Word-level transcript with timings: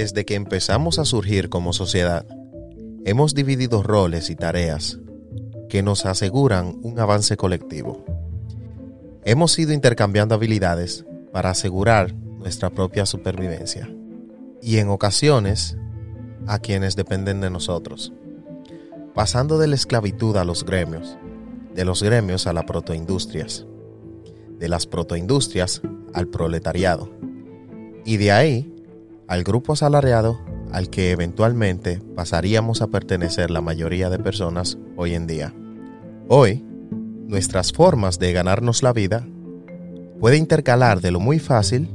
Desde 0.00 0.24
que 0.24 0.34
empezamos 0.34 0.98
a 0.98 1.04
surgir 1.04 1.50
como 1.50 1.74
sociedad, 1.74 2.24
hemos 3.04 3.34
dividido 3.34 3.82
roles 3.82 4.30
y 4.30 4.34
tareas 4.34 4.98
que 5.68 5.82
nos 5.82 6.06
aseguran 6.06 6.78
un 6.82 6.98
avance 6.98 7.36
colectivo. 7.36 8.02
Hemos 9.26 9.58
ido 9.58 9.74
intercambiando 9.74 10.34
habilidades 10.34 11.04
para 11.34 11.50
asegurar 11.50 12.14
nuestra 12.14 12.70
propia 12.70 13.04
supervivencia 13.04 13.94
y 14.62 14.78
en 14.78 14.88
ocasiones 14.88 15.76
a 16.46 16.60
quienes 16.60 16.96
dependen 16.96 17.42
de 17.42 17.50
nosotros, 17.50 18.10
pasando 19.14 19.58
de 19.58 19.66
la 19.66 19.74
esclavitud 19.74 20.34
a 20.38 20.46
los 20.46 20.64
gremios, 20.64 21.18
de 21.74 21.84
los 21.84 22.02
gremios 22.02 22.46
a 22.46 22.54
las 22.54 22.64
protoindustrias, 22.64 23.66
de 24.58 24.66
las 24.66 24.86
protoindustrias 24.86 25.82
al 26.14 26.26
proletariado 26.28 27.10
y 28.06 28.16
de 28.16 28.32
ahí 28.32 28.79
al 29.30 29.44
grupo 29.44 29.74
asalariado 29.74 30.40
al 30.72 30.90
que 30.90 31.12
eventualmente 31.12 32.02
pasaríamos 32.16 32.82
a 32.82 32.88
pertenecer 32.88 33.52
la 33.52 33.60
mayoría 33.60 34.10
de 34.10 34.18
personas 34.18 34.76
hoy 34.96 35.14
en 35.14 35.28
día. 35.28 35.54
Hoy, 36.26 36.64
nuestras 37.28 37.72
formas 37.72 38.18
de 38.18 38.32
ganarnos 38.32 38.82
la 38.82 38.92
vida 38.92 39.24
puede 40.18 40.36
intercalar 40.36 41.00
de 41.00 41.12
lo 41.12 41.20
muy 41.20 41.38
fácil, 41.38 41.88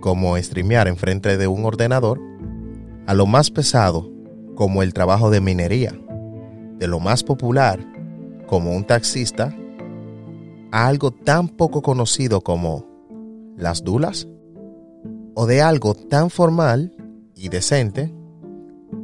como 0.00 0.38
streamear 0.38 0.88
enfrente 0.88 1.36
de 1.36 1.46
un 1.48 1.66
ordenador, 1.66 2.18
a 3.06 3.12
lo 3.12 3.26
más 3.26 3.50
pesado, 3.50 4.10
como 4.54 4.82
el 4.82 4.94
trabajo 4.94 5.28
de 5.28 5.42
minería, 5.42 6.00
de 6.78 6.86
lo 6.86 6.98
más 6.98 7.24
popular, 7.24 7.78
como 8.46 8.74
un 8.74 8.84
taxista, 8.84 9.54
a 10.72 10.86
algo 10.86 11.10
tan 11.10 11.50
poco 11.50 11.82
conocido 11.82 12.40
como 12.40 12.86
las 13.54 13.84
dulas, 13.84 14.28
o 15.40 15.46
de 15.46 15.62
algo 15.62 15.94
tan 15.94 16.30
formal 16.30 16.92
y 17.36 17.48
decente 17.48 18.12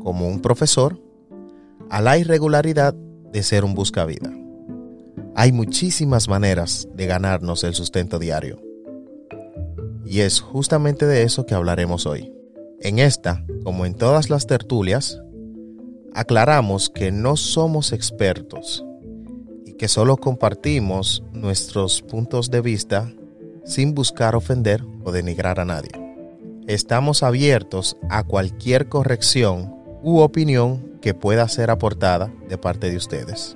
como 0.02 0.26
un 0.26 0.40
profesor, 0.42 1.00
a 1.90 2.00
la 2.00 2.18
irregularidad 2.18 2.92
de 2.92 3.44
ser 3.44 3.64
un 3.64 3.76
buscavida. 3.76 4.32
Hay 5.36 5.52
muchísimas 5.52 6.28
maneras 6.28 6.88
de 6.92 7.06
ganarnos 7.06 7.62
el 7.62 7.74
sustento 7.74 8.18
diario. 8.18 8.60
Y 10.04 10.22
es 10.22 10.40
justamente 10.40 11.06
de 11.06 11.22
eso 11.22 11.46
que 11.46 11.54
hablaremos 11.54 12.04
hoy. 12.04 12.32
En 12.80 12.98
esta, 12.98 13.44
como 13.62 13.86
en 13.86 13.94
todas 13.94 14.28
las 14.28 14.48
tertulias, 14.48 15.22
aclaramos 16.14 16.90
que 16.90 17.12
no 17.12 17.36
somos 17.36 17.92
expertos 17.92 18.84
y 19.64 19.74
que 19.74 19.86
solo 19.86 20.16
compartimos 20.16 21.22
nuestros 21.32 22.02
puntos 22.02 22.50
de 22.50 22.60
vista 22.60 23.08
sin 23.64 23.94
buscar 23.94 24.34
ofender 24.34 24.82
o 25.04 25.12
denigrar 25.12 25.60
a 25.60 25.64
nadie. 25.64 26.03
Estamos 26.66 27.22
abiertos 27.22 27.98
a 28.08 28.24
cualquier 28.24 28.88
corrección 28.88 29.74
u 30.02 30.20
opinión 30.20 30.98
que 31.02 31.12
pueda 31.12 31.46
ser 31.46 31.68
aportada 31.70 32.32
de 32.48 32.56
parte 32.56 32.90
de 32.90 32.96
ustedes. 32.96 33.54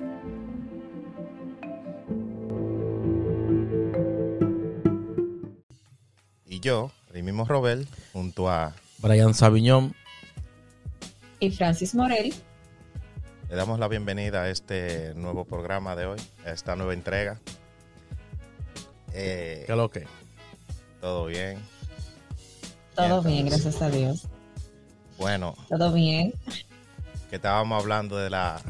Y 6.45 6.59
yo, 6.59 6.91
el 7.11 7.23
mismo 7.23 7.45
Robel, 7.45 7.87
junto 8.13 8.47
a 8.47 8.75
Brian 8.99 9.33
Sabiñón 9.33 9.95
y 11.39 11.49
Francis 11.49 11.95
Morel. 11.95 12.31
Le 13.49 13.55
damos 13.55 13.79
la 13.79 13.87
bienvenida 13.87 14.43
a 14.43 14.49
este 14.51 15.15
nuevo 15.15 15.45
programa 15.45 15.95
de 15.95 16.05
hoy, 16.05 16.19
a 16.45 16.51
esta 16.51 16.75
nueva 16.75 16.93
entrega. 16.93 17.39
Eh, 19.13 19.63
¿Qué 19.65 19.75
lo 19.75 19.89
que? 19.89 20.05
Todo 21.01 21.25
bien. 21.25 21.57
Todo 23.07 23.21
bien, 23.21 23.45
gracias 23.45 23.81
a 23.81 23.89
Dios. 23.89 24.27
Bueno. 25.17 25.55
Todo 25.69 25.93
bien. 25.93 26.33
Que 27.29 27.37
estábamos 27.37 27.81
hablando 27.81 28.17
de 28.17 28.29
la 28.29 28.61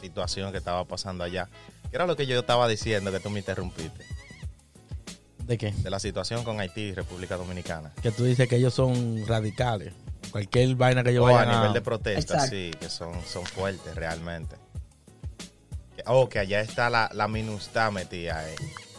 situación 0.00 0.52
que 0.52 0.58
estaba 0.58 0.84
pasando 0.84 1.24
allá. 1.24 1.48
¿Qué 1.90 1.96
era 1.96 2.06
lo 2.06 2.16
que 2.16 2.26
yo 2.26 2.38
estaba 2.38 2.68
diciendo 2.68 3.10
que 3.10 3.20
tú 3.20 3.28
me 3.30 3.40
interrumpiste? 3.40 4.04
¿De 5.46 5.58
qué? 5.58 5.72
De 5.72 5.90
la 5.90 5.98
situación 5.98 6.44
con 6.44 6.60
Haití 6.60 6.80
y 6.80 6.94
República 6.94 7.36
Dominicana. 7.36 7.92
Que 8.02 8.12
tú 8.12 8.24
dices 8.24 8.48
que 8.48 8.56
ellos 8.56 8.72
son 8.72 9.26
radicales. 9.26 9.92
Cualquier 10.30 10.76
vaina 10.76 11.02
que 11.02 11.10
ellos 11.10 11.24
oh, 11.24 11.32
vayan 11.32 11.50
a... 11.50 11.58
nivel 11.58 11.72
de 11.72 11.80
protesta, 11.80 12.46
sí, 12.46 12.70
que 12.78 12.88
son, 12.88 13.12
son 13.26 13.44
fuertes 13.44 13.94
realmente. 13.94 14.56
Oh, 16.06 16.28
que 16.28 16.38
allá 16.38 16.60
está 16.60 16.88
la, 16.88 17.10
la 17.12 17.28
MINUSTA 17.28 17.90
metida 17.90 18.38
ahí. 18.38 18.54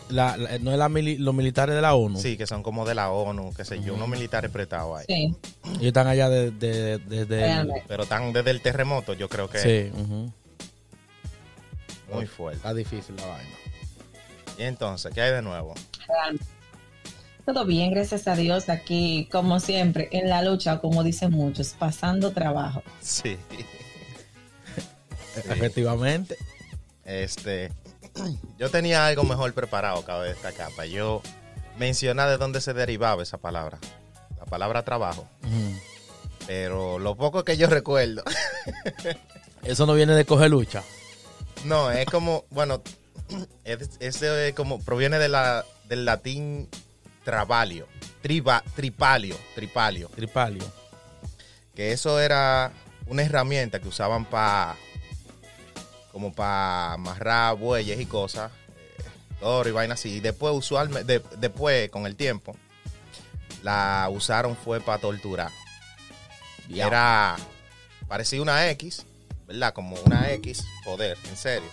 La, 0.10 0.38
no 0.62 0.72
es 0.72 0.78
la 0.78 0.90
los 0.90 1.34
militares 1.34 1.76
de 1.76 1.82
la 1.82 1.96
ONU. 1.96 2.20
Sí, 2.20 2.38
que 2.38 2.46
son 2.46 2.64
como 2.64 2.86
de 2.86 2.96
la 2.96 3.12
ONU, 3.12 3.54
que 3.54 3.66
sé 3.66 3.82
yo, 3.82 3.96
unos 3.96 4.08
militares 4.08 4.52
prestados 4.52 5.00
ahí. 5.00 5.06
Sí. 5.08 5.36
Ellos 5.72 5.84
están 5.84 6.08
allá 6.08 6.30
desde... 6.30 6.98
De, 7.00 7.84
Pero 7.88 8.04
están 8.04 8.34
desde 8.34 8.52
el 8.52 8.62
terremoto, 8.62 9.14
yo 9.14 9.30
creo 9.30 9.50
que... 9.50 9.60
Sí. 9.60 9.92
Muy 12.14 12.28
fuerte. 12.28 12.58
Está 12.58 12.74
difícil 12.74 13.16
la 13.16 13.26
vaina. 13.26 13.56
Y 14.58 14.64
entonces, 14.64 15.14
¿qué 15.14 15.22
hay 15.22 15.32
de 15.32 15.42
nuevo? 15.42 15.74
Todo 17.46 17.66
bien, 17.66 17.92
gracias 17.92 18.28
a 18.28 18.36
Dios. 18.36 18.70
Aquí, 18.70 19.28
como 19.32 19.60
siempre, 19.60 20.10
en 20.12 20.30
la 20.30 20.42
lucha, 20.44 20.80
como 20.80 21.04
dicen 21.04 21.32
muchos, 21.32 21.76
pasando 21.78 22.32
trabajo. 22.32 22.84
Sí. 23.02 23.38
Efectivamente. 25.36 26.38
Este, 27.04 27.72
yo 28.58 28.70
tenía 28.70 29.06
algo 29.06 29.24
mejor 29.24 29.54
preparado, 29.54 30.04
cabe 30.04 30.30
destacar, 30.30 30.72
para 30.76 30.88
yo 30.88 31.22
mencionar 31.78 32.30
de 32.30 32.38
dónde 32.38 32.62
se 32.62 32.74
derivaba 32.74 33.24
esa 33.24 33.38
palabra. 33.38 33.80
La 34.38 34.46
palabra 34.46 34.84
trabajo. 34.84 35.28
Pero 36.46 37.00
lo 37.00 37.16
poco 37.16 37.44
que 37.44 37.58
yo 37.58 37.68
recuerdo. 37.68 38.24
Eso 39.64 39.86
no 39.86 39.94
viene 39.94 40.14
de 40.14 40.26
coger 40.26 40.52
lucha. 40.52 40.84
No, 41.64 41.90
es 41.90 42.06
como, 42.06 42.46
bueno, 42.50 42.82
ese 43.64 44.54
como 44.54 44.80
proviene 44.80 45.18
de 45.20 45.30
la, 45.30 45.66
del 45.88 46.04
latín 46.04 46.68
trabalio, 47.24 47.88
triba, 48.22 48.64
tripalio, 48.76 49.38
tripalio. 49.56 50.10
Tripalio. 50.10 50.64
Que 51.74 51.92
eso 51.92 52.20
era 52.20 52.72
una 53.08 53.24
herramienta 53.24 53.80
que 53.80 53.88
usaban 53.88 54.26
para 54.26 54.76
como 56.14 56.32
para 56.32 56.94
amarrar 56.94 57.58
bueyes 57.58 58.00
y 58.00 58.06
cosas, 58.06 58.52
eh, 59.42 59.64
y 59.66 59.72
vainas 59.72 60.00
así. 60.00 60.18
Y 60.18 60.20
después, 60.20 60.54
usualmente, 60.54 61.22
después, 61.40 61.90
con 61.90 62.06
el 62.06 62.16
tiempo, 62.16 62.56
la 63.64 64.08
usaron 64.12 64.56
fue 64.56 64.80
para 64.80 65.00
torturar. 65.00 65.52
Y 66.70 66.80
era, 66.80 67.36
parecía 68.08 68.42
una 68.42 68.70
X, 68.70 69.06
¿verdad? 69.48 69.74
Como 69.74 69.98
una 70.06 70.32
X, 70.34 70.64
joder, 70.86 71.18
en 71.28 71.36
serio. 71.36 71.70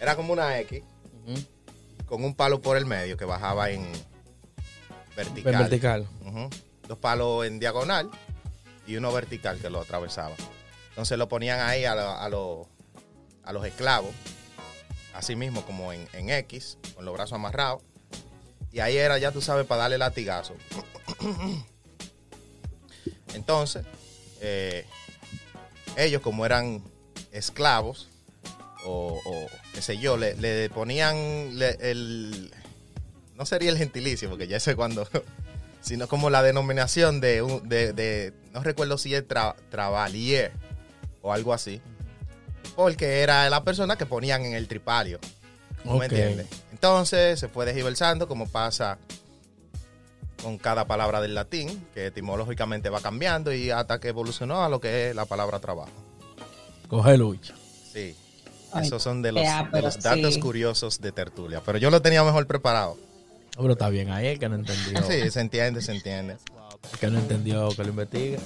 Era 0.00 0.14
como 0.14 0.32
una 0.32 0.58
X, 0.60 0.82
con 2.06 2.24
un 2.24 2.34
palo 2.36 2.62
por 2.62 2.76
el 2.76 2.86
medio 2.86 3.16
que 3.16 3.24
bajaba 3.24 3.70
en 3.70 3.84
vertical. 5.16 5.54
En 5.54 5.58
vertical. 5.58 6.08
Dos 6.86 6.98
palos 6.98 7.44
en 7.46 7.58
diagonal 7.58 8.08
y 8.86 8.94
uno 8.94 9.12
vertical 9.12 9.58
que 9.58 9.70
lo 9.70 9.80
atravesaba. 9.80 10.36
Entonces 10.90 11.18
lo 11.18 11.28
ponían 11.28 11.60
ahí 11.60 11.84
a, 11.84 11.92
a 11.92 12.28
los 12.28 12.68
a 13.46 13.52
los 13.52 13.64
esclavos, 13.64 14.10
así 15.14 15.36
mismo 15.36 15.64
como 15.64 15.92
en, 15.92 16.30
X, 16.30 16.76
con 16.94 17.04
los 17.04 17.14
brazos 17.14 17.34
amarrados. 17.34 17.82
Y 18.72 18.80
ahí 18.80 18.96
era, 18.98 19.16
ya 19.16 19.32
tú 19.32 19.40
sabes, 19.40 19.64
para 19.64 19.82
darle 19.82 19.96
latigazo. 19.96 20.54
Entonces, 23.34 23.86
eh, 24.40 24.84
ellos 25.96 26.20
como 26.20 26.44
eran 26.44 26.82
esclavos, 27.32 28.08
o, 28.84 29.20
qué 29.72 29.82
sé 29.82 29.98
yo, 29.98 30.16
le, 30.16 30.68
ponían 30.70 31.16
el... 31.16 32.52
No 33.34 33.46
sería 33.46 33.70
el 33.70 33.78
gentilicio, 33.78 34.28
porque 34.28 34.48
ya 34.48 34.60
sé 34.60 34.76
cuando... 34.76 35.08
sino 35.80 36.08
como 36.08 36.30
la 36.30 36.42
denominación 36.42 37.20
de, 37.20 37.42
de, 37.64 38.32
no 38.52 38.60
recuerdo 38.64 38.98
si 38.98 39.14
es 39.14 39.24
travalier 39.28 40.50
o 41.22 41.32
algo 41.32 41.54
así 41.54 41.80
porque 42.76 43.22
era 43.22 43.48
la 43.50 43.64
persona 43.64 43.96
que 43.96 44.06
ponían 44.06 44.44
en 44.44 44.54
el 44.54 44.68
tripalio. 44.68 45.18
¿Me 45.84 46.04
entiendes? 46.04 46.46
Entonces 46.72 47.40
se 47.40 47.48
fue 47.48 47.64
desgiversando 47.64 48.28
como 48.28 48.46
pasa 48.46 48.98
con 50.42 50.58
cada 50.58 50.86
palabra 50.86 51.20
del 51.20 51.34
latín, 51.34 51.86
que 51.94 52.06
etimológicamente 52.06 52.90
va 52.90 53.00
cambiando 53.00 53.52
y 53.52 53.70
hasta 53.70 53.98
que 53.98 54.08
evolucionó 54.08 54.62
a 54.62 54.68
lo 54.68 54.80
que 54.80 55.08
es 55.08 55.16
la 55.16 55.24
palabra 55.24 55.58
trabajo. 55.58 55.90
Coge 56.88 57.16
lucha. 57.16 57.54
Sí. 57.92 58.14
Esos 58.80 59.02
son 59.02 59.22
de 59.22 59.32
los, 59.32 59.42
datos 60.02 60.38
curiosos 60.38 61.00
de 61.00 61.12
tertulia. 61.12 61.62
Pero 61.64 61.78
yo 61.78 61.90
lo 61.90 62.02
tenía 62.02 62.22
mejor 62.24 62.46
preparado. 62.46 62.98
pero 63.56 63.72
está 63.72 63.88
bien 63.88 64.10
ahí 64.10 64.26
el 64.26 64.38
que 64.38 64.48
no 64.48 64.56
entendió. 64.56 65.02
sí, 65.02 65.30
se 65.30 65.40
entiende, 65.40 65.80
se 65.80 65.92
entiende. 65.92 66.36
El 66.92 66.98
que 66.98 67.10
no 67.10 67.18
entendió, 67.18 67.68
que 67.70 67.82
lo 67.82 67.90
investigue. 67.90 68.38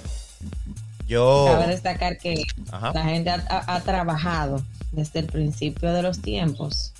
Yo... 1.11 1.45
Cabe 1.45 1.67
destacar 1.67 2.17
que 2.17 2.41
la 2.71 3.03
gente 3.03 3.29
ha, 3.29 3.81
trabajado 3.81 4.63
desde 4.93 5.19
el 5.19 5.25
principio 5.25 5.91
de 5.91 6.03
los 6.03 6.21
tiempos. 6.21 6.93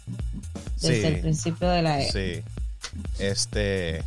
Desde 0.81 1.07
el 1.07 1.21
principio 1.21 1.69
de 1.69 1.81
la 1.81 2.01
era. 2.01 2.11
Sí. 2.11 2.43
Este. 3.19 4.03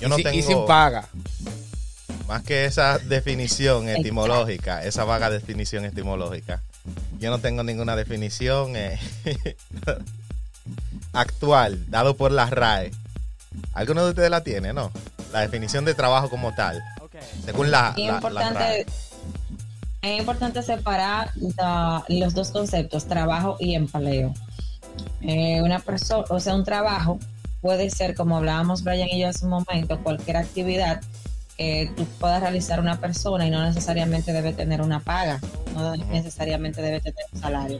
Yo 0.00 0.08
no 0.08 0.16
tengo. 0.16 0.32
Y 0.32 0.42
sin 0.42 0.66
paga. 0.66 1.06
Más 2.26 2.42
que 2.42 2.64
esa 2.64 2.98
definición 2.98 3.88
etimológica, 3.88 4.82
esa 4.82 5.04
vaga 5.04 5.30
definición 5.30 5.84
etimológica. 5.84 6.60
Yo 7.20 7.30
no 7.30 7.38
tengo 7.38 7.62
ninguna 7.62 7.94
definición 7.94 8.74
eh, 8.74 8.98
actual, 11.12 11.88
dado 11.88 12.16
por 12.16 12.32
la 12.32 12.46
RAE. 12.46 12.90
¿Alguno 13.74 14.04
de 14.04 14.10
ustedes 14.10 14.30
la 14.30 14.42
tiene, 14.42 14.72
no? 14.72 14.90
La 15.32 15.42
definición 15.42 15.84
de 15.84 15.94
trabajo 15.94 16.30
como 16.30 16.52
tal. 16.52 16.82
Según 17.44 17.70
la, 17.70 17.94
RAE. 17.94 18.86
Es 20.06 20.20
importante 20.20 20.62
separar 20.62 21.32
los 22.08 22.32
dos 22.32 22.50
conceptos, 22.52 23.06
trabajo 23.06 23.56
y 23.58 23.74
empleo. 23.74 24.32
Eh, 25.20 25.60
una 25.62 25.80
persona, 25.80 26.24
o 26.30 26.38
sea, 26.38 26.54
un 26.54 26.62
trabajo 26.62 27.18
puede 27.60 27.90
ser, 27.90 28.14
como 28.14 28.36
hablábamos 28.36 28.84
Brian 28.84 29.08
y 29.08 29.18
yo 29.18 29.28
hace 29.28 29.44
un 29.44 29.50
momento, 29.50 29.98
cualquier 30.04 30.36
actividad 30.36 31.00
que 31.56 31.90
tú 31.96 32.04
puedas 32.20 32.40
realizar 32.40 32.78
una 32.78 33.00
persona 33.00 33.48
y 33.48 33.50
no 33.50 33.64
necesariamente 33.64 34.32
debe 34.32 34.52
tener 34.52 34.80
una 34.80 35.00
paga, 35.00 35.40
no 35.74 35.96
necesariamente 35.96 36.82
debe 36.82 37.00
tener 37.00 37.24
un 37.32 37.40
salario. 37.40 37.78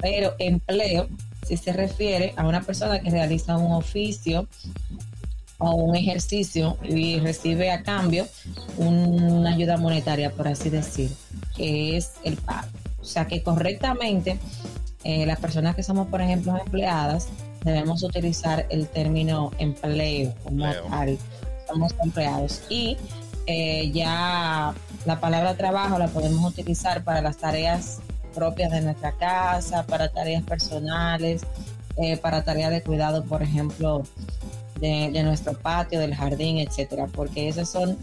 Pero 0.00 0.34
empleo, 0.38 1.08
si 1.44 1.56
se 1.56 1.72
refiere 1.72 2.32
a 2.36 2.46
una 2.46 2.62
persona 2.62 3.00
que 3.00 3.10
realiza 3.10 3.56
un 3.56 3.72
oficio 3.72 4.46
o 5.58 5.70
un 5.74 5.96
ejercicio 5.96 6.76
y 6.82 7.18
recibe 7.20 7.70
a 7.70 7.82
cambio 7.82 8.26
una 8.76 9.50
ayuda 9.50 9.76
monetaria, 9.76 10.30
por 10.30 10.48
así 10.48 10.70
decir, 10.70 11.10
que 11.56 11.96
es 11.96 12.12
el 12.24 12.36
pago. 12.36 12.68
O 13.00 13.04
sea 13.04 13.26
que 13.26 13.42
correctamente 13.42 14.38
eh, 15.04 15.24
las 15.26 15.38
personas 15.38 15.76
que 15.76 15.82
somos, 15.82 16.08
por 16.08 16.20
ejemplo, 16.20 16.56
empleadas, 16.58 17.28
debemos 17.64 18.02
utilizar 18.02 18.66
el 18.70 18.88
término 18.88 19.50
empleo 19.58 20.34
como 20.44 20.64
tal 20.90 21.18
somos 21.66 21.94
empleados. 22.02 22.62
Y 22.68 22.96
eh, 23.46 23.90
ya 23.92 24.74
la 25.04 25.20
palabra 25.20 25.56
trabajo 25.56 25.98
la 25.98 26.08
podemos 26.08 26.44
utilizar 26.50 27.04
para 27.04 27.20
las 27.20 27.36
tareas 27.36 28.00
propias 28.34 28.70
de 28.70 28.82
nuestra 28.82 29.12
casa, 29.12 29.86
para 29.86 30.08
tareas 30.10 30.42
personales, 30.42 31.42
eh, 31.96 32.16
para 32.16 32.44
tareas 32.44 32.70
de 32.70 32.82
cuidado, 32.82 33.24
por 33.24 33.42
ejemplo, 33.42 34.02
de, 34.80 35.22
nuestro 35.22 35.58
patio, 35.58 36.00
del 36.00 36.14
jardín, 36.14 36.58
etcétera, 36.58 37.06
porque 37.06 37.48
esas 37.48 37.70
son 37.70 37.98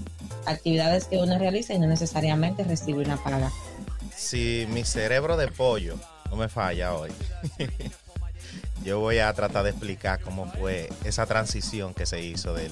actividades 0.46 1.06
que 1.06 1.18
uno 1.18 1.38
realiza 1.38 1.74
y 1.74 1.80
no 1.80 1.88
necesariamente 1.88 2.64
recibe 2.64 3.04
una 3.04 3.18
paga. 3.18 3.52
Si 4.16 4.68
mi 4.70 4.84
cerebro 4.84 5.38
de 5.38 5.48
pollo 5.48 5.96
no 6.30 6.36
me 6.36 6.50
falla 6.50 6.94
hoy, 6.94 7.12
yo 8.84 9.00
voy 9.00 9.20
a 9.20 9.31
tratar 9.34 9.64
de 9.64 9.70
explicar 9.72 10.20
cómo 10.22 10.52
fue 10.52 10.90
esa 11.04 11.25
transición 11.25 11.94
que 11.94 12.06
se 12.06 12.22
hizo, 12.22 12.54
de, 12.54 12.72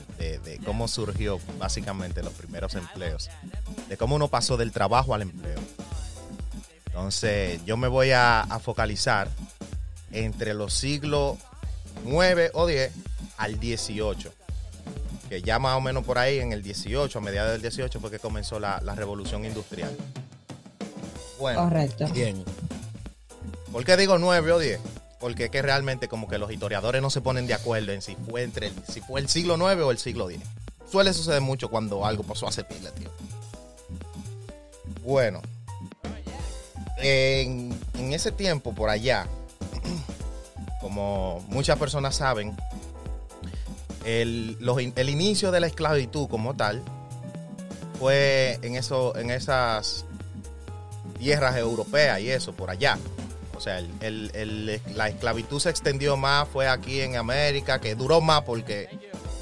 cómo 0.65 0.87
surgió 0.87 1.39
básicamente 1.59 2.23
los 2.23 2.33
primeros 2.33 2.75
empleos, 2.75 3.29
de 3.87 3.97
cómo 3.97 4.15
uno 4.15 4.27
pasó 4.27 4.57
del 4.57 4.71
trabajo 4.71 5.13
al 5.13 5.21
empleo. 5.23 5.59
Entonces, 6.87 7.63
yo 7.65 7.77
me 7.77 7.87
voy 7.87 8.11
a, 8.11 8.45
focalizar 8.61 9.29
entre 10.11 10.53
los 10.53 10.73
siglos 10.73 11.37
9 12.03 12.51
o 12.53 12.67
10 12.67 12.91
al 13.41 13.59
18, 13.59 14.31
que 15.29 15.41
ya 15.41 15.59
más 15.59 15.75
o 15.75 15.81
menos 15.81 16.05
por 16.05 16.17
ahí 16.17 16.39
en 16.39 16.53
el 16.53 16.61
18, 16.61 17.17
a 17.17 17.21
mediados 17.21 17.51
del 17.51 17.61
18 17.61 17.99
fue 17.99 18.11
que 18.11 18.19
comenzó 18.19 18.59
la, 18.59 18.79
la 18.81 18.95
revolución 18.95 19.45
industrial. 19.45 19.95
Bueno, 21.39 21.63
Correcto. 21.63 22.07
Bien. 22.13 22.43
¿Por 23.71 23.83
qué 23.83 23.97
digo 23.97 24.17
9 24.17 24.51
o 24.51 24.59
10? 24.59 24.79
porque 25.21 25.45
es 25.45 25.51
que 25.51 25.61
realmente 25.61 26.07
como 26.07 26.27
que 26.27 26.39
los 26.39 26.51
historiadores 26.51 26.99
no 26.99 27.11
se 27.11 27.21
ponen 27.21 27.45
de 27.45 27.53
acuerdo 27.53 27.91
en 27.91 28.01
si 28.01 28.15
fue 28.15 28.41
entre 28.41 28.71
si 28.91 29.01
fue 29.01 29.21
el 29.21 29.29
siglo 29.29 29.55
IX 29.55 29.83
o 29.83 29.91
el 29.91 29.99
siglo 29.99 30.29
X. 30.29 30.41
Suele 30.91 31.13
suceder 31.13 31.41
mucho 31.41 31.69
cuando 31.69 32.05
algo 32.05 32.23
pasó 32.23 32.47
hace 32.47 32.63
pila, 32.63 32.91
tío. 32.91 33.09
Bueno, 35.03 35.41
en, 36.97 37.79
ese 38.11 38.31
tiempo 38.31 38.73
por 38.73 38.89
allá, 38.89 39.27
como 40.81 41.45
muchas 41.47 41.77
personas 41.77 42.15
saben, 42.15 42.57
el, 44.05 44.57
el, 44.95 45.09
inicio 45.09 45.51
de 45.51 45.59
la 45.59 45.67
esclavitud 45.67 46.27
como 46.27 46.55
tal 46.55 46.81
fue 47.99 48.59
en, 48.61 48.75
eso, 48.75 49.15
en 49.15 49.29
esas 49.29 50.05
tierras 51.19 51.55
europeas 51.57 52.19
y 52.19 52.29
eso, 52.29 52.53
por 52.53 52.69
allá. 52.69 52.97
O 53.55 53.59
sea, 53.61 53.79
la 54.95 55.09
esclavitud 55.09 55.59
se 55.59 55.69
extendió 55.69 56.17
más, 56.17 56.47
fue 56.47 56.67
aquí 56.67 57.01
en 57.01 57.15
América, 57.15 57.79
que 57.79 57.93
duró 57.93 58.19
más 58.19 58.41
porque 58.41 58.89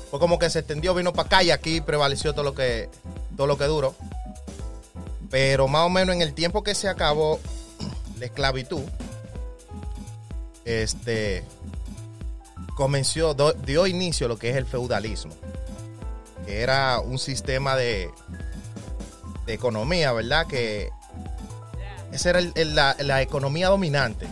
fue 0.10 0.20
como 0.20 0.38
que 0.40 0.50
se 0.50 0.60
extendió, 0.60 0.94
vino 0.94 1.14
para 1.14 1.28
acá 1.28 1.44
y 1.44 1.52
aquí 1.52 1.80
prevaleció 1.80 2.34
todo 2.34 2.44
lo 2.44 2.54
que, 2.54 2.90
todo 3.38 3.48
lo 3.48 3.58
que 3.58 3.66
duró. 3.66 3.96
Pero 5.30 5.68
más 5.70 5.86
o 5.86 5.90
menos 5.90 6.16
en 6.16 6.22
el 6.22 6.34
tiempo 6.34 6.64
que 6.64 6.76
se 6.76 6.90
acabó 6.90 7.40
la 8.20 8.26
esclavitud, 8.26 8.82
este 10.66 11.44
comenzó, 12.80 13.36
dio 13.66 13.88
inicio 13.88 14.28
a 14.28 14.30
lo 14.30 14.40
que 14.40 14.52
es 14.52 14.56
el 14.56 14.66
feudalismo, 14.66 15.34
que 16.46 16.62
era 16.62 17.02
un 17.02 17.20
sistema 17.20 17.76
de, 17.76 18.10
de 19.46 19.54
economía, 19.54 20.14
¿verdad? 20.14 20.48
Que 20.48 20.90
esa 22.14 22.30
era 22.30 22.40
la, 23.02 23.22
economía 23.22 23.68
dominante 23.68 24.28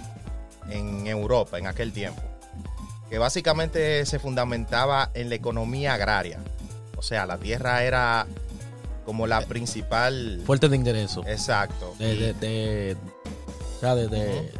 en 0.69 1.07
Europa 1.07 1.59
en 1.59 1.67
aquel 1.67 1.91
tiempo, 1.91 2.21
que 3.09 3.17
básicamente 3.17 4.05
se 4.05 4.17
fundamentaba 4.17 5.11
en 5.13 5.27
la 5.27 5.35
economía 5.35 5.95
agraria. 5.95 6.39
O 6.95 7.01
sea, 7.01 7.25
la 7.25 7.37
tierra 7.37 7.83
era 7.83 8.27
como 9.05 9.27
la 9.27 9.41
principal... 9.41 10.41
Fuerte 10.45 10.69
de 10.69 10.75
ingreso. 10.77 11.21
Exacto. 11.27 11.95
De, 11.99 12.33
de, 12.33 12.95
de, 13.81 14.51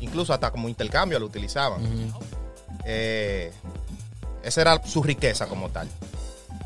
Incluso 0.00 0.32
hasta 0.32 0.50
como 0.50 0.68
intercambio 0.68 1.20
lo 1.20 1.26
utilizaban. 1.26 1.80
Eh, 2.90 3.52
esa 4.42 4.62
era 4.62 4.82
su 4.82 5.02
riqueza 5.02 5.46
como 5.46 5.68
tal. 5.68 5.88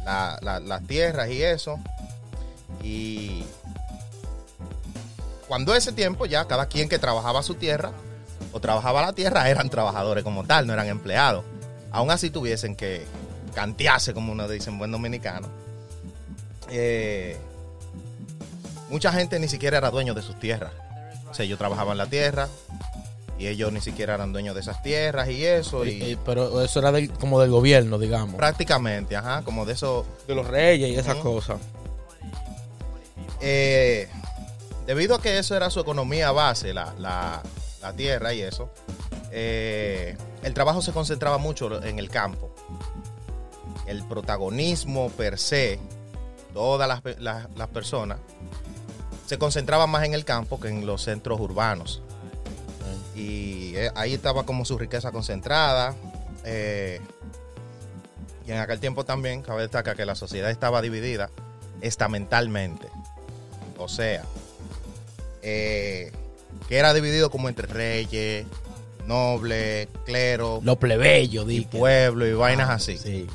las 0.05 0.87
tierras 0.87 1.29
y 1.31 1.43
eso. 1.43 1.79
Y 2.83 3.45
cuando 5.49 5.75
ese 5.75 5.93
tiempo 5.93 6.27
ya 6.27 6.47
cada 6.47 6.67
quien 6.67 6.89
que 6.89 6.99
trabajaba 6.99 7.43
su 7.43 7.55
tierra 7.55 7.93
o 8.53 8.61
trabajaba 8.61 9.03
la 9.03 9.13
tierra 9.13 9.51
eran 9.51 9.69
trabajadores 9.69 10.23
como 10.23 10.45
tal, 10.45 10.67
no 10.67 10.73
eran 10.73 10.87
empleados. 10.87 11.45
Aún 11.91 12.11
así 12.11 12.31
tuviesen 12.31 12.77
que 12.77 13.05
cantearse, 13.55 14.15
como 14.15 14.33
uno 14.33 14.49
dice 14.49 14.71
en 14.71 14.79
buen 14.79 14.93
dominicano. 14.93 15.49
Eh, 16.71 17.37
mucha 18.89 19.13
gente 19.13 19.39
ni 19.41 19.49
siquiera 19.49 19.79
era 19.79 19.91
dueño 19.91 20.15
de 20.15 20.23
sus 20.23 20.39
tierras. 20.39 20.73
O 21.29 21.35
sea, 21.35 21.45
ellos 21.45 21.59
trabajaban 21.59 21.99
la 21.99 22.07
tierra 22.07 22.49
y 23.43 23.49
ellos 23.49 23.73
ni 23.73 23.81
siquiera 23.81 24.15
eran 24.15 24.33
dueños 24.33 24.55
de 24.55 24.61
esas 24.61 24.81
tierras 24.85 25.29
y 25.29 25.45
eso. 25.45 25.85
Y, 25.85 26.17
pero 26.25 26.63
eso 26.63 26.79
era 26.79 26.93
como 27.19 27.41
del 27.41 27.51
gobierno, 27.51 27.99
digamos. 27.99 28.37
Prácticamente, 28.37 29.17
ajá, 29.17 29.43
como 29.43 29.67
de 29.67 29.73
eso. 29.73 30.07
De 30.29 30.35
los 30.37 30.47
reyes 30.47 30.91
y 30.91 30.95
esas 30.95 31.17
cosas. 31.17 31.59
Eh, 33.41 34.09
debido 34.87 35.17
a 35.17 35.21
que 35.21 35.39
eso 35.39 35.57
era 35.57 35.71
su 35.71 35.81
economía 35.81 36.31
base, 36.31 36.73
la, 36.73 37.43
tierra 37.97 38.33
y 38.33 38.43
eso, 38.43 38.71
eh, 39.33 40.17
el 40.45 40.55
trabajo 40.55 40.81
se 40.81 40.93
concentraba 40.93 41.39
mucho 41.39 41.83
en 41.83 41.99
el 41.99 42.09
campo. 42.11 42.55
El 43.89 44.05
protagonismo 44.05 45.11
per 45.11 45.37
se, 45.37 45.81
todas 46.55 47.03
las, 47.19 47.69
personas, 47.71 48.21
se 49.27 49.37
concentraban 49.37 49.91
más 49.91 50.05
en 50.05 50.15
el 50.15 50.25
campo 50.25 50.61
que 50.61 50.69
en 50.69 50.87
los 50.87 51.03
centros 51.03 51.41
urbanos. 51.41 52.03
Y 53.15 53.75
eh, 53.77 53.91
ahí 53.95 54.15
estaba 54.15 54.45
como 54.45 54.65
su 54.65 54.79
riqueza 54.79 55.13
concentrada. 55.13 55.95
Eh, 56.45 57.01
y 58.47 58.53
en 58.53 58.59
aquel 58.59 58.81
tiempo 58.81 59.05
también 59.05 59.43
cabe 59.43 59.63
destacar 59.63 59.97
que 59.97 60.05
la 60.05 60.15
sociedad 60.15 60.51
estaba 60.51 60.83
dividida 60.83 61.31
estamentalmente. 61.81 62.89
O 63.79 63.89
sea, 63.89 64.23
eh, 65.43 66.13
que 66.69 66.77
era 66.77 66.95
dividido 66.95 67.31
como 67.31 67.49
entre 67.49 67.67
reyes, 67.67 68.47
nobles, 69.07 69.89
clero, 70.05 70.61
los 70.63 70.79
plebeyos, 70.79 71.51
y 71.51 71.63
pueblo 71.63 72.27
y 72.27 72.33
vainas 72.33 72.71
ah, 72.71 72.75
así. 72.75 73.27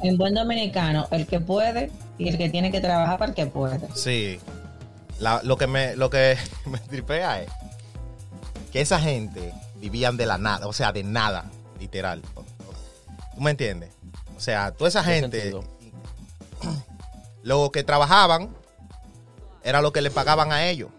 En 0.00 0.16
buen 0.16 0.34
dominicano, 0.34 1.06
el 1.10 1.26
que 1.26 1.40
puede 1.40 1.90
y 2.18 2.28
el 2.28 2.38
que 2.38 2.48
tiene 2.48 2.70
que 2.70 2.80
trabajar 2.80 3.18
para 3.18 3.30
el 3.30 3.34
que 3.34 3.46
puede. 3.46 3.80
Sí. 3.94 4.38
lo 5.18 5.56
que 5.56 5.66
me 5.66 5.96
lo 5.96 6.10
que 6.10 6.36
me 6.66 6.78
tripea 6.78 7.42
es 7.42 7.50
que 8.74 8.80
esa 8.80 8.98
gente 8.98 9.54
vivían 9.76 10.16
de 10.16 10.26
la 10.26 10.36
nada, 10.36 10.66
o 10.66 10.72
sea, 10.72 10.90
de 10.90 11.04
nada, 11.04 11.48
literal. 11.78 12.20
¿Tú 13.32 13.40
me 13.40 13.52
entiendes? 13.52 13.90
O 14.36 14.40
sea, 14.40 14.72
toda 14.72 14.88
esa 14.88 15.04
gente, 15.04 15.54
lo 17.44 17.70
que 17.70 17.84
trabajaban 17.84 18.48
era 19.62 19.80
lo 19.80 19.92
que 19.92 20.02
le 20.02 20.10
pagaban 20.10 20.50
a 20.50 20.66
ellos. 20.68 20.90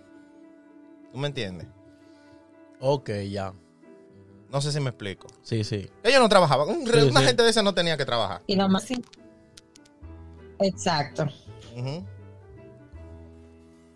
¿Tú 1.11 1.17
me 1.17 1.27
entiendes? 1.27 1.67
Ok, 2.79 3.09
ya. 3.29 3.51
No 4.49 4.61
sé 4.61 4.71
si 4.71 4.79
me 4.79 4.91
explico. 4.91 5.27
Sí, 5.43 5.65
sí. 5.65 5.89
Ellos 6.01 6.21
no 6.21 6.29
trabajaban. 6.29 6.69
una 6.69 7.21
gente 7.23 7.43
de 7.43 7.49
esa 7.49 7.61
no 7.61 7.73
tenía 7.73 7.97
que 7.97 8.05
trabajar. 8.05 8.41
Y 8.47 8.55
lo 8.55 8.69
más... 8.69 8.87
Exacto. 10.59 11.27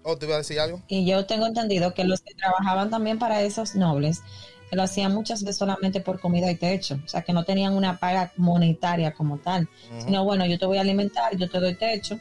Oh, 0.09 0.17
¿te 0.17 0.25
iba 0.25 0.35
a 0.35 0.39
decir 0.39 0.59
algo? 0.59 0.81
Y 0.87 1.05
yo 1.05 1.25
tengo 1.27 1.45
entendido 1.45 1.93
que 1.93 2.03
los 2.03 2.21
que 2.21 2.33
trabajaban 2.33 2.89
también 2.89 3.19
para 3.19 3.41
esos 3.43 3.75
nobles 3.75 4.23
que 4.69 4.75
lo 4.75 4.83
hacían 4.83 5.13
muchas 5.13 5.41
veces 5.43 5.57
solamente 5.57 5.99
por 5.99 6.19
comida 6.19 6.49
y 6.49 6.55
techo, 6.55 6.99
o 7.03 7.07
sea, 7.07 7.23
que 7.23 7.33
no 7.33 7.43
tenían 7.43 7.73
una 7.73 7.97
paga 7.97 8.31
monetaria 8.37 9.13
como 9.13 9.39
tal, 9.39 9.67
sino 9.97 10.23
bueno, 10.23 10.45
yo 10.45 10.59
te 10.59 10.65
voy 10.65 10.77
a 10.77 10.81
alimentar, 10.81 11.35
yo 11.35 11.49
te 11.49 11.59
doy 11.59 11.73
techo 11.75 12.19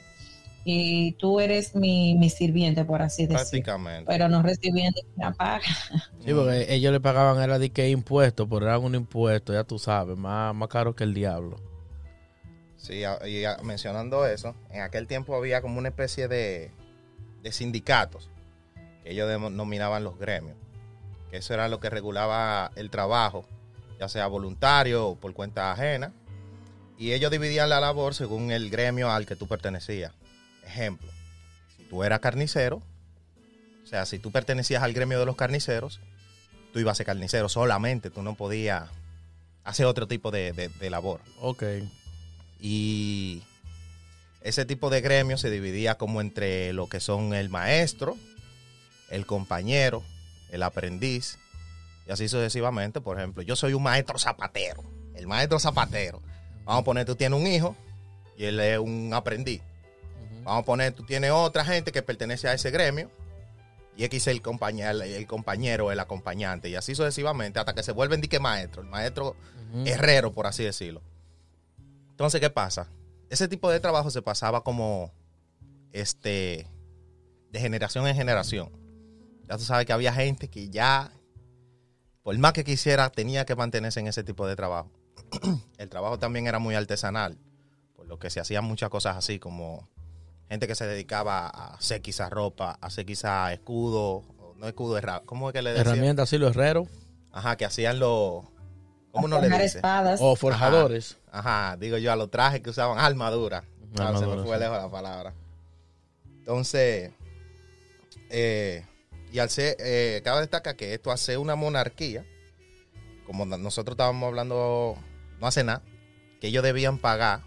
y 0.64 1.12
tú 1.12 1.40
eres 1.40 1.74
mi, 1.74 2.14
mi 2.14 2.30
sirviente, 2.30 2.84
por 2.84 3.02
así 3.02 3.22
decirlo, 3.22 3.40
Prácticamente. 3.40 4.04
pero 4.06 4.28
no 4.28 4.42
recibiendo 4.42 5.00
una 5.16 5.32
paga. 5.32 5.62
Sí, 6.24 6.34
porque 6.34 6.66
ellos 6.74 6.92
le 6.92 7.00
pagaban 7.00 7.42
era 7.42 7.58
de 7.58 7.70
que 7.70 7.88
impuestos, 7.88 8.46
pero 8.50 8.66
eran 8.66 8.82
un 8.82 8.94
impuesto, 8.94 9.52
ya 9.52 9.64
tú 9.64 9.78
sabes, 9.78 10.16
más, 10.18 10.54
más 10.54 10.68
caro 10.68 10.94
que 10.94 11.04
el 11.04 11.14
diablo. 11.14 11.56
Sí, 12.76 13.02
y 13.02 13.64
mencionando 13.64 14.26
eso, 14.26 14.54
en 14.70 14.82
aquel 14.82 15.06
tiempo 15.06 15.34
había 15.34 15.62
como 15.62 15.78
una 15.78 15.88
especie 15.88 16.28
de, 16.28 16.70
de 17.42 17.52
sindicatos 17.52 18.28
que 19.02 19.10
ellos 19.12 19.28
denominaban 19.28 20.04
los 20.04 20.18
gremios. 20.18 20.56
Que 21.30 21.38
eso 21.38 21.54
era 21.54 21.68
lo 21.68 21.78
que 21.80 21.90
regulaba 21.90 22.70
el 22.76 22.90
trabajo, 22.90 23.44
ya 24.00 24.08
sea 24.08 24.26
voluntario 24.26 25.08
o 25.08 25.16
por 25.16 25.34
cuenta 25.34 25.72
ajena. 25.72 26.12
Y 26.98 27.12
ellos 27.12 27.30
dividían 27.30 27.68
la 27.68 27.80
labor 27.80 28.14
según 28.14 28.50
el 28.50 28.70
gremio 28.70 29.10
al 29.10 29.26
que 29.26 29.36
tú 29.36 29.46
pertenecías. 29.46 30.12
Ejemplo, 30.64 31.08
si 31.76 31.84
tú 31.84 32.02
eras 32.02 32.20
carnicero, 32.20 32.82
o 33.84 33.86
sea, 33.86 34.04
si 34.04 34.18
tú 34.18 34.30
pertenecías 34.32 34.82
al 34.82 34.92
gremio 34.92 35.18
de 35.18 35.26
los 35.26 35.36
carniceros, 35.36 36.00
tú 36.72 36.78
ibas 36.80 36.92
a 36.92 36.94
ser 36.96 37.06
carnicero 37.06 37.48
solamente, 37.48 38.10
tú 38.10 38.22
no 38.22 38.34
podías 38.34 38.90
hacer 39.64 39.86
otro 39.86 40.06
tipo 40.08 40.30
de- 40.30 40.52
de- 40.52 40.68
de 40.68 40.90
labor. 40.90 41.20
Ok. 41.40 41.62
Y 42.60 43.42
ese 44.40 44.64
tipo 44.64 44.90
de 44.90 45.00
gremio 45.00 45.36
se 45.36 45.50
dividía 45.50 45.96
como 45.96 46.20
entre 46.20 46.72
lo 46.72 46.88
que 46.88 47.00
son 47.00 47.34
el 47.34 47.48
maestro, 47.48 48.16
el 49.10 49.26
compañero, 49.26 50.02
el 50.50 50.62
aprendiz, 50.62 51.38
y 52.06 52.12
así 52.12 52.28
sucesivamente. 52.28 53.00
Por 53.00 53.18
ejemplo, 53.18 53.42
yo 53.42 53.56
soy 53.56 53.74
un 53.74 53.82
maestro 53.82 54.18
zapatero, 54.18 54.82
el 55.14 55.26
maestro 55.26 55.58
zapatero. 55.58 56.22
Vamos 56.64 56.82
a 56.82 56.84
poner, 56.84 57.06
tú 57.06 57.16
tienes 57.16 57.38
un 57.38 57.46
hijo 57.46 57.76
y 58.36 58.44
él 58.44 58.60
es 58.60 58.78
un 58.78 59.12
aprendiz. 59.12 59.60
Vamos 60.44 60.62
a 60.62 60.64
poner, 60.64 60.92
tú 60.92 61.04
tienes 61.04 61.30
otra 61.30 61.64
gente 61.64 61.92
que 61.92 62.02
pertenece 62.02 62.48
a 62.48 62.54
ese 62.54 62.70
gremio 62.70 63.10
y 63.98 64.04
X 64.04 64.22
es 64.22 64.26
el 64.28 64.42
compañero, 64.42 65.02
el 65.02 65.26
compañero, 65.26 65.90
el 65.90 65.98
acompañante, 65.98 66.68
y 66.68 66.76
así 66.76 66.94
sucesivamente, 66.94 67.58
hasta 67.58 67.74
que 67.74 67.82
se 67.82 67.90
vuelven 67.90 68.20
dique 68.20 68.38
maestro, 68.38 68.82
el 68.82 68.88
maestro 68.88 69.34
herrero, 69.84 70.32
por 70.32 70.46
así 70.46 70.62
decirlo. 70.62 71.02
Entonces, 72.10 72.40
¿qué 72.40 72.48
pasa? 72.48 72.86
Ese 73.30 73.48
tipo 73.48 73.70
de 73.70 73.80
trabajo 73.80 74.10
se 74.10 74.22
pasaba 74.22 74.62
como 74.62 75.12
este 75.92 76.66
de 77.50 77.60
generación 77.60 78.06
en 78.06 78.14
generación. 78.14 78.70
Ya 79.48 79.56
tú 79.56 79.64
sabes 79.64 79.86
que 79.86 79.92
había 79.92 80.12
gente 80.12 80.48
que 80.48 80.68
ya, 80.68 81.10
por 82.22 82.36
más 82.38 82.52
que 82.52 82.64
quisiera, 82.64 83.10
tenía 83.10 83.46
que 83.46 83.56
mantenerse 83.56 84.00
en 84.00 84.06
ese 84.06 84.22
tipo 84.22 84.46
de 84.46 84.56
trabajo. 84.56 84.90
El 85.78 85.88
trabajo 85.88 86.18
también 86.18 86.46
era 86.46 86.58
muy 86.58 86.74
artesanal, 86.74 87.38
por 87.96 88.06
lo 88.06 88.18
que 88.18 88.30
se 88.30 88.40
hacían 88.40 88.64
muchas 88.64 88.90
cosas 88.90 89.16
así, 89.16 89.38
como 89.38 89.88
gente 90.48 90.66
que 90.66 90.74
se 90.74 90.86
dedicaba 90.86 91.46
a 91.46 91.74
hacer 91.74 92.02
quizá 92.02 92.28
ropa, 92.28 92.78
a 92.80 92.86
hacer 92.86 93.06
quizá 93.06 93.52
escudo, 93.52 94.24
no 94.56 94.66
escudo, 94.66 95.00
¿cómo 95.24 95.48
es 95.48 95.52
que 95.52 95.62
le 95.62 95.70
decían? 95.70 95.88
Herramientas, 95.88 96.28
sí, 96.28 96.38
los 96.38 96.50
herreros 96.50 96.88
Ajá, 97.32 97.56
que 97.56 97.64
hacían 97.64 97.98
los... 97.98 98.44
¿Cómo 99.18 99.28
no 99.28 99.40
le 99.40 99.48
dice? 99.48 99.78
espadas. 99.78 100.20
o 100.22 100.36
forjadores. 100.36 101.16
Ajá, 101.32 101.76
digo 101.76 101.98
yo, 101.98 102.12
a 102.12 102.16
los 102.16 102.30
trajes 102.30 102.60
que 102.60 102.70
usaban 102.70 102.98
armadura. 102.98 103.64
Claro, 103.94 104.18
se 104.18 104.26
me 104.26 104.42
fue 104.42 104.56
sí. 104.56 104.62
lejos 104.62 104.76
la 104.76 104.90
palabra. 104.90 105.34
Entonces, 106.38 107.10
eh, 108.30 108.84
y 109.32 109.38
al 109.38 109.50
ser, 109.50 109.76
eh, 109.80 110.20
cabe 110.24 110.40
destacar 110.40 110.76
que 110.76 110.94
esto 110.94 111.10
hace 111.10 111.36
una 111.36 111.56
monarquía, 111.56 112.24
como 113.26 113.44
nosotros 113.44 113.94
estábamos 113.94 114.28
hablando 114.28 114.96
no 115.40 115.46
hace 115.46 115.64
nada, 115.64 115.82
que 116.40 116.48
ellos 116.48 116.62
debían 116.62 116.98
pagar, 116.98 117.42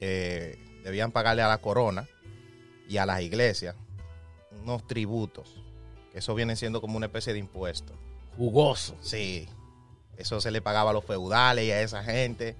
eh, 0.00 0.58
debían 0.84 1.12
pagarle 1.12 1.42
a 1.42 1.48
la 1.48 1.58
corona 1.58 2.08
y 2.88 2.96
a 2.98 3.06
las 3.06 3.22
iglesias 3.22 3.76
unos 4.62 4.86
tributos, 4.86 5.62
que 6.12 6.18
eso 6.18 6.34
viene 6.34 6.56
siendo 6.56 6.80
como 6.80 6.96
una 6.96 7.06
especie 7.06 7.32
de 7.32 7.38
impuesto. 7.38 7.94
Jugoso. 8.36 8.96
Sí, 9.00 9.48
eso 10.16 10.40
se 10.40 10.50
le 10.50 10.60
pagaba 10.62 10.90
a 10.90 10.92
los 10.94 11.04
feudales 11.04 11.64
y 11.64 11.70
a 11.70 11.80
esa 11.82 12.02
gente. 12.04 12.56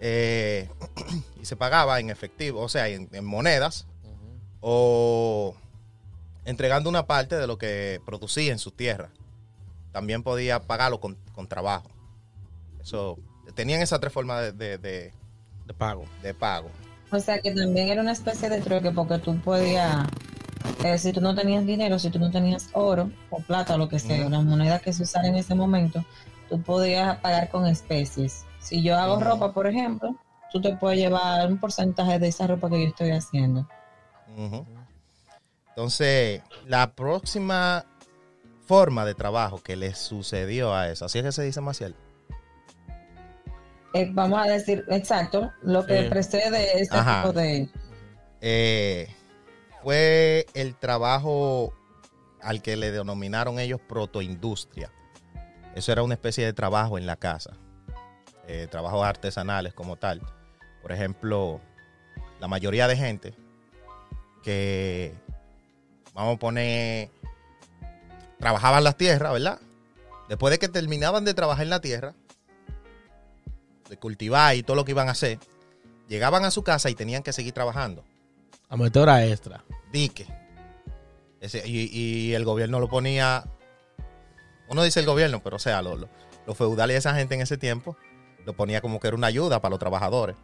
eh, 0.00 0.68
y 1.40 1.44
se 1.46 1.56
pagaba 1.56 1.98
en 2.00 2.10
efectivo, 2.10 2.60
o 2.60 2.68
sea, 2.68 2.88
en, 2.88 3.08
en 3.12 3.24
monedas, 3.24 3.86
o 4.60 5.54
entregando 6.44 6.88
una 6.88 7.06
parte 7.06 7.36
de 7.36 7.46
lo 7.46 7.58
que 7.58 8.00
producía 8.04 8.52
en 8.52 8.58
su 8.58 8.70
tierra. 8.70 9.10
También 9.92 10.22
podía 10.22 10.60
pagarlo 10.60 11.00
con, 11.00 11.16
con 11.34 11.46
trabajo. 11.48 11.88
Eso, 12.80 13.18
tenían 13.54 13.80
esas 13.82 14.00
tres 14.00 14.12
formas 14.12 14.42
de, 14.42 14.52
de- 14.52 14.78
de- 14.78 15.12
De 15.66 15.74
pago. 15.74 16.04
de 16.22 16.34
pago. 16.34 16.70
O 17.10 17.18
sea 17.20 17.40
que 17.40 17.52
también 17.52 17.88
era 17.88 18.02
una 18.02 18.12
especie 18.12 18.48
de 18.48 18.60
trueque 18.60 18.90
porque 18.90 19.18
tú 19.18 19.38
podías, 19.40 20.06
eh, 20.84 20.98
si 20.98 21.12
tú 21.12 21.20
no 21.20 21.34
tenías 21.34 21.64
dinero, 21.64 21.98
si 21.98 22.10
tú 22.10 22.18
no 22.18 22.30
tenías 22.30 22.68
oro 22.72 23.10
o 23.30 23.40
plata 23.40 23.74
o 23.76 23.78
lo 23.78 23.88
que 23.88 23.98
sea, 23.98 24.22
Ujú. 24.22 24.30
la 24.30 24.40
moneda 24.40 24.78
que 24.80 24.92
se 24.92 25.04
usara 25.04 25.28
en 25.28 25.36
ese 25.36 25.54
momento, 25.54 26.04
tú 26.48 26.62
podías 26.62 27.18
pagar 27.18 27.48
con 27.50 27.66
especies. 27.66 28.44
Si 28.60 28.82
yo 28.82 28.96
hago 28.96 29.20
ropa, 29.20 29.52
por 29.52 29.66
ejemplo, 29.66 30.16
tú 30.52 30.60
te 30.60 30.76
puedes 30.76 30.98
llevar 30.98 31.46
un 31.48 31.58
porcentaje 31.58 32.18
de 32.18 32.28
esa 32.28 32.46
ropa 32.46 32.68
que 32.70 32.82
yo 32.82 32.88
estoy 32.88 33.10
haciendo. 33.10 33.66
Entonces, 35.70 36.42
la 36.66 36.92
próxima 36.92 37.84
forma 38.66 39.04
de 39.04 39.14
trabajo 39.14 39.62
que 39.62 39.76
le 39.76 39.94
sucedió 39.94 40.74
a 40.74 40.88
eso, 40.88 41.04
así 41.04 41.18
es 41.18 41.24
que 41.24 41.32
se 41.32 41.42
dice 41.44 41.60
Maciel. 41.60 41.94
Eh, 43.94 44.10
vamos 44.12 44.44
a 44.44 44.50
decir, 44.50 44.84
exacto, 44.88 45.52
lo 45.62 45.86
que 45.86 46.02
Sí. 46.04 46.08
precede 46.10 46.80
este 46.80 46.96
Ajá. 46.96 47.22
tipo 47.22 47.32
de... 47.32 47.70
eh, 48.40 49.08
fue 49.82 50.46
el 50.54 50.74
trabajo 50.74 51.72
al 52.42 52.60
que 52.60 52.76
le 52.76 52.90
denominaron 52.90 53.58
ellos 53.58 53.80
protoindustria. 53.80 54.90
Eso 55.76 55.92
era 55.92 56.02
una 56.02 56.14
especie 56.14 56.44
de 56.44 56.52
trabajo 56.52 56.98
en 56.98 57.06
la 57.06 57.14
casa, 57.16 57.52
eh, 58.48 58.66
trabajos 58.68 59.04
artesanales 59.04 59.72
como 59.74 59.96
tal. 59.96 60.20
Por 60.82 60.90
ejemplo, 60.90 61.60
la 62.40 62.48
mayoría 62.48 62.88
de 62.88 62.96
gente 62.96 63.34
que, 64.42 65.14
vamos 66.14 66.36
a 66.36 66.38
poner, 66.38 67.10
trabajaban 68.38 68.84
las 68.84 68.96
tierras, 68.96 69.32
¿verdad? 69.32 69.60
Después 70.28 70.50
de 70.50 70.58
que 70.58 70.68
terminaban 70.68 71.24
de 71.24 71.34
trabajar 71.34 71.64
en 71.64 71.70
la 71.70 71.80
tierra, 71.80 72.14
de 73.88 73.96
cultivar 73.98 74.56
y 74.56 74.62
todo 74.62 74.76
lo 74.76 74.84
que 74.84 74.92
iban 74.92 75.08
a 75.08 75.12
hacer, 75.12 75.38
llegaban 76.08 76.44
a 76.44 76.50
su 76.50 76.62
casa 76.62 76.90
y 76.90 76.94
tenían 76.94 77.22
que 77.22 77.32
seguir 77.32 77.52
trabajando 77.52 78.02
A 78.68 78.76
meter 78.76 79.02
hora 79.02 79.24
extra. 79.26 79.62
dique. 79.92 80.26
Ese- 81.40 81.68
y, 81.68 81.90
y 81.92 82.34
el 82.34 82.44
gobierno 82.44 82.80
lo 82.80 82.88
ponía. 82.88 83.44
Uno 84.68 84.82
dice 84.82 85.00
el 85.00 85.06
gobierno, 85.06 85.40
pero 85.42 85.56
o 85.56 85.58
sea, 85.60 85.82
lo- 85.82 85.96
lo- 85.96 86.08
los 86.46 86.56
feudales 86.56 86.94
y 86.94 86.98
esa 86.98 87.14
gente 87.14 87.34
en 87.34 87.40
ese 87.42 87.56
tiempo 87.58 87.96
lo 88.44 88.52
ponía 88.54 88.80
como 88.80 89.00
que 89.00 89.08
era 89.08 89.16
una 89.16 89.26
ayuda 89.26 89.60
para 89.60 89.70
los 89.70 89.78
trabajadores. 89.78 90.36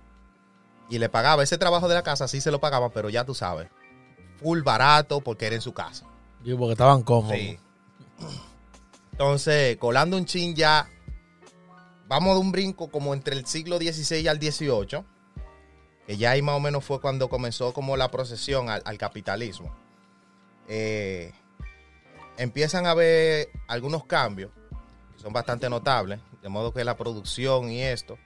Y 0.89 0.99
le 0.99 1.09
pagaba 1.09 1.43
ese 1.43 1.59
trabajo 1.59 1.89
de 1.89 1.95
la 1.95 2.03
casa, 2.03 2.27
sí 2.29 2.41
se 2.41 2.51
lo 2.51 2.61
pagaba, 2.61 2.91
pero 2.91 3.09
ya 3.09 3.25
tú 3.25 3.35
sabes, 3.35 3.69
full 4.41 4.63
barato 4.63 5.21
porque 5.21 5.47
era 5.47 5.55
en 5.55 5.63
su 5.63 5.73
casa. 5.73 6.07
Digo, 6.43 6.59
porque 6.59 6.73
estaban 6.73 7.03
cómodos. 7.03 7.37
Sí. 7.37 7.59
Entonces, 9.13 9.77
colando 9.77 10.17
un 10.17 10.25
chin 10.25 10.55
ya, 10.55 10.89
vamos 12.09 12.35
de 12.35 12.41
un 12.41 12.53
brinco 12.53 12.89
como 12.91 13.15
entre 13.15 13.37
el 13.37 13.47
siglo 13.47 13.79
XVI 13.79 14.27
al 14.29 14.39
XVIII, 14.41 15.05
que 16.07 16.17
ya 16.17 16.31
ahí 16.33 16.43
más 16.43 16.57
o 16.57 16.61
menos 16.61 16.85
fue 16.85 17.01
cuando 17.01 17.29
comenzó 17.29 17.73
como 17.73 17.97
la 17.97 18.11
procesión 18.11 18.69
al, 18.69 18.83
al 18.85 18.99
capitalismo. 18.99 19.73
Eh, 20.69 21.33
empiezan 22.37 22.87
a 22.87 22.91
haber 22.93 23.49
algunos 23.69 24.05
cambios 24.05 24.51
que 25.15 25.23
son 25.23 25.33
bastante 25.33 25.69
notables, 25.71 26.21
de 26.43 26.49
modo 26.49 26.73
que 26.73 26.85
la 26.85 26.97
producción 26.97 27.71
y 27.71 27.83
esto, 27.83 28.19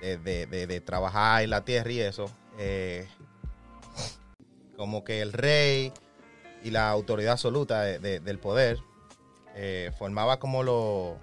de, 0.00 0.46
de- 0.46 0.80
trabajar 0.80 1.42
en 1.42 1.50
la 1.50 1.64
tierra 1.64 1.90
y 1.90 2.00
eso, 2.00 2.30
eh, 2.58 3.08
como 4.76 5.04
que 5.04 5.20
el 5.22 5.32
rey 5.32 5.92
y 6.62 6.70
la 6.70 6.90
autoridad 6.90 7.32
absoluta 7.32 7.82
de- 7.82 7.98
de- 7.98 8.20
del 8.20 8.38
poder 8.38 8.78
eh, 9.54 9.90
formaba 9.98 10.38
como 10.38 10.62
lo 10.62 11.18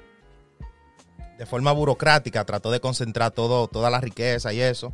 de 1.37 1.45
forma 1.45 1.71
burocrática 1.71 2.45
trató 2.45 2.71
de 2.71 2.79
concentrar 2.79 3.31
todo 3.31 3.67
toda 3.67 3.89
la 3.89 4.01
riqueza 4.01 4.53
y 4.53 4.61
eso. 4.61 4.91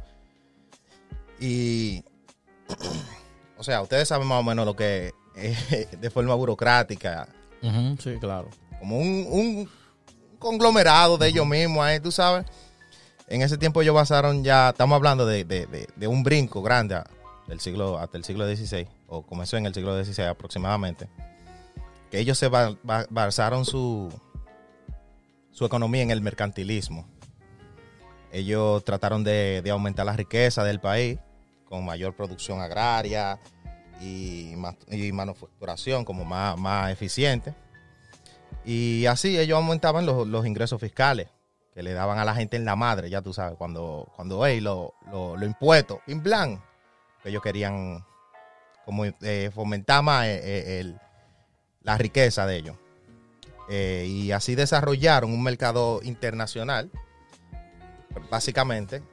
Y 1.40 2.04
o 3.58 3.64
sea 3.64 3.82
ustedes 3.82 4.08
saben 4.10 4.28
más 4.28 4.40
o 4.40 4.44
menos 4.44 4.66
lo 4.66 4.76
que 4.76 5.14
de 6.00 6.10
forma 6.10 6.34
burocrática 6.36 7.27
sí, 8.00 8.15
claro. 8.19 8.50
como 8.79 8.98
un, 9.00 9.25
un 9.29 9.69
conglomerado 10.39 11.17
de 11.17 11.27
ellos 11.27 11.46
mismos 11.46 11.84
ahí, 11.84 12.00
tú 12.00 12.12
sabes. 12.12 12.46
En 13.27 13.41
ese 13.41 13.58
tiempo 13.58 13.81
ellos 13.81 13.93
pasaron 13.93 14.43
ya, 14.43 14.69
estamos 14.69 14.96
hablando 14.96 15.25
de, 15.25 15.43
de- 15.43 15.65
de- 15.67 15.88
de 15.96 16.08
un 16.08 16.24
brinco 16.24 16.62
grande 16.62 17.00
del 17.48 17.60
siglo, 17.60 18.00
hasta 18.00 18.17
el 18.17 18.24
siglo 18.24 18.48
XVI, 18.48 18.88
o 19.08 19.22
comenzó 19.24 19.58
en 19.58 19.65
el 19.65 19.74
siglo 19.74 20.03
XVI 20.03 20.24
aproximadamente, 20.24 21.08
que 22.10 22.19
ellos 22.19 22.38
se 22.38 22.48
ba- 22.48 22.75
ba- 22.84 23.05
basaron 23.10 23.65
su, 23.65 24.12
su 25.51 25.65
economía 25.65 26.01
en 26.01 26.12
el 26.12 26.22
mercantilismo. 26.22 27.05
Ellos 28.31 28.84
trataron 28.86 29.24
de, 29.24 29.62
de 29.63 29.69
aumentar 29.72 30.05
la 30.05 30.13
riqueza 30.13 30.63
del 30.63 30.79
país 30.79 31.17
con 31.65 31.84
mayor 31.86 32.15
producción 32.15 32.62
agraria 32.62 33.39
y, 34.00 34.53
ma- 34.56 34.75
y 34.89 35.12
manufacturación 35.12 36.06
como 36.06 36.25
más, 36.25 36.58
más 36.58 36.91
eficiente. 36.91 37.53
Y 38.65 39.06
así 39.06 39.38
ellos 39.38 39.56
aumentaban 39.58 40.06
los, 40.06 40.27
los 40.27 40.46
ingresos 40.46 40.79
fiscales 40.79 41.27
que 41.74 41.84
le 41.84 41.94
daban 41.94 42.18
a 42.20 42.25
la 42.25 42.36
gente 42.36 42.58
en 42.58 42.65
la 42.65 42.75
madre, 42.75 43.10
ya 43.10 43.22
tú 43.22 43.34
sabes, 43.34 43.58
cuando, 43.58 44.12
cuando 44.15 44.46
hey, 44.46 44.60
lo, 44.60 44.94
lo, 45.12 45.38
lo 45.38 45.46
impuestos, 45.46 46.00
en 46.08 46.22
plan, 46.22 46.62
ellos 47.24 47.41
querían 47.41 48.03
como 48.86 49.06
eh, 49.06 49.51
fomentar 49.53 50.03
más 50.03 50.25
eh, 50.25 50.41
eh, 50.44 50.79
el- 50.82 51.00
la 51.84 51.98
riqueza 51.98 52.46
de 52.46 52.58
ellos. 52.58 52.75
Y 53.70 54.32
así 54.32 54.56
desarrollaron 54.56 55.32
un 55.32 55.44
mercado 55.44 56.00
internacional, 56.03 56.89
básicamente, 58.29 59.03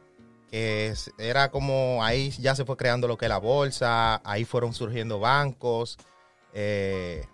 que 0.51 0.95
era 1.19 1.51
como 1.51 2.03
ahí 2.05 2.31
ya 2.31 2.55
se 2.55 2.65
fue 2.65 2.77
creando 2.77 3.09
lo 3.09 3.19
que 3.19 3.25
es 3.27 3.29
la 3.29 3.39
bolsa, 3.39 4.21
ahí 4.25 4.45
fueron 4.45 4.73
surgiendo 4.75 5.19
bancos 5.19 5.99
eh, 6.55 7.27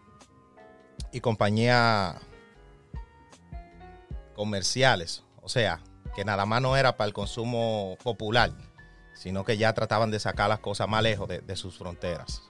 y 1.13 1.21
compañías 1.21 2.17
comerciales, 4.35 5.23
o 5.43 5.49
sea, 5.49 5.81
que 6.15 6.25
nada 6.25 6.47
más 6.47 6.63
no 6.63 6.77
era 6.77 6.97
para 6.97 7.07
el 7.09 7.13
consumo 7.15 7.97
popular, 8.03 8.51
sino 9.15 9.45
que 9.45 9.57
ya 9.57 9.73
trataban 9.73 10.11
de 10.11 10.19
sacar 10.21 10.49
las 10.49 10.59
cosas 10.61 10.89
más 10.89 11.03
lejos 11.03 11.29
de, 11.29 11.41
de 11.41 11.57
sus 11.57 11.77
fronteras. 11.77 12.43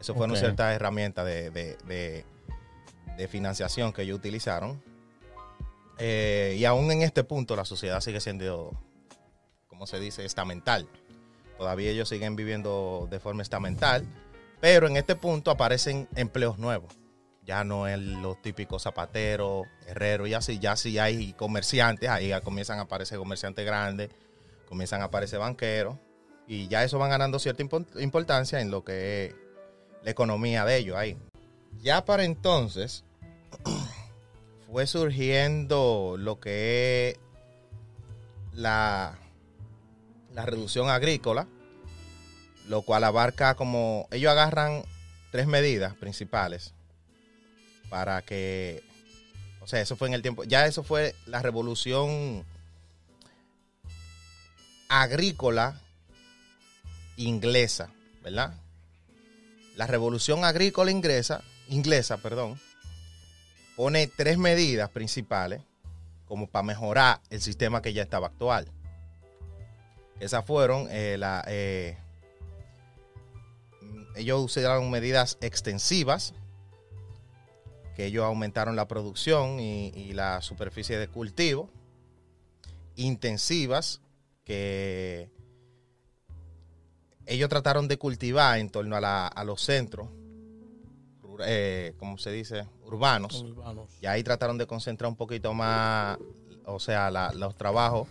Eso 0.00 0.14
fueron 0.14 0.32
Ok. 0.36 0.38
ciertas 0.40 0.74
herramientas 0.74 1.26
de, 1.26 1.50
de- 1.50 1.76
de- 1.86 2.24
de 3.16 3.28
financiación 3.28 3.92
que 3.92 4.02
ellos 4.02 4.18
utilizaron. 4.18 4.82
Eh, 5.98 6.56
y 6.58 6.64
aún 6.64 6.90
en 6.90 7.02
este 7.02 7.22
punto 7.24 7.54
la 7.56 7.66
sociedad 7.66 8.00
sigue 8.00 8.20
siendo, 8.20 8.72
¿cómo 9.80 9.86
se 9.86 9.98
dice?, 9.98 10.26
estamental. 10.26 10.86
Todavía 11.56 11.90
ellos 11.90 12.06
siguen 12.10 12.36
viviendo 12.36 13.08
de 13.10 13.18
forma 13.18 13.40
estamental, 13.40 14.06
pero 14.60 14.86
en 14.86 14.98
este 14.98 15.16
punto 15.16 15.50
aparecen 15.50 16.06
empleos 16.16 16.58
nuevos. 16.58 16.98
Ya 17.46 17.64
no 17.64 17.88
es 17.88 17.98
los 17.98 18.42
típicos 18.42 18.82
zapateros, 18.82 19.66
herreros 19.86 20.28
y 20.28 20.34
así, 20.34 20.58
ya 20.58 20.76
sí 20.76 20.98
hay 20.98 21.32
comerciantes, 21.32 22.10
ahí 22.10 22.28
ya 22.28 22.42
comienzan 22.42 22.78
a 22.78 22.82
aparecer 22.82 23.16
comerciantes 23.16 23.64
grandes, 23.64 24.10
comienzan 24.68 25.00
a 25.00 25.04
aparecer 25.04 25.38
banqueros, 25.38 25.96
y 26.46 26.68
ya 26.68 26.84
eso 26.84 26.98
van 26.98 27.08
ganando 27.08 27.38
cierta 27.38 27.62
impo- 27.62 28.02
importancia 28.02 28.60
en 28.60 28.70
lo 28.70 28.84
que 28.84 29.24
es 29.24 29.34
la 30.02 30.10
economía 30.10 30.66
de 30.66 30.76
ellos 30.76 30.98
ahí. 30.98 31.16
Ya 31.80 32.04
para 32.04 32.24
entonces 32.24 33.02
fue 34.70 34.86
surgiendo 34.86 36.16
lo 36.18 36.38
que 36.38 37.12
es 37.12 37.20
la, 38.52 39.18
la 40.34 40.46
reducción 40.46 40.88
agrícola, 40.90 41.46
lo 42.68 42.82
cual 42.82 43.04
abarca 43.04 43.54
como 43.54 44.06
ellos 44.10 44.30
agarran 44.30 44.84
tres 45.30 45.46
medidas 45.46 45.94
principales 45.94 46.74
para 47.88 48.22
que, 48.22 48.82
o 49.60 49.66
sea, 49.66 49.80
eso 49.80 49.96
fue 49.96 50.08
en 50.08 50.14
el 50.14 50.22
tiempo, 50.22 50.44
ya 50.44 50.66
eso 50.66 50.82
fue 50.82 51.14
la 51.26 51.42
revolución 51.42 52.44
agrícola 54.88 55.80
inglesa, 57.16 57.90
¿verdad? 58.22 58.54
La 59.76 59.86
revolución 59.86 60.44
agrícola 60.44 60.90
inglesa, 60.90 61.42
inglesa, 61.68 62.18
perdón, 62.18 62.60
pone 63.76 64.06
tres 64.06 64.38
medidas 64.38 64.90
principales 64.90 65.62
como 66.26 66.46
para 66.46 66.62
mejorar 66.62 67.20
el 67.30 67.40
sistema 67.40 67.82
que 67.82 67.92
ya 67.92 68.02
estaba 68.02 68.28
actual. 68.28 68.68
Esas 70.20 70.44
fueron 70.44 70.86
eh, 70.90 71.16
la, 71.18 71.42
eh, 71.48 71.96
ellos 74.16 74.40
usaron 74.44 74.90
medidas 74.90 75.38
extensivas 75.40 76.34
que 77.96 78.06
ellos 78.06 78.24
aumentaron 78.24 78.76
la 78.76 78.86
producción 78.86 79.60
y, 79.60 79.88
y 79.88 80.12
la 80.12 80.40
superficie 80.42 80.98
de 80.98 81.08
cultivo 81.08 81.70
intensivas 82.96 84.00
que 84.44 85.30
ellos 87.26 87.48
trataron 87.48 87.88
de 87.88 87.96
cultivar 87.96 88.58
en 88.58 88.68
torno 88.70 88.96
a, 88.96 89.00
la- 89.00 89.26
a 89.28 89.44
los 89.44 89.62
centros, 89.62 90.08
eh, 91.46 91.94
¿cómo 91.98 92.18
se 92.18 92.30
dice? 92.32 92.66
Urbanos. 92.84 93.42
Urbanos. 93.42 93.88
Y 94.02 94.06
ahí 94.06 94.22
trataron 94.22 94.58
de 94.58 94.66
concentrar 94.66 95.08
un 95.08 95.16
poquito 95.16 95.54
más, 95.54 96.18
o 96.66 96.78
sea, 96.80 97.10
la- 97.10 97.32
los 97.32 97.56
trabajos 97.56 98.08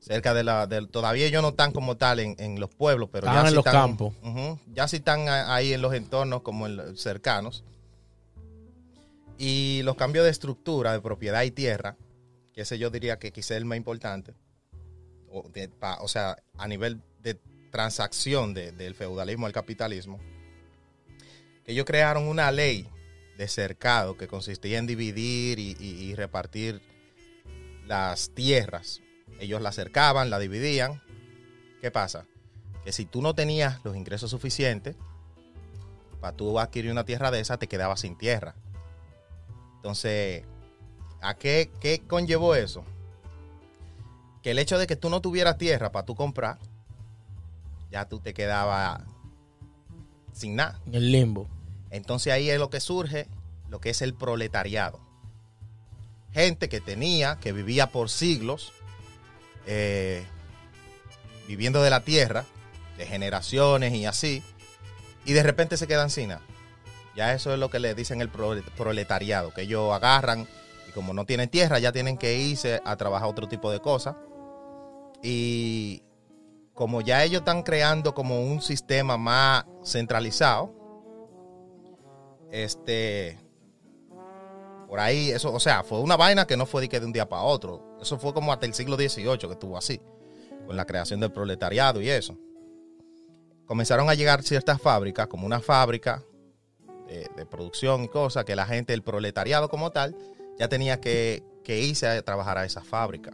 cerca 0.00 0.34
de 0.34 0.44
la... 0.44 0.66
del- 0.66 0.88
todavía 0.88 1.26
ellos 1.26 1.42
no 1.42 1.48
están 1.48 1.72
como 1.72 1.96
tal 1.96 2.20
en, 2.20 2.36
en 2.38 2.60
los 2.60 2.70
pueblos, 2.70 3.08
pero 3.12 3.26
Estaban 3.26 3.44
ya 3.44 3.48
en 3.48 3.50
sí 3.50 3.54
los 3.56 3.66
están, 3.66 3.88
campos. 3.88 4.14
Ya 4.74 4.88
sí 4.88 4.96
están 4.96 5.28
ahí 5.28 5.72
en 5.72 5.82
los 5.82 5.92
entornos 5.94 6.42
como 6.42 6.66
en 6.66 6.96
cercanos. 6.96 7.64
Y 9.38 9.82
los 9.84 9.96
cambios 9.96 10.24
de 10.24 10.30
estructura 10.30 10.92
de 10.92 11.00
propiedad 11.00 11.42
y 11.42 11.50
tierra, 11.50 11.96
que 12.54 12.62
ese 12.62 12.78
yo 12.78 12.90
diría 12.90 13.18
que 13.18 13.32
quizá 13.32 13.54
es 13.54 13.58
el 13.58 13.64
más 13.66 13.76
importante. 13.76 14.34
O, 15.30 15.42
de- 15.48 15.68
pa- 15.68 15.98
o 16.00 16.08
sea, 16.08 16.36
a 16.56 16.68
nivel 16.68 17.02
de 17.22 17.38
transacción 17.70 18.54
de- 18.54 18.72
del 18.72 18.94
feudalismo 18.94 19.46
al 19.46 19.52
capitalismo, 19.52 20.18
que 21.64 21.72
ellos 21.72 21.84
crearon 21.84 22.28
una 22.28 22.50
ley 22.50 22.88
de 23.36 23.48
cercado 23.48 24.16
que 24.16 24.28
consistía 24.28 24.78
en 24.78 24.86
dividir 24.86 25.58
y, 25.58 25.76
y- 25.78 26.04
y 26.04 26.14
repartir 26.14 26.80
las 27.86 28.30
tierras. 28.30 29.02
Ellos 29.38 29.60
la 29.60 29.72
cercaban, 29.72 30.30
la 30.30 30.38
dividían. 30.38 31.02
¿Qué 31.80 31.90
pasa? 31.90 32.26
Que 32.84 32.92
si 32.92 33.04
tú 33.04 33.22
no 33.22 33.34
tenías 33.34 33.84
los 33.84 33.96
ingresos 33.96 34.30
suficientes 34.30 34.96
para 36.20 36.36
tú 36.36 36.58
adquirir 36.58 36.90
una 36.90 37.04
tierra 37.04 37.30
de 37.30 37.40
esa, 37.40 37.58
te 37.58 37.68
quedabas 37.68 38.00
sin 38.00 38.16
tierra. 38.16 38.54
Entonces, 39.76 40.44
¿a 41.20 41.34
qué, 41.34 41.70
qué 41.80 42.02
conllevó 42.06 42.54
eso? 42.54 42.84
Que 44.42 44.52
el 44.52 44.58
hecho 44.58 44.78
de 44.78 44.86
que 44.86 44.96
tú 44.96 45.10
no 45.10 45.20
tuvieras 45.20 45.58
tierra 45.58 45.92
para 45.92 46.06
tú 46.06 46.14
comprar, 46.14 46.58
ya 47.90 48.08
tú 48.08 48.20
te 48.20 48.34
quedabas 48.34 49.02
sin 50.32 50.56
nada. 50.56 50.80
En 50.86 50.94
el 50.94 51.12
limbo. 51.12 51.48
Entonces 51.90 52.32
ahí 52.32 52.50
es 52.50 52.58
lo 52.58 52.70
que 52.70 52.80
surge, 52.80 53.26
lo 53.68 53.80
que 53.80 53.90
es 53.90 54.02
el 54.02 54.14
proletariado. 54.14 55.00
Gente 56.32 56.68
que 56.68 56.80
tenía, 56.80 57.38
que 57.40 57.52
vivía 57.52 57.86
por 57.90 58.10
siglos, 58.10 58.72
eh, 59.66 60.24
viviendo 61.46 61.82
de 61.82 61.90
la 61.90 62.00
tierra, 62.00 62.44
de 62.96 63.06
generaciones 63.06 63.92
y 63.92 64.06
así, 64.06 64.42
y 65.24 65.32
de 65.32 65.42
repente 65.42 65.76
se 65.76 65.86
quedan 65.86 66.10
sin 66.10 66.28
nada. 66.28 66.42
Ya 67.14 67.32
eso 67.32 67.52
es 67.52 67.58
lo 67.58 67.70
que 67.70 67.78
le 67.78 67.94
dicen 67.94 68.20
el 68.20 68.30
prole- 68.30 68.62
proletariado, 68.76 69.52
que 69.52 69.62
ellos 69.62 69.92
agarran 69.92 70.46
y 70.88 70.92
como 70.92 71.14
no 71.14 71.24
tienen 71.24 71.48
tierra, 71.48 71.78
ya 71.78 71.92
tienen 71.92 72.18
que 72.18 72.38
irse 72.38 72.80
a 72.84 72.96
trabajar 72.96 73.28
otro 73.28 73.48
tipo 73.48 73.70
de 73.70 73.80
cosas. 73.80 74.16
Y 75.22 76.02
como 76.74 77.00
ya 77.00 77.24
ellos 77.24 77.40
están 77.40 77.62
creando 77.62 78.14
como 78.14 78.42
un 78.42 78.60
sistema 78.60 79.16
más 79.16 79.64
centralizado, 79.82 80.74
este 82.52 83.38
por 84.88 85.00
ahí 85.00 85.30
eso 85.30 85.52
o 85.52 85.60
sea 85.60 85.82
fue 85.82 86.00
una 86.00 86.16
vaina 86.16 86.46
que 86.46 86.56
no 86.56 86.66
fue 86.66 86.82
de, 86.82 86.88
que 86.88 87.00
de 87.00 87.06
un 87.06 87.12
día 87.12 87.28
para 87.28 87.42
otro. 87.42 87.96
Eso 88.00 88.18
fue 88.18 88.32
como 88.32 88.52
hasta 88.52 88.66
el 88.66 88.74
siglo 88.74 88.96
XVIII 88.96 89.38
que 89.38 89.52
estuvo 89.52 89.76
así 89.76 90.00
con 90.66 90.76
la 90.76 90.84
creación 90.84 91.20
del 91.20 91.32
proletariado 91.32 92.00
y 92.00 92.08
eso. 92.08 92.36
Comenzaron 93.66 94.08
a 94.08 94.14
llegar 94.14 94.42
ciertas 94.42 94.80
fábricas 94.80 95.26
como 95.26 95.46
una 95.46 95.60
fábrica 95.60 96.22
de, 97.08 97.46
producción 97.46 98.04
y 98.04 98.08
cosas 98.08 98.44
que 98.44 98.56
la 98.56 98.66
gente 98.66 98.92
el 98.92 99.02
proletariado 99.02 99.68
como 99.68 99.90
tal 99.90 100.16
ya 100.58 100.68
tenía 100.68 101.00
que, 101.00 101.44
que 101.62 101.80
irse 101.80 102.06
a 102.08 102.22
trabajar 102.22 102.58
a 102.58 102.64
esa 102.64 102.82
fábrica. 102.82 103.32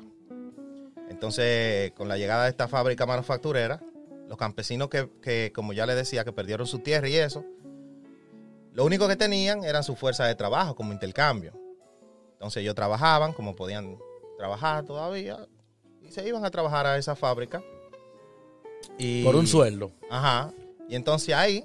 Entonces 1.08 1.92
con 1.92 2.08
la 2.08 2.16
llegada 2.16 2.44
de 2.44 2.50
esta 2.50 2.68
fábrica 2.68 3.06
manufacturera 3.06 3.80
los 4.28 4.38
campesinos 4.38 4.88
que, 4.88 5.10
que 5.20 5.52
como 5.54 5.72
ya 5.72 5.84
les 5.86 5.96
decía 5.96 6.24
que 6.24 6.32
perdieron 6.32 6.66
su 6.66 6.78
tierra 6.78 7.08
y 7.08 7.16
eso 7.16 7.44
lo 8.72 8.84
único 8.84 9.06
que 9.08 9.16
tenían 9.16 9.64
eran 9.64 9.84
su 9.84 9.96
fuerza 9.96 10.24
de 10.26 10.34
trabajo 10.34 10.74
como 10.74 10.92
intercambio. 10.92 11.52
Entonces 12.32 12.62
ellos 12.62 12.74
trabajaban 12.74 13.32
como 13.32 13.54
podían 13.54 13.98
trabajar 14.36 14.84
todavía 14.84 15.46
y 16.00 16.10
se 16.10 16.26
iban 16.26 16.44
a 16.44 16.50
trabajar 16.50 16.86
a 16.86 16.96
esa 16.96 17.14
fábrica. 17.14 17.62
Y, 18.98 19.24
Por 19.24 19.36
un 19.36 19.46
sueldo. 19.46 19.92
Ajá. 20.10 20.52
Y 20.88 20.96
entonces 20.96 21.34
ahí 21.34 21.64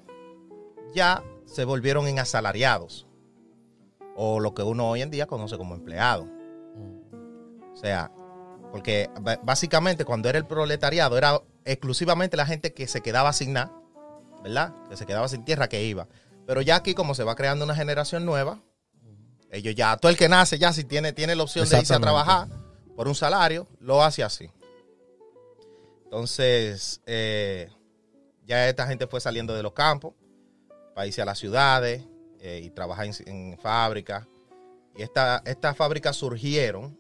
ya 0.94 1.24
se 1.46 1.66
volvieron 1.66 2.08
en 2.08 2.20
asalariados. 2.20 3.08
O 4.16 4.40
lo 4.40 4.54
que 4.54 4.64
uno 4.64 4.90
hoy 4.90 5.02
en 5.02 5.12
día 5.12 5.28
conoce 5.28 5.58
como 5.58 5.76
empleado. 5.76 6.28
O 7.74 7.76
sea, 7.76 8.12
porque 8.72 9.10
básicamente 9.44 10.06
cuando 10.06 10.30
era 10.30 10.38
el 10.38 10.46
proletariado 10.46 11.18
era 11.18 11.42
exclusivamente 11.64 12.38
la 12.38 12.46
gente 12.46 12.74
que 12.74 12.88
se 12.88 13.02
quedaba 13.02 13.34
sin 13.34 13.54
nada 13.54 13.72
¿verdad? 14.44 14.74
Que 14.90 14.98
se 14.98 15.06
quedaba 15.06 15.28
sin 15.28 15.44
tierra, 15.44 15.68
que 15.68 15.84
iba. 15.84 16.08
Pero 16.48 16.62
ya 16.62 16.78
aquí, 16.78 16.96
como 16.96 17.14
se 17.14 17.24
va 17.24 17.36
creando 17.36 17.64
una 17.66 17.76
generación 17.76 18.26
nueva, 18.26 18.60
ellos 19.52 19.76
ya, 19.76 19.96
todo 19.98 20.10
el 20.10 20.18
que 20.18 20.28
nace 20.30 20.58
ya, 20.58 20.74
si 20.74 20.84
tiene, 20.84 21.14
tiene 21.14 21.36
la 21.36 21.44
opción 21.44 21.66
de 21.66 21.82
irse 21.82 21.94
a 21.94 21.98
trabajar 22.02 22.48
por 22.96 23.08
un 23.08 23.14
salario, 23.16 23.68
lo 23.80 24.02
hace 24.04 24.24
así. 24.24 24.50
Entonces, 26.06 27.02
eh, 27.06 27.70
ya 28.46 28.68
esta 28.70 28.88
gente 28.88 29.08
fue 29.08 29.20
saliendo 29.20 29.54
de 29.54 29.64
los 29.64 29.74
campos 29.74 30.14
para 30.96 31.06
irse 31.08 31.22
a 31.22 31.26
las 31.26 31.38
ciudades 31.38 32.04
eh, 32.40 32.62
y 32.64 32.70
trabajar 32.70 33.06
en, 33.08 33.14
en 33.28 33.58
fábricas. 33.60 34.26
Y 34.96 35.02
esta- 35.04 35.42
estas 35.46 35.76
fábricas 35.76 36.16
surgieron, 36.16 36.98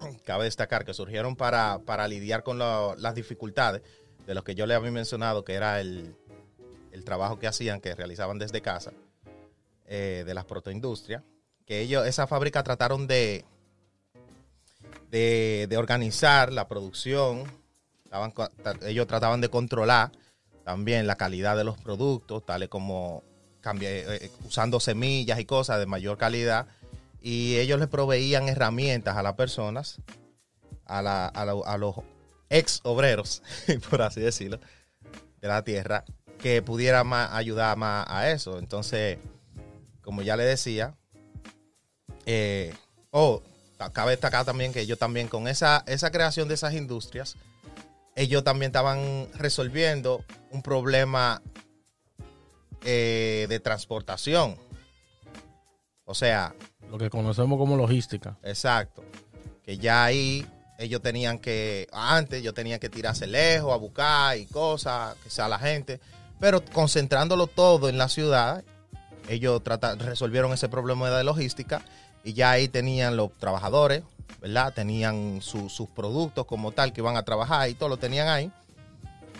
cabe 0.24 0.44
destacar 0.44 0.84
que 0.84 0.94
surgieron 0.94 1.36
para, 1.36 1.80
para 1.80 2.06
lidiar 2.08 2.42
con 2.42 2.58
lo- 2.58 2.94
las 2.96 3.14
dificultades 3.14 3.82
de 4.26 4.34
los 4.34 4.44
que 4.44 4.54
yo 4.54 4.66
le 4.66 4.74
había 4.74 4.90
mencionado, 4.90 5.44
que 5.44 5.54
era 5.54 5.80
el, 5.80 6.16
el 6.94 7.04
trabajo 7.04 7.38
que 7.38 7.48
hacían, 7.48 7.80
que 7.80 7.94
realizaban 7.94 8.38
desde 8.38 8.62
casa, 8.62 8.92
eh, 9.86 10.22
de 10.24 10.32
las 10.32 10.44
protoindustrias, 10.44 11.22
que 11.66 11.80
ellos, 11.80 12.06
esa 12.06 12.26
fábrica 12.26 12.62
trataron 12.62 13.06
de, 13.08 13.44
de, 15.10 15.74
organizar 15.76 16.52
la 16.52 16.68
producción, 16.68 17.44
ellos 18.82 19.06
trataban 19.06 19.40
de 19.40 19.48
controlar 19.48 20.12
también 20.64 21.06
la 21.06 21.16
calidad 21.16 21.56
de 21.56 21.64
los 21.64 21.76
productos, 21.78 22.46
tales 22.46 22.68
como 22.68 23.22
cambia- 23.60 23.90
eh, 23.90 24.04
eh, 24.22 24.30
usando 24.46 24.78
semillas 24.80 25.38
y 25.40 25.44
cosas 25.44 25.78
de 25.80 25.86
mayor 25.86 26.16
calidad, 26.16 26.66
y 27.20 27.56
ellos 27.56 27.80
les 27.80 27.88
proveían 27.88 28.48
herramientas 28.48 29.16
a 29.16 29.22
las 29.22 29.34
personas, 29.34 29.98
a, 30.86 30.98
a 30.98 31.44
la- 31.44 31.52
a 31.64 31.76
los 31.78 31.96
ex 32.50 32.80
obreros, 32.84 33.42
por 33.90 34.00
así 34.02 34.20
decirlo, 34.20 34.60
de 35.40 35.48
la 35.48 35.64
tierra, 35.64 36.04
que 36.44 36.60
pudiera 36.60 37.04
más, 37.04 37.32
ayudar 37.32 37.74
más 37.78 38.04
a 38.06 38.30
eso. 38.30 38.58
Entonces, 38.58 39.16
como 40.02 40.20
ya 40.20 40.36
le 40.36 40.44
decía, 40.44 40.94
eh, 42.26 42.74
oh, 43.12 43.40
cabe 43.94 44.10
destacar 44.10 44.44
también 44.44 44.70
que 44.70 44.82
ellos 44.82 44.98
también 44.98 45.26
con 45.28 45.48
esa, 45.48 45.82
esa 45.86 46.10
creación 46.10 46.46
de 46.46 46.52
esas 46.52 46.74
industrias, 46.74 47.38
ellos 48.14 48.44
también 48.44 48.68
estaban 48.68 49.26
resolviendo 49.32 50.22
un 50.50 50.60
problema 50.60 51.40
eh, 52.84 53.46
de 53.48 53.58
transportación. 53.58 54.58
O 56.04 56.14
sea, 56.14 56.54
Lo 56.90 56.98
que 56.98 57.08
conocemos 57.08 57.56
como 57.56 57.74
logística. 57.74 58.36
Exacto. 58.42 59.02
Que 59.62 59.78
ya 59.78 60.04
ahí 60.04 60.46
ellos 60.78 61.00
tenían 61.00 61.38
que, 61.38 61.88
antes 61.90 62.42
yo 62.42 62.52
tenía 62.52 62.78
que 62.78 62.90
tirarse 62.90 63.26
lejos 63.26 63.72
a 63.72 63.76
buscar 63.76 64.36
y 64.36 64.44
cosas, 64.44 65.16
que 65.22 65.30
sea 65.30 65.48
la 65.48 65.58
gente, 65.58 66.00
pero 66.40 66.64
concentrándolo 66.64 67.46
todo 67.46 67.88
en 67.88 67.98
la 67.98 68.08
ciudad, 68.08 68.64
ellos 69.28 69.62
trata- 69.62 69.94
resolvieron 69.94 70.52
ese 70.52 70.68
problema 70.68 71.08
de 71.10 71.24
logística 71.24 71.82
y 72.24 72.32
ya 72.34 72.50
ahí 72.50 72.68
tenían 72.68 73.16
los 73.16 73.32
trabajadores, 73.38 74.02
¿verdad? 74.40 74.72
Tenían 74.74 75.40
su- 75.40 75.68
sus 75.70 75.88
productos 75.88 76.44
como 76.46 76.72
tal 76.72 76.92
que 76.92 77.00
iban 77.00 77.16
a 77.16 77.22
trabajar 77.24 77.68
y 77.70 77.74
todo 77.74 77.88
lo 77.88 77.96
tenían 77.96 78.28
ahí. 78.28 78.52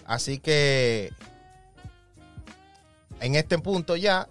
Así 0.07 0.39
que 0.39 1.13
en 3.21 3.35
este 3.35 3.59
punto 3.59 3.97
ya 3.97 4.29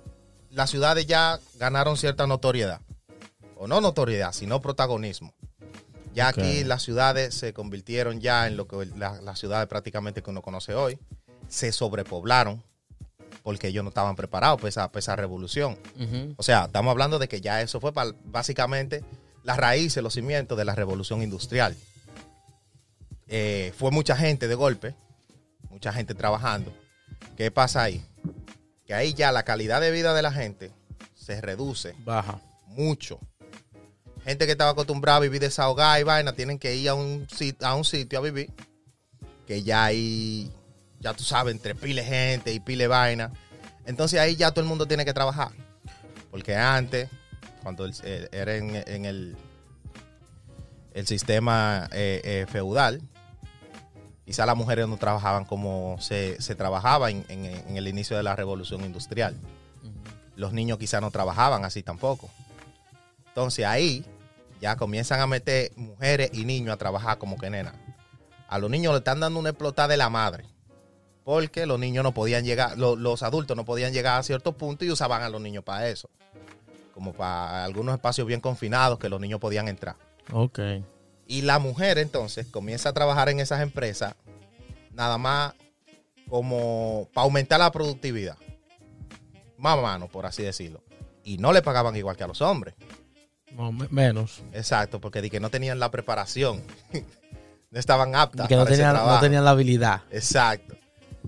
las 0.51 0.69
ciudades 0.69 1.05
ya 1.07 1.39
ganaron 1.57 1.97
cierta 1.97 2.27
notoriedad 2.27 2.79
o 3.57 3.67
no 3.67 3.81
notoriedad, 3.81 4.33
sino 4.33 4.61
protagonismo. 4.61 5.33
Ya 6.13 6.27
aquí 6.27 6.63
las 6.63 6.83
ciudades 6.83 7.33
se 7.33 7.53
convirtieron 7.53 8.19
ya 8.21 8.45
en 8.45 8.55
lo 8.55 8.67
que 8.67 8.85
la- 8.97 9.19
las 9.21 9.39
ciudades 9.39 9.67
prácticamente 9.67 10.21
que 10.21 10.29
uno 10.29 10.41
conoce 10.43 10.75
hoy. 10.75 10.99
Se 11.53 11.71
sobrepoblaron 11.71 12.63
porque 13.43 13.67
ellos 13.67 13.83
no 13.83 13.89
estaban 13.89 14.15
preparados 14.15 14.57
para 14.59 14.69
esa, 14.69 14.87
para 14.91 14.99
esa 14.99 15.15
revolución. 15.15 15.77
O 16.37 16.41
sea, 16.43 16.65
estamos 16.65 16.89
hablando 16.91 17.19
de 17.19 17.27
que 17.27 17.41
ya 17.41 17.61
eso 17.61 17.79
fue 17.79 17.93
para, 17.93 18.11
básicamente 18.25 19.03
las 19.43 19.57
raíces, 19.57 20.01
los 20.01 20.13
cimientos 20.13 20.57
de 20.57 20.65
la 20.65 20.73
revolución 20.73 21.21
industrial. 21.21 21.75
Eh, 23.27 23.71
fue 23.77 23.91
mucha 23.91 24.15
gente 24.15 24.47
de 24.47 24.55
golpe, 24.55 24.95
mucha 25.69 25.93
gente 25.93 26.15
trabajando. 26.15 26.73
¿Qué 27.37 27.51
pasa 27.51 27.83
ahí? 27.83 28.03
Que 28.85 28.93
ahí 28.93 29.13
ya 29.13 29.31
la 29.31 29.43
calidad 29.43 29.81
de 29.81 29.91
vida 29.91 30.13
de 30.13 30.21
la 30.21 30.31
gente 30.31 30.71
se 31.15 31.39
reduce 31.41 31.93
Baja. 31.99 32.39
mucho. 32.67 33.19
Gente 34.23 34.45
que 34.45 34.53
estaba 34.53 34.71
acostumbrada 34.71 35.17
a 35.17 35.21
vivir 35.21 35.41
desahogada 35.41 35.99
y 35.99 36.03
vaina, 36.03 36.33
tienen 36.33 36.57
que 36.57 36.75
ir 36.75 36.89
a 36.89 36.93
un, 36.95 37.27
sit- 37.27 37.61
a 37.63 37.75
un 37.75 37.83
sitio 37.85 38.19
a 38.19 38.21
vivir. 38.21 38.49
Que 39.45 39.63
ya 39.63 39.83
ahí, 39.83 40.49
ya 41.03 41.13
tú 41.13 41.23
sabes, 41.23 41.53
entre 41.53 41.75
pile 41.75 42.03
gente 42.03 42.53
y 42.53 42.59
pile 42.59 42.87
vaina. 42.87 43.31
Entonces 43.85 44.19
ahí 44.19 44.35
ya 44.35 44.51
todo 44.51 44.61
el 44.61 44.67
mundo 44.69 44.85
tiene 44.87 45.05
que 45.05 45.13
trabajar. 45.13 45.49
Porque 46.31 46.55
antes, 46.55 47.09
cuando 47.61 47.85
eh, 48.03 48.27
era 48.31 48.55
en, 48.55 48.75
en 48.87 49.05
el, 49.05 49.35
el 50.93 51.07
sistema 51.07 51.87
eh, 51.91 52.21
eh, 52.23 52.45
feudal, 52.49 53.01
quizá 54.25 54.45
las 54.45 54.55
mujeres 54.55 54.87
no 54.87 54.97
trabajaban 54.97 55.45
como 55.45 55.97
se, 55.99 56.41
se 56.41 56.55
trabajaba 56.55 57.11
en- 57.11 57.25
en- 57.29 57.45
en 57.45 57.77
el 57.77 57.87
inicio 57.87 58.15
de 58.17 58.23
la 58.23 58.35
revolución 58.35 58.83
industrial 58.83 59.35
los 60.35 60.51
niños 60.51 60.79
quizás 60.79 60.99
no 60.99 61.11
trabajaban 61.11 61.63
así 61.63 61.83
tampoco. 61.83 62.27
Entonces 63.27 63.65
ahí 63.67 64.03
ya 64.59 64.75
comienzan 64.77 65.19
a 65.19 65.27
meter 65.27 65.71
mujeres 65.75 66.31
y 66.33 66.43
niños 66.43 66.73
a 66.73 66.77
trabajar 66.77 67.19
como 67.19 67.37
que 67.37 67.51
nena. 67.51 67.71
A 68.47 68.57
los 68.57 68.67
niños 68.71 68.93
le 68.93 68.97
están 68.97 69.19
dando 69.19 69.39
una 69.39 69.49
explotada 69.49 69.89
de 69.89 69.97
la 69.97 70.09
madre. 70.09 70.45
Porque 71.23 71.65
los 71.65 71.79
niños 71.79 72.03
no 72.03 72.13
podían 72.13 72.43
llegar, 72.43 72.77
lo- 72.77 72.95
los 72.95 73.23
adultos 73.23 73.55
no 73.55 73.63
podían 73.65 73.93
llegar 73.93 74.19
a 74.19 74.23
cierto 74.23 74.53
punto 74.57 74.83
y 74.85 74.91
usaban 74.91 75.21
a 75.23 75.29
los 75.29 75.39
niños 75.41 75.63
para 75.63 75.87
eso. 75.87 76.09
Como 76.93 77.13
para 77.13 77.63
algunos 77.63 77.95
espacios 77.95 78.27
bien 78.27 78.41
confinados 78.41 78.99
que 78.99 79.09
los 79.09 79.19
niños 79.21 79.39
podían 79.39 79.67
entrar. 79.67 79.95
Ok. 80.31 80.59
Y 81.25 81.41
la 81.43 81.59
mujer 81.59 81.97
entonces 81.97 82.45
comienza 82.47 82.89
a 82.89 82.93
trabajar 82.93 83.29
en 83.29 83.39
esas 83.39 83.61
empresas 83.61 84.15
nada 84.91 85.17
más 85.17 85.53
como 86.29 87.07
para 87.13 87.23
aumentar 87.25 87.59
la 87.59 87.71
productividad. 87.71 88.37
Más 89.57 89.81
mano, 89.81 90.07
por 90.07 90.25
así 90.25 90.43
decirlo. 90.43 90.83
Y 91.23 91.37
no 91.37 91.53
le 91.53 91.61
pagaban 91.61 91.95
igual 91.95 92.17
que 92.17 92.23
a 92.25 92.27
los 92.27 92.41
hombres. 92.41 92.75
No, 93.55 93.71
me- 93.71 93.87
menos. 93.89 94.43
Exacto, 94.51 94.99
porque 94.99 95.29
que 95.29 95.39
no 95.39 95.49
tenían 95.49 95.79
la 95.79 95.89
preparación. 95.89 96.61
no 97.71 97.79
estaban 97.79 98.15
aptas 98.15 98.47
que 98.47 98.55
no 98.55 98.63
para 98.63 98.73
ese 98.73 98.81
tenían, 98.83 98.95
no 98.95 99.03
trabajo. 99.03 99.23
tenían 99.23 99.45
la 99.45 99.51
habilidad. 99.51 100.01
Exacto. 100.11 100.72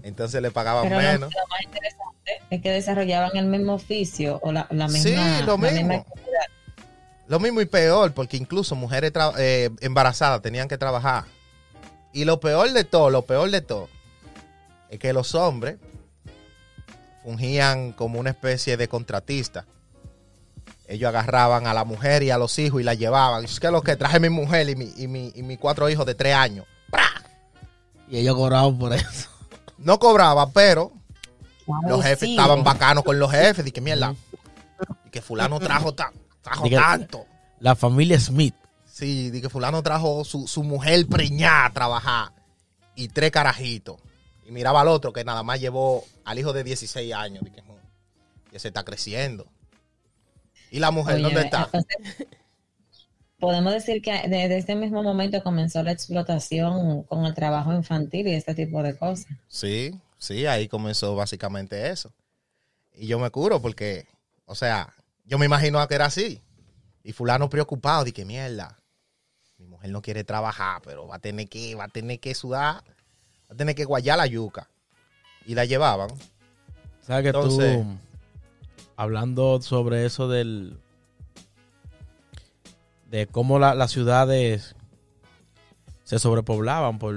Entonces 0.06 0.42
le 0.42 0.52
pagaban 0.52 0.84
Pero 0.84 0.96
lo, 0.96 1.02
menos. 1.02 1.34
lo 1.34 1.48
más 1.50 1.62
interesante 1.64 2.42
es 2.52 2.62
que 2.62 2.70
desarrollaban 2.72 3.36
el 3.36 3.46
mismo 3.48 3.74
oficio 3.74 4.40
o 4.44 4.52
la, 4.52 4.68
la 4.70 4.88
Sí, 4.88 5.10
misma, 5.10 5.42
lo 5.42 5.58
la 5.58 5.72
misma 5.72 5.80
mismo. 5.80 6.06
actividad. 6.08 6.46
Lo 7.28 7.40
mismo 7.40 7.60
y 7.62 7.66
peor, 7.66 8.14
porque 8.14 8.38
incluso 8.38 8.76
mujeres 8.76 9.12
tra- 9.12 9.34
eh, 9.40 9.72
embarazadas 9.82 10.42
tenían 10.44 10.68
que 10.68 10.78
trabajar. 10.78 11.24
Y 12.14 12.24
lo 12.24 12.40
peor 12.40 12.72
de 12.72 12.84
todo, 12.84 13.10
lo 13.10 13.24
peor 13.24 13.50
de 13.50 13.62
todo, 13.62 13.90
es 14.92 15.00
que 15.00 15.12
los 15.12 15.34
hombres 15.34 15.78
fungían 17.24 17.92
como 17.92 18.20
una 18.20 18.30
especie 18.30 18.78
de 18.78 18.88
contratista. 18.88 19.66
Ellos 20.88 21.10
agarraban 21.10 21.66
a 21.66 21.74
la 21.74 21.84
mujer 21.84 22.22
y 22.22 22.30
a 22.30 22.38
los 22.38 22.60
hijos 22.60 22.80
y 22.80 22.84
la 22.84 22.94
llevaban. 22.94 23.44
Es 23.46 23.60
que 23.60 23.72
lo 23.72 23.82
que 23.82 23.96
traje 23.96 24.20
mi 24.20 24.30
mujer 24.30 24.70
y 24.70 24.76
mi, 24.76 24.94
y 24.96 25.08
mi, 25.08 25.32
y 25.36 25.42
mis 25.42 25.58
cuatro 25.58 25.90
hijos 25.90 26.06
de 26.06 26.14
tres 26.14 26.36
años. 26.36 26.68
Y 28.08 28.20
ellos 28.20 28.36
cobraban 28.36 28.78
por 28.78 28.94
eso. 28.94 29.30
No 29.78 30.00
cobraba, 30.00 30.50
pero 30.52 30.92
los 31.88 32.02
jefes 32.04 32.20
sí. 32.30 32.32
estaban 32.36 32.64
bacanos 32.64 33.04
con 33.04 33.20
los 33.20 33.32
jefes. 33.32 33.66
Y 33.68 33.72
que 33.72 33.82
mierda. 33.82 34.16
Y 35.06 35.10
que 35.10 35.22
fulano 35.22 35.60
trajo, 35.60 35.94
ta- 35.94 36.12
trajo 36.42 36.70
tanto. 36.70 37.26
La 37.60 37.76
familia 37.76 38.20
Smith. 38.20 38.56
Sí, 38.86 39.30
di 39.32 39.42
que 39.42 39.50
fulano 39.50 39.84
trajo 39.84 40.24
su, 40.24 40.48
su 40.48 40.64
mujer 40.64 41.06
preñada 41.08 41.66
a 41.66 41.74
trabajar 41.74 42.32
y 42.96 43.10
tres 43.10 43.32
carajitos. 43.32 43.98
Y 44.48 44.52
miraba 44.52 44.82
al 44.82 44.88
otro 44.88 45.12
que 45.12 45.24
nada 45.26 45.44
más 45.44 45.60
llevó 45.60 46.06
al 46.24 46.40
hijo 46.40 46.54
de 46.54 46.64
16 46.64 47.14
años. 47.14 47.44
Di 47.44 47.52
que, 47.52 47.62
"Mm, 47.62 48.52
que 48.52 48.60
se 48.60 48.70
está 48.70 48.84
creciendo. 48.84 49.48
¿Y 50.72 50.80
la 50.80 50.92
mujer 50.92 51.16
Oye, 51.16 51.24
dónde 51.24 51.42
está? 51.42 51.70
entonces, 51.74 52.28
podemos 53.40 53.74
decir 53.74 54.02
que 54.02 54.12
desde 54.28 54.58
este 54.58 54.76
mismo 54.76 55.04
momento 55.04 55.42
comenzó 55.44 55.84
la 55.84 55.92
explotación 55.92 57.04
con 57.04 57.26
el 57.26 57.34
trabajo 57.34 57.74
infantil 57.74 58.28
y 58.28 58.34
este 58.34 58.56
tipo 58.56 58.82
de 58.82 58.98
cosas. 58.98 59.28
Sí, 59.48 60.00
sí, 60.18 60.46
ahí 60.46 60.68
comenzó 60.68 61.16
básicamente 61.16 61.90
eso. 61.90 62.12
Y 62.94 63.08
yo 63.08 63.20
me 63.20 63.30
curo 63.30 63.62
porque, 63.62 64.08
o 64.46 64.56
sea, 64.56 64.94
yo 65.26 65.38
me 65.38 65.46
imagino 65.46 65.86
que 65.88 65.96
era 65.96 66.06
así. 66.06 66.42
Y 67.04 67.12
fulano 67.12 67.50
preocupado, 67.50 68.04
di 68.04 68.12
que 68.12 68.26
mierda. 68.26 68.80
Mi 69.58 69.66
mujer 69.66 69.90
no 69.92 70.02
quiere 70.02 70.24
trabajar, 70.24 70.82
pero 70.84 71.08
va 71.08 71.16
a 71.16 71.20
tener 71.20 71.48
que, 71.48 71.76
va 71.76 71.86
a 71.86 71.90
tener 71.90 72.20
que 72.20 72.34
sudar, 72.34 72.84
va 72.84 73.54
a 73.54 73.56
tener 73.56 73.76
que 73.76 73.86
guayar 73.86 74.18
la 74.18 74.26
yuca. 74.26 74.70
Y 75.46 75.54
la 75.54 75.66
llevaban. 75.66 76.10
¿Sabes 77.02 77.24
que 77.24 77.30
Entonces- 77.30 77.78
tú, 77.84 77.86
hablando 78.96 79.62
sobre 79.62 80.06
eso 80.06 80.28
del, 80.28 80.80
de 83.16 83.28
cómo 83.28 83.60
la- 83.60 83.76
las 83.76 83.92
ciudades 83.92 84.76
se 86.04 86.20
sobrepoblaban 86.20 87.00
por, 87.00 87.16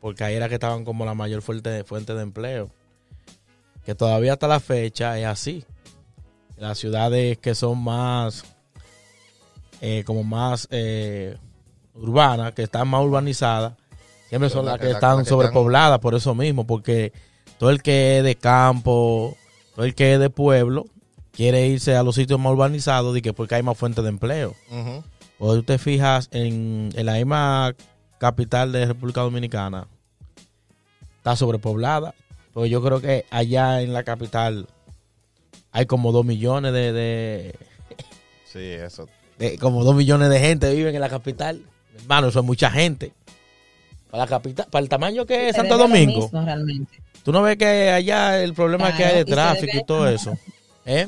porque 0.00 0.24
ahí 0.24 0.34
era 0.34 0.48
que 0.48 0.54
estaban 0.54 0.84
como 0.84 1.04
la 1.04 1.14
mayor 1.14 1.42
fuente, 1.42 1.84
fuente 1.84 2.14
de 2.14 2.22
empleo. 2.22 2.70
que 3.84 3.94
todavía 3.94 4.32
hasta 4.32 4.48
la 4.48 4.60
fecha 4.60 5.18
es 5.18 5.26
así. 5.26 5.62
Las 6.56 6.78
ciudades 6.78 7.36
que 7.36 7.54
son 7.54 7.82
más, 7.84 8.42
eh, 9.82 10.04
como 10.06 10.24
más 10.24 10.66
eh, 10.70 11.36
urbanas, 11.94 12.52
que 12.54 12.62
están 12.62 12.88
más 12.88 13.04
urbanizadas, 13.04 13.74
siempre 14.30 14.48
son 14.48 14.64
las 14.64 14.78
que 14.78 14.90
están 14.90 15.18
que 15.18 15.28
sobrepobladas 15.28 15.98
por 15.98 16.14
eso 16.14 16.34
mismo, 16.34 16.66
porque 16.66 17.12
todo 17.58 17.68
el 17.68 17.82
que 17.82 18.18
es 18.18 18.24
de 18.24 18.36
campo, 18.36 19.36
todo 19.74 19.84
el 19.84 19.94
que 19.94 20.14
es 20.14 20.20
de 20.20 20.30
pueblo, 20.30 20.86
quiere 21.34 21.66
irse 21.66 21.96
a 21.96 22.02
los 22.02 22.14
sitios 22.14 22.38
más 22.40 22.52
urbanizados 22.52 23.16
y 23.16 23.22
que 23.22 23.32
porque 23.32 23.56
hay 23.56 23.62
más 23.62 23.76
fuentes 23.76 24.02
de 24.04 24.10
empleo. 24.10 24.54
Ujú. 24.70 25.02
O 25.38 25.54
tú 25.54 25.62
te 25.64 25.78
fijas 25.78 26.28
en, 26.32 26.90
en 26.94 27.06
la 27.06 27.14
misma 27.14 27.74
capital 28.18 28.72
de 28.72 28.86
República 28.86 29.20
Dominicana, 29.22 29.88
está 31.18 31.36
sobrepoblada. 31.36 32.14
Pues 32.52 32.70
yo 32.70 32.82
creo 32.82 33.00
que 33.00 33.24
allá 33.30 33.82
en 33.82 33.92
la 33.92 34.04
capital 34.04 34.68
hay 35.72 35.86
como 35.86 36.12
dos 36.12 36.24
millones 36.24 36.72
de, 36.72 36.92
de, 36.92 37.54
Sí, 38.52 38.60
eso. 38.60 39.08
de- 39.38 39.58
como 39.58 39.82
dos 39.82 39.96
millones 39.96 40.30
de 40.30 40.38
gente 40.40 40.72
viven 40.72 40.94
en 40.94 41.00
la 41.00 41.08
capital. 41.08 41.62
Hermano, 41.96 42.28
eso 42.28 42.40
es 42.40 42.44
mucha 42.44 42.70
gente. 42.70 43.12
Para 44.10 44.24
la 44.24 44.28
capital, 44.30 44.66
para 44.70 44.82
el 44.84 44.88
tamaño 44.88 45.26
que 45.26 45.48
es 45.48 45.56
Santo 45.56 45.76
Domingo. 45.76 46.22
mismo, 46.22 46.44
realmente. 46.44 47.00
Tú 47.24 47.32
no 47.32 47.42
ves 47.42 47.56
que 47.56 47.90
allá 47.90 48.40
el 48.42 48.54
problema 48.54 48.96
que 48.96 49.04
hay 49.04 49.16
de 49.16 49.24
tráfico 49.24 49.76
y 49.76 49.84
todo 49.84 50.08
eso. 50.08 50.38
¿Eh? 50.86 51.06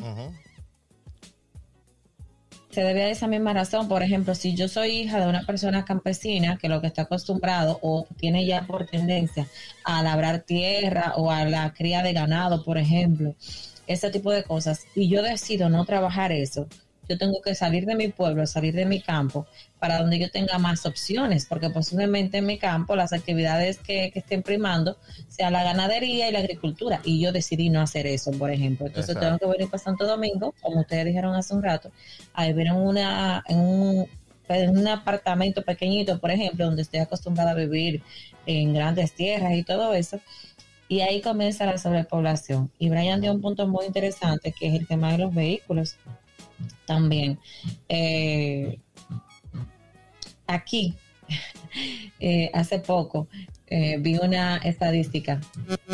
Se 2.71 2.83
debe 2.83 3.05
a 3.05 3.11
esa 3.11 3.27
misma 3.27 3.53
razón. 3.55 3.89
Por 3.89 4.03
ejemplo, 4.03 4.35
si 4.35 4.55
yo 4.55 4.69
soy 4.69 4.91
hija 4.91 5.19
de 5.19 5.27
una 5.27 5.45
persona 5.45 5.85
campesina 5.85 6.59
que 6.59 6.69
lo 6.69 6.81
que 6.81 6.87
está 6.89 7.03
acostumbrado 7.03 7.79
o 7.83 8.07
tiene 8.19 8.45
ya 8.45 8.67
por 8.67 8.87
tendencia 8.87 9.47
a 9.85 10.03
labrar 10.03 10.41
tierra 10.41 11.15
o 11.17 11.31
a 11.31 11.45
la 11.45 11.73
cría 11.73 12.03
de 12.03 12.13
ganado, 12.13 12.65
por 12.65 12.77
ejemplo, 12.77 13.35
ese 13.87 14.11
tipo 14.11 14.31
de 14.31 14.45
cosas, 14.45 14.87
y 14.95 15.09
yo 15.09 15.23
decido 15.23 15.69
no 15.69 15.85
trabajar 15.85 16.33
eso, 16.33 16.67
yo 17.09 17.19
tengo 17.19 17.41
que 17.43 17.55
salir 17.55 17.87
de 17.87 17.95
mi 17.95 18.09
pueblo, 18.09 18.47
salir 18.47 18.75
de 18.75 18.87
mi 18.87 19.01
campo, 19.01 19.47
para 19.79 19.99
donde 19.99 20.19
yo 20.19 20.31
tenga 20.31 20.59
más 20.59 20.87
opciones, 20.87 21.47
porque 21.47 21.71
posiblemente 21.71 22.39
en 22.39 22.47
mi 22.47 22.59
campo 22.59 22.97
las 22.97 23.13
actividades 23.13 23.79
que, 23.79 24.11
que 24.13 24.21
estén 24.21 24.43
primando 24.43 24.97
sea 25.29 25.51
la 25.51 25.63
ganadería 25.63 26.29
y 26.29 26.33
la 26.33 26.41
agricultura, 26.41 27.01
y 27.05 27.21
yo 27.21 27.33
decidí 27.33 27.71
no 27.71 27.81
hacer 27.81 28.07
eso, 28.07 28.33
por 28.33 28.51
ejemplo. 28.51 28.87
Entonces 28.87 29.15
Exacto. 29.15 29.39
tengo 29.39 29.53
que 29.53 29.59
venir 29.59 29.71
para 29.71 29.83
Santo 29.83 30.07
Domingo, 30.07 30.55
como 30.61 30.81
ustedes 30.81 31.05
dijeron 31.05 31.35
hace 31.35 31.55
un 31.55 31.63
rato, 31.63 31.91
a 32.35 32.47
vivir 32.47 32.69
en, 32.69 32.77
una, 32.77 33.45
en, 33.49 33.59
un, 33.59 34.07
en 34.49 34.79
un 34.79 34.89
apartamento 34.89 35.63
pequeñito, 35.63 36.19
por 36.19 36.31
ejemplo, 36.31 36.67
donde 36.67 36.83
estoy 36.83 37.01
acostumbrada 37.01 37.53
a 37.53 37.55
vivir 37.55 38.03
en 38.47 38.75
grandes 38.75 39.13
tierras 39.13 39.53
y 39.55 39.63
todo 39.63 39.95
eso. 39.95 40.21
Y 40.89 41.01
ahí 41.01 41.21
comienza 41.21 41.67
la 41.67 41.79
sobrepoblación. 41.79 42.71
Y 42.79 42.89
Brian 42.91 43.21
dio 43.21 43.33
un 43.33 43.41
punto 43.41 43.67
muy 43.67 43.87
interesante, 43.87 44.55
que 44.57 44.69
es 44.69 44.75
el 44.75 44.87
tema 44.87 45.11
de 45.13 45.19
los 45.19 45.35
vehículos 45.35 45.97
también. 46.87 47.39
Eh, 47.89 48.79
aquí, 50.47 50.95
eh, 52.21 52.51
hace 52.55 52.79
poco, 52.79 53.29
eh, 53.69 53.97
vi 53.99 54.17
una 54.19 54.59
estadística 54.59 55.41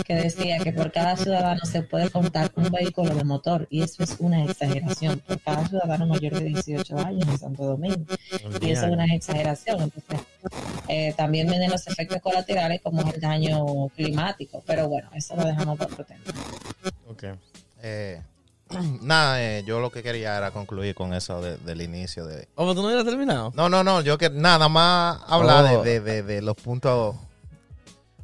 que 0.05 0.15
decía 0.15 0.59
que 0.59 0.73
por 0.73 0.93
cada 0.93 1.17
ciudadano 1.17 1.65
se 1.65 1.83
puede 1.83 2.11
contar 2.11 2.53
un 2.55 2.71
vehículo 2.71 3.15
de 3.15 3.25
motor 3.25 3.67
y 3.71 3.81
eso 3.81 4.03
es 4.03 4.17
una 4.19 4.45
exageración 4.45 5.21
por 5.21 5.41
cada 5.41 5.67
ciudadano 5.67 6.07
mayor 6.07 6.35
de 6.35 6.45
18 6.45 6.99
años 6.99 7.27
en 7.27 7.39
Santo 7.39 7.65
Domingo 7.65 8.05
y 8.61 8.71
eso 8.71 8.85
es 8.85 8.93
una 8.93 9.07
exageración 9.07 9.81
entonces 9.81 10.21
eh, 10.89 11.15
también 11.17 11.49
vienen 11.49 11.71
los 11.71 11.87
efectos 11.87 12.21
colaterales 12.21 12.83
como 12.83 13.11
el 13.11 13.19
daño 13.19 13.89
climático 13.97 14.63
pero 14.67 14.91
bueno 14.91 15.09
eso 15.15 15.35
lo 15.35 15.47
dejamos 15.47 15.79
para 15.79 15.93
otro 15.95 16.05
tema 16.05 16.21
Ok. 17.09 17.25
Eh, 17.83 18.21
nada, 19.03 19.43
eh, 19.43 19.63
yo 19.65 19.81
lo 19.81 19.91
que 19.91 20.03
quería 20.03 20.37
era 20.37 20.51
concluir 20.51 20.95
con 20.95 21.15
eso 21.15 21.41
de- 21.41 21.57
del 21.59 21.83
inicio 21.83 22.27
de... 22.27 22.49
¿Cómo 22.55 22.75
tú 22.75 22.81
no 22.83 22.87
hubieras 22.89 23.05
terminado? 23.05 23.53
No, 23.55 23.69
no, 23.69 23.83
no, 23.85 24.01
yo 24.01 24.19
que 24.19 24.31
nada 24.31 24.69
más 24.69 25.21
hablar 25.27 25.65
Oh. 25.77 25.83
de, 25.83 26.01
de- 26.01 26.01
de- 26.01 26.23
de 26.23 26.43
los 26.43 26.57
puntos... 26.57 27.17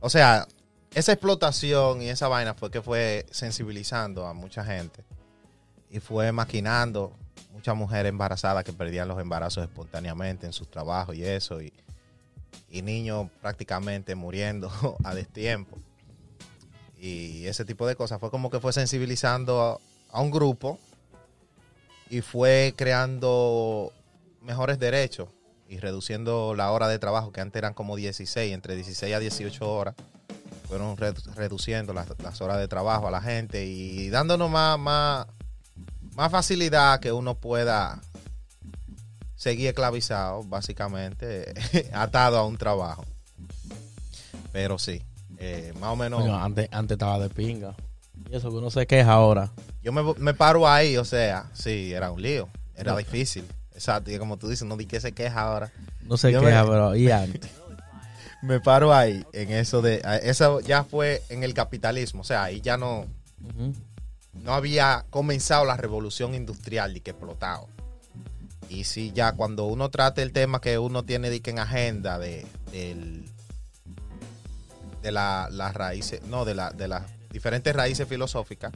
O 0.01 0.11
sea, 0.11 0.47
esa 0.95 1.13
explotación 1.13 2.03
y 2.03 2.09
esa 2.09 2.29
vaina 2.29 2.55
fue 2.55 2.71
que 2.71 2.81
fue 2.83 3.27
sensibilizando 3.31 4.27
a 4.27 4.33
mucha 4.35 4.65
gente 4.65 5.05
y 5.91 6.01
fue 6.01 6.33
maquinando 6.33 7.13
muchas 7.53 7.75
mujeres 7.77 8.09
embarazadas 8.11 8.63
que 8.65 8.73
perdían 8.73 9.09
los 9.09 9.21
embarazos 9.21 9.65
espontáneamente 9.65 10.47
en 10.47 10.53
sus 10.53 10.71
trabajos 10.71 11.17
y 11.17 11.25
eso, 11.25 11.61
y, 11.61 11.73
y 12.71 12.83
niños 12.83 13.29
prácticamente 13.43 14.15
muriendo 14.15 14.71
a 15.05 15.15
destiempo. 15.15 15.77
Y 16.97 17.47
ese 17.47 17.65
tipo 17.65 17.87
de 17.87 17.95
cosas 17.97 18.19
fue 18.21 18.31
como 18.31 18.51
que 18.51 18.61
fue 18.61 18.73
sensibilizando 18.73 19.63
a, 19.63 19.79
a 20.11 20.21
un 20.21 20.31
grupo 20.31 20.79
y 22.11 22.21
fue 22.21 22.75
creando 22.77 23.93
mejores 24.43 24.79
derechos 24.79 25.29
y 25.69 25.79
reduciendo 25.79 26.55
la 26.55 26.71
hora 26.73 26.89
de 26.89 26.99
trabajo, 26.99 27.31
que 27.33 27.41
antes 27.43 27.59
eran 27.59 27.75
como 27.75 27.97
16, 27.97 28.55
entre 28.55 28.75
16 28.75 29.15
a 29.15 29.19
18 29.19 29.71
horas. 29.71 29.95
Fueron 30.67 30.97
re- 30.97 31.15
reduciendo 31.35 31.93
las, 31.93 32.41
horas 32.41 32.59
de 32.59 32.69
trabajo 32.69 33.09
a 33.09 33.11
la 33.11 33.21
gente 33.21 33.67
y 33.67 34.09
dándonos 34.11 34.51
más, 34.51 34.79
más, 34.79 35.27
más 36.15 36.31
facilidad 36.31 37.01
que 37.01 37.13
uno 37.13 37.35
pueda 37.35 38.01
seguir 39.35 39.69
esclavizado, 39.69 40.43
básicamente, 40.45 41.55
atado 41.93 42.39
a 42.39 42.47
un 42.47 42.57
trabajo. 42.57 43.05
Pero 44.53 44.79
sí, 44.79 45.03
eh, 45.39 45.73
más 45.81 45.93
o 45.93 45.97
menos, 45.97 46.23
antes, 46.29 46.69
antes 46.73 46.95
estaba 46.97 47.19
de 47.19 47.29
pinga. 47.29 47.75
Y 48.31 48.35
eso 48.35 48.51
que 48.51 48.57
uno 48.57 48.71
se 48.71 48.87
queja 48.87 49.13
ahora. 49.13 49.51
Yo 49.89 49.93
me, 49.93 50.03
me 50.19 50.35
paro 50.35 50.69
ahí, 50.69 50.99
o 50.99 51.05
sea, 51.07 51.47
sí, 51.55 51.95
era 51.95 52.11
un 52.11 52.21
lío, 52.21 52.47
era 52.77 52.93
No. 52.93 52.99
difícil. 52.99 53.47
Exacto, 53.73 54.11
y 54.11 54.19
como 54.19 54.37
tú 54.37 54.47
dices, 54.49 54.69
no 54.69 54.77
di 54.77 54.85
que 54.85 55.01
se 55.01 55.13
queja 55.13 55.41
ahora. 55.41 55.73
No 56.03 56.19
se 56.19 56.31
Yo 56.31 56.41
queja, 56.43 56.63
me- 56.65 56.69
pero 56.71 56.95
y 56.95 57.11
antes. 57.11 57.51
me 58.43 58.61
paro 58.61 58.93
ahí 58.95 59.25
en 59.33 59.51
eso 59.51 59.81
de 59.81 60.03
eso 60.23 60.61
ya 60.61 60.85
fue 60.85 61.23
en 61.31 61.43
el 61.43 61.55
capitalismo 61.55 62.21
o 62.21 62.25
sea 62.25 62.45
ahí 62.45 62.61
ya 62.61 62.77
no 62.77 63.05
no 64.33 64.55
había 64.55 65.05
comenzado 65.11 65.65
la 65.65 65.77
revolución 65.77 66.35
industrial 66.37 66.97
y 66.97 67.01
que 67.01 67.11
explotado 67.11 67.67
y 68.69 68.85
sí 68.85 69.11
ya 69.13 69.33
cuando 69.33 69.65
uno 69.65 69.89
trata 69.91 70.23
el 70.23 70.33
tema 70.33 70.61
que 70.61 70.79
uno 70.79 71.03
tiene 71.03 71.31
de 71.31 71.41
que 71.41 71.51
en 71.51 71.59
agenda 71.59 72.19
de 72.21 72.47
del- 72.71 73.25
de 75.03 75.11
la- 75.13 75.49
las 75.51 75.75
raíces 75.75 76.23
no 76.23 76.45
de 76.45 76.55
la 76.55 76.71
de 76.71 76.87
las 76.87 77.03
diferentes 77.33 77.75
raíces 77.75 78.07
filosóficas 78.07 78.71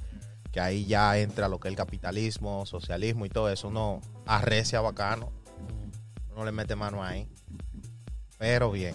que 0.53 0.61
ahí 0.61 0.85
ya 0.85 1.19
entra 1.19 1.49
lo 1.49 1.59
que 1.59 1.69
es 1.69 1.73
el 1.73 1.77
capitalismo 1.77 2.67
socialismo 2.67 3.27
y 3.27 3.31
todo 3.31 3.51
eso 3.51 3.69
uno 3.69 4.01
arrecia 4.27 4.81
bacano 4.81 5.33
uno 6.31 6.45
le 6.45 6.53
mete 6.53 6.77
mano 6.77 7.03
ahí 7.03 7.27
pero 8.39 8.71
bien 8.71 8.95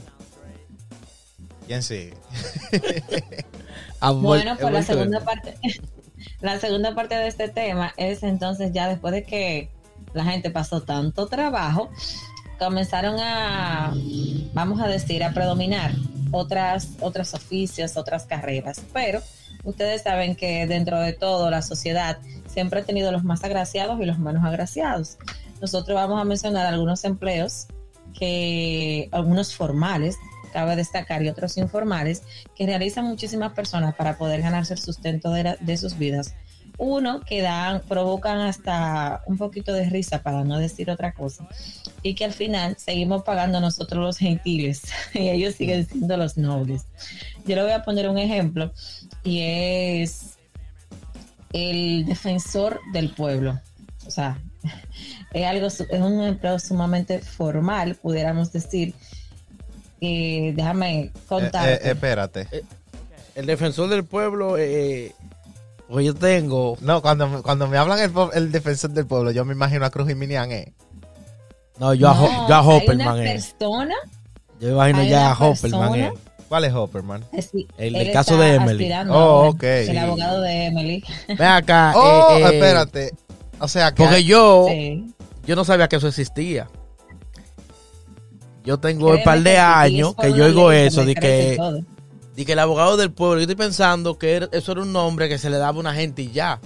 ¿Quién 1.68 1.84
sigue? 1.84 2.14
Ah, 4.00 4.12
Bueno, 4.12 4.56
pues 4.60 4.72
la 4.72 4.84
segunda 4.84 5.22
parte, 5.22 5.56
la 6.42 6.60
segunda 6.60 6.94
parte 6.94 7.16
de 7.16 7.28
este 7.28 7.50
tema 7.50 7.96
es 7.98 8.22
entonces 8.22 8.72
ya 8.72 8.88
después 8.88 9.12
de 9.12 9.24
que 9.24 9.72
la 10.14 10.24
gente 10.24 10.52
pasó 10.52 10.84
tanto 10.84 11.26
trabajo, 11.26 11.90
comenzaron 12.60 13.16
a, 13.20 13.96
vamos 14.54 14.80
a 14.82 14.88
decir, 14.88 15.24
a 15.24 15.34
predominar 15.34 15.94
otras, 16.32 16.90
otros 17.00 17.34
oficios, 17.34 17.98
otras 17.98 18.28
carreras. 18.28 18.82
Pero 18.94 19.20
ustedes 19.68 20.02
saben 20.02 20.36
que 20.36 20.66
dentro 20.66 21.00
de 21.00 21.14
todo 21.14 21.50
la 21.50 21.62
sociedad 21.62 22.18
siempre 22.48 22.80
ha 22.80 22.84
tenido 22.84 23.12
los 23.12 23.24
más 23.24 23.44
agraciados 23.44 24.00
y 24.02 24.06
los 24.06 24.18
menos 24.18 24.44
agraciados. 24.44 25.18
Nosotros 25.62 25.96
vamos 25.96 26.20
a 26.22 26.24
mencionar 26.24 26.66
algunos 26.66 27.04
empleos 27.04 27.68
que, 28.18 29.10
algunos 29.12 29.54
formales, 29.54 30.18
cabe 30.54 30.76
destacar, 30.76 31.22
y 31.22 31.30
otros 31.30 31.58
informales, 31.58 32.24
que 32.56 32.66
realizan 32.66 33.06
muchísimas 33.06 33.54
personas 33.54 33.94
para 33.96 34.18
poder 34.18 34.42
ganarse 34.42 34.74
el 34.74 34.80
sustento 34.80 35.32
de, 35.32 35.78
sus 35.78 35.98
vidas. 35.98 36.34
Uno, 36.78 37.22
que 37.22 37.42
dan, 37.42 37.82
provocan 37.82 38.40
hasta 38.40 39.22
un 39.26 39.38
poquito 39.38 39.74
de 39.74 39.90
risa, 39.90 40.24
para 40.24 40.44
no 40.44 40.58
decir 40.58 40.90
otra 40.90 41.12
cosa, 41.12 41.48
y 42.04 42.16
que 42.16 42.26
al 42.26 42.34
final 42.34 42.76
seguimos 42.78 43.24
pagando 43.24 43.60
nosotros 43.60 44.02
los 44.04 44.18
gentiles 44.18 44.84
y 45.14 45.30
ellos 45.30 45.56
siguen 45.56 45.88
siendo 45.88 46.16
los 46.18 46.38
nobles. 46.38 46.86
Yo 47.46 47.56
le 47.56 47.64
voy 47.64 47.72
a 47.72 47.84
poner 47.84 48.10
un 48.10 48.18
ejemplo 48.18 48.72
y 49.24 49.40
es 49.42 50.38
el 51.54 52.06
defensor 52.06 52.80
del 52.94 53.10
pueblo. 53.14 53.60
O 54.06 54.12
sea, 54.12 54.40
es 55.34 55.46
algo, 55.46 55.70
su- 55.70 55.88
es 55.90 56.00
un 56.02 56.22
empleo 56.24 56.60
sumamente 56.60 57.20
formal, 57.20 57.96
pudiéramos 57.96 58.52
decir. 58.52 58.94
Eh, 60.00 60.54
déjame 60.56 61.00
Eh, 61.00 61.12
contar. 61.28 61.68
eh, 61.70 61.80
espérate. 61.84 62.48
El 63.36 63.46
defensor 63.48 63.90
del 63.90 64.04
pueblo, 64.04 64.58
eh, 64.58 65.14
pues 65.90 66.06
yo 66.06 66.14
tengo. 66.14 66.78
No, 66.82 67.02
cuando, 67.02 67.28
me- 67.28 67.42
cuando 67.42 67.68
me 67.68 67.78
hablan 67.78 68.00
el, 68.34 68.52
defensor 68.52 68.92
del 68.92 69.08
pueblo, 69.08 69.32
yo 69.32 69.44
me 69.46 69.54
imagino 69.54 69.86
a 69.86 69.90
Cruz 69.90 70.10
y 70.12 70.16
Minian, 70.16 70.52
eh. 70.52 70.74
No, 71.80 71.94
yo 71.94 72.10
a, 72.10 72.14
No, 72.16 72.48
yo 72.48 72.56
a 72.56 72.60
hay 72.60 72.68
Hopperman, 72.68 73.20
eh. 73.22 73.34
persona 73.34 73.96
Yo 74.60 74.70
imagino 74.72 75.04
ya 75.04 75.32
a 75.32 75.34
Hopperman, 75.34 75.96
eh. 75.96 76.10
persona 76.10 76.14
¿Cuál 76.48 76.64
es 76.64 76.74
Hopperman? 76.74 77.26
Así, 77.38 77.68
El 77.78 77.96
él 77.96 78.06
del 78.06 78.14
caso 78.14 78.38
de 78.38 78.56
Emily. 78.56 78.90
Oh, 79.10 79.14
ahora, 79.14 79.50
ok. 79.50 79.64
El 79.64 79.88
Sí. 79.92 79.98
abogado 79.98 80.42
de 80.42 80.66
Emily. 80.66 81.04
Ven 81.28 81.42
acá. 81.42 81.94
Oh, 81.96 82.38
eh, 82.38 82.42
eh, 82.42 82.56
espérate. 82.56 83.12
O 83.60 83.68
sea 83.68 83.92
que. 83.94 84.04
Porque 84.04 84.24
yo, 84.24 84.66
Sí. 84.70 85.14
yo 85.46 85.56
no 85.58 85.66
sabía 85.66 85.90
que 85.90 85.98
eso 85.98 86.08
existía. 86.08 86.70
Yo 88.64 88.78
tengo 88.80 89.12
un 89.12 89.24
par 89.24 89.40
de 89.42 89.52
sí, 89.52 89.58
años 89.58 90.16
que 90.16 90.34
yo 90.34 90.46
oigo 90.46 90.72
eso, 90.72 91.06
de 91.06 91.16
que, 91.16 91.58
de 92.36 92.46
que 92.46 92.52
el 92.54 92.60
abogado 92.60 92.98
del 92.98 93.12
pueblo, 93.12 93.38
yo 93.38 93.42
estoy 93.42 93.56
pensando 93.56 94.18
que 94.18 94.48
eso 94.52 94.72
era 94.74 94.82
un 94.82 94.92
nombre 94.92 95.30
que 95.30 95.38
se 95.38 95.50
le 95.50 95.58
daba 95.58 95.78
a 95.78 95.80
una 95.80 95.94
gente 95.94 96.22
y 96.22 96.32
ya. 96.32 96.60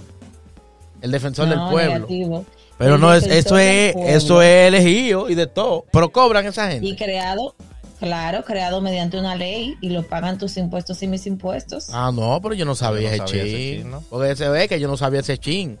El 1.00 1.10
defensor 1.12 1.48
del 1.48 1.60
pueblo. 1.70 1.94
negativo. 1.94 2.44
Pero 2.82 2.98
no 2.98 3.14
es, 3.14 3.24
eso 3.26 3.58
es, 3.58 3.94
eso 3.96 4.42
es 4.42 4.68
elegido 4.68 5.30
y 5.30 5.34
de 5.34 5.46
todo. 5.46 5.84
Pero 5.92 6.10
cobran 6.12 6.44
esa 6.46 6.68
gente. 6.70 6.86
Y 6.86 6.96
creado, 6.96 7.54
claro, 8.00 8.44
creado 8.44 8.80
mediante 8.80 9.18
una 9.18 9.36
ley 9.36 9.76
y 9.80 9.90
lo 9.90 10.02
pagan 10.08 10.36
tus 10.38 10.56
impuestos 10.56 11.02
y 11.02 11.06
mis 11.06 11.26
impuestos. 11.26 11.90
Ah, 11.92 12.10
no, 12.12 12.40
pero 12.42 12.54
yo 12.54 12.64
no 12.64 12.74
sabía, 12.74 13.16
Yo 13.16 13.18
no 13.18 13.24
ese 13.24 13.36
sabía 13.38 13.42
ese 13.44 13.56
chin. 13.56 13.78
chin, 13.82 13.90
¿no? 13.90 14.00
Porque 14.10 14.34
se 14.36 14.48
ve 14.48 14.66
que 14.68 14.80
yo 14.80 14.88
no 14.88 14.96
sabía 14.96 15.20
ese 15.20 15.38
chin. 15.38 15.78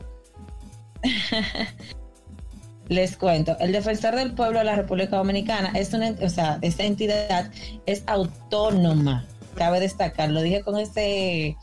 Les 2.88 3.16
cuento, 3.16 3.56
el 3.60 3.72
defensor 3.72 4.14
del 4.16 4.34
pueblo 4.34 4.58
de 4.58 4.64
la 4.66 4.74
República 4.76 5.16
Dominicana 5.16 5.72
es 5.74 5.94
una, 5.94 6.14
o 6.20 6.28
sea, 6.28 6.58
esta 6.62 6.84
entidad 6.84 7.50
es 7.86 8.02
autónoma, 8.06 9.24
cabe 9.54 9.80
destacar, 9.80 10.30
lo 10.30 10.42
dije 10.42 10.62
con 10.62 10.78
ese, 10.78 11.56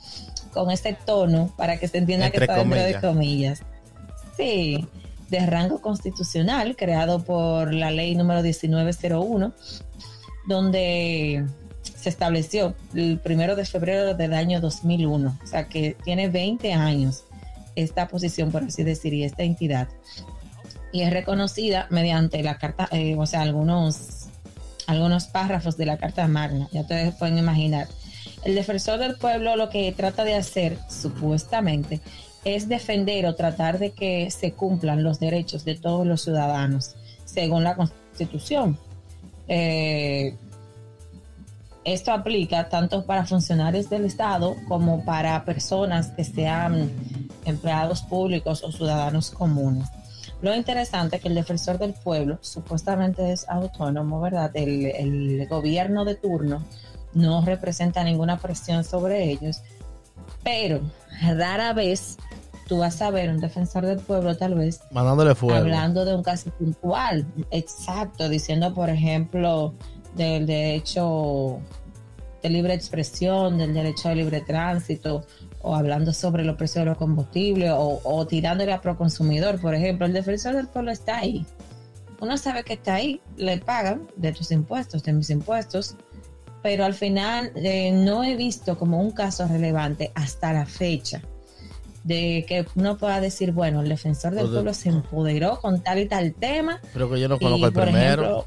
con 0.53 0.71
ese 0.71 0.97
tono 1.05 1.53
para 1.55 1.77
que 1.77 1.87
se 1.87 1.99
entienda 1.99 2.27
Entre 2.27 2.39
que 2.39 2.45
está 2.45 2.55
dentro 2.57 2.79
de 2.81 2.99
comillas. 2.99 3.59
comillas. 3.59 3.63
Sí, 4.37 4.87
de 5.29 5.45
rango 5.45 5.81
constitucional, 5.81 6.75
creado 6.75 7.23
por 7.23 7.73
la 7.73 7.91
ley 7.91 8.15
número 8.15 8.41
1901, 8.41 9.53
donde 10.47 11.45
se 11.83 12.09
estableció 12.09 12.75
el 12.95 13.19
primero 13.19 13.55
de 13.55 13.65
febrero 13.65 14.13
del 14.13 14.33
año 14.33 14.61
2001, 14.61 15.39
o 15.43 15.47
sea 15.47 15.67
que 15.67 15.95
tiene 16.03 16.29
20 16.29 16.73
años 16.73 17.25
esta 17.75 18.07
posición, 18.07 18.51
por 18.51 18.63
así 18.63 18.83
decir, 18.83 19.13
y 19.13 19.23
esta 19.23 19.43
entidad. 19.43 19.87
Y 20.91 21.01
es 21.01 21.11
reconocida 21.11 21.87
mediante 21.89 22.41
la 22.43 22.57
carta, 22.57 22.87
eh, 22.91 23.15
o 23.17 23.25
sea, 23.25 23.41
algunos, 23.41 24.27
algunos 24.87 25.27
párrafos 25.27 25.77
de 25.77 25.85
la 25.85 25.97
Carta 25.97 26.27
Magna, 26.27 26.67
ya 26.71 26.81
ustedes 26.81 27.13
pueden 27.15 27.37
imaginar. 27.37 27.87
El 28.43 28.55
defensor 28.55 28.99
del 28.99 29.15
pueblo 29.17 29.55
lo 29.55 29.69
que 29.69 29.91
trata 29.91 30.23
de 30.23 30.35
hacer, 30.35 30.77
supuestamente, 30.89 31.99
es 32.43 32.69
defender 32.69 33.25
o 33.25 33.35
tratar 33.35 33.79
de 33.79 33.91
que 33.91 34.31
se 34.31 34.53
cumplan 34.53 35.03
los 35.03 35.19
derechos 35.19 35.65
de 35.65 35.75
todos 35.75 36.05
los 36.05 36.21
ciudadanos, 36.21 36.95
según 37.25 37.63
la 37.63 37.75
Constitución. 37.75 38.77
Eh, 39.47 40.35
esto 41.83 42.11
aplica 42.11 42.69
tanto 42.69 43.05
para 43.05 43.25
funcionarios 43.25 43.89
del 43.89 44.05
Estado 44.05 44.55
como 44.67 45.03
para 45.05 45.43
personas 45.45 46.11
que 46.11 46.23
sean 46.23 46.91
empleados 47.45 48.01
públicos 48.03 48.63
o 48.63 48.71
ciudadanos 48.71 49.31
comunes. 49.31 49.87
Lo 50.41 50.55
interesante 50.55 51.17
es 51.17 51.21
que 51.21 51.27
el 51.29 51.35
defensor 51.35 51.77
del 51.79 51.93
pueblo 51.93 52.37
supuestamente 52.41 53.31
es 53.31 53.47
autónomo, 53.49 54.21
¿verdad? 54.21 54.51
El, 54.53 54.85
el 54.85 55.47
gobierno 55.47 56.05
de 56.05 56.15
turno 56.15 56.63
no 57.13 57.43
representa 57.43 58.03
ninguna 58.03 58.37
presión 58.37 58.83
sobre 58.83 59.29
ellos, 59.29 59.61
pero 60.43 60.81
rara 61.21 61.73
vez 61.73 62.17
tú 62.69 62.77
vas 62.77 63.01
a 63.01 63.09
ver 63.09 63.31
un 63.31 63.39
defensor 63.39 63.83
del 63.85 63.97
pueblo 63.97 64.37
tal 64.37 64.53
vez 64.53 64.79
Mandándole 64.91 65.33
fuego. 65.33 65.57
hablando 65.57 66.05
de 66.05 66.15
un 66.15 66.21
caso 66.21 66.51
puntual, 66.51 67.25
exacto, 67.49 68.29
diciendo 68.29 68.73
por 68.75 68.89
ejemplo 68.89 69.73
del 70.15 70.45
derecho 70.45 71.59
de 72.43 72.49
libre 72.49 72.75
expresión, 72.75 73.57
del 73.57 73.73
derecho 73.73 74.09
de 74.09 74.15
libre 74.15 74.41
tránsito, 74.41 75.25
o 75.61 75.75
hablando 75.75 76.13
sobre 76.13 76.45
los 76.45 76.55
precios 76.55 76.85
de 76.85 76.91
los 76.91 76.97
combustibles, 76.97 77.71
o, 77.71 77.99
o 78.03 78.27
tirándole 78.27 78.71
a 78.71 78.79
proconsumidor, 78.79 79.59
por 79.59 79.75
ejemplo, 79.75 80.05
el 80.05 80.13
defensor 80.13 80.55
del 80.55 80.67
pueblo 80.67 80.91
está 80.91 81.17
ahí. 81.17 81.45
Uno 82.21 82.37
sabe 82.37 82.63
que 82.63 82.73
está 82.73 82.95
ahí, 82.95 83.19
le 83.35 83.57
pagan 83.57 84.07
de 84.15 84.31
tus 84.31 84.51
impuestos, 84.51 85.03
de 85.03 85.11
mis 85.11 85.29
impuestos, 85.31 85.95
pero 86.61 86.85
al 86.85 86.93
final 86.93 87.51
eh, 87.55 87.91
no 87.91 88.23
he 88.23 88.35
visto 88.35 88.77
como 88.77 89.01
un 89.01 89.11
caso 89.11 89.47
relevante 89.47 90.11
hasta 90.15 90.53
la 90.53 90.65
fecha 90.65 91.21
de 92.03 92.45
que 92.47 92.65
uno 92.75 92.97
pueda 92.97 93.19
decir, 93.21 93.51
bueno, 93.51 93.81
el 93.81 93.89
defensor 93.89 94.31
del 94.33 94.41
Pues 94.45 94.53
pueblo 94.53 94.73
se 94.73 94.89
empoderó 94.89 95.59
con 95.59 95.81
tal 95.81 95.99
y 95.99 96.05
tal 96.07 96.33
tema. 96.33 96.79
Pero 96.93 97.09
que 97.09 97.19
yo 97.19 97.27
no 97.27 97.35
y, 97.35 97.39
conozco 97.39 97.65
el 97.67 97.73
primero. 97.73 98.21
ejemplo, 98.23 98.45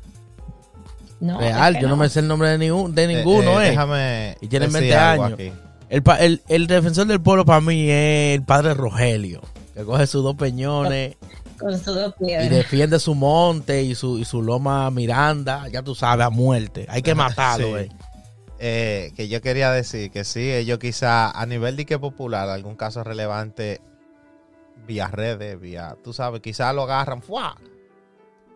no, 1.21 1.39
Real, 1.39 1.73
es 1.75 1.79
que 1.79 1.83
yo 1.83 1.89
no 1.89 1.97
me 1.97 2.09
sé 2.09 2.21
el 2.21 2.29
nombre 2.29 2.49
de, 2.49 2.59
ningún, 2.59 2.95
de 2.95 3.07
ninguno, 3.07 3.61
Eh, 3.61 3.65
eh. 3.65 3.67
eh, 3.67 3.71
Déjame. 3.71 4.37
Y 4.41 4.49
tiene 4.49 4.67
decir 4.67 4.81
20 4.81 4.97
algo 4.97 5.25
años. 5.25 5.39
El, 5.89 6.03
pa- 6.03 6.17
el, 6.17 6.43
el 6.49 6.67
defensor 6.67 7.07
del 7.07 7.21
pueblo 7.21 7.45
para 7.45 7.61
mí 7.61 7.89
es 7.91 8.35
el 8.37 8.43
padre 8.45 8.75
Rogelio, 8.75 9.43
que 9.75 9.85
coge 9.85 10.07
sus 10.07 10.25
dos 10.25 10.35
peñones 10.37 11.17
Con 11.59 11.75
sus 11.75 11.95
dos 11.95 12.15
y 12.21 12.25
piedras. 12.25 12.51
defiende 12.51 12.99
su 12.99 13.15
monte 13.15 13.83
y 13.83 13.95
su, 13.95 14.19
y 14.19 14.25
su 14.25 14.43
loma 14.43 14.91
Miranda, 14.91 15.69
ya 15.69 15.83
tú 15.83 15.95
sabes, 15.95 16.27
a 16.27 16.31
muerte. 16.31 16.87
Hay 16.89 17.03
que 17.03 17.15
matarlo, 17.15 17.79
Sí. 17.79 17.89
Eh. 18.63 19.13
Que 19.17 19.29
yo 19.29 19.41
quería 19.43 19.71
decir 19.73 20.11
que 20.11 20.25
sí, 20.25 20.51
ellos 20.53 20.79
quizá 20.79 21.31
a 21.31 21.45
nivel 21.47 21.77
de 21.77 21.85
que 21.85 21.99
popular, 21.99 22.49
algún 22.49 22.77
caso 22.77 23.03
relevante 23.05 23.81
vía 24.87 25.09
redes, 25.09 25.61
vía, 25.61 25.97
tú 26.03 26.13
sabes, 26.13 26.41
quizá 26.41 26.73
lo 26.73 26.83
agarran, 26.83 27.23
¡fua! 27.23 27.57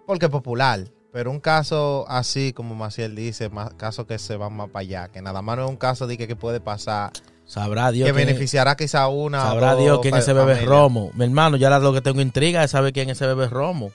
porque 0.06 0.26
es 0.26 0.30
popular. 0.30 0.84
Pero 1.12 1.30
un 1.30 1.40
caso 1.40 2.04
así 2.08 2.52
como 2.52 2.74
Maciel 2.74 3.14
dice, 3.16 3.48
más 3.48 3.72
caso 3.74 4.06
que 4.06 4.18
se 4.18 4.36
van 4.36 4.52
más 4.54 4.68
para 4.68 4.80
allá, 4.82 5.08
que 5.08 5.22
nada 5.22 5.40
más 5.42 5.56
no 5.56 5.64
es 5.64 5.70
un 5.70 5.76
caso 5.76 6.06
de 6.06 6.16
que, 6.18 6.26
que 6.28 6.36
puede 6.36 6.60
pasar, 6.60 7.10
Sabrá 7.46 7.90
Dios 7.92 8.08
que 8.08 8.12
quién- 8.12 8.26
beneficiará 8.26 8.76
quizá 8.76 9.06
una. 9.08 9.40
sabrá 9.40 9.72
dos 9.72 9.80
Dios 9.82 9.98
quién 10.02 10.14
es 10.16 10.24
ese 10.24 10.32
bebé. 10.32 10.60
Romo. 10.64 11.10
Mi 11.14 11.24
hermano, 11.24 11.56
ya 11.56 11.70
lo 11.78 11.92
que 11.92 12.00
tengo 12.02 12.20
intriga 12.20 12.62
es 12.64 12.72
saber 12.72 12.92
quién 12.92 13.08
es 13.08 13.16
ese 13.18 13.26
bebé 13.26 13.46
Romo. 13.48 13.92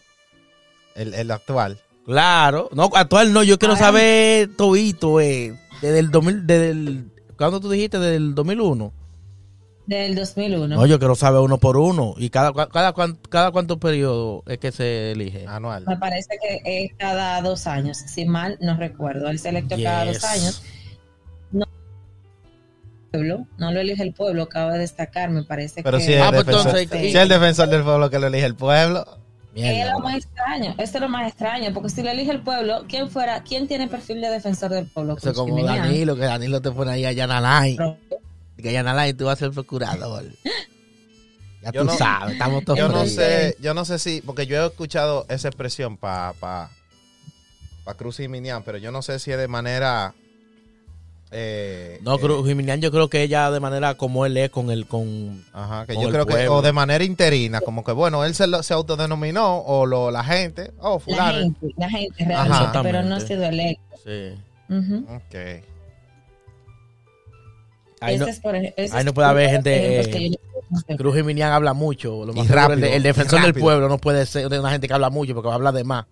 El, 0.95 1.13
el 1.13 1.30
actual. 1.32 1.78
Claro, 2.06 2.69
no, 2.74 2.89
actual 2.95 3.32
no, 3.34 3.43
yo 3.43 3.60
quiero 3.60 3.74
Ah. 3.76 3.78
saber 3.78 4.50
todito, 4.56 5.19
eh, 5.21 5.54
desde 5.82 6.00
el 6.00 6.12
2000, 6.12 6.48
desde 6.48 6.70
el, 6.70 7.12
¿cuándo 7.38 7.60
tú 7.60 7.70
dijiste? 7.70 7.98
Desde 8.00 8.15
el 8.17 8.36
2001. 8.36 8.94
Del 9.88 10.15
2001. 10.15 10.67
No, 10.76 10.86
yo 10.86 11.00
quiero 11.00 11.15
saber 11.15 11.41
uno 11.41 11.58
por 11.58 11.76
uno. 11.76 12.13
¿Y 12.17 12.30
cada, 12.30 12.52
cua- 12.54 12.70
cada, 12.70 12.94
cuan- 12.94 13.17
cada 13.30 13.52
cuánto 13.52 13.80
periodo 13.80 14.44
es 14.48 14.58
que 14.60 14.72
se 14.72 15.12
elige? 15.12 15.46
Anual. 15.48 15.84
Me 15.88 15.98
parece 15.98 16.38
que 16.41 16.62
es 16.86 16.91
cada 16.98 17.41
dos 17.41 17.67
años, 17.67 17.98
si 17.98 18.24
mal 18.26 18.58
no 18.62 18.78
recuerdo. 18.78 19.28
Él 19.30 19.39
se 19.39 19.50
electo 19.50 19.76
cada 19.82 20.06
dos 20.06 20.24
años. 20.24 20.63
No, 21.52 21.65
pueblo, 23.12 23.48
no 23.58 23.72
lo 23.74 23.80
elige 23.82 24.04
el 24.04 24.13
pueblo, 24.13 24.44
acaba 24.44 24.74
de 24.74 24.80
destacar, 24.80 25.30
me 25.32 25.44
parece 25.44 25.84
Pero 25.84 25.98
que... 25.98 26.04
si 26.06 26.13
es, 26.13 26.22
Ah, 26.22 26.30
pues 26.32 26.48
entonces, 26.48 26.88
si 26.89 26.98
¿y- 26.98 27.08
es 27.10 27.15
el 27.15 27.28
defensor 27.28 27.67
del 27.67 27.84
pueblo 27.84 28.10
que 28.10 28.20
lo 28.20 28.28
elige 28.28 28.46
el 28.46 28.56
pueblo. 28.56 29.06
Es 29.54 29.62
Mierda, 29.62 29.94
lo 29.94 30.00
más 30.00 30.16
extraño, 30.16 30.76
esto 30.78 30.98
es 30.98 31.02
lo 31.02 31.10
más 31.10 31.28
extraño, 31.28 31.74
porque 31.74 31.90
si 31.90 32.02
lo 32.02 32.10
elige 32.10 32.32
el 32.32 32.42
pueblo, 32.42 32.86
¿quién 32.88 33.10
fuera, 33.10 33.44
quién 33.44 33.68
tiene 33.68 33.88
perfil 33.90 34.22
de 34.22 34.30
defensor 34.30 34.72
del 34.72 34.86
pueblo? 34.86 35.18
Eso 35.18 35.32
es 35.32 35.36
como 35.36 35.62
Danilo, 35.64 36.16
que 36.16 36.22
Danilo 36.22 36.62
te 36.62 36.72
pone 36.72 36.92
ahí 36.92 37.06
a 37.06 37.12
Yanalay. 37.12 37.78
Que 38.56 38.72
Yanalay 38.72 39.14
tú 39.14 39.26
vas 39.26 39.34
a 39.34 39.40
ser 39.46 39.52
procurador. 39.52 40.24
Ya 41.62 41.72
Yo 41.72 41.82
tú 41.82 41.88
no- 41.88 41.98
sabes, 41.98 42.34
estamos 42.34 42.64
todos 42.64 42.80
Yo 42.80 42.88
no 42.88 43.06
sé, 43.06 43.58
yo 43.60 43.74
no 43.74 43.86
sé 43.86 44.00
si, 44.00 44.22
porque 44.22 44.48
yo 44.48 44.64
he 44.64 44.66
escuchado 44.66 45.26
esa 45.30 45.48
expresión 45.50 45.98
para 45.98 46.34
pa, 46.34 46.72
pa 47.84 47.94
Cruz 47.96 48.20
y 48.20 48.28
Minian, 48.28 48.64
pero 48.64 48.78
yo 48.78 48.92
no 48.92 49.02
sé 49.02 49.20
si 49.20 49.32
es 49.32 49.38
de 49.38 49.48
manera. 49.48 50.14
Eh, 51.32 52.00
No, 52.04 52.15
eh, 52.15 52.20
Cruz 52.20 52.46
Jiminián, 52.48 52.82
yo 52.82 52.91
creo 52.91 53.10
que 53.10 53.22
ella 53.24 53.50
de 53.52 53.60
manera 53.60 53.96
como 53.96 54.26
él 54.26 54.36
es 54.38 54.50
con 54.50 54.70
el 54.70 54.86
con 54.86 55.44
Ajá, 55.54 55.86
que 55.86 55.96
con 55.96 56.04
yo 56.04 56.10
creo 56.10 56.26
que, 56.26 56.48
o 56.50 56.62
de 56.62 56.74
manera 56.74 57.04
interina, 57.04 57.62
como 57.62 57.84
que 57.84 57.91
bueno, 57.94 58.24
él 58.26 58.36
se, 58.36 58.48
lo- 58.48 58.63
se 58.63 58.74
autodenominó, 58.74 59.60
o 59.60 59.86
lo, 59.86 60.12
la 60.12 60.23
gente, 60.23 60.71
oh, 60.79 60.96
La 60.96 61.00
fulano. 61.00 61.40
gente, 61.40 61.67
la 61.77 61.90
gente 61.90 62.23
Ajá. 62.34 62.44
realmente, 62.46 62.79
pero 62.84 63.04
no 63.04 63.15
ha 63.15 63.19
sido 63.21 63.44
electo. 63.46 63.96
sí. 64.04 64.34
Ujú. 64.73 65.06
Ok. 65.15 65.63
Ahí 68.00 68.17
no, 68.17 68.25
por 68.42 68.56
ahí 68.56 68.73
es 68.77 69.06
no 69.06 69.13
puede 69.13 69.27
haber 69.27 69.50
gente, 69.52 70.02
eh. 70.02 70.38
Cruz 70.98 71.15
Jiminián 71.15 71.52
habla 71.52 71.73
mucho. 71.73 72.25
Lo 72.25 72.34
más 72.34 72.48
rápido, 72.50 72.88
el, 72.88 72.94
el 72.94 73.02
y 73.02 73.04
defensor 73.04 73.42
del 73.42 73.54
pueblo 73.54 73.88
no 73.90 73.98
puede 74.00 74.25
ser 74.25 74.50
de 74.50 74.60
una 74.60 74.71
gente 74.71 74.88
que 74.88 74.94
habla 74.94 75.10
mucho 75.12 75.34
porque 75.36 75.48
va 75.48 75.54
a 75.54 75.58
hablar 75.58 75.73
de 75.73 75.84
más. 75.84 76.06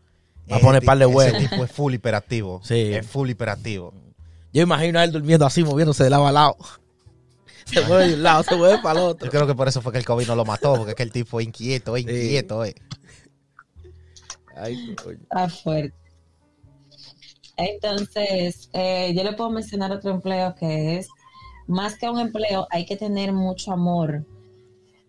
Va 0.51 0.57
a 0.57 0.59
poner 0.59 0.83
par 0.83 0.97
de 0.99 1.05
huevos. 1.05 1.33
Ese 1.33 1.47
tipo 1.49 1.63
es 1.63 1.71
full 1.71 1.93
hiperactivo. 1.93 2.61
Sí. 2.63 2.93
Es 2.93 3.07
full 3.07 3.29
hiperactivo. 3.29 3.93
Yo 4.53 4.63
imagino 4.63 4.99
a 4.99 5.03
él 5.03 5.11
durmiendo 5.11 5.45
así, 5.45 5.63
moviéndose 5.63 6.03
de 6.03 6.09
lado 6.09 6.27
a 6.27 6.31
lado. 6.31 6.57
Se 7.65 7.81
mueve 7.85 8.07
de 8.07 8.13
un 8.15 8.23
lado, 8.23 8.43
se 8.43 8.55
mueve 8.55 8.79
para 8.81 8.99
el 8.99 9.05
otro. 9.05 9.25
Yo 9.25 9.31
creo 9.31 9.45
que 9.45 9.53
por 9.53 9.67
eso 9.67 9.81
fue 9.81 9.91
que 9.91 9.99
el 9.99 10.05
COVID 10.05 10.27
no 10.27 10.35
lo 10.35 10.45
mató, 10.45 10.75
porque 10.75 10.91
es 10.91 10.95
que 10.95 11.03
el 11.03 11.11
tipo 11.11 11.39
es 11.39 11.45
inquieto, 11.45 11.95
es 11.95 12.03
inquieto, 12.03 12.65
eh. 12.65 12.73
Ay, 14.55 14.95
coño. 14.95 15.19
Está 15.21 15.49
fuerte. 15.49 15.93
Entonces, 17.57 18.69
eh, 18.73 19.13
yo 19.15 19.23
le 19.23 19.33
puedo 19.33 19.51
mencionar 19.51 19.91
otro 19.91 20.11
empleo 20.11 20.55
que 20.55 20.97
es, 20.97 21.09
más 21.67 21.97
que 21.97 22.09
un 22.09 22.19
empleo, 22.19 22.67
hay 22.71 22.85
que 22.85 22.97
tener 22.97 23.33
mucho 23.33 23.71
amor 23.71 24.25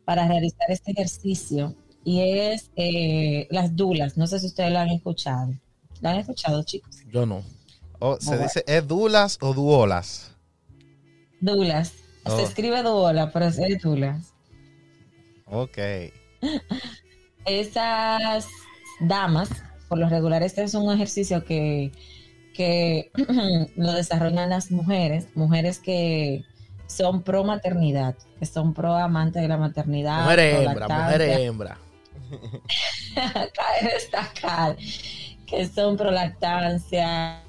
para 0.05 0.27
realizar 0.27 0.69
este 0.69 0.91
ejercicio. 0.91 1.75
Y 2.05 2.21
es 2.21 2.71
eh, 2.77 3.47
las 3.51 3.77
dulas. 3.77 4.17
No 4.17 4.27
sé 4.27 4.41
si 4.41 4.47
ustedes 4.47 4.73
lo 4.73 4.81
han 4.81 4.89
escuchado. 4.89 5.55
¿Lo 6.01 6.09
han 6.09 6.17
escuchado, 6.17 6.63
chicos? 6.65 6.97
Yo 7.11 7.25
no. 7.25 7.43
O 8.01 8.19
se 8.19 8.39
dice, 8.39 8.65
¿es 8.67 8.89
dulas 8.89 9.39
o 9.41 9.53
duolas? 9.53 10.35
Dulas. 11.41 11.95
Oh. 12.25 12.37
Se 12.37 12.43
escribe 12.43 12.83
duola, 12.83 13.31
pero 13.31 13.47
es 13.47 13.57
dulas. 13.83 14.33
Ok. 15.47 15.79
Esas 17.45 18.47
damas, 19.01 19.51
por 19.89 19.99
lo 19.99 20.09
regular, 20.09 20.43
este 20.43 20.63
es 20.63 20.75
un 20.75 20.93
ejercicio 20.93 21.45
que, 21.45 21.93
que 22.55 23.11
lo 23.77 23.93
desarrollan 23.93 24.51
las 24.51 24.71
mujeres, 24.71 25.29
mujeres 25.35 25.79
que 25.79 26.45
son 26.87 27.23
pro 27.23 27.45
maternidad, 27.45 28.17
que 28.39 28.47
son 28.47 28.75
pro 28.75 28.95
amante 28.95 29.41
de 29.41 29.49
la 29.49 29.57
maternidad. 29.57 30.25
Mujer 30.25 30.41
hembra, 30.41 30.89
mujer 30.89 31.21
hembra. 31.41 31.79
cabe 33.15 33.93
destacar 33.93 34.77
que 35.47 35.67
son 35.67 35.97
pro 35.97 36.11
lactancia, 36.11 37.43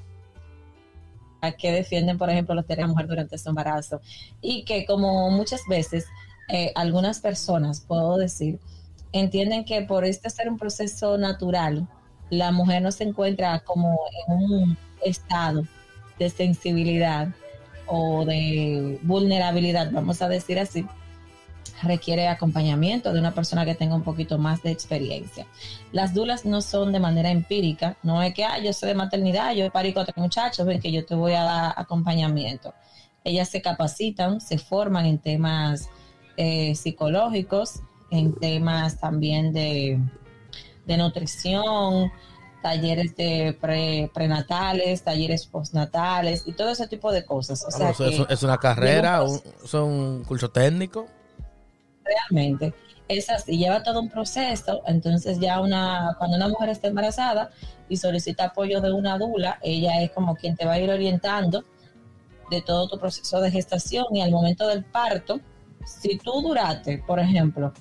que 1.58 1.72
defienden, 1.72 2.18
por 2.18 2.30
ejemplo, 2.30 2.54
los 2.54 2.68
derechos 2.68 2.90
mujer 2.90 3.08
durante 3.08 3.38
su 3.38 3.50
embarazo. 3.50 4.02
Y 4.42 4.64
que 4.64 4.86
como 4.86 5.30
muchas 5.32 5.62
veces 5.68 6.06
eh, 6.50 6.72
algunas 6.76 7.20
personas, 7.20 7.82
puedo 7.82 8.18
decir, 8.18 8.60
entienden 9.12 9.66
que 9.66 9.82
por 9.82 10.06
este 10.06 10.30
ser 10.30 10.50
un 10.50 10.58
proceso 10.58 11.18
natural, 11.18 11.88
la 12.30 12.52
mujer 12.52 12.82
no 12.82 12.92
se 12.92 13.04
encuentra 13.04 13.60
como 13.62 14.00
en 14.28 14.34
un 14.36 14.78
estado 15.04 15.64
de 16.20 16.30
sensibilidad 16.30 17.30
o 17.88 18.24
de 18.26 19.00
vulnerabilidad, 19.02 19.92
vamos 19.92 20.22
a 20.22 20.30
decir 20.30 20.60
así, 20.60 20.86
requiere 21.84 22.28
acompañamiento 22.28 23.12
de 23.12 23.20
una 23.20 23.34
persona 23.34 23.66
que 23.66 23.74
tenga 23.76 23.96
un 23.96 24.04
poquito 24.04 24.38
más 24.38 24.62
de 24.62 24.72
experiencia. 24.72 25.48
Las 25.92 26.14
dulas 26.14 26.46
no 26.46 26.62
son 26.62 26.92
de 26.92 27.00
manera 27.00 27.32
empírica, 27.32 27.98
no 28.04 28.22
es 28.22 28.34
que 28.34 28.44
ah, 28.46 28.60
yo 28.60 28.72
sé 28.74 28.86
de 28.88 28.94
maternidad, 28.96 29.54
yo 29.56 29.72
parí 29.72 29.92
con 29.94 30.04
otro 30.04 30.14
muchacho, 30.22 30.64
ven 30.66 30.80
que 30.80 30.92
yo 30.92 31.06
te 31.06 31.16
voy 31.16 31.34
a 31.34 31.44
dar 31.44 31.74
acompañamiento. 31.76 32.74
Ellas 33.24 33.50
se 33.50 33.62
capacitan, 33.62 34.42
se 34.42 34.58
forman 34.58 35.06
en 35.06 35.18
temas 35.20 35.90
eh, 36.38 36.76
psicológicos, 36.76 37.82
en 38.12 38.34
temas 38.36 39.00
también 39.00 39.52
de, 39.54 40.00
de 40.86 40.98
nutrición, 40.98 42.12
talleres 42.62 43.16
de 43.16 43.58
pre- 43.60 44.12
prenatales, 44.14 45.04
talleres 45.04 45.46
postnatales 45.48 46.44
y 46.46 46.52
todo 46.54 46.70
ese 46.70 46.88
tipo 46.88 47.12
de 47.12 47.26
cosas. 47.26 47.64
O 47.68 47.72
sea, 47.72 47.80
Vamos, 47.92 48.00
eso- 48.02 48.28
que 48.28 48.34
es, 48.34 48.44
una 48.44 48.58
carrera, 48.58 49.24
un 49.24 49.42
es 49.64 49.74
un 49.74 50.24
curso 50.28 50.50
técnico. 50.52 51.08
Realmente 52.14 52.74
es 53.18 53.30
así, 53.30 53.58
lleva 53.58 53.84
todo 53.84 54.00
un 54.00 54.10
proceso, 54.10 54.82
entonces 54.86 55.40
ya 55.40 55.60
una, 55.60 56.16
cuando 56.18 56.38
una 56.38 56.48
mujer 56.48 56.70
está 56.70 56.88
embarazada 56.88 57.52
y 57.90 57.98
solicita 57.98 58.46
apoyo 58.46 58.80
de 58.82 58.92
una 58.92 59.18
dula, 59.18 59.60
ella 59.62 60.02
es 60.02 60.12
como 60.12 60.36
quien 60.36 60.56
te 60.56 60.66
va 60.66 60.74
a 60.74 60.80
ir 60.80 60.90
orientando 60.90 61.64
de 62.50 62.62
todo 62.62 62.88
tu 62.88 62.98
proceso 62.98 63.42
de 63.42 63.52
gestación 63.52 64.06
y 64.14 64.22
al 64.22 64.32
momento 64.32 64.68
del 64.68 64.84
parto, 64.84 65.40
si 65.86 66.18
tú 66.18 66.42
duraste, 66.42 67.04
por 67.06 67.20
ejemplo, 67.20 67.74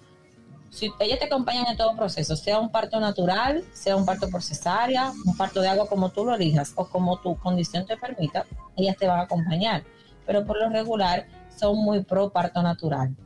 si 0.70 0.92
ella 1.00 1.18
te 1.18 1.24
acompaña 1.24 1.64
en 1.68 1.76
todo 1.76 1.96
proceso, 1.96 2.36
sea 2.36 2.60
un 2.60 2.70
parto 2.70 3.00
natural, 3.00 3.64
sea 3.72 3.96
un 3.96 4.06
parto 4.06 4.30
por 4.30 4.42
cesárea, 4.42 5.12
un 5.26 5.36
parto 5.36 5.60
de 5.60 5.68
agua 5.68 5.88
como 5.88 6.10
tú 6.10 6.24
lo 6.24 6.34
elijas 6.34 6.72
o 6.76 6.88
como 6.88 7.20
tu 7.20 7.36
condición 7.36 7.86
te 7.86 7.96
permita, 7.96 8.46
ellas 8.76 8.96
te 8.96 9.08
van 9.08 9.18
a 9.18 9.22
acompañar. 9.22 9.82
Pero 10.26 10.46
por 10.46 10.58
lo 10.58 10.68
regular 10.68 11.26
son 11.56 11.76
muy 11.76 12.04
pro 12.04 12.30
parto 12.30 12.62
natural. 12.62 13.16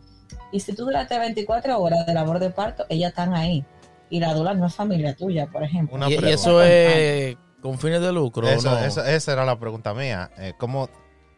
Y 0.55 0.61
si 0.61 0.72
tú 0.72 0.84
duraste 0.84 1.18
24 1.18 1.80
horas 1.80 2.07
de 2.07 2.14
labor 2.14 2.38
de 2.38 2.50
parto, 2.50 2.86
ellas 2.88 3.09
están 3.11 3.34
ahí. 3.34 3.64
Y 4.09 4.20
la 4.20 4.32
dula 4.34 4.55
no 4.55 4.66
es 4.68 4.74
familia 4.74 5.16
tuya, 5.16 5.48
por 5.48 5.64
ejemplo. 5.64 5.96
Una 5.96 6.09
Y, 6.09 6.14
eso 6.14 6.62
es 6.62 7.36
con 7.61 7.76
fines 7.78 8.00
de 8.00 8.12
lucro, 8.12 8.46
Eso, 8.48 8.70
¿no? 8.70 8.78
eso- 8.78 9.05
esa 9.05 9.32
era 9.32 9.44
la 9.44 9.59
pregunta 9.59 9.94
mía. 9.94 10.30
Eh, 10.38 10.52
¿Cómo 10.57 10.88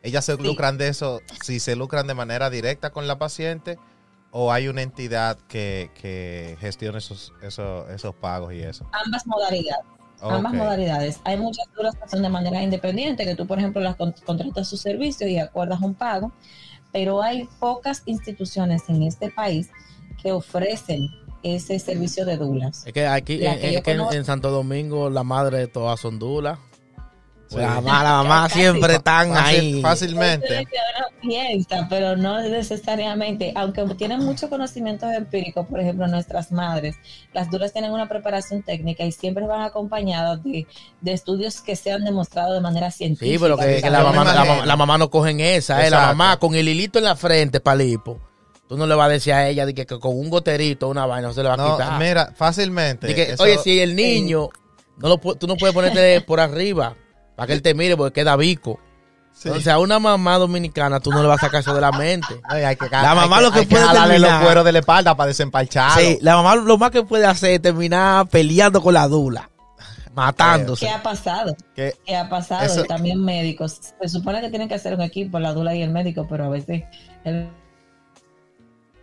ellas 0.02 0.22
se 0.24 0.36
Sí. 0.36 0.42
lucran 0.42 0.76
de 0.76 0.88
eso? 0.88 1.20
Si 1.42 1.60
se 1.60 1.76
lucran 1.76 2.06
de 2.06 2.12
manera 2.12 2.50
directa 2.50 2.90
con 2.90 3.06
la 3.06 3.16
paciente 3.18 3.78
o 4.32 4.52
hay 4.52 4.68
una 4.68 4.82
entidad 4.82 5.38
que, 5.48 5.90
que 5.98 6.58
gestione 6.60 6.98
esos, 6.98 7.32
esos, 7.42 7.88
esos 7.88 8.14
pagos 8.16 8.52
y 8.52 8.60
eso. 8.60 8.86
Ambas 9.06 9.26
modalidades. 9.26 9.86
Ambas 10.20 10.52
modalidades. 10.52 11.20
Hay 11.24 11.38
muchas 11.38 11.66
dulas 11.74 11.94
que 11.94 12.08
son 12.08 12.20
de 12.22 12.28
manera 12.28 12.62
independiente, 12.62 13.24
que 13.24 13.34
tú, 13.34 13.46
por 13.46 13.58
ejemplo, 13.58 13.80
las 13.80 13.96
con- 13.96 14.14
contratas 14.26 14.68
su 14.68 14.76
servicio 14.76 15.26
y 15.28 15.38
acuerdas 15.38 15.80
un 15.80 15.94
pago, 15.94 16.32
pero 16.96 17.20
hay 17.22 17.46
pocas 17.60 18.02
instituciones 18.06 18.84
en 18.88 19.02
este 19.02 19.30
país 19.30 19.68
que 20.22 20.32
ofrecen 20.32 21.10
ese 21.42 21.78
servicio 21.78 22.24
de 22.24 22.38
dulas. 22.38 22.86
Es 22.86 22.94
que 22.94 23.06
aquí, 23.06 23.38
es 23.44 23.82
que 23.82 23.90
en 23.90 24.24
Santo 24.24 24.50
Domingo, 24.50 25.10
la 25.10 25.22
madre 25.22 25.58
de 25.58 25.66
todas 25.66 26.00
son 26.00 26.18
dulas. 26.18 26.58
Sí. 27.48 27.56
La 27.58 27.68
mamá, 27.80 28.02
la 28.02 28.10
mamá 28.10 28.48
Casi. 28.48 28.60
siempre 28.60 28.94
están 28.96 29.28
Fácil- 29.32 29.74
ahí. 29.76 29.82
Fácilmente. 29.82 30.66
piensa, 31.22 31.86
pero 31.88 32.16
no 32.16 32.40
necesariamente, 32.40 33.52
aunque 33.56 33.82
tienen 33.96 34.20
mucho 34.20 34.48
conocimiento 34.48 35.10
empírico, 35.10 35.66
por 35.66 35.80
ejemplo, 35.80 36.06
nuestras 36.08 36.52
madres, 36.52 36.96
las 37.32 37.50
duras 37.50 37.72
tienen 37.72 37.92
una 37.92 38.08
preparación 38.08 38.62
técnica 38.62 39.04
y 39.04 39.12
siempre 39.12 39.46
van 39.46 39.62
acompañadas 39.62 40.42
de, 40.44 40.66
de 41.00 41.12
estudios 41.12 41.60
que 41.60 41.74
se 41.76 41.90
han 41.92 42.04
demostrado 42.04 42.52
de 42.54 42.60
manera 42.60 42.90
científica. 42.90 43.32
Sí, 43.32 43.38
pero 43.40 43.56
que, 43.56 43.80
que 43.82 43.90
la, 43.90 44.02
mamá, 44.02 44.24
la, 44.24 44.44
mamá- 44.44 44.66
la 44.66 44.76
mamá 44.76 44.98
no 44.98 45.10
cogen 45.10 45.40
esa, 45.40 45.86
eh, 45.86 45.90
la 45.90 46.06
mamá 46.08 46.38
con 46.38 46.54
el 46.54 46.68
hilito 46.68 46.98
en 46.98 47.04
la 47.06 47.16
frente, 47.16 47.60
palipo. 47.60 48.20
Tú 48.68 48.76
no 48.76 48.86
le 48.86 48.94
vas 48.96 49.06
a 49.06 49.10
decir 49.10 49.32
a 49.32 49.48
ella 49.48 49.64
de 49.64 49.74
que, 49.74 49.86
que 49.86 49.98
con 50.00 50.16
un 50.18 50.28
goterito, 50.28 50.88
una 50.88 51.06
vaina, 51.06 51.28
no 51.28 51.34
se 51.34 51.42
le 51.42 51.48
va 51.48 51.54
a 51.54 51.56
No, 51.56 51.76
quitar. 51.76 52.00
mira, 52.00 52.32
fácilmente. 52.34 53.06
De 53.06 53.14
que, 53.14 53.22
eso- 53.32 53.42
oye, 53.44 53.58
si 53.58 53.80
el 53.80 53.94
niño, 53.94 54.48
no 54.98 55.08
lo, 55.08 55.18
tú 55.18 55.46
no 55.46 55.56
puedes 55.56 55.74
ponerte 55.74 56.20
por 56.22 56.40
arriba 56.40 56.94
para 57.36 57.46
que 57.46 57.52
él 57.52 57.62
te 57.62 57.74
mire 57.74 57.96
porque 57.96 58.20
queda 58.22 58.34
bico. 58.36 58.80
sí. 59.32 59.48
Entonces 59.48 59.70
a 59.72 59.78
una 59.78 59.98
mamá 59.98 60.38
dominicana 60.38 60.98
tú 60.98 61.10
no 61.12 61.20
le 61.22 61.28
vas 61.28 61.38
a 61.42 61.46
sacar 61.46 61.60
eso 61.60 61.74
de 61.74 61.80
la 61.82 61.92
mente. 61.92 62.40
Ay, 62.48 62.62
hay 62.64 62.76
que, 62.76 62.88
La 62.90 63.14
mamá 63.14 63.36
hay 63.36 63.42
lo 63.44 63.52
que 63.52 63.58
hay 63.60 63.66
puede 63.66 63.84
jalarle 63.84 64.14
terminar- 64.14 64.32
los 64.40 64.44
cueros 64.46 64.64
de 64.64 64.72
la 64.72 64.78
espalda 64.80 65.14
para 65.16 65.28
desempalcharlo. 65.28 66.00
Sí, 66.02 66.18
la 66.22 66.36
mamá 66.36 66.56
lo 66.56 66.78
más 66.78 66.90
que 66.90 67.02
puede 67.02 67.26
hacer 67.26 67.50
es 67.52 67.62
terminar 67.62 68.26
peleando 68.28 68.80
con 68.82 68.94
la 68.94 69.06
dula, 69.06 69.50
matándose. 70.14 70.86
¿Qué 70.86 70.92
ha 70.92 71.02
pasado? 71.02 71.54
Que- 71.74 71.94
¿Qué 72.06 72.16
ha 72.16 72.28
pasado? 72.28 72.64
Eso- 72.64 72.84
Y 72.84 72.88
también 72.88 73.22
médicos. 73.22 73.78
Se 74.00 74.08
supone 74.08 74.40
que 74.40 74.48
tienen 74.48 74.68
que 74.68 74.74
hacer 74.74 74.94
un 74.94 75.02
equipo, 75.02 75.38
la 75.38 75.52
dula 75.52 75.74
y 75.74 75.82
el 75.82 75.90
médico, 75.90 76.26
pero 76.28 76.46
a 76.46 76.48
veces 76.48 76.84
el 77.24 77.48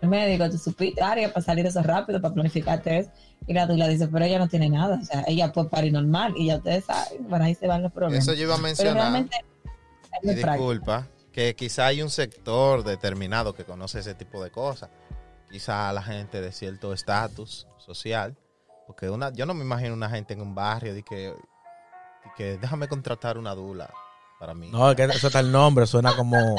médico, 0.08 0.49
tú 0.49 0.58
supiste, 0.58 1.01
área 1.01 1.32
para 1.32 1.45
salir 1.45 1.66
eso 1.66 1.82
rápido, 1.82 2.22
para 2.22 2.34
planificarte 2.34 2.99
eso. 2.99 3.12
Y 3.47 3.54
la 3.54 3.66
dula 3.66 3.88
dice, 3.88 4.08
pero 4.08 4.26
ella 4.26 4.39
no 4.39 4.47
tiene 4.47 4.70
nada. 4.70 4.99
O 5.01 5.06
sea, 5.06 5.24
ella 5.28 5.51
puede 5.51 5.70
parir 5.70 5.93
normal. 5.93 6.34
Y 6.38 6.47
ya 6.47 6.58
ustedes 6.58 6.86
saben, 6.86 7.28
bueno, 7.28 7.45
ahí 7.45 7.56
se 7.56 7.68
van 7.68 7.84
los 7.84 7.91
problemas. 7.91 8.24
Eso 8.24 8.34
yo 8.34 8.43
iba 8.43 8.56
a 8.56 8.60
mencionar. 8.60 9.26
Y 10.22 10.30
disculpa, 10.34 11.08
que 11.32 11.56
quizá 11.56 11.88
hay 11.88 12.01
un 12.01 12.10
sector 12.10 12.84
determinado 12.84 13.54
que 13.54 13.66
conoce 13.66 13.99
ese 13.99 14.14
tipo 14.14 14.43
de 14.43 14.51
cosas. 14.51 14.89
Quizá 15.51 15.91
la 15.91 16.01
gente 16.01 16.41
de 16.41 16.51
cierto 16.51 16.93
estatus 16.93 17.68
social. 17.78 18.38
Porque 18.88 19.10
una, 19.10 19.32
yo 19.34 19.45
no 19.45 19.54
me 19.54 19.64
imagino 19.64 19.93
una 19.93 20.10
gente 20.10 20.34
en 20.34 20.41
un 20.41 20.56
barrio 20.56 20.93
de 20.93 21.04
que, 21.04 21.16
de 21.16 22.32
que 22.38 22.58
déjame 22.58 22.88
contratar 22.88 23.38
una 23.38 23.56
dula 23.56 23.93
para 24.39 24.54
mí. 24.54 24.70
No, 24.70 24.89
es 24.89 24.95
que 24.95 25.04
eso 25.04 25.28
está 25.28 25.39
el 25.39 25.51
nombre, 25.51 25.88
suena 25.88 26.16
como, 26.16 26.56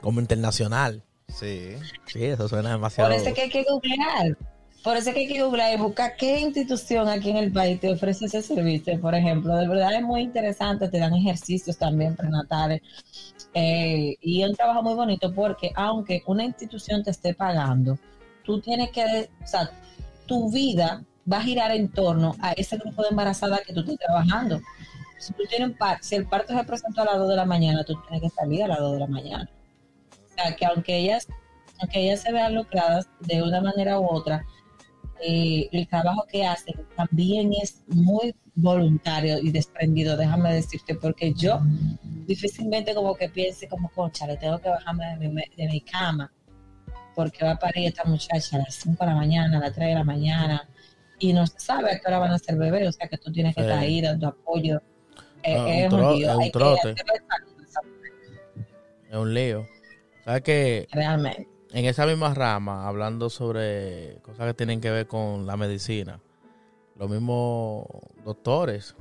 como 0.00 0.20
internacional. 0.20 1.02
Sí. 1.28 1.74
Sí, 2.06 2.24
eso 2.24 2.48
suena 2.48 2.70
Por 2.70 2.78
demasiado. 2.78 3.10
eso 3.12 3.28
es 3.28 3.34
que 3.34 3.42
hay 3.42 3.50
que 3.50 3.64
googlear. 3.68 4.36
Por 4.82 4.96
eso 4.96 5.08
es 5.10 5.14
que 5.14 5.20
hay 5.22 5.26
que 5.28 5.42
googlear 5.42 5.74
y 5.74 5.76
buscar 5.82 6.14
qué 6.16 6.38
institución 6.40 7.08
aquí 7.08 7.30
en 7.30 7.38
el 7.38 7.52
país 7.52 7.80
te 7.80 7.92
ofrece 7.92 8.26
ese 8.26 8.40
servicio. 8.42 9.00
Por 9.00 9.14
ejemplo, 9.14 9.56
de 9.56 9.66
verdad 9.66 9.94
es 9.94 10.02
muy 10.02 10.20
interesante, 10.22 10.88
te 10.88 10.98
dan 10.98 11.12
ejercicios 11.14 11.76
también 11.76 12.14
prenatales. 12.16 12.82
eh, 13.54 14.14
y 14.20 14.42
es 14.42 14.50
un 14.50 14.54
trabajo 14.54 14.82
muy 14.82 14.94
bonito 14.94 15.32
porque 15.34 15.72
aunque 15.74 16.22
una 16.26 16.44
institución 16.44 17.02
te 17.02 17.10
esté 17.10 17.34
pagando, 17.34 17.98
tú 18.44 18.60
tienes 18.60 18.90
que, 18.90 19.30
o 19.42 19.46
sea, 19.46 19.70
tu 20.26 20.50
vida 20.52 21.02
va 21.30 21.38
a 21.38 21.42
girar 21.42 21.70
en 21.72 21.88
torno 21.90 22.36
a 22.40 22.52
ese 22.52 22.76
grupo 22.76 23.02
de 23.02 23.08
embarazadas 23.08 23.62
que 23.66 23.72
tú 23.72 23.80
estés 23.80 23.98
trabajando. 23.98 24.60
Si 25.18 25.32
tú 25.32 25.42
tienes 25.48 25.70
un 25.70 25.74
par- 25.76 25.98
si 26.02 26.14
el 26.16 26.26
parto 26.26 26.56
se 26.56 26.62
presentó 26.64 27.00
a 27.02 27.06
las 27.06 27.18
2 27.18 27.28
de 27.30 27.36
la 27.36 27.44
mañana, 27.46 27.82
tú 27.82 27.94
tienes 28.02 28.20
que 28.22 28.28
salir 28.38 28.62
a 28.64 28.68
las 28.68 28.78
2 28.78 28.92
de 28.92 28.98
la 29.00 29.06
mañana. 29.06 29.50
Sea, 30.36 30.54
que 30.56 30.66
aunque 30.66 30.96
ellas, 30.96 31.26
aunque 31.80 32.00
ellas 32.04 32.20
se 32.22 32.32
vean 32.32 32.54
lucradas 32.54 33.08
de 33.20 33.42
una 33.42 33.60
manera 33.60 33.98
u 33.98 34.06
otra, 34.06 34.44
eh, 35.22 35.68
el 35.72 35.88
trabajo 35.88 36.26
que 36.30 36.44
hacen 36.46 36.74
también 36.96 37.52
es 37.62 37.82
muy 37.88 38.34
voluntario 38.54 39.38
y 39.38 39.50
desprendido, 39.50 40.16
déjame 40.16 40.52
decirte, 40.54 40.94
porque 40.94 41.32
yo 41.34 41.60
difícilmente 42.26 42.94
como 42.94 43.14
que 43.14 43.28
piense 43.28 43.66
como, 43.68 43.88
concha, 43.90 44.26
le 44.26 44.36
tengo 44.36 44.58
que 44.58 44.68
bajarme 44.68 45.16
de 45.18 45.28
mi, 45.28 45.42
de 45.56 45.66
mi 45.68 45.80
cama, 45.80 46.32
porque 47.14 47.44
va 47.44 47.52
a 47.52 47.58
parir 47.58 47.86
esta 47.88 48.04
muchacha 48.04 48.56
a 48.56 48.60
las 48.60 48.74
5 48.74 49.04
de 49.04 49.10
la 49.10 49.16
mañana, 49.16 49.56
a 49.56 49.60
las 49.60 49.72
3 49.74 49.88
de 49.88 49.94
la 49.94 50.04
mañana, 50.04 50.68
y 51.18 51.32
no 51.32 51.46
se 51.46 51.58
sabe 51.60 51.92
a 51.92 51.98
qué 51.98 52.06
hora 52.08 52.18
van 52.18 52.32
a 52.32 52.38
ser 52.38 52.56
bebés, 52.56 52.88
o 52.88 52.92
sea 52.92 53.08
que 53.08 53.16
tú 53.16 53.32
tienes 53.32 53.54
que 53.54 53.62
Sí. 53.62 53.66
estar 53.68 53.78
ahí 53.82 54.00
dando 54.02 54.28
apoyo. 54.28 54.82
Eh, 55.42 55.54
Ah, 55.56 55.64
un 55.64 55.70
es 55.70 55.90
tro- 55.92 56.16
lío, 56.16 56.30
es 56.30 56.36
un 56.36 56.50
trote. 56.50 56.94
Es 59.10 59.16
un 59.16 59.32
lío. 59.34 59.66
¿Sabes 60.26 60.42
que 60.42 60.88
realmente. 60.90 61.48
En 61.72 61.84
esa 61.84 62.04
misma 62.04 62.34
rama, 62.34 62.88
hablando 62.88 63.30
sobre 63.30 64.18
cosas 64.22 64.48
que 64.48 64.54
tienen 64.54 64.80
que 64.80 64.90
ver 64.90 65.06
con 65.06 65.46
la 65.46 65.56
medicina, 65.56 66.20
los 66.96 67.08
mismos 67.08 67.86
doctores 68.24 68.96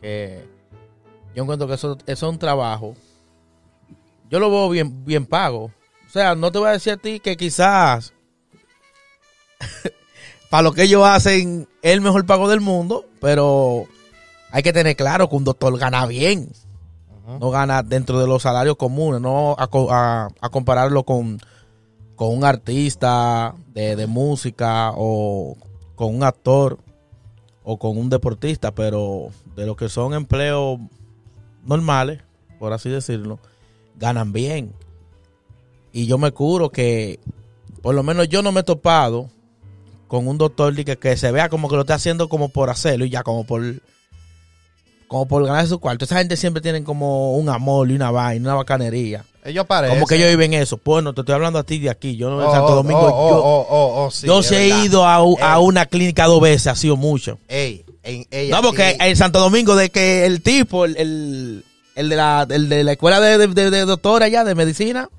que 0.00 0.44
yo 1.34 1.42
encuentro 1.42 1.66
que 1.66 1.74
eso, 1.74 1.98
eso 2.06 2.26
es 2.26 2.32
un 2.32 2.38
trabajo. 2.38 2.94
Yo 4.30 4.38
lo 4.38 4.50
veo 4.50 4.68
bien, 4.68 5.04
bien 5.04 5.26
pago. 5.26 5.64
O 6.06 6.10
sea, 6.10 6.36
no 6.36 6.52
te 6.52 6.58
voy 6.60 6.68
a 6.68 6.72
decir 6.72 6.92
a 6.92 6.96
ti 6.96 7.18
que 7.18 7.36
quizás 7.36 8.12
para 10.50 10.62
lo 10.62 10.72
que 10.72 10.84
ellos 10.84 11.04
hacen 11.04 11.68
es 11.82 11.92
el 11.92 12.02
mejor 12.02 12.24
pago 12.24 12.48
del 12.48 12.60
mundo, 12.60 13.06
pero 13.20 13.88
hay 14.52 14.62
que 14.62 14.72
tener 14.72 14.94
claro 14.94 15.28
que 15.28 15.34
un 15.34 15.44
doctor 15.44 15.76
gana 15.76 16.06
bien. 16.06 16.52
No 17.26 17.50
gana 17.50 17.82
dentro 17.82 18.20
de 18.20 18.26
los 18.26 18.42
salarios 18.42 18.76
comunes, 18.76 19.20
no 19.20 19.54
a, 19.58 19.66
co- 19.68 19.92
a- 19.92 20.28
a 20.40 20.48
compararlo 20.50 21.04
con, 21.04 21.38
con 22.16 22.36
un 22.36 22.44
artista 22.44 23.54
de, 23.68 23.94
música 24.06 24.92
o 24.96 25.56
con 25.94 26.14
un 26.14 26.24
actor 26.24 26.78
o 27.62 27.78
con 27.78 27.96
un 27.96 28.08
deportista, 28.08 28.74
pero 28.74 29.28
de 29.54 29.66
lo 29.66 29.76
que 29.76 29.88
son 29.88 30.14
empleos 30.14 30.80
normales, 31.64 32.22
por 32.58 32.72
así 32.72 32.88
decirlo, 32.90 33.38
ganan 33.96 34.32
bien. 34.32 34.72
Y 35.92 36.06
yo 36.06 36.18
me 36.18 36.32
curo 36.32 36.70
que, 36.70 37.20
por 37.82 37.94
lo 37.94 38.02
menos 38.02 38.28
yo 38.28 38.42
no 38.42 38.50
me 38.50 38.60
he 38.60 38.64
topado 38.64 39.28
con 40.08 40.26
un 40.26 40.38
doctor 40.38 40.74
que 40.84 41.16
se 41.16 41.30
vea 41.30 41.48
como 41.48 41.68
que 41.68 41.76
lo 41.76 41.82
está 41.82 41.94
haciendo 41.94 42.28
como 42.28 42.48
por 42.48 42.68
hacerlo 42.68 43.04
y 43.04 43.10
ya 43.10 43.22
como 43.22 43.44
por 43.44 43.62
como 45.12 45.26
por 45.26 45.44
ganar 45.46 45.66
su 45.68 45.78
cuarto. 45.78 46.06
Esa 46.06 46.16
gente 46.18 46.36
siempre 46.38 46.62
tienen 46.62 46.84
como 46.84 47.34
un 47.36 47.48
amor 47.50 47.90
y 47.90 47.94
una 47.94 48.10
vaina, 48.10 48.48
una 48.48 48.54
bacanería. 48.56 49.24
Ellos 49.44 49.66
parecen. 49.66 49.96
Como 49.96 50.06
que 50.06 50.14
ellos 50.16 50.30
viven 50.30 50.54
eso. 50.54 50.80
Bueno, 50.82 51.12
te 51.12 51.20
estoy 51.20 51.34
hablando 51.34 51.58
a 51.58 51.64
ti 51.64 51.78
de 51.78 51.90
aquí. 51.90 52.16
Yo 52.16 52.30
no 52.30 52.40
en 52.40 52.48
Oh, 52.48 52.52
Santo 52.52 52.72
oh, 52.72 52.74
Domingo. 52.76 53.00
oh, 53.02 53.30
yo 53.30 53.36
oh, 53.36 53.66
oh, 53.68 54.04
oh, 54.06 54.10
sí, 54.10 54.26
yo 54.26 54.40
es 54.40 54.46
sí 54.46 54.54
he 54.54 54.68
verdad. 54.68 54.84
ido 54.84 55.04
a, 55.06 55.16
a 55.16 55.58
una 55.58 55.84
clínica 55.86 56.24
dos 56.26 56.40
veces, 56.40 56.68
ha 56.68 56.74
sido 56.76 56.96
mucho. 56.96 57.38
ey, 57.48 57.84
en- 58.02 58.26
ey, 58.30 58.48
No, 58.48 58.62
porque 58.62 58.96
en 58.98 59.16
Santo 59.16 59.38
Domingo, 59.38 59.76
de 59.76 59.90
que 59.90 60.24
el 60.24 60.40
tipo, 60.42 60.84
el, 60.86 60.96
el, 60.96 61.64
el 61.94 62.08
de, 62.08 62.16
la, 62.16 62.46
el 62.48 62.68
de 62.70 62.84
la 62.84 62.92
escuela 62.92 63.20
de, 63.20 63.36
de, 63.36 63.48
de- 63.48 63.70
de 63.70 63.80
doctora 63.84 64.26
allá, 64.26 64.44
de 64.44 64.54
medicina, 64.54 65.10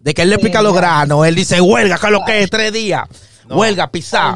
de 0.00 0.12
que 0.14 0.22
él 0.22 0.30
le 0.30 0.36
Sí, 0.36 0.42
pica 0.42 0.60
los 0.62 0.72
ya. 0.74 0.80
granos, 0.80 1.24
él 1.26 1.34
dice 1.36 1.60
huelga, 1.60 1.98
que 1.98 2.10
lo 2.10 2.24
que 2.24 2.42
es, 2.42 2.50
tres 2.50 2.72
días. 2.72 3.04
No. 3.48 3.56
Huelga, 3.56 3.90
pisar. 3.90 4.34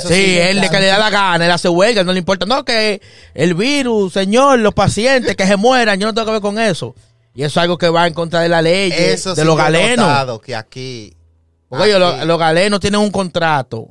Sí, 0.00 0.08
sí, 0.08 0.38
él 0.38 0.60
de 0.60 0.68
que 0.70 0.80
le 0.80 0.86
da 0.86 0.98
la 0.98 1.10
gana, 1.10 1.44
él 1.44 1.50
hace 1.50 1.68
huelga, 1.68 2.04
no 2.04 2.12
le 2.12 2.18
importa. 2.18 2.46
No, 2.46 2.64
que 2.64 3.00
el 3.34 3.54
virus, 3.54 4.12
señor, 4.12 4.58
los 4.60 4.74
pacientes 4.74 5.34
que 5.36 5.46
se 5.46 5.56
mueran, 5.56 5.98
yo 5.98 6.06
no 6.06 6.14
tengo 6.14 6.26
que 6.26 6.32
ver 6.32 6.40
con 6.40 6.58
eso. 6.58 6.94
Y 7.34 7.42
eso 7.44 7.58
es 7.60 7.62
algo 7.64 7.78
que 7.78 7.88
va 7.88 8.06
en 8.06 8.14
contra 8.14 8.40
de 8.40 8.48
la 8.48 8.60
ley, 8.62 8.92
Eso 8.94 9.34
de 9.34 9.40
sí 9.42 9.46
los 9.46 9.56
galenos. 9.56 10.40
que 10.40 10.54
aquí. 10.54 11.16
Porque 11.68 11.86
ellos, 11.88 12.02
aquí- 12.02 12.18
los, 12.18 12.26
los 12.26 12.38
galenos 12.38 12.80
tienen 12.80 13.00
un 13.00 13.10
contrato. 13.10 13.88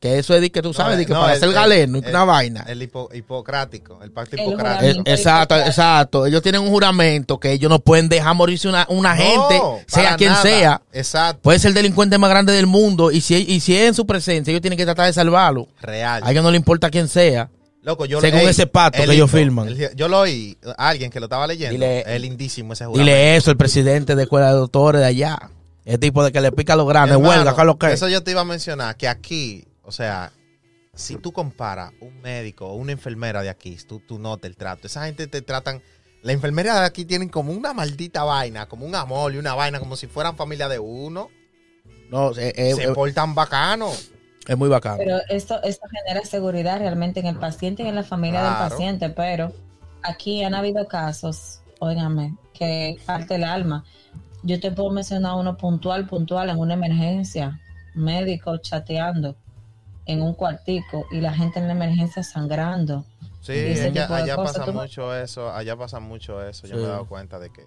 Que 0.00 0.16
eso 0.18 0.32
es 0.32 0.40
de 0.40 0.50
que 0.52 0.62
tú 0.62 0.72
sabes, 0.72 0.92
No, 0.92 0.98
de 0.98 1.06
que 1.06 1.12
no, 1.12 1.20
para 1.22 1.34
el- 1.34 1.52
galeno, 1.52 1.98
el- 1.98 2.08
una 2.08 2.24
vaina. 2.24 2.64
El 2.68 2.80
hipo- 2.88 3.08
hipocrático, 3.12 3.98
el 4.02 4.12
pacto 4.12 4.36
hipocrático. 4.36 5.02
exacto, 5.04 5.56
exacto. 5.58 6.24
Ellos 6.26 6.40
tienen 6.40 6.60
un 6.60 6.68
juramento 6.70 7.40
que 7.40 7.50
ellos 7.50 7.68
no 7.68 7.80
pueden 7.80 8.08
dejar 8.08 8.34
morirse 8.36 8.68
una, 8.68 8.86
una 8.90 9.14
No, 9.16 9.20
gente, 9.20 9.60
sea 9.88 10.16
quien 10.16 10.30
nada. 10.30 10.42
sea. 10.42 10.82
Exacto, 10.92 11.40
Puede 11.42 11.58
ser 11.58 11.70
el 11.70 11.74
delincuente 11.74 12.16
más 12.16 12.30
grande 12.30 12.52
del 12.52 12.68
mundo 12.68 13.10
y 13.10 13.20
si, 13.20 13.34
y 13.36 13.58
si 13.58 13.76
es 13.76 13.88
en 13.88 13.94
su 13.94 14.06
presencia, 14.06 14.52
ellos 14.52 14.62
tienen 14.62 14.76
que 14.76 14.84
tratar 14.84 15.06
de 15.06 15.12
salvarlo. 15.12 15.66
real. 15.80 16.22
A 16.24 16.30
ellos 16.30 16.44
no 16.44 16.50
le 16.52 16.56
importa 16.58 16.90
quién 16.90 17.08
sea. 17.08 17.50
Loco, 17.82 18.04
yo 18.06 18.20
según 18.20 18.40
ey, 18.40 18.46
ese 18.46 18.66
pacto 18.68 19.02
que 19.04 19.12
ellos 19.14 19.30
firman. 19.30 19.66
El- 19.68 19.96
yo 19.96 20.06
lo 20.08 20.20
oí, 20.20 20.56
a 20.76 20.90
alguien 20.90 21.10
que 21.10 21.18
lo 21.20 21.26
estaba 21.26 21.46
leyendo. 21.48 21.74
Dile- 21.74 22.04
es 22.06 22.20
lindísimo 22.20 22.72
ese 22.74 22.84
juramento. 22.84 23.04
Dile 23.04 23.36
eso, 23.36 23.50
el 23.50 23.56
presidente 23.56 24.14
de 24.14 24.22
escuela 24.24 24.48
de 24.48 24.52
doctores 24.54 25.00
de 25.00 25.06
allá. 25.08 25.38
El 25.84 25.98
tipo 25.98 26.22
de 26.22 26.30
que 26.30 26.40
le 26.42 26.52
pica 26.52 26.76
los 26.76 26.86
granos, 26.86 27.12
Hermano, 27.16 27.28
huelga, 27.30 27.54
¿qué 27.54 27.60
es 27.62 27.66
lo 27.66 27.78
que 27.78 27.86
es? 27.86 27.92
Eso 27.94 28.08
yo 28.08 28.22
te 28.22 28.30
iba 28.32 28.42
a 28.42 28.44
mencionar, 28.44 28.94
que 28.96 29.08
aquí, 29.08 29.64
o 29.88 29.90
sea, 29.90 30.32
si 30.92 31.16
tú 31.16 31.32
comparas 31.32 31.92
un 32.00 32.20
médico 32.20 32.66
o 32.66 32.74
una 32.74 32.92
enfermera 32.92 33.40
de 33.40 33.48
aquí, 33.48 33.74
tú, 33.88 34.00
tú 34.00 34.18
notas 34.18 34.50
el 34.50 34.56
trato. 34.56 34.86
Esa 34.86 35.06
gente 35.06 35.26
te 35.26 35.40
tratan... 35.40 35.82
La 36.22 36.32
enfermera 36.32 36.78
de 36.80 36.86
aquí 36.86 37.06
tienen 37.06 37.30
como 37.30 37.52
una 37.52 37.72
maldita 37.72 38.22
vaina, 38.22 38.66
como 38.66 38.84
un 38.84 38.94
amor 38.94 39.32
y 39.32 39.38
una 39.38 39.54
vaina, 39.54 39.78
como 39.78 39.96
si 39.96 40.06
fueran 40.06 40.36
familia 40.36 40.68
de 40.68 40.78
uno. 40.78 41.30
No, 42.10 42.32
eh, 42.32 42.52
eh, 42.54 42.74
Se 42.74 42.84
eh, 42.84 42.92
portan 42.92 43.34
bacano. 43.34 43.88
es 44.46 44.58
muy 44.58 44.68
bacano. 44.68 44.98
Pero 44.98 45.20
esto, 45.30 45.62
esto 45.62 45.86
genera 45.90 46.26
seguridad 46.26 46.80
realmente 46.80 47.20
en 47.20 47.26
el 47.26 47.38
paciente 47.38 47.84
y 47.84 47.86
en 47.86 47.94
la 47.94 48.02
familia 48.02 48.42
del 48.42 48.68
paciente, 48.68 49.08
pero 49.08 49.54
aquí 50.02 50.42
han 50.42 50.54
habido 50.54 50.86
casos, 50.86 51.62
óigame, 51.78 52.36
que 52.52 52.98
parte 53.06 53.36
el 53.36 53.44
alma. 53.44 53.84
Yo 54.42 54.60
te 54.60 54.70
puedo 54.70 54.90
mencionar 54.90 55.36
uno 55.36 55.56
puntual, 55.56 56.06
puntual, 56.06 56.50
en 56.50 56.58
una 56.58 56.74
emergencia, 56.74 57.58
médico 57.94 58.58
chateando 58.58 59.34
en 60.08 60.22
un 60.22 60.34
cuartico 60.34 61.06
y 61.12 61.20
la 61.20 61.32
gente 61.32 61.60
en 61.60 61.68
la 61.68 61.74
emergencia 61.74 62.22
sangrando. 62.24 63.04
Sí, 63.40 63.52
Y 63.52 63.56
ese 63.72 63.86
allá, 63.88 64.24
tipo 64.24 64.42
pasa 64.44 64.64
tú 64.64 64.72
mucho 64.72 65.14
eso, 65.14 65.50
allá 65.52 65.76
pasa 65.76 66.00
mucho 66.00 66.42
eso. 66.44 66.66
Yo 66.66 66.76
me 66.76 66.82
he 66.82 66.86
dado 66.86 67.06
cuenta 67.06 67.38
de 67.38 67.50
que 67.50 67.62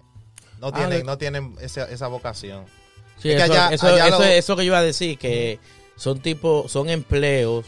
no 0.60 0.66
Ah, 0.68 0.72
tienen, 0.72 0.90
de- 0.98 1.04
no 1.04 1.16
tienen 1.18 1.56
esa, 1.60 1.84
esa 1.86 2.08
vocación. 2.08 2.66
Sí, 3.18 3.30
Es 3.30 3.36
que 3.36 3.42
eso, 3.44 3.52
allá- 3.54 3.68
eso, 3.72 3.86
allá 3.86 4.08
eso- 4.08 4.18
lo- 4.18 4.24
eso 4.24 4.56
que 4.56 4.62
yo 4.64 4.66
iba 4.66 4.78
a 4.78 4.82
decir, 4.82 5.16
que 5.18 5.58
son 5.96 6.20
tipos, 6.20 6.70
son 6.70 6.88
empleos 6.90 7.64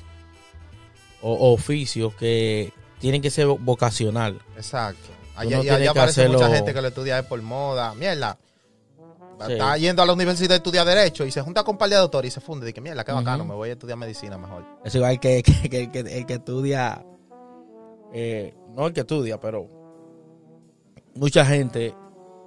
o, 1.22 1.32
o 1.32 1.52
oficios 1.54 2.14
que 2.16 2.72
tienen 2.98 3.22
que 3.22 3.30
ser 3.30 3.46
vocacional. 3.46 4.40
Exacto. 4.56 5.08
Allá, 5.36 5.56
no 5.56 5.62
y 5.62 5.66
tienes 5.66 5.80
allá 5.82 5.92
que 5.92 5.98
aparece 5.98 6.28
mucha 6.28 6.48
gente 6.54 6.74
que 6.74 6.82
lo 6.82 6.88
estudia 6.88 7.28
por 7.28 7.40
moda. 7.42 7.94
Mierda. 7.94 8.36
Sí. 9.46 9.52
Está 9.52 9.76
yendo 9.76 10.02
a 10.02 10.06
la 10.06 10.12
universidad 10.12 10.52
a 10.52 10.56
estudiar 10.56 10.86
Derecho 10.86 11.24
y 11.24 11.30
se 11.30 11.40
junta 11.42 11.62
con 11.64 11.74
un 11.74 11.78
par 11.78 11.90
de 11.90 11.96
doctores 11.96 12.32
y 12.32 12.34
se 12.34 12.40
funde. 12.40 12.66
Dice, 12.66 12.80
mierda, 12.80 13.04
qué 13.04 13.12
bacano, 13.12 13.44
Ujú. 13.44 13.52
me 13.52 13.54
voy 13.56 13.68
a 13.70 13.72
estudiar 13.72 13.98
medicina 13.98 14.38
mejor. 14.38 14.64
Es 14.84 14.94
igual 14.94 15.18
que, 15.20 15.42
que, 15.42 15.68
que- 15.68 15.90
que 15.90 15.98
el 16.18 16.26
que 16.26 16.34
estudia, 16.34 17.04
eh, 18.12 18.54
no 18.74 18.86
el 18.86 18.92
que 18.92 19.00
estudia, 19.00 19.38
pero 19.40 19.68
mucha 21.14 21.44
gente, 21.44 21.94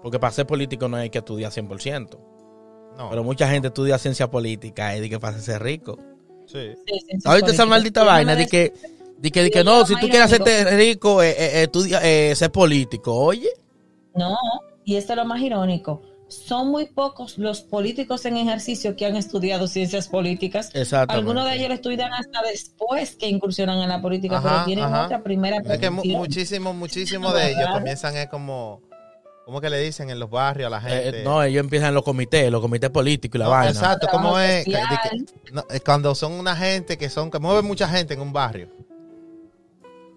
porque 0.02 0.20
para 0.20 0.32
ser 0.32 0.45
político 0.45 0.88
no 0.88 0.98
hay 0.98 1.10
que 1.10 1.20
estudiar 1.20 1.52
100%, 1.52 2.18
No. 2.98 3.10
pero 3.10 3.24
mucha 3.24 3.50
gente 3.50 3.68
estudia 3.70 3.98
ciencia 3.98 4.30
política 4.30 4.95
y 4.95 5.02
de 5.02 5.10
que 5.10 5.20
para 5.20 5.39
ser 5.39 5.62
rico. 5.62 5.98
sí. 6.45 6.74
Sí, 6.86 7.20
esa 7.48 7.66
maldita 7.66 8.04
vaina 8.04 8.36
de 8.36 8.48
que, 8.48 8.74
de 9.18 9.32
que, 9.32 9.43
de 9.43 9.52
que 9.52 9.64
no, 9.64 9.86
si 9.86 9.93
tú 9.95 10.02
quieres 10.02 10.22
hacerte 10.24 10.64
rico, 10.78 11.22
eh, 11.24 11.32
eh, 11.38 11.64
estudia, 11.64 12.00
eh, 12.04 12.36
ser 12.36 12.52
político. 12.52 13.14
Oye, 13.16 13.50
No, 14.16 14.36
y 14.86 14.95
esto 14.95 15.14
es 15.14 15.18
lo 15.18 15.26
más 15.26 15.41
irónico. 15.41 16.02
Son 16.30 16.68
muy 16.70 16.88
pocos 16.88 17.38
los 17.38 17.62
políticos 17.62 18.26
en 18.26 18.36
ejercicio 18.36 18.96
que 18.98 19.06
han 19.06 19.16
estudiado 19.16 19.68
ciencias 19.68 20.10
políticas. 20.10 20.70
exactamente. 20.74 21.14
Algunos 21.20 21.46
de 21.50 21.56
ellos 21.56 21.70
lo 21.70 21.74
estudian 21.76 22.12
hasta 22.14 22.42
después 22.42 23.16
que 23.16 23.30
incursionan 23.30 23.80
en 23.80 23.88
la 23.90 24.02
política, 24.02 24.38
Ajá, 24.38 24.50
pero 24.50 24.66
tienen 24.66 24.86
ajá. 24.86 25.06
otra 25.06 25.24
primera 25.24 25.58
Es 25.66 25.80
que 25.80 25.90
muchísimos, 25.90 26.76
muchísimos 26.76 27.34
de 27.34 27.52
ellos 27.52 27.70
comienzan 27.72 28.18
es 28.18 28.28
como, 28.28 28.82
¿cómo 29.46 29.62
que 29.62 29.70
le 29.70 29.80
dicen 29.80 30.10
en 30.10 30.20
los 30.20 30.30
barrios 30.30 30.68
a 30.68 30.70
la 30.70 30.78
Eh, 30.80 31.04
gente? 31.04 31.22
eh, 31.22 31.24
no, 31.24 31.42
ellos 31.42 31.62
empiezan 31.64 31.90
en 31.90 31.96
los 31.96 32.04
comités, 32.04 32.52
los 32.52 32.60
comités 32.62 32.90
políticos 32.90 33.36
y 33.36 33.40
la 33.40 33.46
No, 33.46 33.52
vaina. 33.52 33.72
Exacto, 33.72 34.08
como 34.12 34.38
es? 34.38 34.66
social. 34.66 34.84
De 34.90 35.10
que- 35.10 35.52
no, 35.54 35.64
es 35.70 35.82
cuando 35.82 36.14
son 36.14 36.34
una 36.34 36.58
gente 36.58 36.98
que 36.98 37.10
son, 37.10 37.32
que 37.32 37.40
mueven 37.40 37.64
mucha 37.64 37.88
gente 37.88 38.16
en 38.16 38.20
un 38.20 38.34
barrio. 38.34 38.70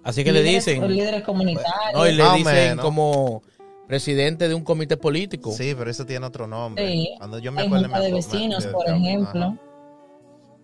Así 0.03 0.25
que 0.25 0.33
le 0.33 0.43
dicen, 0.43 0.89
líderes 0.89 1.23
comunitarios. 1.23 1.71
no, 1.95 2.07
y 2.09 2.13
le 2.15 2.31
dicen 2.33 2.79
como 2.79 3.43
presidente 3.91 4.47
de 4.49 4.55
un 4.55 4.63
comité 4.63 4.97
político. 4.97 5.51
Sí, 5.51 5.75
pero 5.77 5.91
eso 5.91 6.07
tiene 6.07 6.25
otro 6.25 6.47
nombre. 6.47 6.87
Sí. 6.87 7.11
Cuando 7.19 7.39
yo 7.41 7.51
me 7.51 7.63
acuerdo, 7.63 7.89
de 8.01 8.13
vecinos, 8.13 8.65
me- 8.65 8.73
por 8.73 8.87
ajá. 8.89 8.97
ejemplo. 8.97 9.59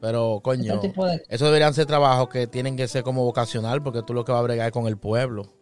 Pero, 0.00 0.40
coño, 0.42 0.74
Ese 0.74 0.88
tipo 0.88 1.04
de- 1.06 1.22
eso 1.28 1.46
deberían 1.46 1.74
ser 1.74 1.86
trabajos 1.86 2.28
que 2.28 2.46
tienen 2.46 2.76
que 2.76 2.86
ser 2.86 3.02
como 3.02 3.24
vocacional 3.24 3.82
porque 3.82 4.02
tú 4.02 4.14
lo 4.14 4.24
que 4.24 4.30
vas 4.30 4.38
a 4.38 4.44
bregar 4.44 4.66
es 4.66 4.72
con 4.72 4.86
el 4.86 4.96
pueblo. 4.96 5.52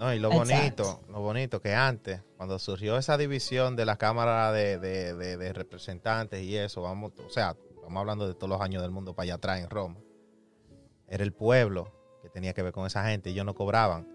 No, 0.00 0.14
y 0.14 0.18
lo 0.18 0.32
Exacto. 0.32 0.84
bonito, 0.84 1.00
lo 1.12 1.20
bonito 1.20 1.60
que 1.60 1.74
antes, 1.74 2.22
cuando 2.36 2.58
surgió 2.58 2.96
esa 2.96 3.18
división 3.18 3.76
de 3.76 3.84
la 3.84 3.96
Cámara 3.98 4.50
de, 4.52 4.78
de- 4.78 5.14
de- 5.14 5.36
de 5.36 5.52
Representantes 5.52 6.40
y 6.42 6.56
eso, 6.56 6.82
vamos, 6.82 7.12
o 7.26 7.28
sea, 7.28 7.56
estamos 7.74 8.00
hablando 8.00 8.26
de 8.28 8.34
todos 8.34 8.48
los 8.48 8.60
años 8.62 8.80
del 8.80 8.92
mundo 8.92 9.12
para 9.14 9.24
allá 9.24 9.34
atrás 9.34 9.60
en 9.60 9.68
Roma, 9.68 9.96
era 11.08 11.22
el 11.24 11.32
pueblo 11.32 11.92
que 12.22 12.30
tenía 12.30 12.54
que 12.54 12.62
ver 12.62 12.72
con 12.72 12.86
esa 12.86 13.04
gente, 13.08 13.30
ellos 13.30 13.44
no 13.44 13.54
cobraban, 13.54 14.06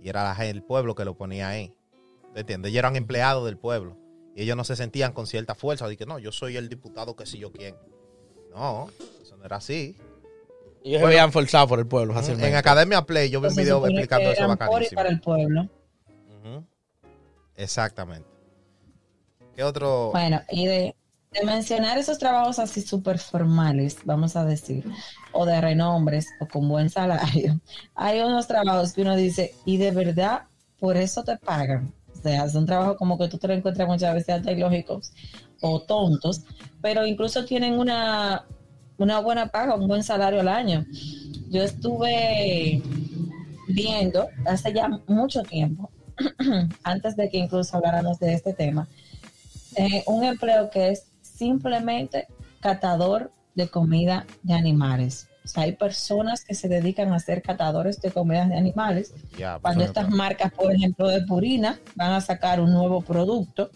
y 0.00 0.08
era 0.08 0.24
la 0.24 0.44
el 0.46 0.62
pueblo 0.64 0.94
que 0.96 1.04
lo 1.04 1.16
ponía 1.16 1.48
ahí, 1.48 1.72
¿te 2.34 2.40
entiendes? 2.40 2.70
Ellos 2.70 2.80
eran 2.80 2.96
empleados 2.96 3.46
del 3.46 3.56
pueblo, 3.56 3.96
y 4.34 4.42
ellos 4.42 4.56
no 4.56 4.64
se 4.64 4.76
sentían 4.76 5.12
con 5.12 5.26
cierta 5.26 5.54
fuerza, 5.54 5.88
de 5.88 5.96
que 5.96 6.04
no, 6.04 6.18
yo 6.18 6.32
soy 6.32 6.56
el 6.56 6.68
diputado 6.68 7.16
que 7.16 7.24
si 7.24 7.38
yo 7.38 7.52
quién. 7.52 7.76
No, 8.54 8.88
eso 9.22 9.36
no 9.36 9.44
era 9.44 9.56
así. 9.56 9.96
Ellos 10.82 11.00
Bueno, 11.00 11.06
se 11.06 11.06
veían 11.06 11.32
forzados 11.32 11.68
por 11.68 11.78
el 11.78 11.86
pueblo, 11.86 12.14
En. 12.20 12.54
Academia 12.56 13.02
Play 13.02 13.30
yo 13.30 13.40
vi 13.40 13.48
un 13.48 13.54
video 13.54 13.86
explicando 13.86 14.30
eso 14.32 14.46
bacanísimo. 14.46 14.96
para 14.96 15.08
el 15.08 15.20
pueblo. 15.20 15.68
Exactamente. 17.56 18.28
¿Qué 19.54 19.62
otro? 19.62 20.10
Bueno, 20.12 20.42
y 20.50 20.66
de, 20.66 20.96
de 21.30 21.44
mencionar 21.46 21.96
esos 21.98 22.18
trabajos 22.18 22.58
así 22.58 22.80
súper 22.80 23.18
formales, 23.18 23.98
vamos 24.04 24.34
a 24.34 24.44
decir, 24.44 24.84
o 25.32 25.46
de 25.46 25.60
renombres, 25.60 26.26
o 26.40 26.48
con 26.48 26.68
buen 26.68 26.90
salario, 26.90 27.60
hay 27.94 28.20
unos 28.20 28.48
trabajos 28.48 28.92
que 28.92 29.02
uno 29.02 29.14
dice, 29.14 29.54
y 29.64 29.76
de 29.76 29.92
verdad, 29.92 30.48
por 30.80 30.96
eso 30.96 31.22
te 31.22 31.36
pagan. 31.36 31.94
Sea, 32.24 32.48
son 32.48 32.64
trabajos 32.64 32.96
como 32.96 33.18
que 33.18 33.28
tú 33.28 33.36
te 33.36 33.46
lo 33.46 33.52
encuentras 33.52 33.86
muchas 33.86 34.14
veces 34.14 34.36
hasta 34.36 34.50
ilógicos 34.50 35.12
o 35.60 35.82
tontos, 35.82 36.40
pero 36.80 37.06
incluso 37.06 37.44
tienen 37.44 37.78
una, 37.78 38.46
una 38.96 39.20
buena 39.20 39.48
paga, 39.48 39.74
un 39.74 39.86
buen 39.86 40.02
salario 40.02 40.40
al 40.40 40.48
año. 40.48 40.86
Yo 41.50 41.62
estuve 41.62 42.80
viendo 43.68 44.26
hace 44.46 44.72
ya 44.72 44.88
mucho 45.06 45.42
tiempo, 45.42 45.90
antes 46.82 47.14
de 47.14 47.28
que 47.28 47.36
incluso 47.36 47.76
habláramos 47.76 48.18
de 48.18 48.32
este 48.32 48.54
tema, 48.54 48.88
eh, 49.76 50.02
un 50.06 50.24
empleo 50.24 50.70
que 50.70 50.92
es 50.92 51.04
simplemente 51.20 52.26
catador 52.60 53.32
de 53.54 53.68
comida 53.68 54.24
de 54.42 54.54
animales. 54.54 55.28
O 55.44 55.48
sea, 55.48 55.64
hay 55.64 55.72
personas 55.72 56.44
que 56.44 56.54
se 56.54 56.68
dedican 56.68 57.12
a 57.12 57.18
ser 57.18 57.42
catadores 57.42 58.00
de 58.00 58.10
comidas 58.10 58.48
de 58.48 58.56
animales. 58.56 59.12
Ya, 59.38 59.58
Cuando 59.60 59.80
pues, 59.80 59.88
estas 59.88 60.08
marcas, 60.08 60.52
por 60.52 60.72
ejemplo, 60.72 61.08
de 61.08 61.20
Purina, 61.22 61.78
van 61.94 62.12
a 62.12 62.20
sacar 62.22 62.60
un 62.60 62.72
nuevo 62.72 63.02
producto, 63.02 63.70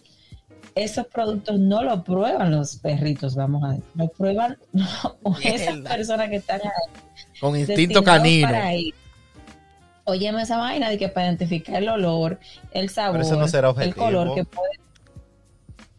esos 0.74 1.06
productos 1.06 1.58
no 1.58 1.82
lo 1.82 2.04
prueban 2.04 2.52
los 2.52 2.76
perritos, 2.76 3.34
vamos 3.34 3.64
a 3.64 3.68
ver, 3.72 3.80
lo 3.94 4.08
prueban 4.08 4.56
esas 5.42 5.78
personas 5.78 6.30
que 6.30 6.36
están 6.36 6.60
ahí 6.60 7.40
Con 7.40 7.56
instinto 7.56 8.02
canino. 8.02 8.48
Óyeme 10.04 10.42
esa 10.42 10.56
vaina 10.56 10.88
de 10.88 10.96
que 10.96 11.08
para 11.08 11.26
identificar 11.26 11.82
el 11.82 11.88
olor, 11.90 12.40
el 12.70 12.88
sabor, 12.88 13.20
eso 13.20 13.36
no 13.36 13.46
será 13.46 13.74
el 13.78 13.94
color 13.94 14.34
que 14.34 14.44
puede. 14.44 14.70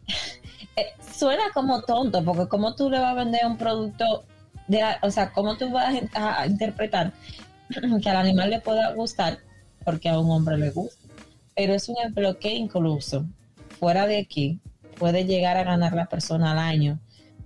Eh, 0.76 0.86
suena 1.12 1.42
como 1.52 1.82
tonto, 1.82 2.24
porque 2.24 2.46
como 2.46 2.76
tú 2.76 2.88
le 2.88 3.00
vas 3.00 3.10
a 3.10 3.14
vender 3.14 3.40
un 3.44 3.56
producto, 3.56 4.24
de, 4.70 4.82
o 5.02 5.10
sea, 5.10 5.32
cómo 5.32 5.56
tú 5.56 5.70
vas 5.70 5.94
a, 6.14 6.46
interpretar 6.46 7.12
que 8.02 8.08
al 8.08 8.16
animal 8.16 8.50
le 8.50 8.60
pueda 8.60 8.92
gustar, 8.94 9.38
porque 9.84 10.08
a 10.08 10.18
un 10.18 10.30
hombre 10.30 10.56
le 10.58 10.70
gusta. 10.70 10.96
Pero 11.56 11.74
es 11.74 11.88
un 11.88 11.96
empleo 12.02 12.38
que 12.38 12.54
incluso 12.54 13.26
fuera 13.78 14.06
de 14.06 14.18
aquí 14.18 14.60
puede 14.98 15.24
llegar 15.24 15.56
a 15.56 15.64
ganar 15.64 15.94
la 15.94 16.06
persona 16.06 16.52
al 16.52 16.58
año 16.58 16.98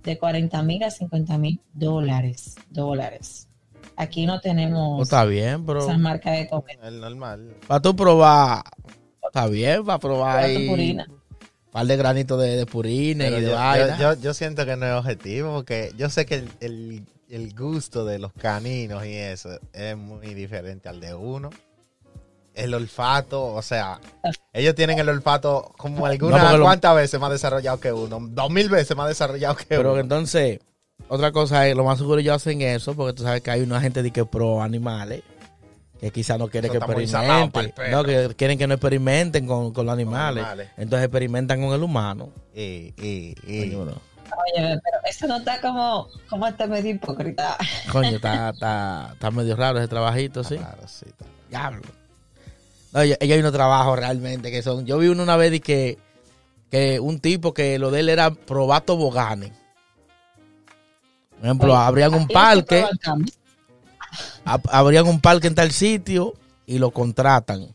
de 0.03 0.17
40 0.17 0.61
mil 0.63 0.83
a 0.83 0.91
50 0.91 1.37
mil 1.37 1.59
dólares. 1.73 2.55
Dólares. 2.69 3.47
Aquí 3.97 4.25
no 4.25 4.39
tenemos 4.41 4.97
Pues 4.97 5.07
está 5.07 5.25
bien, 5.25 5.65
pero 5.65 5.79
esas 5.83 5.97
marcas 5.97 6.37
de 6.37 6.47
comida. 6.49 6.87
El 6.87 6.99
normal. 6.99 7.55
para 7.67 7.81
tú 7.81 7.95
probar, 7.95 8.63
está 9.25 9.47
bien, 9.47 9.83
para 9.85 9.99
probar 9.99 10.41
tu 10.41 10.45
ahí 10.59 10.67
purina. 10.69 11.05
un 11.09 11.71
par 11.71 11.85
de 11.87 11.97
granitos 11.97 12.41
de, 12.41 12.57
de 12.57 12.65
purina 12.65 13.23
Pero 13.25 13.37
y 13.37 13.41
de 13.41 13.47
yo, 13.49 13.55
vaina. 13.55 13.97
yo- 13.97 14.13
yo- 14.13 14.21
yo 14.21 14.33
siento 14.33 14.65
que 14.65 14.75
no 14.75 14.85
es 14.85 14.93
objetivo 14.93 15.53
porque 15.55 15.91
yo 15.97 16.09
sé 16.09 16.25
que 16.25 16.35
el, 16.35 16.49
el- 16.59 17.05
el 17.29 17.53
gusto 17.55 18.05
de 18.05 18.19
los 18.19 18.31
caninos 18.33 19.05
y 19.05 19.13
eso 19.13 19.49
es 19.73 19.97
muy 19.97 20.33
diferente 20.33 20.89
al 20.89 20.99
de 20.99 21.13
uno. 21.13 21.49
El 22.53 22.73
olfato, 22.73 23.53
o 23.53 23.61
sea, 23.61 23.99
ellos 24.53 24.75
tienen 24.75 24.97
el 24.99 25.09
olfato 25.09 25.73
como 25.77 26.05
algunas 26.05 26.53
lo- 26.57 26.63
cuantas 26.63 26.95
veces 26.95 27.19
más 27.19 27.29
desarrollado 27.31 27.79
que 27.81 27.91
uno, 27.91 28.17
dos 28.21 28.49
mil 28.49 28.69
veces 28.69 28.95
más 28.95 29.09
desarrollado 29.09 29.55
que 29.57 29.65
Pero 29.65 29.91
uno. 29.91 29.99
entonces, 30.01 30.59
otra 31.09 31.33
cosa 31.33 31.67
es, 31.67 31.75
lo 31.75 31.83
más 31.83 31.97
seguro 31.97 32.19
ellos 32.21 32.35
hacen 32.37 32.61
eso, 32.61 32.95
porque 32.95 33.13
tú 33.13 33.23
sabes 33.23 33.41
que 33.41 33.51
hay 33.51 33.61
una 33.61 33.81
gente 33.81 34.01
de 34.01 34.11
que 34.11 34.23
pro 34.23 34.61
animales, 34.61 35.21
que 35.99 36.11
quizás 36.11 36.39
no 36.39 36.47
quiere 36.47 36.67
Eso 36.67 36.73
que 36.79 36.85
experimenten, 36.85 37.73
no, 37.91 38.03
que 38.05 38.33
quieren 38.37 38.57
que 38.57 38.67
no 38.67 38.75
experimenten 38.75 39.47
con, 39.47 39.73
con 39.73 39.85
los 39.85 39.93
animales. 39.93 40.45
animales. 40.45 40.69
Entonces 40.77 41.05
experimentan 41.07 41.61
con 41.61 41.73
el 41.73 41.83
humano. 41.83 42.29
Y, 42.53 42.93
y, 43.01 43.35
y- 43.45 43.75
bro. 43.75 43.97
Oye, 44.25 44.79
pero 44.83 44.97
eso 45.05 45.27
no 45.27 45.37
está 45.37 45.61
como, 45.61 46.07
como 46.29 46.47
está 46.47 46.67
medio 46.67 46.91
hipócrita. 46.91 47.57
Coño, 47.91 48.15
está, 48.17 48.49
está, 48.53 49.09
está 49.13 49.31
medio 49.31 49.55
raro 49.55 49.79
ese 49.79 49.87
trabajito, 49.87 50.43
sí. 50.43 50.57
Claro, 50.57 50.87
sí, 50.87 51.05
está. 51.07 51.25
Diablo. 51.49 51.81
No, 52.93 53.03
yo- 53.03 53.15
ellos 53.19 53.33
hay 53.35 53.39
unos 53.39 53.53
trabajos 53.53 53.97
realmente 53.99 54.51
que 54.51 54.61
son. 54.63 54.85
Yo 54.85 54.97
vi 54.97 55.07
uno 55.07 55.23
una 55.23 55.37
vez 55.37 55.51
de 55.51 55.59
que, 55.59 55.97
que 56.71 56.99
un 56.99 57.19
tipo 57.19 57.53
que 57.53 57.77
lo 57.79 57.91
de 57.91 57.99
él 58.01 58.09
era 58.09 58.31
probar 58.31 58.81
toboganes. 58.81 59.51
Por 61.37 61.45
ejemplo, 61.45 61.73
Oye, 61.73 61.83
abrían 61.83 62.13
un 62.13 62.23
y 62.29 62.33
parque, 62.33 62.85
ab- 64.45 64.69
abrían 64.71 65.07
un 65.07 65.19
parque 65.21 65.47
en 65.47 65.55
tal 65.55 65.71
sitio 65.71 66.33
y 66.65 66.79
lo 66.79 66.91
contratan. 66.91 67.67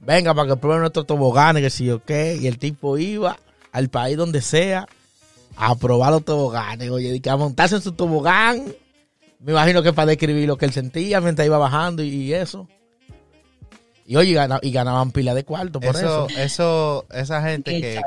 Venga, 0.00 0.34
para 0.34 0.48
que 0.48 0.56
prueben 0.56 0.80
nuestros 0.80 1.06
toboganes, 1.06 1.62
que 1.62 1.70
si 1.70 1.84
yo 1.86 2.02
qué. 2.04 2.36
Y 2.40 2.46
el 2.46 2.58
tipo 2.58 2.98
iba 2.98 3.38
al 3.72 3.88
país 3.88 4.16
donde 4.16 4.42
sea 4.42 4.86
a 5.56 5.74
probar 5.76 6.12
los 6.12 6.24
toboganes. 6.24 6.90
Oye, 6.90 7.14
y 7.14 7.20
que 7.20 7.30
a 7.30 7.36
montarse 7.36 7.76
en 7.76 7.82
su 7.82 7.92
tobogán. 7.92 8.74
Me 9.40 9.52
imagino 9.52 9.82
que 9.82 9.92
para 9.92 10.06
describir 10.06 10.46
lo 10.46 10.56
que 10.56 10.66
él 10.66 10.72
sentía 10.72 11.20
mientras 11.20 11.44
iba 11.46 11.58
bajando 11.58 12.02
y, 12.02 12.08
y 12.08 12.32
eso. 12.34 12.68
Y 14.06 14.16
oye, 14.16 14.30
y, 14.30 14.34
gana- 14.34 14.60
y 14.62 14.70
ganaban 14.72 15.10
pila 15.10 15.34
de 15.34 15.44
cuarto 15.44 15.80
por 15.80 15.96
Eso, 15.96 16.26
eso. 16.28 16.38
eso, 16.40 17.06
esa 17.12 17.42
gente 17.42 17.80
que, 17.80 18.00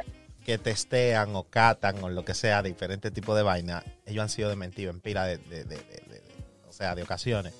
que 0.45 0.57
testean 0.57 1.35
o 1.35 1.43
catan 1.43 2.01
o 2.03 2.09
lo 2.09 2.23
que 2.23 2.33
sea, 2.33 2.61
diferentes 2.63 3.11
tipos 3.11 3.35
de 3.35 3.43
vaina, 3.43 3.83
ellos 4.05 4.23
han 4.23 4.29
sido 4.29 4.49
dementidos 4.49 4.93
en 4.95 5.01
pila 5.01 5.25
de, 5.25 5.37
de- 5.37 5.63
de- 5.65 5.75
de- 5.75 5.75
de- 5.75 6.19
de- 6.19 6.21
o 6.69 6.71
sea, 6.73 6.95
de 6.95 7.03
ocasiones. 7.03 7.53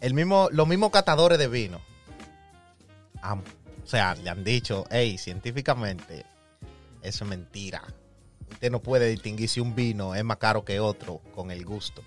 El 0.00 0.14
mismo, 0.14 0.48
los 0.50 0.66
mismos 0.66 0.90
catadores 0.90 1.38
de 1.38 1.48
vino, 1.48 1.80
han- 3.22 3.42
o 3.84 3.86
sea, 3.86 4.14
le 4.16 4.30
han 4.30 4.42
dicho, 4.44 4.84
hey, 4.90 5.16
científicamente, 5.18 6.24
eso 7.02 7.24
es 7.24 7.30
mentira. 7.30 7.82
Usted 8.52 8.70
no 8.70 8.80
puede 8.80 9.08
distinguir 9.08 9.48
si 9.48 9.60
un 9.60 9.74
vino 9.74 10.14
es 10.14 10.24
más 10.24 10.36
caro 10.38 10.64
que 10.64 10.80
otro 10.80 11.20
con 11.34 11.50
el 11.50 11.64
gusto. 11.64 12.02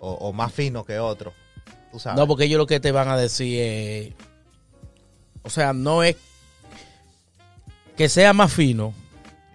O, 0.00 0.12
o 0.12 0.32
más 0.32 0.52
fino 0.52 0.84
que 0.84 0.98
otro. 0.98 1.32
Tú 1.92 1.98
sabes. 1.98 2.18
No, 2.18 2.26
porque 2.26 2.44
ellos 2.44 2.58
lo 2.58 2.66
que 2.66 2.80
te 2.80 2.92
van 2.92 3.08
a 3.08 3.16
decir 3.16 3.60
es. 3.60 4.12
O 5.42 5.50
sea, 5.50 5.72
no 5.72 6.02
es 6.02 6.16
que 7.96 8.08
sea 8.08 8.32
más 8.32 8.52
fino. 8.52 8.94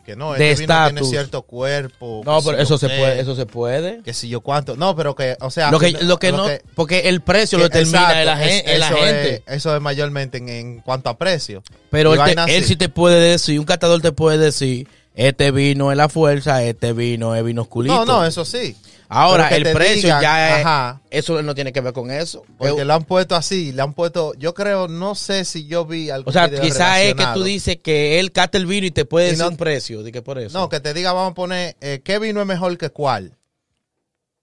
que 0.06 0.16
no, 0.18 0.34
de 0.34 0.52
este 0.52 0.64
vino 0.68 0.84
tiene 0.86 1.04
cierto 1.06 1.44
cuerpo. 1.44 2.24
No, 2.26 2.42
pero 2.42 2.58
eso 2.58 2.78
se 2.78 2.88
puede, 2.88 3.20
eso 3.22 3.36
se 3.36 3.46
puede. 3.46 4.02
Que 4.04 4.14
si 4.14 4.28
yo 4.28 4.42
cuánto. 4.42 4.76
No, 4.76 4.96
pero 4.96 5.16
que, 5.16 5.38
o 5.40 5.50
sea. 5.50 5.72
Lo 5.72 5.80
que, 5.80 5.92
lo 5.92 6.18
que 6.20 6.32
no, 6.34 6.48
porque 6.76 7.02
el 7.08 7.22
precio 7.22 7.58
lo 7.58 7.66
determina 7.66 8.22
es- 8.44 8.64
el 8.66 8.84
eso. 8.84 8.98
Es, 9.06 9.42
eso 9.48 9.76
es 9.76 9.82
mayormente 9.82 10.40
en, 10.40 10.50
en 10.50 10.80
cuanto 10.82 11.10
a 11.10 11.18
precio. 11.18 11.64
Pero 11.90 12.16
y 12.16 12.20
él, 12.20 12.36
te- 12.36 12.58
él 12.58 12.64
sí 12.66 12.76
te 12.76 12.90
puede 12.90 13.20
decir, 13.20 13.60
un 13.60 13.66
catador 13.66 14.02
te 14.02 14.12
puede 14.12 14.38
decir, 14.38 14.88
este 15.16 15.52
vino 15.52 15.92
es 15.92 15.98
la 15.98 16.10
fuerza, 16.10 16.64
este 16.64 16.94
vino 16.94 17.36
es 17.36 17.44
vino 17.44 17.62
oscurito. 17.64 17.94
No, 17.94 18.06
no, 18.06 18.26
eso 18.26 18.46
sí. 18.46 18.76
Ahora, 19.10 19.50
el 19.50 19.62
precio 19.74 20.04
digan, 20.08 20.22
ya 20.24 20.60
es, 20.60 20.66
Ajá. 20.66 21.02
eso 21.12 21.40
no 21.44 21.54
tiene 21.54 21.72
que 21.72 21.82
ver 21.82 21.94
con 21.94 22.10
eso. 22.10 22.44
Porque 22.58 22.84
lo 22.84 22.94
han 22.96 23.04
puesto 23.04 23.36
así, 23.36 23.72
le 23.72 23.84
han 23.84 23.94
puesto, 23.94 24.34
yo 24.40 24.56
creo, 24.56 24.88
no 24.88 25.14
sé 25.14 25.46
si 25.46 25.68
yo 25.68 25.86
vi 25.86 26.10
algo. 26.10 26.32
o 26.32 26.34
sea, 26.34 26.50
quizás 26.50 27.00
es 27.02 27.14
que 27.14 27.26
tú 27.36 27.44
dices 27.44 27.78
que 27.78 28.20
él 28.20 28.32
cata 28.32 28.58
el 28.58 28.66
vino 28.66 28.88
y 28.88 28.92
te 28.92 29.06
puede 29.06 29.28
Y 29.28 29.30
decir 29.32 29.44
no- 29.46 29.52
un 29.52 29.58
precio, 29.58 30.02
de 30.02 30.12
que 30.12 30.24
por 30.24 30.40
eso. 30.40 30.58
No, 30.58 30.68
que 30.68 30.80
te 30.80 30.96
diga, 30.96 31.14
vamos 31.14 31.32
a 31.32 31.36
poner, 31.36 31.76
eh, 31.82 32.02
¿qué 32.04 32.18
vino 32.18 32.42
es 32.42 32.48
mejor 32.48 32.76
que 32.80 32.90
cuál? 32.90 33.38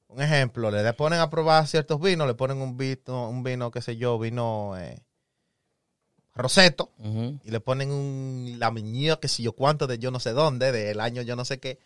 Un 0.06 0.22
ejemplo, 0.22 0.70
le 0.70 0.92
ponen 0.92 1.18
a 1.18 1.30
probar 1.30 1.66
ciertos 1.66 2.00
vinos, 2.00 2.28
le 2.28 2.34
ponen 2.34 2.58
un 2.60 2.76
vino, 2.76 3.28
un 3.28 3.42
vino, 3.42 3.70
qué 3.72 3.80
sé 3.82 3.96
yo, 3.96 4.18
vino 4.20 4.76
eh, 4.78 4.98
Roseto, 6.34 6.90
y 7.44 7.50
le 7.50 7.60
ponen 7.60 7.90
un 7.90 8.56
lamiño, 8.58 9.20
que 9.20 9.28
sé 9.28 9.42
yo 9.42 9.52
cuánto, 9.52 9.86
de 9.86 9.98
yo 9.98 10.10
no 10.10 10.20
sé 10.20 10.30
dónde, 10.30 10.72
del 10.72 11.00
año 11.00 11.22
yo 11.22 11.36
no 11.36 11.44
sé 11.44 11.58
qué, 11.58 11.78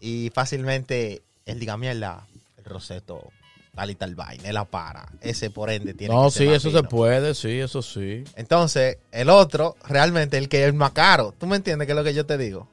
y 0.00 0.30
fácilmente 0.34 1.22
él 1.46 1.60
diga, 1.60 1.76
mierda, 1.76 2.26
el 2.56 2.64
Roseto, 2.64 3.30
tal 3.74 3.90
y 3.90 3.94
tal 3.94 4.14
vaina, 4.14 4.48
él 4.48 4.54
la 4.54 4.64
para. 4.64 5.06
Ese, 5.20 5.50
por 5.50 5.70
ende, 5.70 5.94
tiene 5.94 6.14
No, 6.14 6.24
que 6.24 6.30
sí, 6.30 6.48
eso 6.48 6.70
se 6.70 6.82
puede, 6.82 7.34
sí, 7.34 7.60
eso 7.60 7.82
sí. 7.82 8.24
Entonces, 8.36 8.98
el 9.12 9.30
otro, 9.30 9.76
realmente, 9.86 10.36
el 10.38 10.48
que 10.48 10.66
es 10.66 10.74
más 10.74 10.92
caro. 10.92 11.32
¿Tú 11.38 11.46
me 11.46 11.56
entiendes 11.56 11.86
qué 11.86 11.92
es 11.92 11.96
lo 11.96 12.04
que 12.04 12.14
yo 12.14 12.26
te 12.26 12.36
digo? 12.38 12.68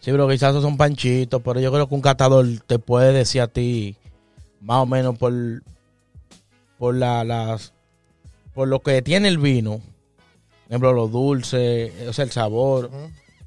Sí, 0.00 0.10
pero 0.10 0.28
quizás 0.28 0.54
son 0.60 0.76
panchitos, 0.76 1.42
pero 1.42 1.60
yo 1.60 1.72
creo 1.72 1.88
que 1.88 1.94
un 1.94 2.00
catador 2.00 2.46
te 2.66 2.78
puede 2.78 3.12
decir 3.12 3.40
a 3.40 3.48
ti, 3.48 3.96
más 4.60 4.78
o 4.78 4.86
menos 4.86 5.16
por, 5.18 5.32
por 6.78 6.94
la, 6.94 7.24
las, 7.24 7.72
por 8.54 8.68
lo 8.68 8.80
que 8.80 9.02
tiene 9.02 9.28
el 9.28 9.38
vino, 9.38 9.80
por 10.80 10.88
ejemplo, 10.88 10.92
lo 10.94 11.08
dulce, 11.08 11.92
o 12.08 12.12
sea, 12.14 12.24
el 12.24 12.30
sabor, 12.30 12.90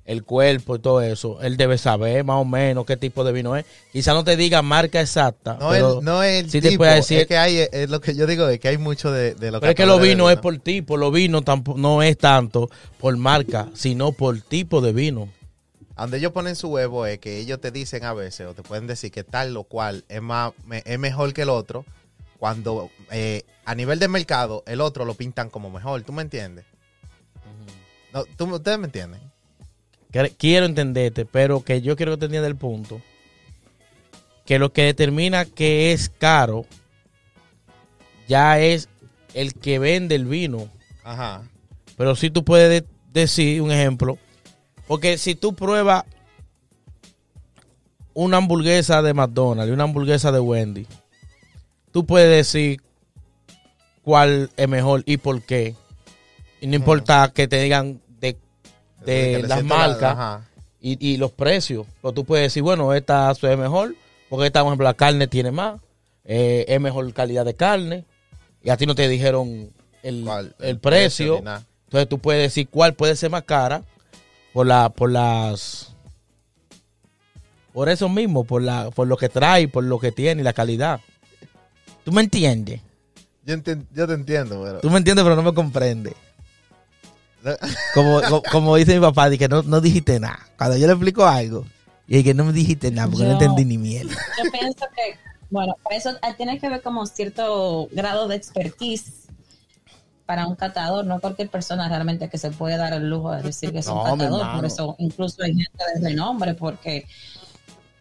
el 0.05 0.23
cuerpo 0.23 0.75
y 0.75 0.79
todo 0.79 1.01
eso, 1.01 1.41
él 1.41 1.57
debe 1.57 1.79
saber 1.79 2.23
más 2.23 2.39
o 2.39 2.45
menos 2.45 2.85
qué 2.85 2.97
tipo 2.97 3.23
de 3.23 3.31
vino 3.31 3.55
es. 3.55 3.65
Quizás 3.91 4.13
no 4.13 4.23
te 4.23 4.37
diga 4.37 4.61
marca 4.61 5.01
exacta, 5.01 5.57
No, 5.59 5.69
pero, 5.69 6.01
no 6.03 6.21
es 6.21 6.43
el 6.43 6.51
sí 6.51 6.61
te 6.61 6.77
puede 6.77 6.95
decir- 6.97 7.21
es 7.21 7.27
que 7.27 7.37
hay, 7.37 7.65
es 7.71 7.89
lo 7.89 7.99
que 7.99 8.13
yo 8.15 8.27
digo, 8.27 8.47
es 8.47 8.59
que 8.59 8.67
hay 8.67 8.77
mucho 8.77 9.11
de, 9.11 9.33
de 9.33 9.49
lo 9.49 9.59
pero 9.59 9.71
es 9.71 9.75
que 9.75 9.87
los 9.87 9.99
vinos 9.99 10.31
es 10.31 10.37
por 10.37 10.55
tipo, 10.59 10.97
los 10.97 11.11
vinos 11.11 11.43
tampoco, 11.43 11.79
no 11.79 12.03
es 12.03 12.15
tanto 12.17 12.69
por 12.99 13.17
marca, 13.17 13.69
sino 13.73 14.11
por 14.11 14.39
tipo 14.41 14.79
de 14.81 14.93
vino. 14.93 15.27
Donde 15.97 16.17
ellos 16.19 16.31
ponen 16.33 16.55
su 16.55 16.67
huevo 16.67 17.07
es 17.07 17.17
que 17.17 17.39
ellos 17.39 17.59
te 17.59 17.71
dicen 17.71 18.03
a 18.03 18.13
veces, 18.13 18.45
o 18.45 18.53
te 18.53 18.61
pueden 18.61 18.85
decir 18.85 19.11
que 19.11 19.23
tal 19.23 19.57
o 19.57 19.63
cual 19.63 20.05
es, 20.09 20.21
más, 20.21 20.51
me- 20.67 20.83
es 20.85 20.99
mejor 20.99 21.33
que 21.33 21.41
el 21.41 21.49
otro, 21.49 21.85
cuando 22.37 22.91
eh, 23.11 23.41
a 23.65 23.73
nivel 23.73 23.97
de 23.97 24.07
mercado 24.09 24.63
el 24.67 24.79
otro 24.81 25.05
lo 25.05 25.15
pintan 25.15 25.49
como 25.49 25.71
mejor. 25.71 26.03
¿Tú 26.03 26.13
me 26.13 26.21
entiendes? 26.21 26.65
No, 28.15 28.23
¿tú, 28.37 28.45
¿Ustedes 28.55 28.79
me 28.79 28.85
entienden? 28.85 29.19
Qu- 30.11 30.33
Quiero 30.37 30.65
entenderte, 30.65 31.25
pero 31.25 31.61
que 31.63 31.81
yo 31.81 31.95
quiero 31.97 32.13
que 32.13 32.19
te 32.19 32.25
entiendas 32.25 32.49
el 32.49 32.55
punto. 32.57 33.01
Que 34.45 34.57
lo 34.57 34.71
que 34.71 34.83
determina 34.83 35.43
que 35.43 35.91
es 35.91 36.09
caro 36.09 36.65
ya 38.27 38.57
es 38.59 38.87
el 39.33 39.53
que 39.53 39.79
vende 39.79 40.15
el 40.15 40.25
vino. 40.25 40.69
Ajá. 41.03 41.43
Pero 41.97 42.15
si 42.15 42.29
tú 42.29 42.43
puedes 42.45 42.69
de- 42.83 42.87
decir 43.11 43.61
un 43.61 43.71
ejemplo. 43.71 44.17
Porque 44.87 45.17
si 45.17 45.35
tú 45.35 45.53
pruebas 45.53 46.05
una 48.13 48.37
hamburguesa 48.37 49.01
de 49.01 49.13
McDonald's 49.13 49.69
y 49.69 49.73
una 49.73 49.83
hamburguesa 49.83 50.31
de 50.31 50.39
Wendy, 50.39 50.87
tú 51.91 52.05
puedes 52.05 52.29
decir 52.29 52.81
cuál 54.03 54.51
es 54.55 54.69
mejor 54.69 55.03
y 55.05 55.17
por 55.17 55.41
qué. 55.41 55.75
Y 56.61 56.67
no 56.67 56.75
importa 56.75 57.31
que 57.33 57.47
te 57.47 57.59
digan 57.61 57.99
de, 59.05 59.41
las 59.47 59.49
la- 59.49 59.63
marcas 59.63 60.43
y, 60.81 61.13
y 61.13 61.17
los 61.17 61.31
precios. 61.31 61.85
Pero 62.01 62.13
tú 62.13 62.25
puedes 62.25 62.45
decir, 62.45 62.63
bueno, 62.63 62.93
esta 62.93 63.33
ve 63.41 63.57
mejor, 63.57 63.95
porque 64.29 64.47
esta, 64.47 64.61
por 64.61 64.69
ejemplo, 64.69 64.85
la 64.85 64.93
carne 64.93 65.27
tiene 65.27 65.51
más, 65.51 65.79
eh, 66.23 66.65
es 66.67 66.79
mejor 66.81 67.11
calidad 67.13 67.45
de 67.45 67.53
carne, 67.55 68.05
y 68.63 68.69
a 68.69 68.77
ti 68.77 68.85
no 68.85 68.95
te 68.95 69.07
dijeron 69.07 69.69
el, 70.03 70.23
¿Cuál? 70.25 70.55
el 70.59 70.79
precio. 70.79 71.37
Entonces 71.85 72.09
tú 72.09 72.19
puedes 72.19 72.41
decir 72.43 72.67
cuál 72.67 72.93
puede 72.95 73.15
ser 73.15 73.29
más 73.29 73.43
cara 73.43 73.83
por 74.53 74.65
la, 74.67 74.89
por 74.89 75.11
las 75.11 75.91
por 77.73 77.89
eso 77.89 78.07
mismo, 78.07 78.43
por 78.45 78.61
la, 78.61 78.89
por 78.91 79.05
lo 79.07 79.17
que 79.17 79.27
trae, 79.29 79.67
por 79.67 79.83
lo 79.83 79.99
que 79.99 80.11
tiene 80.11 80.41
y 80.41 80.43
la 80.45 80.53
calidad. 80.53 81.01
¿Tú 82.05 82.11
me 82.11 82.21
entiendes? 82.21 82.79
Yo, 83.45 83.55
enti- 83.55 83.85
yo 83.93 84.07
te 84.07 84.13
entiendo, 84.13 84.61
pero. 84.63 84.79
Tú 84.79 84.89
me 84.89 84.97
entiendes, 84.97 85.23
pero 85.23 85.35
no 85.35 85.43
me 85.43 85.53
comprendes. 85.53 86.13
Como, 87.93 88.21
co- 88.21 88.43
como 88.51 88.75
dice 88.75 88.93
mi 88.95 89.01
papá, 89.01 89.29
di 89.29 89.37
que 89.37 89.47
no, 89.47 89.61
no 89.63 89.81
dijiste 89.81 90.19
nada. 90.19 90.39
Cuando 90.57 90.77
yo 90.77 90.87
le 90.87 90.93
explico 90.93 91.25
algo, 91.25 91.65
y 92.07 92.23
que 92.23 92.33
no 92.33 92.45
me 92.45 92.53
dijiste 92.53 92.91
nada 92.91 93.07
porque 93.07 93.23
no 93.25 93.29
Yo- 93.31 93.33
entendí 93.45 93.65
ni 93.65 93.77
mierda. 93.77 94.11
Yo 94.43 94.51
pienso 94.51 94.85
que, 94.95 95.17
bueno, 95.49 95.75
para 95.83 95.95
eso 95.95 96.09
eh, 96.11 96.33
tiene 96.37 96.59
que 96.59 96.69
ver 96.69 96.81
como 96.81 97.05
cierto 97.05 97.87
grado 97.91 98.27
de 98.27 98.35
expertise 98.35 99.23
para 100.25 100.47
un 100.47 100.55
catador, 100.55 101.05
no 101.05 101.19
cualquier 101.19 101.49
persona 101.49 101.87
realmente 101.87 102.29
que 102.29 102.37
se 102.39 102.49
puede 102.49 102.77
dar 102.77 102.93
el 102.93 103.07
lujo 103.09 103.31
de 103.31 103.43
decir 103.43 103.71
que 103.71 103.79
es 103.79 103.87
un 103.87 103.95
No, 103.97 104.15
mi 104.15 104.23
catador, 104.23 104.55
por 104.55 104.65
eso 104.65 104.95
incluso 104.97 105.43
hay 105.43 105.51
gente 105.53 105.83
de 105.99 106.09
renombre, 106.09 106.55
porque 106.55 107.05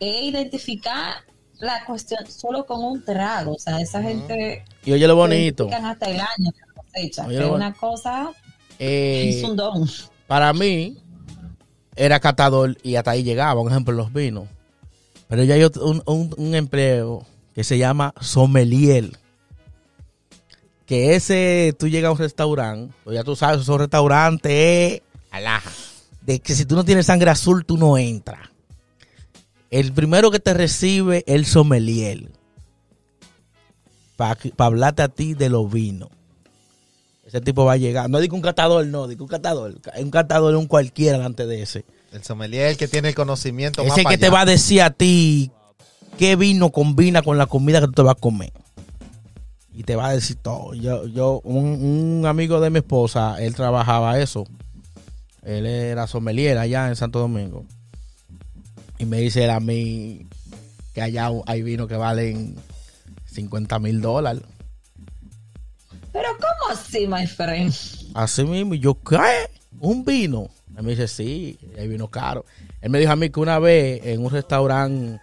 es 0.00 0.22
identificar 0.22 1.16
la 1.58 1.84
cuestión 1.84 2.26
solo 2.26 2.64
con 2.66 2.82
un 2.82 3.04
trago, 3.04 3.52
o 3.54 3.58
sea, 3.58 3.78
esa 3.80 4.02
gente 4.02 4.64
Y 4.86 4.92
oye 4.92 5.06
lo 5.06 5.16
bonito. 5.16 5.68
hasta 5.70 6.06
el 6.10 6.20
año 6.20 6.50
de 6.50 6.74
cosecha, 6.74 7.26
Oye, 7.26 7.36
que 7.38 7.44
es 7.44 7.48
lo 7.50 7.54
una 7.54 7.74
cosa, 7.74 8.30
eh, 8.78 9.36
es 9.38 9.44
un 9.44 9.56
don. 9.56 9.88
para 10.26 10.52
mí 10.52 10.98
era 11.96 12.18
catador 12.20 12.76
y 12.82 12.96
hasta 12.96 13.12
ahí 13.12 13.22
llegaba, 13.22 13.60
por 13.60 13.70
ejemplo, 13.70 13.94
los 13.94 14.12
vinos. 14.12 14.48
Pero 15.28 15.42
ya 15.44 15.54
hay 15.54 15.62
otro- 15.62 15.86
un, 15.86 16.02
un- 16.06 16.34
un 16.36 16.54
empleo 16.54 17.24
que 17.54 17.64
se 17.64 17.78
llama 17.78 18.12
sommelier. 18.20 19.10
Que 20.86 21.14
ese, 21.14 21.74
tú 21.78 21.88
llegas 21.88 22.10
a 22.10 22.12
un 22.12 22.18
restaurante, 22.18 22.94
pues 23.04 23.14
ya 23.14 23.24
tú 23.24 23.34
sabes, 23.36 23.62
esos 23.62 23.78
restaurantes, 23.78 24.52
eh, 24.52 25.02
alá, 25.30 25.62
de 26.20 26.40
que 26.40 26.54
si 26.54 26.66
tú 26.66 26.74
no 26.74 26.84
tienes 26.84 27.06
sangre 27.06 27.30
azul, 27.30 27.64
tú 27.64 27.78
no 27.78 27.96
entras. 27.96 28.50
El 29.70 29.92
primero 29.92 30.30
que 30.30 30.40
te 30.40 30.52
recibe 30.52 31.18
es 31.26 31.34
el 31.34 31.46
sommelier. 31.46 32.30
Para 34.16 34.38
hablarte 34.58 35.02
a 35.02 35.08
ti 35.08 35.34
de 35.34 35.48
los 35.48 35.72
vinos. 35.72 36.10
Ese 37.34 37.40
tipo 37.40 37.64
va 37.64 37.72
a 37.72 37.76
llegar. 37.76 38.08
No 38.08 38.20
digo 38.20 38.36
un 38.36 38.42
catador, 38.42 38.86
no, 38.86 39.08
digo 39.08 39.24
un 39.24 39.28
catador. 39.28 39.80
Un 39.98 40.10
catador 40.12 40.54
es 40.54 40.60
un 40.60 40.68
cualquiera 40.68 41.18
delante 41.18 41.46
de 41.46 41.62
ese. 41.62 41.84
El 42.12 42.22
sommelier 42.22 42.68
el 42.68 42.76
que 42.76 42.86
tiene 42.86 43.08
el 43.08 43.16
conocimiento 43.16 43.82
más 43.84 43.98
Ese 43.98 44.06
que 44.08 44.18
te 44.18 44.30
va 44.30 44.42
a 44.42 44.44
decir 44.44 44.82
a 44.82 44.90
ti 44.90 45.50
qué 46.16 46.36
vino 46.36 46.70
combina 46.70 47.22
con 47.22 47.36
la 47.36 47.46
comida 47.46 47.80
que 47.80 47.86
tú 47.86 47.92
te 47.94 48.02
vas 48.02 48.14
a 48.16 48.20
comer. 48.20 48.52
Y 49.72 49.82
te 49.82 49.96
va 49.96 50.10
a 50.10 50.12
decir 50.12 50.36
todo. 50.36 50.74
Yo, 50.74 51.08
yo, 51.08 51.40
un, 51.42 51.64
un 52.20 52.26
amigo 52.26 52.60
de 52.60 52.70
mi 52.70 52.78
esposa, 52.78 53.42
él 53.42 53.56
trabajaba 53.56 54.20
eso. 54.20 54.46
Él 55.42 55.66
era 55.66 56.06
sommelier 56.06 56.56
allá 56.58 56.86
en 56.86 56.94
Santo 56.94 57.18
Domingo. 57.18 57.64
Y 59.00 59.06
me 59.06 59.18
dice 59.18 59.42
él 59.42 59.50
a 59.50 59.58
mí 59.58 60.28
que 60.92 61.02
allá 61.02 61.30
hay 61.46 61.62
vinos 61.62 61.88
que 61.88 61.96
valen 61.96 62.54
50 63.26 63.80
mil 63.80 64.00
dólares. 64.00 64.44
Pero 66.14 66.28
¿cómo 66.36 66.72
así, 66.72 67.08
my 67.08 67.26
friend? 67.26 67.74
Así 68.14 68.44
mismo, 68.44 68.76
yo, 68.76 68.94
¿qué? 68.94 69.50
¿Un 69.80 70.04
vino? 70.04 70.48
Él 70.76 70.84
me 70.84 70.90
dice, 70.92 71.08
sí, 71.08 71.58
hay 71.76 71.88
vino 71.88 72.06
caro. 72.06 72.44
Él 72.80 72.90
me 72.90 73.00
dijo 73.00 73.10
a 73.10 73.16
mí 73.16 73.30
que 73.30 73.40
una 73.40 73.58
vez 73.58 74.00
en 74.04 74.24
un 74.24 74.30
restaurante, 74.30 75.18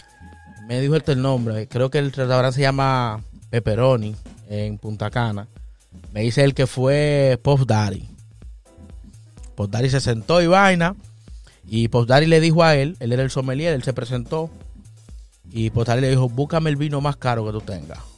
me 0.67 0.81
dijo 0.81 0.97
este 0.97 1.13
el 1.13 1.21
nombre, 1.21 1.69
creo 1.69 1.89
que 1.89 1.99
el 1.99 2.11
restaurante 2.11 2.55
se 2.55 2.61
llama 2.63 3.23
Pepperoni, 3.49 4.17
en 4.49 4.77
Punta 4.77 5.09
Cana. 5.09 5.47
Me 6.11 6.23
dice 6.23 6.43
él 6.43 6.53
que 6.53 6.67
fue 6.67 7.39
Puff 7.41 7.65
Daddy. 7.65 8.09
Puff 9.55 9.69
Daddy 9.69 9.89
se 9.89 10.01
sentó 10.01 10.41
y 10.41 10.47
vaina, 10.47 10.97
y 11.65 11.87
Puff 11.87 12.05
Daddy 12.05 12.25
le 12.25 12.41
dijo 12.41 12.65
a 12.65 12.75
él, 12.75 12.97
él 12.99 13.13
era 13.13 13.23
el 13.23 13.31
sommelier, 13.31 13.73
él 13.73 13.83
se 13.83 13.93
presentó, 13.93 14.49
y 15.49 15.69
Puff 15.69 15.87
Daddy 15.87 16.01
le 16.01 16.09
dijo, 16.09 16.27
búscame 16.27 16.69
el 16.69 16.75
vino 16.75 16.99
más 16.99 17.15
caro 17.15 17.45
que 17.45 17.53
tú 17.53 17.61
tengas. 17.61 18.10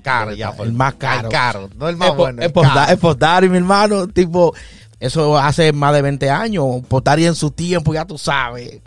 Caro 0.00 0.32
ya. 0.32 0.52
por- 0.52 0.66
El 0.66 0.72
más 0.72 0.94
caro. 0.94 1.28
El 1.28 1.32
caro, 1.32 1.70
no 1.76 1.88
el 1.88 1.96
más 1.96 2.10
Es 2.10 2.16
bueno. 2.16 2.42
Es 2.42 2.48
el 2.48 3.50
mi 3.50 3.56
hermano. 3.56 4.08
Tipo, 4.08 4.54
eso 4.98 5.38
hace 5.38 5.72
más 5.72 5.92
de 5.94 6.02
20 6.02 6.30
años. 6.30 6.64
Postdari 6.88 7.26
en 7.26 7.34
su 7.34 7.50
tiempo, 7.50 7.94
ya 7.94 8.04
tú 8.04 8.18
sabes. 8.18 8.80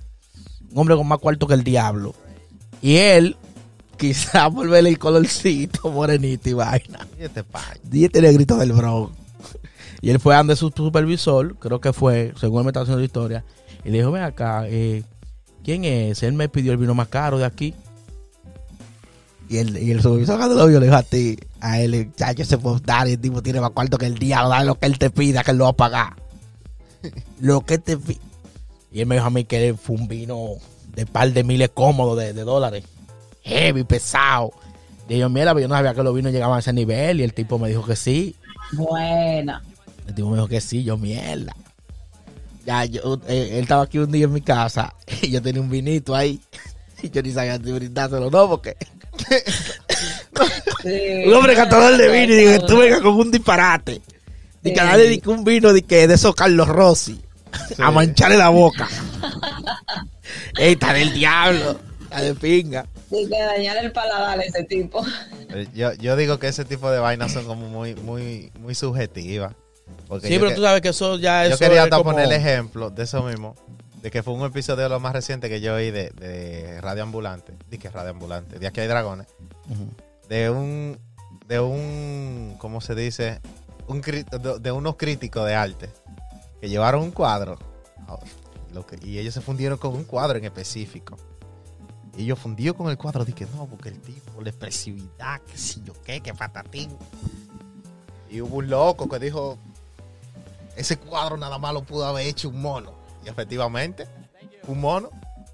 Un 0.72 0.80
hombre 0.80 0.95
con 0.95 1.07
más 1.07 1.20
cuarto 1.20 1.47
que 1.47 1.53
el 1.53 1.64
diablo. 1.64 2.14
Y 2.82 2.97
él, 2.97 3.38
quizá 3.97 4.49
por 4.49 4.68
verle 4.70 4.89
el 4.89 4.99
colorcito, 4.99 5.89
morenito 5.91 6.49
y 6.49 6.53
vaina. 6.53 7.07
Y 7.20 7.24
este 7.24 7.43
payo. 7.43 7.80
Y 7.91 8.05
este 8.05 8.22
negrito 8.22 8.57
del 8.57 8.74
Bronx. 8.74 9.11
Y 10.01 10.09
él 10.09 10.20
fue 10.20 10.36
ante 10.36 10.55
su 10.57 10.70
supervisor, 10.76 11.55
creo 11.55 11.80
que 11.80 11.93
fue, 11.93 12.34
según 12.38 12.64
me 12.64 12.70
está 12.72 12.82
haciendo 12.82 12.99
la 12.99 13.05
historia. 13.05 13.45
Y 13.86 13.89
le 13.89 13.99
dijo, 13.99 14.11
ven 14.11 14.24
acá, 14.24 14.66
eh, 14.68 15.03
¿quién 15.64 15.86
es? 15.86 16.24
Él 16.24 16.34
me 16.34 16.49
pidió 16.49 16.74
el 16.74 16.78
vino 16.78 16.93
más 16.93 17.07
caro 17.07 17.38
de 17.38 17.45
aquí. 17.45 17.74
Y 19.50 19.58
el, 19.58 19.78
y 19.78 19.91
el 19.91 20.02
supervisor 20.02 20.38
cuando 20.38 20.56
lo 20.56 20.68
vio 20.68 20.80
le 20.80 20.88
dijo 20.88 20.98
a 20.98 21.04
ti, 21.04 21.38
a 21.60 21.80
él, 21.80 22.12
chacho, 22.16 22.44
ese 22.44 22.58
dar 22.86 23.08
el 23.08 23.20
tipo 23.20 23.44
tiene 23.44 23.62
más 23.62 23.72
cuarto 23.72 23.98
que 23.98 24.06
el 24.06 24.18
diablo, 24.18 24.50
dale 24.50 24.66
lo 24.66 24.76
que 24.76 24.86
él 24.88 24.98
te 24.98 25.10
pida, 25.10 25.44
que 25.44 25.52
él 25.52 25.58
lo 25.58 25.66
va 25.66 25.72
a 25.72 25.74
pagar. 25.74 26.16
lo 27.39 27.62
que 27.62 27.78
te 27.78 27.98
pida. 27.98 28.22
Y 28.91 29.02
él 29.02 29.08
me 29.08 29.16
dijo 29.16 29.28
a 29.28 29.32
mí 29.32 29.44
que 29.44 29.74
fue 29.74 29.96
un 29.96 30.08
vino 30.08 30.52
de 30.96 31.06
par 31.06 31.32
de 31.32 31.44
miles 31.44 31.70
cómodos 31.74 32.18
de, 32.18 32.34
de 32.34 32.44
dólares. 32.44 32.86
Heavy, 33.41 33.84
pesado. 33.84 34.52
Y 35.10 35.18
yo, 35.18 35.30
mira, 35.30 35.54
pero 35.54 35.62
yo 35.62 35.68
no 35.68 35.76
sabía 35.76 35.94
que 35.94 36.04
los 36.04 36.16
vinos 36.16 36.32
llegaban 36.32 36.58
a 36.58 36.60
ese 36.60 36.74
nivel. 36.74 37.20
Y 37.20 37.24
el 37.24 37.34
tipo 37.34 37.60
me 37.60 37.70
dijo 37.70 37.86
que 37.86 37.96
sí. 37.96 38.36
Bueno, 38.72 39.62
El 40.08 40.16
tipo 40.16 40.30
me 40.30 40.38
dijo 40.38 40.48
que 40.48 40.62
sí, 40.62 40.84
yo 40.84 40.98
mierda. 40.98 41.56
Ya, 42.66 42.86
yo, 42.86 43.20
eh, 43.28 43.50
él 43.54 43.64
estaba 43.64 43.84
aquí 43.84 44.00
un 44.00 44.12
día 44.12 44.26
en 44.26 44.34
mi 44.34 44.41
casa 44.41 44.94
y 45.22 45.30
yo 45.30 45.41
tenía 45.41 45.62
un 45.62 45.70
vinito 45.70 46.16
ahí. 46.16 46.41
Y 47.04 47.10
yo 47.10 47.22
ni 47.22 47.34
sabía 47.34 47.58
si 47.58 47.70
brindárselo 47.70 48.32
no, 48.32 48.48
porque 48.48 48.78
sí. 49.18 49.36
un 51.28 51.34
hombre 51.34 51.55
catador 51.55 51.97
de 51.97 52.07
vino 52.09 52.34
y 52.34 52.57
que 52.57 52.66
tú 52.66 52.78
vengas 52.80 53.01
con 53.01 53.14
un 53.16 53.32
disparate. 53.32 54.01
Y 54.64 54.70
que 54.74 54.80
Sí. 54.80 54.86
nadie 54.86 55.07
dice 55.09 55.30
un 55.30 55.43
vino 55.43 55.74
de 55.74 55.82
que 55.82 56.07
de 56.07 56.14
esos 56.16 56.34
Carlos 56.36 56.68
Rossi 56.68 57.22
a 57.80 57.91
mancharle 57.91 58.38
la 58.38 58.49
boca. 58.49 58.88
Ey, 60.57 60.74
está 60.74 60.93
del 60.93 61.14
diablo, 61.14 61.80
está 62.03 62.22
de 62.22 62.36
pinga. 62.36 62.86
Sí, 63.09 63.28
que 63.30 63.39
dañar 63.41 63.78
el 63.78 63.91
paladar 63.91 64.39
a 64.39 64.43
ese 64.43 64.64
tipo. 64.64 65.05
Eh, 65.49 65.68
Yo, 65.74 65.93
yo 65.93 66.16
digo 66.16 66.39
que 66.39 66.47
ese 66.47 66.66
tipo 66.66 66.89
de 66.89 66.99
vainas 66.99 67.32
son 67.32 67.45
como 67.45 67.68
muy, 67.68 67.93
muy, 67.95 68.51
muy 68.59 68.74
subjetivas. 68.74 69.53
Porque 70.07 70.28
Sí, 70.28 70.34
yo 70.34 70.39
pero 70.39 70.49
que- 70.49 70.55
tú 70.55 70.61
sabes 70.64 70.82
que 70.82 70.89
eso 70.89 71.18
ya 71.20 71.47
Yo 71.47 71.57
quería 71.57 71.84
hasta 71.84 71.97
como- 71.97 72.11
poner 72.11 72.26
el 72.26 72.32
ejemplo 72.32 72.89
de 72.89 73.03
eso 73.03 73.22
mismo. 73.24 73.55
De 74.04 74.12
que 74.12 74.22
fue 74.22 74.34
un 74.34 74.41
episodio 74.45 74.84
de 74.84 74.89
lo 74.89 74.99
más 74.99 75.14
reciente 75.14 75.47
que 75.49 75.62
yo 75.62 75.76
oí 75.76 75.89
de, 75.89 76.10
de 76.12 76.80
Radio 76.82 77.04
Ambulante. 77.04 77.54
Di 77.70 77.78
que 77.78 77.89
Radio 77.89 78.10
Ambulante. 78.12 78.60
De 78.60 78.68
aquí 78.68 78.82
hay 78.82 78.88
dragones. 78.88 79.28
De 80.28 80.49
un. 80.49 80.99
De 81.47 81.60
un. 81.62 82.56
¿Cómo 82.60 82.82
se 82.82 82.95
dice? 82.95 83.39
Un, 83.88 84.01
de, 84.01 84.26
de 84.60 84.72
unos 84.74 84.97
críticos 84.97 85.45
de 85.47 85.56
arte. 85.56 85.89
Que 86.60 86.68
llevaron 86.68 87.01
un 87.01 87.12
cuadro. 87.12 87.58
Ahora, 88.06 88.24
lo 88.74 88.86
que- 88.86 88.99
y 89.01 89.20
ellos 89.20 89.34
se 89.34 89.39
fundieron 89.41 89.78
con 89.78 89.93
un 89.95 90.04
cuadro 90.04 90.38
en 90.38 90.43
específico. 90.45 91.18
Y 92.18 92.24
ellos 92.24 92.38
fundió 92.39 92.76
con 92.76 92.89
el 92.89 92.97
cuadro. 92.97 93.24
Dije, 93.24 93.47
no, 93.56 93.68
porque 93.68 93.88
el 93.89 94.01
tipo, 94.01 94.41
la 94.41 94.49
expresividad, 94.49 95.39
que 95.41 95.58
si 95.58 95.82
yo 95.82 95.93
qué, 96.04 96.20
que 96.20 96.34
patatín. 96.34 96.89
Y 98.30 98.41
hubo 98.41 98.58
un 98.58 98.70
loco 98.70 99.08
que 99.08 99.18
dijo, 99.20 99.58
ese 100.76 100.97
cuadro 100.97 101.38
nada 101.38 101.58
más 101.58 101.74
lo 101.74 101.84
pudo 101.84 102.06
haber 102.06 102.28
hecho 102.28 102.49
un 102.49 102.62
mono. 102.62 103.01
Y 103.26 103.30
efectivamente, 103.30 104.07
un 104.67 104.82
mono. 104.82 105.09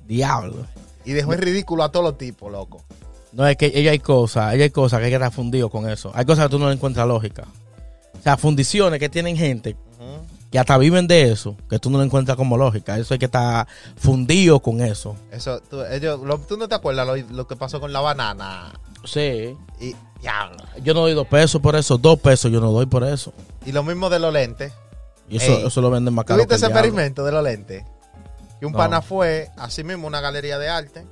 Diablo. 0.05 0.65
Y 1.05 1.13
dejó 1.13 1.33
en 1.33 1.39
ridículo 1.41 1.83
a 1.83 1.91
todos 1.91 2.05
los 2.05 2.17
tipos, 2.17 2.51
loco. 2.51 2.83
No, 3.31 3.45
es 3.47 3.57
que 3.57 3.71
ella 3.73 3.91
hay 3.91 3.99
cosas, 3.99 4.53
ella 4.53 4.63
hay 4.63 4.69
cosas 4.71 4.99
que 4.99 5.05
hay 5.05 5.11
que 5.11 5.15
estar 5.15 5.31
fundido 5.31 5.69
con 5.69 5.87
eso. 5.89 6.11
Hay 6.15 6.25
cosas 6.25 6.45
que 6.45 6.49
tú 6.51 6.59
no 6.59 6.71
encuentras 6.71 7.07
lógica. 7.07 7.43
O 8.17 8.21
sea, 8.21 8.37
fundiciones 8.37 8.99
que 8.99 9.07
tienen 9.09 9.37
gente 9.37 9.75
que 10.51 10.57
hasta 10.57 10.79
viven 10.79 11.05
de 11.05 11.31
eso, 11.31 11.55
que 11.69 11.77
tú 11.77 11.91
no 11.91 11.99
lo 11.99 12.03
encuentras 12.03 12.35
como 12.35 12.57
lógica. 12.57 12.97
Eso 12.97 13.13
hay 13.13 13.19
que 13.19 13.25
estar 13.27 13.67
fundido 13.97 14.59
con 14.59 14.81
eso. 14.81 15.15
Eso, 15.31 15.61
tú, 15.61 15.83
ellos, 15.83 16.19
lo- 16.21 16.39
¿tú 16.39 16.57
no 16.57 16.67
te 16.67 16.73
acuerdas 16.73 17.05
lo, 17.05 17.15
lo 17.35 17.45
que 17.47 17.55
pasó 17.55 17.79
con 17.79 17.93
la 17.93 17.99
banana? 18.01 18.73
Sí. 19.05 19.55
Y, 19.79 19.95
diablo. 20.19 20.57
Yo 20.83 20.95
no 20.95 21.01
doy 21.01 21.13
dos 21.13 21.27
pesos 21.27 21.61
por 21.61 21.75
eso, 21.75 21.99
dos 21.99 22.19
pesos 22.19 22.51
yo 22.51 22.59
no 22.59 22.71
doy 22.71 22.87
por 22.87 23.03
eso. 23.03 23.31
y 23.63 23.71
lo 23.71 23.83
mismo 23.83 24.09
de 24.09 24.17
los 24.17 24.33
lentes. 24.33 24.73
Y 25.29 25.37
eso, 25.37 25.51
Ey. 25.59 25.67
eso 25.67 25.81
lo 25.81 25.89
venden 25.91 26.13
más 26.13 26.25
caro. 26.25 26.37
¿Tuviste 26.37 26.49
que 26.53 26.55
ese 26.57 26.65
experimento 26.67 27.23
de 27.23 27.31
los 27.31 27.43
lentes? 27.43 27.83
Y 28.61 28.65
un 28.65 28.71
No. 28.73 28.77
pana 28.77 29.01
fue, 29.01 29.49
así 29.57 29.83
mismo, 29.83 30.05
a 30.05 30.07
una 30.07 30.21
galería 30.21 30.57
de 30.57 30.67
arte 30.69 31.05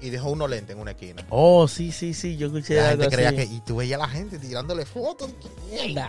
y 0.00 0.10
dejó 0.10 0.30
unos 0.30 0.48
lentes 0.50 0.76
en 0.76 0.80
una 0.82 0.90
esquina. 0.92 1.24
Oh, 1.30 1.66
sí, 1.66 1.90
sí, 1.90 2.12
sí, 2.14 2.36
yo 2.36 2.48
escuché 2.48 2.76
La 2.76 2.90
algo 2.90 3.02
gente 3.02 3.16
creía 3.16 3.28
así. 3.30 3.36
que. 3.38 3.44
Y 3.44 3.60
tú 3.60 3.76
veías 3.76 3.98
a 4.00 4.04
la 4.06 4.08
gente 4.10 4.38
tirándole 4.38 4.84
fotos. 4.84 5.30
Mierda. 5.70 6.08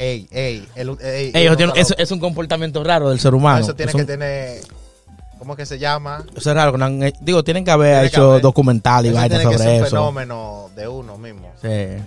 Ey, 0.00 0.28
ey, 0.30 0.68
el, 0.76 0.90
ey, 1.00 1.32
Ey, 1.34 1.46
eso, 1.46 1.56
tiene- 1.56 1.72
eso 1.76 1.94
es 1.98 2.10
un 2.12 2.20
comportamiento 2.20 2.84
raro 2.84 3.08
del 3.10 3.18
ser 3.18 3.34
humano. 3.34 3.60
Eso 3.64 3.74
tiene 3.74 3.90
Eso- 3.90 3.98
que 3.98 4.04
tener. 4.04 4.60
¿Cómo 5.38 5.56
que 5.56 5.66
se 5.66 5.78
llama? 5.78 6.24
eso 6.36 6.50
es 6.50 6.56
raro. 6.56 6.72
que 6.72 6.78
no 6.78 6.84
han- 6.84 7.12
digo, 7.20 7.42
tienen 7.44 7.64
que 7.64 7.70
haber 7.70 7.92
Tiene 7.94 8.00
que 8.02 8.06
hecho 8.16 8.30
haber. 8.32 8.42
documental 8.42 9.06
y 9.06 9.08
Eso 9.08 9.16
vainas 9.16 9.38
tiene 9.40 9.52
que 9.52 9.58
ser 9.58 9.66
sobre 9.66 9.78
un 9.80 9.84
eso. 9.86 9.96
fenómeno 9.96 10.70
de 10.76 10.88
uno 10.88 11.16
mismo. 11.18 11.52
Sí. 11.60 12.02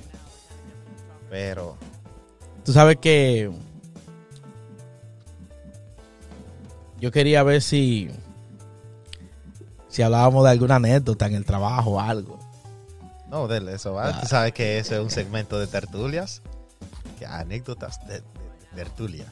Pero. 1.30 1.76
Tú 2.66 2.74
sabes 2.74 2.98
que 2.98 3.52
yo 7.00 7.12
quería 7.12 7.44
ver 7.44 7.62
si 7.62 8.10
si 9.90 10.02
hablábamos 10.04 10.44
de 10.46 10.52
alguna 10.52 10.76
anécdota 10.76 11.26
en 11.28 11.36
el 11.36 11.44
trabajo 11.46 11.92
o 11.92 12.00
algo. 12.00 12.40
No, 13.30 13.48
dele, 13.48 13.74
eso 13.74 13.94
va. 13.94 14.08
Ah. 14.10 14.22
Tú 14.22 14.28
sabes 14.28 14.54
que 14.54 14.78
eso 14.78 14.96
es 14.96 15.02
un 15.02 15.10
segmento 15.10 15.60
de 15.60 15.68
tertulias. 15.68 16.42
Que 17.20 17.26
anécdotas 17.26 18.06
de, 18.08 18.16
de- 18.16 18.20
de 18.22 18.76
tertulia. 18.76 19.26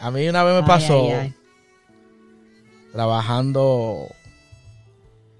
A 0.00 0.10
mí 0.10 0.26
una 0.28 0.42
vez 0.42 0.60
me 0.60 0.66
pasó 0.66 1.04
ay, 1.06 1.12
ay. 1.12 1.34
trabajando 2.92 4.06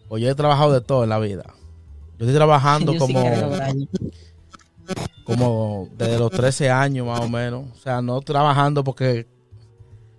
pues 0.08 0.22
yo 0.22 0.30
he 0.30 0.34
trabajado 0.34 0.72
de 0.72 0.80
todo 0.80 1.02
en 1.04 1.10
la 1.10 1.18
vida. 1.18 1.44
Yo 2.18 2.26
estoy 2.26 2.34
trabajando 2.34 2.92
Yo 2.92 2.98
como. 3.00 3.20
Como 5.24 5.88
desde 5.96 6.18
los 6.18 6.30
13 6.30 6.70
años 6.70 7.06
más 7.06 7.20
o 7.20 7.28
menos. 7.28 7.64
O 7.74 7.78
sea, 7.82 8.02
no 8.02 8.20
trabajando 8.20 8.84
porque 8.84 9.26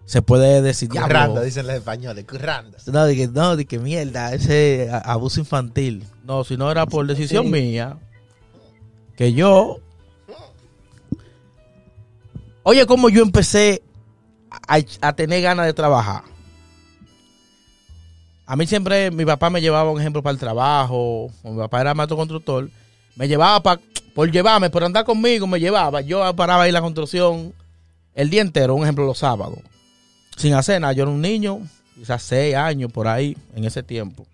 se 0.06 0.22
puede 0.22 0.62
decir 0.62 0.89
Curranda, 0.89 1.08
diablo. 1.28 1.41
dicen 1.43 1.66
los 1.68 1.76
españoles. 1.76 2.26
Curranda. 2.26 2.78
No, 2.88 3.06
de 3.06 3.16
que, 3.16 3.28
no, 3.28 3.56
de 3.56 3.66
que 3.66 3.80
mierda, 3.80 4.34
ese 4.34 4.89
abuso 5.03 5.39
infantil. 5.39 6.06
No, 6.24 6.43
si 6.43 6.58
no 6.58 6.70
era 6.72 6.86
por 6.86 7.06
decisión 7.08 7.45
Sí. 7.45 7.51
mía, 7.51 7.97
que 9.16 9.34
yo... 9.34 9.80
Oye, 12.64 12.86
como 12.88 13.10
yo 13.10 13.22
empecé 13.22 13.84
a, 14.68 14.80
a 15.01 15.14
tener 15.14 15.41
ganas 15.41 15.66
de 15.68 15.74
trabajar. 15.74 16.24
A 18.47 18.56
mí 18.56 18.66
siempre 18.68 19.12
mi 19.12 19.26
papá 19.26 19.49
me 19.49 19.62
llevaba, 19.62 19.91
un 19.91 19.99
ejemplo, 19.99 20.22
para 20.24 20.34
el 20.34 20.39
trabajo. 20.39 21.30
Mi 21.43 21.58
papá 21.58 21.82
era 21.82 21.93
maestro 21.93 22.18
constructor. 22.18 22.70
Me 23.16 23.28
llevaba 23.28 23.62
pa- 23.62 23.80
por 24.16 24.32
llevarme, 24.32 24.70
por 24.70 24.84
andar 24.84 25.03
conmigo, 25.03 25.45
me 25.45 25.59
llevaba. 25.59 25.99
Yo 25.99 26.34
paraba 26.36 26.63
ahí 26.63 26.72
la 26.72 26.82
construcción 26.82 27.53
el 28.13 28.30
día 28.30 28.41
entero, 28.41 28.74
un 28.74 28.84
ejemplo, 28.84 29.05
los 29.05 29.18
sábados. 29.18 29.59
Sin 30.38 30.53
hacer 30.53 30.80
nada. 30.80 30.93
Yo 30.93 31.03
era 31.03 31.11
un 31.11 31.20
niño, 31.22 31.59
quizás 31.95 32.24
seis 32.24 32.55
años 32.55 32.91
por 32.93 33.09
ahí, 33.09 33.38
en 33.53 33.66
ese 33.66 33.84
tiempo. 33.84 34.26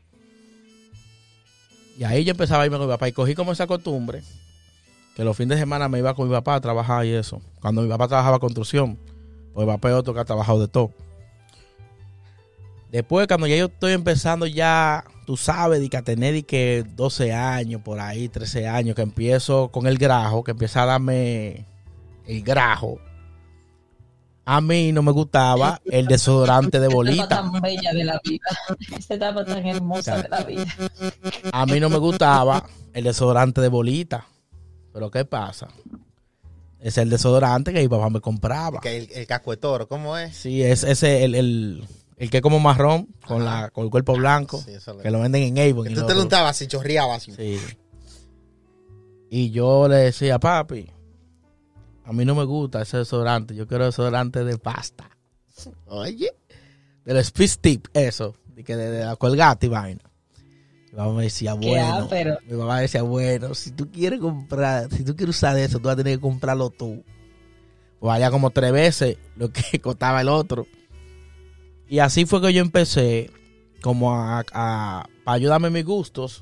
Y 1.98 2.04
ahí 2.04 2.24
yo 2.24 2.32
empezaba 2.32 2.62
a 2.62 2.66
irme 2.68 2.78
con 2.78 2.86
mi 2.86 2.94
papá 2.94 3.10
y 3.10 3.12
cogí 3.12 3.34
como 3.34 3.52
esa 3.52 3.66
costumbre 3.66 4.22
que 5.16 5.24
los 5.24 5.36
fines 5.36 5.58
de 5.58 5.64
semana 5.64 5.90
me 5.90 5.98
iba 5.98 6.14
con 6.14 6.28
mi 6.28 6.34
papá 6.34 6.56
a 6.56 6.62
trabajar 6.62 7.04
y 7.06 7.14
eso. 7.14 7.42
Cuando 7.60 7.82
mi 7.82 7.90
papá 7.90 8.08
trabajaba 8.08 8.38
construcción, 8.38 9.00
pues 9.54 9.66
mi 9.66 9.74
papá 9.74 9.90
es 9.90 9.96
otro 9.96 10.14
que 10.14 10.20
ha 10.20 10.26
trabajado 10.26 10.60
de 10.62 10.68
todo. 10.68 10.92
Después, 12.92 13.28
cuando 13.28 13.48
ya 13.48 13.56
yo 13.56 13.66
estoy 13.66 13.94
empezando 13.94 14.46
ya, 14.46 15.06
tú 15.32 15.38
sabes, 15.38 15.80
de 15.80 15.88
que 15.88 15.96
a 15.96 16.02
tener 16.02 16.34
de 16.34 16.44
que 16.44 16.84
12 16.98 17.32
años, 17.32 17.82
por 17.84 18.02
ahí, 18.02 18.28
13 18.28 18.68
años, 18.68 18.98
que 18.98 19.02
empiezo 19.02 19.70
con 19.70 19.88
el 19.88 19.98
grajo, 19.98 20.44
que 20.44 20.52
empieza 20.52 20.84
a 20.84 20.88
darme 20.88 21.66
el 22.28 22.44
grajo. 22.44 23.00
A 24.44 24.60
mí 24.60 24.92
no 24.92 25.02
me 25.04 25.14
gustaba 25.14 25.80
el 25.86 26.08
desodorante 26.08 26.82
de 26.82 26.88
Esta 26.88 26.92
etapa 26.92 26.96
bolita. 26.96 27.28
tan 27.30 27.62
bella 27.62 27.94
de 27.94 28.04
la 28.04 28.20
vida. 28.22 28.46
Esta 28.98 29.14
etapa 29.14 29.46
tan 29.46 29.66
hermosa 29.66 30.22
de 30.22 30.28
la 30.28 30.44
vida. 30.44 30.66
A 31.54 31.66
mí 31.66 31.80
no 31.80 31.90
me 31.90 31.98
gustaba 31.98 32.68
el 32.92 33.06
desodorante 33.06 33.62
de 33.62 33.70
bolita. 33.70 34.28
Pero 34.92 35.10
¿qué 35.12 35.24
pasa? 35.24 35.70
Es 36.82 36.98
el 36.98 37.10
desodorante 37.10 37.72
que 37.72 37.80
mi 37.80 37.88
papá 37.88 38.10
me 38.10 38.20
compraba. 38.20 38.82
Que 38.82 38.98
el, 38.98 39.10
el 39.14 39.28
casco 39.28 39.52
de 39.52 39.58
toro, 39.58 39.88
¿cómo 39.88 40.18
es? 40.18 40.36
Sí, 40.36 40.62
es 40.62 40.84
ese 40.84 41.24
el, 41.24 41.36
el, 41.36 41.88
el 42.22 42.30
que 42.30 42.38
es 42.38 42.44
como 42.44 42.60
marrón 42.60 43.08
con 43.26 43.44
la 43.44 43.72
con 43.72 43.86
el 43.86 43.90
cuerpo 43.90 44.14
blanco. 44.14 44.62
Sí, 44.62 44.74
Que 45.02 45.10
lo 45.10 45.20
venden 45.20 45.58
en 45.58 45.72
Avon. 45.72 45.90
Y 45.90 45.96
tú 45.96 46.06
te 46.06 46.14
lo 46.14 46.22
untabas 46.22 46.62
y 46.62 46.68
chorreabas. 46.68 47.24
Sí. 47.24 47.60
Y 49.32 49.50
yo 49.50 49.88
le 49.88 49.96
decía, 49.96 50.38
papi, 50.38 50.88
a 52.06 52.14
mí 52.14 52.24
no 52.24 52.36
me 52.36 52.44
gusta 52.44 52.84
ese 52.84 52.98
desodorante. 52.98 53.56
Yo 53.56 53.68
quiero 53.68 53.86
desodorante 53.86 54.44
de 54.44 54.56
pasta. 54.60 55.10
Oye. 55.88 56.32
Del 57.06 57.18
Speed 57.18 57.50
Tip, 57.60 57.88
eso. 57.96 58.36
De, 58.54 58.64
que 58.64 58.76
de, 58.76 58.92
de 58.92 59.04
la 59.04 59.16
colgate 59.16 59.66
y 59.66 59.70
vaina. 59.70 60.04
Mi 60.92 60.98
mamá 61.00 61.14
me 61.14 61.24
decía, 61.24 61.56
bueno. 61.56 62.08
Mi 62.46 62.56
mamá 62.56 62.82
decía, 62.82 63.02
bueno, 63.02 63.56
si 63.56 63.72
tú 63.72 63.90
quieres 63.90 64.20
comprar, 64.20 64.92
si 64.92 65.04
tú 65.04 65.16
quieres 65.16 65.38
usar 65.38 65.58
eso, 65.58 65.80
tú 65.80 65.86
vas 65.86 65.94
a 65.94 65.98
tener 65.98 66.18
que 66.18 66.22
comprarlo 66.22 66.70
tú. 66.70 67.04
O 68.00 68.08
vaya 68.08 68.30
como 68.30 68.52
tres 68.52 68.72
veces 68.72 69.18
lo 69.38 69.52
que 69.52 69.80
costaba 69.82 70.22
el 70.22 70.30
otro. 70.30 70.68
Y 71.92 72.00
así 72.00 72.26
fue 72.26 72.42
que 72.42 72.54
yo 72.54 72.62
empecé 72.62 73.30
como 73.82 74.16
a, 74.16 74.46
a- 74.54 75.06
para 75.26 75.36
ayudarme 75.36 75.68
en 75.68 75.74
mis 75.74 75.84
gustos. 75.86 76.42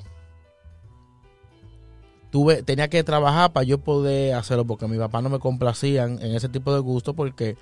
Tuve, 2.31 2.61
tenía 2.61 2.87
que 2.87 3.03
trabajar 3.03 3.51
para 3.51 3.63
yo 3.63 3.79
poder 3.79 4.35
hacerlo 4.35 4.63
porque 4.65 4.87
mi 4.87 4.97
papá 4.99 5.21
no 5.23 5.29
me 5.29 5.39
complacían 5.39 6.19
en 6.21 6.35
ese 6.35 6.47
tipo 6.49 6.71
de 6.71 6.79
gustos 6.79 7.15
porque 7.15 7.57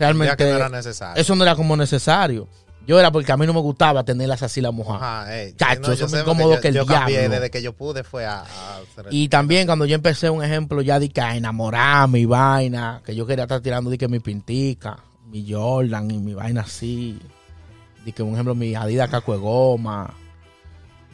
realmente 0.00 0.36
que 0.36 0.50
no 0.50 0.56
era 0.56 0.68
necesario. 0.68 1.20
eso 1.22 1.36
no 1.36 1.44
era 1.44 1.54
como 1.54 1.76
necesario. 1.76 2.48
Yo 2.88 2.98
era 2.98 3.12
porque 3.12 3.30
a 3.30 3.36
mí 3.36 3.46
no 3.46 3.54
me 3.54 3.60
gustaba 3.60 4.02
tenerlas 4.04 4.42
así 4.42 4.60
la 4.60 4.72
mujer. 4.72 4.96
Ajá, 4.96 5.36
ey. 5.40 5.52
Chacho, 5.54 5.92
eso 5.92 6.06
porque 6.06 6.20
incómodo 6.20 6.54
yo- 6.56 6.60
que 6.60 6.68
el 6.68 6.74
yo 6.74 6.86
cambié 6.86 7.18
diablo. 7.18 7.34
desde 7.36 7.50
que 7.50 7.62
yo 7.62 7.72
pude 7.72 8.02
fue 8.02 8.26
a, 8.26 8.40
a 8.40 8.76
hacer 8.78 9.06
el- 9.08 9.14
Y 9.14 9.28
también 9.28 9.66
cuando 9.66 9.86
yo 9.86 9.94
empecé, 9.94 10.28
un 10.30 10.42
ejemplo, 10.42 10.82
ya 10.82 10.98
de 10.98 11.08
que 11.08 11.20
a 11.20 11.36
enamorarme 11.36 12.18
y 12.18 12.24
vaina, 12.24 13.00
que 13.04 13.14
yo 13.14 13.26
quería 13.26 13.44
estar 13.44 13.60
tirando 13.60 13.90
de 13.90 13.98
que 13.98 14.08
mi 14.08 14.18
pintica, 14.18 14.98
mi 15.36 15.52
Jordan 15.52 16.10
y 16.10 16.18
mi 16.18 16.34
vaina 16.34 16.62
así. 16.62 17.18
De 18.04 18.12
que, 18.12 18.22
un 18.22 18.32
ejemplo, 18.32 18.54
mi 18.54 18.74
Adidas 18.74 19.10
caco 19.10 19.32
de 19.32 19.38
goma, 19.38 20.14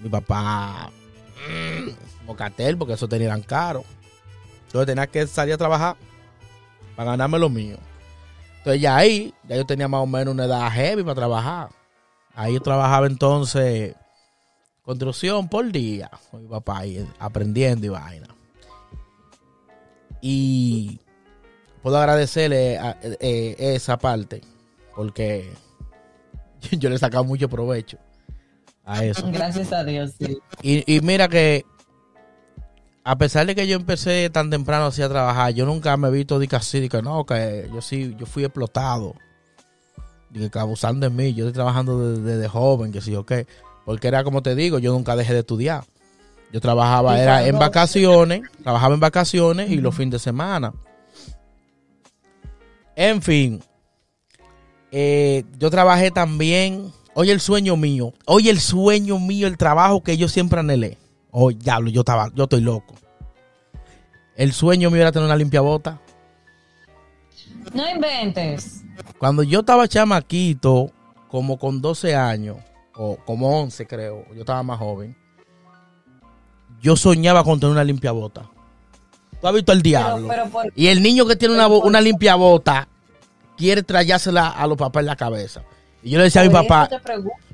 mi 0.03 0.09
papá, 0.09 0.91
mm, 1.49 2.27
Mocatel, 2.27 2.77
porque 2.77 2.95
eso 2.95 3.09
tenían 3.09 3.43
caro. 3.43 3.83
Entonces 4.67 4.87
tenía 4.87 5.07
que 5.07 5.27
salir 5.27 5.55
a 5.55 5.59
trabajar 5.59 5.97
para 6.95 7.13
ganarme 7.13 7.39
lo 7.39 7.49
mío. 7.49 7.77
Entonces 8.59 8.81
ya 8.81 8.97
ahí, 8.97 9.35
ya 9.49 9.57
yo 9.57 9.67
tenía 9.67 9.89
más 9.89 10.03
o 10.03 10.07
menos 10.07 10.35
una 10.35 10.45
edad 10.45 10.71
heavy 10.71 11.03
para 11.03 11.15
trabajar. 11.15 11.71
Ahí 12.35 12.55
yo 12.55 12.61
trabajaba 12.61 13.07
entonces 13.07 13.95
construcción 14.83 15.49
por 15.49 15.71
día 15.71 16.11
con 16.31 16.43
mi 16.43 16.49
papá 16.49 16.79
ahí 16.79 17.07
aprendiendo 17.19 17.87
y 17.87 17.91
vaina. 17.91 18.29
Y 20.21 21.01
puedo 21.83 21.97
agradecerle 21.99 22.79
a- 22.79 22.97
eh, 23.03 23.57
esa 23.59 23.99
parte 23.99 24.41
porque 24.95 25.51
yo 26.73 26.89
le 26.89 26.97
he 26.97 26.99
sacado 26.99 27.25
mucho 27.25 27.49
provecho 27.49 27.99
a 28.85 29.05
eso. 29.05 29.27
Gracias 29.33 29.73
a 29.73 29.85
Dios, 29.85 30.13
sí. 30.19 30.39
Y, 30.63 30.97
y 30.97 31.01
mira 31.01 31.29
que 31.29 31.65
a 33.05 33.17
pesar 33.19 33.47
de 33.47 33.55
que 33.55 33.67
yo 33.67 33.77
empecé 33.77 34.31
tan 34.31 34.49
temprano 34.51 34.87
así 34.87 35.03
a 35.03 35.09
trabajar, 35.09 35.53
yo 35.53 35.67
nunca 35.67 35.97
me 35.97 36.09
he 36.09 36.11
visto 36.13 36.39
de 36.39 36.49
así, 36.53 36.81
de 36.81 36.89
que 36.89 37.03
no, 37.03 37.27
que 37.27 37.69
yo 37.73 37.81
sí, 37.83 38.15
yo 38.19 38.27
fui 38.27 38.45
explotado. 38.45 39.15
De 40.31 40.49
que 40.49 40.59
abusan 40.59 40.99
de 41.01 41.11
mí, 41.11 41.35
yo 41.35 41.45
estoy 41.45 41.53
trabajando 41.55 42.13
desde, 42.13 42.23
desde 42.23 42.49
joven, 42.49 42.91
que 42.93 43.01
sí, 43.01 43.15
ok. 43.15 43.33
Porque 43.85 44.09
era 44.09 44.25
como 44.25 44.43
te 44.43 44.55
digo, 44.55 44.79
yo 44.79 44.93
nunca 44.93 45.15
dejé 45.17 45.33
de 45.35 45.41
estudiar. 45.41 45.85
Yo 46.53 46.61
trabajaba, 46.61 47.21
era 47.21 47.45
en 47.47 47.59
vacaciones, 47.59 48.43
trabajaba 48.63 48.95
en 48.95 49.01
vacaciones 49.01 49.71
y 49.71 49.79
los 49.79 49.95
fines 49.95 50.13
de 50.13 50.19
semana. 50.21 50.73
En 52.97 53.23
fin, 53.23 53.63
eh, 54.91 55.45
yo 55.59 55.71
trabajé 55.71 56.11
también. 56.11 56.93
Oye, 57.15 57.33
el 57.33 57.41
sueño 57.41 57.77
mío. 57.77 58.13
Oye, 58.27 58.51
el 58.51 58.61
sueño 58.61 59.19
mío, 59.19 59.47
el 59.47 59.57
trabajo 59.57 60.03
que 60.03 60.17
yo 60.17 60.29
siempre 60.29 60.61
anhelé. 60.61 60.99
Oh, 61.31 61.51
diablo, 61.51 61.91
yo 61.91 62.01
estaba, 62.01 62.31
yo 62.35 62.45
estoy 62.45 62.61
loco. 62.61 62.95
El 64.37 64.53
sueño 64.53 64.91
mío 64.91 65.01
era 65.01 65.13
tener 65.13 65.27
una 65.27 65.37
limpiabota. 65.37 66.01
No 67.75 67.89
inventes. 67.89 68.83
Cuando 69.19 69.43
yo 69.43 69.61
estaba 69.61 69.89
chamaquito, 69.89 70.91
como 71.29 71.59
con 71.59 71.81
12 71.81 72.15
años, 72.15 72.59
o 72.95 73.17
como 73.25 73.61
11 73.61 73.87
creo, 73.87 74.27
yo 74.35 74.41
estaba 74.41 74.63
más 74.63 74.79
joven, 74.79 75.17
yo 76.81 76.97
soñaba 76.97 77.45
con 77.45 77.61
tener 77.61 77.73
una 77.73 77.85
limpiabota. 77.85 78.51
¿Tú 79.43 79.49
has 79.49 79.55
visto 79.55 79.73
el 79.73 79.83
Pero, 79.83 79.91
diablo? 79.99 80.29
pero 80.29 80.47
por 80.49 80.73
Y 80.75 80.87
el 80.87 81.03
niño 81.03 81.27
que 81.27 81.37
tiene 81.37 81.53
una, 81.55 81.69
por- 81.69 81.85
una 81.85 82.01
limpiabota 82.01 82.89
quiere 83.59 83.83
trayársela 83.83 84.49
a 84.49 84.67
los 84.67 84.79
papás 84.79 85.01
en 85.01 85.07
la 85.07 85.17
cabeza. 85.17 85.63
Y 86.03 86.11
yo 86.11 86.19
le 86.19 86.25
decía 86.25 86.41
a 86.41 86.45
mi 86.45 86.51
papá, 86.51 86.89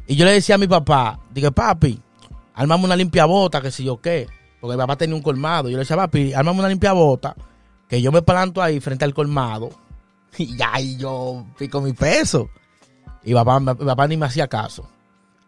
y 0.06 0.14
yo 0.14 0.24
le 0.24 0.32
decía 0.32 0.54
a 0.54 0.58
mi 0.58 0.68
papá, 0.68 1.18
dije, 1.32 1.50
papi, 1.50 2.00
armame 2.54 2.84
una 2.84 2.94
limpiabota, 2.94 3.60
que 3.60 3.70
si 3.70 3.84
yo 3.84 4.00
qué. 4.00 4.26
Porque 4.60 4.76
mi 4.76 4.80
papá 4.80 4.96
tenía 4.96 5.16
un 5.16 5.22
colmado. 5.22 5.68
Yo 5.68 5.76
le 5.76 5.80
decía, 5.82 5.96
papi, 5.96 6.32
armame 6.34 6.60
una 6.60 6.68
limpiabota, 6.68 7.34
que 7.88 8.00
yo 8.02 8.12
me 8.12 8.22
planto 8.22 8.62
ahí 8.62 8.78
frente 8.80 9.04
al 9.04 9.14
colmado. 9.14 9.70
Y 10.36 10.56
ya 10.56 10.74
ahí 10.74 10.96
yo 10.98 11.46
pico 11.58 11.80
mi 11.80 11.94
peso. 11.94 12.48
Y 13.24 13.32
papá, 13.34 13.58
mi 13.60 13.74
papá 13.74 14.06
ni 14.06 14.16
me 14.18 14.26
hacía 14.26 14.46
caso. 14.46 14.86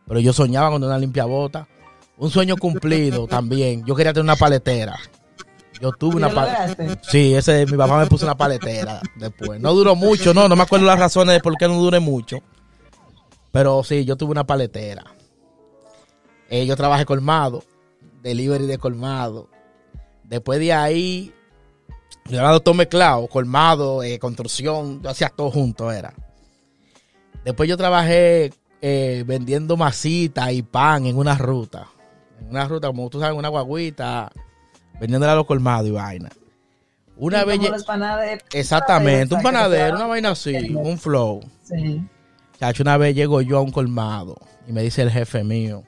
Pero 0.08 0.20
yo 0.20 0.32
soñaba 0.32 0.70
con 0.70 0.82
una 0.82 0.98
limpia 0.98 1.26
bota. 1.26 1.68
Un 2.16 2.30
sueño 2.30 2.56
cumplido 2.56 3.26
también. 3.26 3.84
Yo 3.86 3.94
quería 3.94 4.12
tener 4.12 4.24
una 4.24 4.36
paletera. 4.36 4.98
Yo 5.80 5.92
tuve 5.92 6.14
¿Y 6.14 6.16
una 6.16 6.28
paletera. 6.30 7.00
Sí, 7.02 7.34
ese, 7.34 7.64
mi 7.66 7.76
papá 7.76 7.98
me 7.98 8.06
puso 8.06 8.26
una 8.26 8.36
paletera 8.36 9.00
después. 9.16 9.60
No 9.60 9.72
duró 9.72 9.96
mucho, 9.96 10.34
no, 10.34 10.48
no 10.48 10.56
me 10.56 10.62
acuerdo 10.62 10.86
las 10.86 10.98
razones 10.98 11.34
de 11.34 11.40
por 11.40 11.56
qué 11.56 11.66
no 11.66 11.74
duré 11.74 12.00
mucho. 12.00 12.38
Pero 13.50 13.82
sí, 13.82 14.04
yo 14.04 14.16
tuve 14.16 14.32
una 14.32 14.44
paletera. 14.44 15.04
Eh, 16.50 16.66
yo 16.66 16.76
trabajé 16.76 17.06
colmado, 17.06 17.64
delivery 18.22 18.66
de 18.66 18.78
colmado. 18.78 19.48
Después 20.24 20.60
de 20.60 20.72
ahí, 20.72 21.32
yo 22.26 22.38
era 22.38 22.50
doctor 22.50 22.74
mezclado, 22.74 23.26
colmado, 23.26 24.02
eh, 24.02 24.18
construcción, 24.18 25.02
yo 25.02 25.10
hacía 25.10 25.30
todo 25.30 25.50
junto, 25.50 25.90
era. 25.90 26.12
Después 27.44 27.68
yo 27.68 27.76
trabajé 27.76 28.52
eh, 28.82 29.24
vendiendo 29.26 29.76
masita 29.76 30.52
y 30.52 30.62
pan 30.62 31.06
en 31.06 31.16
una 31.16 31.36
ruta. 31.36 31.86
En 32.40 32.50
una 32.50 32.66
ruta, 32.68 32.88
como 32.88 33.08
tú 33.08 33.20
sabes, 33.20 33.36
una 33.36 33.48
guaguita, 33.48 34.30
vendiéndole 35.00 35.32
a 35.32 35.36
los 35.36 35.46
colmados 35.46 35.88
y 35.88 35.90
vaina. 35.90 36.28
Una 37.16 37.44
panaderos. 37.86 38.44
Exactamente, 38.52 39.34
un 39.34 39.42
panadero, 39.42 39.96
una 39.96 40.06
vaina 40.06 40.30
así, 40.30 40.74
un 40.74 40.98
flow. 40.98 41.40
Sí. 41.64 42.02
Chacho, 42.58 42.82
una 42.82 42.96
vez 42.96 43.14
llego 43.14 43.42
yo 43.42 43.58
a 43.58 43.60
un 43.60 43.70
colmado 43.70 44.36
y 44.66 44.72
me 44.72 44.82
dice 44.82 45.02
el 45.02 45.10
jefe 45.10 45.44
mío, 45.44 45.82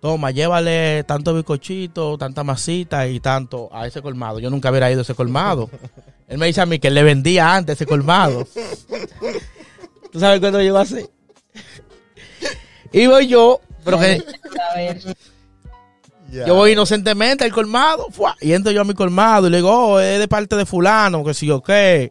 toma, 0.00 0.30
llévale 0.32 1.04
tanto 1.04 1.34
bizcochito, 1.34 2.18
tanta 2.18 2.44
masita 2.44 3.06
y 3.06 3.20
tanto 3.20 3.70
a 3.72 3.86
ese 3.86 4.02
colmado. 4.02 4.38
Yo 4.38 4.50
nunca 4.50 4.70
hubiera 4.70 4.90
ido 4.90 5.00
a 5.00 5.02
ese 5.02 5.14
colmado. 5.14 5.70
Él 6.28 6.38
me 6.38 6.46
dice 6.46 6.60
a 6.60 6.66
mí 6.66 6.78
que 6.78 6.88
él 6.88 6.94
le 6.94 7.02
vendía 7.02 7.54
antes 7.54 7.74
ese 7.74 7.86
colmado. 7.86 8.46
¿Tú 10.12 10.20
sabes 10.20 10.40
cuándo 10.40 10.60
llegó 10.60 10.78
así? 10.78 11.06
Y 12.92 13.08
voy 13.08 13.26
yo, 13.26 13.60
pero 13.84 13.98
que 13.98 14.22
Yo 16.46 16.54
voy 16.54 16.72
inocentemente 16.72 17.44
al 17.44 17.52
colmado, 17.52 18.06
¡fua! 18.10 18.34
y 18.40 18.52
entro 18.52 18.72
yo 18.72 18.80
a 18.80 18.84
mi 18.84 18.94
colmado 18.94 19.46
y 19.46 19.50
le 19.50 19.58
digo, 19.58 19.70
oh, 19.70 20.00
es 20.00 20.18
de 20.18 20.26
parte 20.28 20.56
de 20.56 20.66
fulano, 20.66 21.22
que 21.24 21.34
si 21.34 21.46
yo 21.46 21.62
qué. 21.62 22.10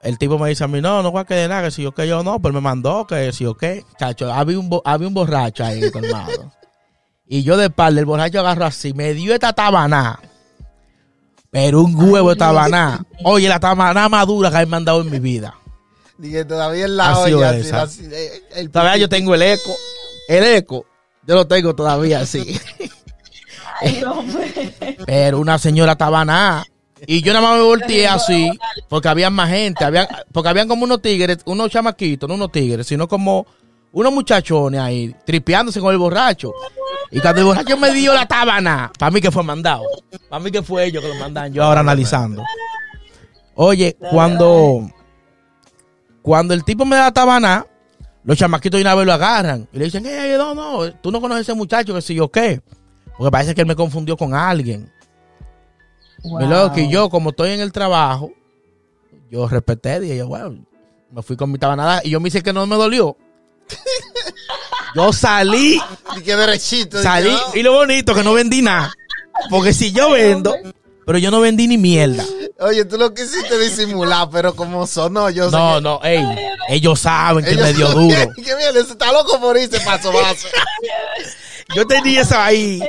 El 0.00 0.16
tipo 0.16 0.38
me 0.38 0.48
dice 0.48 0.62
a 0.64 0.68
mí, 0.68 0.80
no, 0.80 1.02
no 1.02 1.10
voy 1.10 1.20
a 1.20 1.24
quedar 1.24 1.48
nada, 1.50 1.62
que 1.64 1.70
si 1.72 1.82
yo 1.82 1.92
qué, 1.92 2.06
yo 2.06 2.22
no, 2.22 2.40
pero 2.40 2.54
me 2.54 2.60
mandó, 2.60 3.06
que 3.06 3.32
si 3.32 3.44
yo 3.44 3.54
qué. 3.56 3.84
Chacho, 3.98 4.32
había 4.32 4.58
un, 4.58 4.68
bo- 4.68 4.82
había 4.84 5.08
un 5.08 5.14
borracho 5.14 5.64
ahí 5.64 5.78
en 5.78 5.84
el 5.84 5.92
colmado. 5.92 6.52
y 7.26 7.42
yo 7.42 7.56
de 7.56 7.66
espalda, 7.66 7.98
el 8.00 8.06
borracho 8.06 8.38
agarró 8.40 8.66
así, 8.66 8.94
me 8.94 9.12
dio 9.14 9.34
esta 9.34 9.52
tabaná. 9.52 10.20
Pero 11.50 11.80
un 11.82 11.94
huevo 11.98 12.30
de 12.30 12.36
tabaná. 12.36 13.04
Oye, 13.24 13.48
la 13.48 13.58
tabaná 13.58 14.08
más 14.08 14.26
dura 14.26 14.50
que 14.50 14.66
me 14.66 14.76
han 14.76 14.84
dado 14.84 15.00
en 15.00 15.10
mi 15.10 15.18
vida. 15.18 15.54
Dije, 16.18 16.44
todavía 16.44 16.84
en 16.84 16.96
la 16.96 17.14
sido 17.24 17.38
olla. 17.38 17.50
así, 17.50 17.70
así, 17.70 18.08
el 18.54 18.70
Todavía 18.70 18.96
yo 18.98 19.08
tengo 19.08 19.34
el 19.34 19.42
eco. 19.42 19.74
El 20.28 20.44
eco. 20.44 20.84
Yo 21.28 21.34
lo 21.34 21.46
tengo 21.46 21.76
todavía 21.76 22.20
así. 22.20 22.58
ay, 23.82 24.02
hombre. 24.02 24.96
Pero 25.04 25.38
una 25.38 25.58
señora 25.58 25.94
tabaná. 25.94 26.64
Y 27.06 27.22
yo 27.22 27.32
nada 27.32 27.46
más 27.46 27.58
me 27.58 27.64
volteé 27.64 28.08
así, 28.08 28.50
porque 28.88 29.06
había 29.06 29.30
más 29.30 29.50
gente, 29.50 29.84
había, 29.84 30.08
porque 30.32 30.48
habían 30.48 30.66
como 30.66 30.82
unos 30.82 31.00
tigres, 31.00 31.38
unos 31.44 31.70
chamaquitos, 31.70 32.28
no 32.28 32.34
unos 32.34 32.50
tigres, 32.50 32.88
sino 32.88 33.06
como 33.06 33.46
unos 33.92 34.12
muchachones 34.12 34.80
ahí, 34.80 35.14
tripeándose 35.24 35.80
con 35.80 35.92
el 35.92 35.98
borracho. 35.98 36.52
Y 37.12 37.20
cuando 37.20 37.42
el 37.42 37.46
borracho 37.46 37.76
me 37.76 37.92
dio 37.92 38.12
la 38.12 38.26
tabana, 38.26 38.90
para 38.98 39.12
mí 39.12 39.20
que 39.20 39.30
fue 39.30 39.44
mandado. 39.44 39.84
Para 40.28 40.42
mí 40.42 40.50
que 40.50 40.60
fue 40.60 40.86
ellos 40.86 41.00
que 41.00 41.08
lo 41.08 41.14
mandan, 41.14 41.52
yo 41.52 41.62
ahora 41.62 41.80
analizando. 41.80 42.42
Oye, 43.54 43.96
cuando, 44.10 44.90
cuando 46.20 46.52
el 46.52 46.64
tipo 46.64 46.84
me 46.84 46.96
da 46.96 47.02
la 47.02 47.12
tabana, 47.12 47.64
los 48.28 48.36
chamaquitos 48.38 48.78
de 48.78 48.82
una 48.82 48.94
vez 48.94 49.06
lo 49.06 49.12
agarran 49.14 49.66
y 49.72 49.78
le 49.78 49.86
dicen, 49.86 50.04
hey, 50.06 50.34
no, 50.36 50.54
no, 50.54 50.92
tú 50.92 51.10
no 51.10 51.20
conoces 51.20 51.38
a 51.40 51.42
ese 51.52 51.54
muchacho, 51.54 51.94
que 51.94 52.02
si 52.02 52.14
yo 52.14 52.30
qué. 52.30 52.60
Porque 53.16 53.30
parece 53.30 53.54
que 53.54 53.62
él 53.62 53.66
me 53.66 53.74
confundió 53.74 54.16
con 54.18 54.34
alguien. 54.34 54.92
Wow. 56.22 56.40
Lo 56.48 56.72
que 56.72 56.88
yo, 56.88 57.08
como 57.08 57.30
estoy 57.30 57.52
en 57.52 57.60
el 57.60 57.72
trabajo, 57.72 58.30
yo 59.30 59.48
respeté, 59.48 59.98
dije 60.00 60.18
yo, 60.18 60.28
bueno, 60.28 60.64
me 61.10 61.22
fui 61.22 61.36
con 61.36 61.50
mi 61.50 61.58
tabanada 61.58 62.00
y 62.04 62.10
yo 62.10 62.20
me 62.20 62.28
hice 62.28 62.42
que 62.42 62.52
no 62.52 62.66
me 62.66 62.76
dolió. 62.76 63.16
Yo 64.94 65.12
salí, 65.12 65.78
Dije 66.16 66.34
derechito. 66.36 67.02
salí, 67.02 67.28
dije, 67.30 67.60
y 67.60 67.62
lo 67.62 67.72
bonito 67.74 68.14
que 68.14 68.24
no 68.24 68.32
vendí 68.32 68.62
nada. 68.62 68.90
Porque 69.50 69.72
si 69.74 69.92
yo 69.92 70.10
vendo, 70.12 70.54
pero 71.06 71.18
yo 71.18 71.30
no 71.30 71.40
vendí 71.40 71.68
ni 71.68 71.76
mierda. 71.78 72.24
Oye, 72.58 72.84
tú 72.86 72.96
lo 72.96 73.12
quisiste 73.14 73.58
disimular, 73.58 74.28
pero 74.32 74.56
como 74.56 74.86
sonó, 74.86 75.28
yo 75.30 75.50
sé 75.50 75.56
No, 75.56 75.74
que- 75.76 75.80
no, 75.82 76.00
ey, 76.02 76.24
ellos 76.68 77.00
saben 77.00 77.44
que 77.44 77.52
ellos 77.52 77.62
me 77.62 77.72
dio 77.72 77.88
duro. 77.88 78.16
Que, 78.36 78.42
que 78.42 78.68
ese 78.68 78.92
está 78.92 79.10
loco 79.10 79.40
por 79.40 79.56
irse 79.56 79.80
paso 79.80 80.12
paso. 80.12 80.48
Yo 81.74 81.86
tenía 81.86 82.22
eso 82.22 82.38
ahí, 82.38 82.80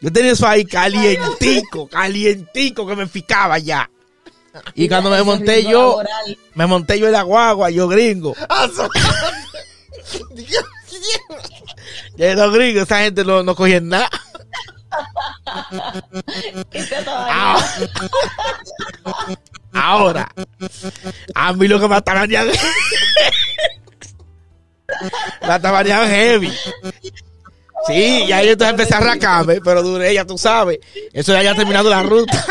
yo 0.00 0.10
tenía 0.10 0.32
eso 0.32 0.48
ahí 0.48 0.64
calientico, 0.64 1.86
calientico 1.86 2.86
que 2.86 2.96
me 2.96 3.06
picaba 3.06 3.58
ya. 3.58 3.90
Y 4.74 4.88
cuando 4.88 5.10
me 5.10 5.22
monté 5.22 5.62
yo, 5.62 5.90
laboral. 5.90 6.38
me 6.54 6.66
monté 6.66 6.98
yo 6.98 7.06
en 7.06 7.12
la 7.12 7.22
guagua, 7.22 7.68
yo 7.68 7.86
gringo. 7.86 8.34
Dije, 10.34 10.56
Ya 12.16 12.34
los 12.34 12.54
gringos, 12.54 12.84
esa 12.84 13.00
gente 13.00 13.24
no, 13.24 13.42
no 13.42 13.54
cogían 13.54 13.88
nada. 13.88 14.08
Ahora, 19.74 20.28
a 21.34 21.52
mí 21.52 21.68
lo 21.68 21.80
que 21.80 21.88
me 21.88 21.96
atabanean 21.96 22.46
me 25.42 25.48
atabanean 25.52 26.08
heavy. 26.08 26.52
Sí, 27.86 28.24
y 28.28 28.32
ahí 28.32 28.48
entonces 28.48 28.70
empecé 28.70 28.94
a 28.94 28.98
arrancarme, 28.98 29.60
pero 29.60 29.82
duré, 29.82 30.14
ya 30.14 30.24
tú 30.24 30.38
sabes. 30.38 30.78
Eso 31.12 31.32
ya 31.32 31.38
había 31.40 31.54
terminado 31.54 31.90
la 31.90 32.02
ruta. 32.02 32.44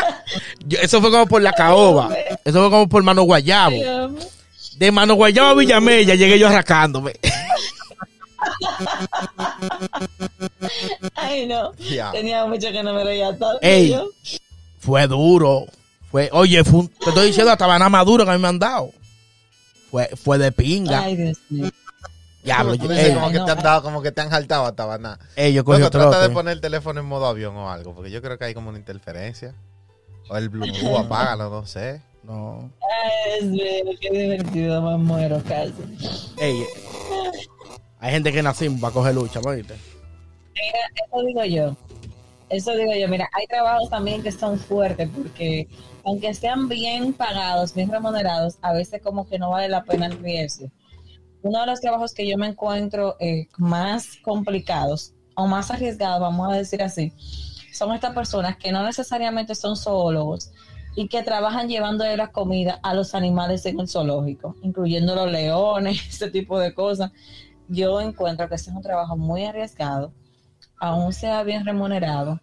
Yo- 0.66 0.78
eso 0.80 1.00
fue 1.00 1.10
como 1.10 1.26
por 1.26 1.42
la 1.42 1.52
caoba. 1.52 2.14
Eso 2.44 2.60
fue 2.60 2.70
como 2.70 2.88
por 2.88 3.02
Mano 3.02 3.22
Guayabo. 3.22 3.76
De 4.76 4.92
Mano 4.92 5.14
Guayabo 5.14 5.50
a 5.50 5.54
Villamella 5.54 6.14
llegué 6.14 6.38
yo 6.38 6.48
arrancándome. 6.48 7.14
Ay, 11.14 11.46
no. 11.46 11.72
Ya. 11.76 12.10
Tenía 12.12 12.44
mucho 12.46 12.70
que 12.70 12.82
no 12.82 12.92
me 12.94 13.04
reía 13.04 13.28
tanto. 13.30 13.58
Ey. 13.62 13.90
yo. 13.90 14.08
Fue 14.80 15.06
duro. 15.06 15.66
Fue, 16.14 16.28
oye, 16.30 16.62
fue 16.62 16.78
un- 16.78 16.86
te 16.88 17.08
estoy 17.08 17.26
diciendo 17.26 17.50
hasta 17.50 17.66
banana 17.66 17.88
maduro 17.88 18.24
que 18.24 18.30
a 18.30 18.34
mí 18.34 18.40
me 18.40 18.46
han 18.46 18.60
dado. 18.60 18.92
Fue, 19.90 20.08
fue 20.14 20.38
de 20.38 20.52
pinga. 20.52 21.00
Ay, 21.00 21.16
Dios 21.16 21.36
mío. 21.50 21.68
Diablo, 22.44 22.74
yo, 22.76 22.88
ey, 22.92 23.12
como 23.14 23.26
Ay, 23.26 23.32
que 23.32 23.38
no. 23.40 23.44
te 23.46 23.50
han 23.50 23.62
dado, 23.64 23.82
como 23.82 24.00
que 24.00 24.12
te 24.12 24.20
han 24.20 24.30
jaltado 24.30 24.64
hasta 24.64 24.84
banana. 24.84 25.18
ey, 25.34 25.52
yo 25.52 25.64
cogí 25.64 25.74
Bueno, 25.74 25.86
otro. 25.88 26.02
trata 26.02 26.22
de 26.22 26.30
poner 26.32 26.52
el 26.52 26.60
teléfono 26.60 27.00
en 27.00 27.06
modo 27.06 27.26
avión 27.26 27.56
o 27.56 27.68
algo, 27.68 27.96
porque 27.96 28.12
yo 28.12 28.22
creo 28.22 28.38
que 28.38 28.44
hay 28.44 28.54
como 28.54 28.68
una 28.68 28.78
interferencia. 28.78 29.56
O 30.28 30.36
el 30.36 30.50
Bluetooth, 30.50 30.98
apágalo, 31.04 31.50
no 31.50 31.66
sé. 31.66 32.00
No. 32.22 32.70
Ay, 33.40 33.48
Dios 33.48 33.98
qué 34.00 34.10
divertido, 34.16 34.82
me 34.82 34.96
muero 34.98 35.42
casi. 35.48 35.72
Ey, 36.38 36.60
eh, 36.60 36.66
hay 37.98 38.12
gente 38.12 38.32
que 38.32 38.40
nacimos 38.40 38.80
para 38.80 38.92
coger 38.94 39.16
lucha, 39.16 39.40
¿viste? 39.40 39.74
Mira, 40.54 40.78
eso 40.94 41.26
digo 41.26 41.44
yo. 41.44 41.76
Eso 42.48 42.72
digo 42.76 42.92
yo. 42.92 43.08
Mira, 43.08 43.28
hay 43.32 43.46
trabajos 43.46 43.90
también 43.90 44.22
que 44.22 44.32
son 44.32 44.58
fuertes 44.58 45.08
porque 45.14 45.68
aunque 46.04 46.34
sean 46.34 46.68
bien 46.68 47.12
pagados, 47.12 47.74
bien 47.74 47.90
remunerados, 47.90 48.58
a 48.60 48.72
veces 48.72 49.00
como 49.02 49.26
que 49.26 49.38
no 49.38 49.50
vale 49.50 49.68
la 49.68 49.84
pena 49.84 50.06
el 50.06 50.18
riesgo. 50.18 50.70
Uno 51.42 51.60
de 51.60 51.66
los 51.66 51.80
trabajos 51.80 52.14
que 52.14 52.28
yo 52.28 52.36
me 52.38 52.48
encuentro 52.48 53.16
eh, 53.20 53.48
más 53.58 54.16
complicados 54.22 55.14
o 55.34 55.46
más 55.46 55.70
arriesgados, 55.70 56.20
vamos 56.20 56.52
a 56.52 56.56
decir 56.56 56.82
así, 56.82 57.12
son 57.72 57.92
estas 57.92 58.14
personas 58.14 58.56
que 58.56 58.70
no 58.70 58.84
necesariamente 58.84 59.54
son 59.54 59.76
zoólogos 59.76 60.52
y 60.96 61.08
que 61.08 61.22
trabajan 61.22 61.68
llevando 61.68 62.04
la 62.16 62.30
comida 62.30 62.78
a 62.82 62.94
los 62.94 63.14
animales 63.14 63.66
en 63.66 63.80
el 63.80 63.88
zoológico, 63.88 64.56
incluyendo 64.62 65.14
los 65.14 65.30
leones, 65.30 66.00
ese 66.08 66.30
tipo 66.30 66.58
de 66.58 66.72
cosas. 66.72 67.10
Yo 67.68 68.00
encuentro 68.00 68.48
que 68.48 68.54
ese 68.54 68.70
es 68.70 68.76
un 68.76 68.82
trabajo 68.82 69.16
muy 69.16 69.44
arriesgado, 69.44 70.12
aún 70.88 71.12
sea 71.12 71.42
bien 71.42 71.64
remunerado. 71.64 72.40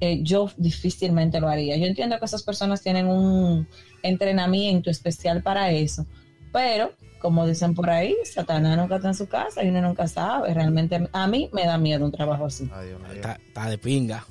eh, 0.00 0.20
yo 0.22 0.50
difícilmente 0.56 1.40
lo 1.40 1.48
haría. 1.48 1.76
Yo 1.76 1.86
entiendo 1.86 2.18
que 2.18 2.24
esas 2.24 2.42
personas 2.42 2.82
tienen 2.82 3.06
un 3.06 3.66
entrenamiento 4.02 4.90
especial 4.90 5.42
para 5.42 5.70
eso, 5.70 6.04
pero 6.52 6.92
como 7.20 7.46
dicen 7.46 7.74
por 7.74 7.88
ahí, 7.88 8.14
Satanás 8.24 8.76
nunca 8.76 8.96
está 8.96 9.08
en 9.08 9.14
su 9.14 9.28
casa 9.28 9.62
y 9.64 9.68
uno 9.68 9.80
nunca 9.80 10.06
sabe. 10.08 10.52
Realmente 10.52 11.08
a 11.12 11.26
mí 11.26 11.48
me 11.52 11.64
da 11.64 11.78
miedo 11.78 12.04
un 12.04 12.12
trabajo 12.12 12.44
así. 12.46 12.68
Ay, 12.74 12.88
Dios 12.88 13.00
mío. 13.00 13.12
Está, 13.12 13.38
está 13.46 13.70
de 13.70 13.78
pinga. 13.78 14.26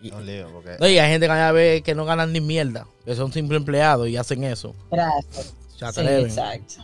Y, 0.00 0.10
lío, 0.10 0.48
porque 0.52 0.76
no, 0.80 0.88
y 0.88 0.98
hay 0.98 1.10
gente 1.12 1.26
que 1.26 1.32
a 1.32 1.52
ver 1.52 1.82
que 1.84 1.94
no 1.94 2.04
ganan 2.04 2.32
ni 2.32 2.40
mierda, 2.40 2.86
que 3.04 3.14
son 3.14 3.32
simples 3.32 3.58
empleados 3.58 4.08
y 4.08 4.16
hacen 4.16 4.42
eso. 4.42 4.74
Gracias. 4.90 5.54
Se 5.78 5.92
Sí, 5.92 6.00
exacto. 6.24 6.74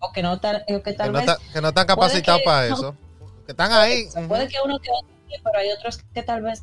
O 0.00 0.10
que 0.12 0.22
no, 0.22 0.40
tal, 0.40 0.64
o 0.68 0.82
que 0.82 0.82
que 0.82 0.92
tal 0.94 1.12
no, 1.12 1.18
vez 1.20 1.28
está- 1.28 1.38
que 1.52 1.60
no 1.60 1.68
están 1.68 1.86
capacitados 1.86 2.42
para 2.44 2.68
no. 2.70 2.74
eso. 2.74 2.96
Que 3.50 3.52
están 3.52 3.72
ahí. 3.72 4.02
Eso, 4.02 4.28
Puede 4.28 4.46
que 4.46 4.58
uno 4.64 4.78
que 4.78 4.90
otro 4.90 5.08
pero 5.42 5.58
hay 5.58 5.70
otros 5.76 5.98
que 6.14 6.22
tal 6.22 6.42
vez 6.42 6.62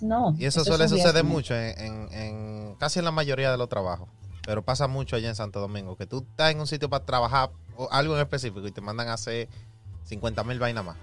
no. 0.00 0.34
Y 0.38 0.46
eso 0.46 0.60
es 0.60 0.66
suele 0.66 0.88
suceder 0.88 1.22
mucho 1.22 1.54
en, 1.54 1.78
en- 1.78 2.12
en 2.12 2.74
casi 2.76 2.98
en 3.00 3.04
la 3.04 3.10
mayoría 3.10 3.50
de 3.50 3.58
los 3.58 3.68
trabajos. 3.68 4.08
Pero 4.46 4.62
pasa 4.64 4.88
mucho 4.88 5.16
allá 5.16 5.28
en 5.28 5.34
Santo 5.34 5.60
Domingo. 5.60 5.96
Que 5.96 6.06
tú 6.06 6.24
estás 6.30 6.50
en 6.52 6.60
un 6.60 6.66
sitio 6.66 6.88
para 6.88 7.04
trabajar 7.04 7.50
o 7.76 7.88
algo 7.92 8.14
en 8.14 8.20
específico 8.22 8.66
y 8.66 8.72
te 8.72 8.80
mandan 8.80 9.08
a 9.08 9.14
hacer 9.14 9.48
50 10.04 10.42
mil 10.44 10.58
vainas 10.58 10.82
más. 10.84 10.96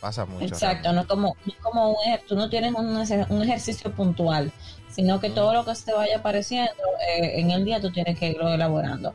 Pasa 0.00 0.26
mucho. 0.26 0.44
Exacto, 0.44 0.92
no 0.92 1.06
como, 1.06 1.34
no 1.46 1.52
como 1.62 1.90
un, 1.92 1.96
tú 2.28 2.34
no 2.36 2.50
tienes 2.50 2.74
un, 2.74 2.86
un 2.96 3.42
ejercicio 3.42 3.90
puntual, 3.94 4.52
sino 4.90 5.20
que 5.20 5.30
todo 5.30 5.54
lo 5.54 5.64
que 5.64 5.74
se 5.74 5.86
te 5.86 5.92
vaya 5.94 6.18
apareciendo 6.18 6.70
eh, 7.08 7.40
en 7.40 7.50
el 7.50 7.64
día 7.64 7.80
tú 7.80 7.90
tienes 7.90 8.18
que 8.18 8.28
irlo 8.30 8.52
elaborando. 8.52 9.14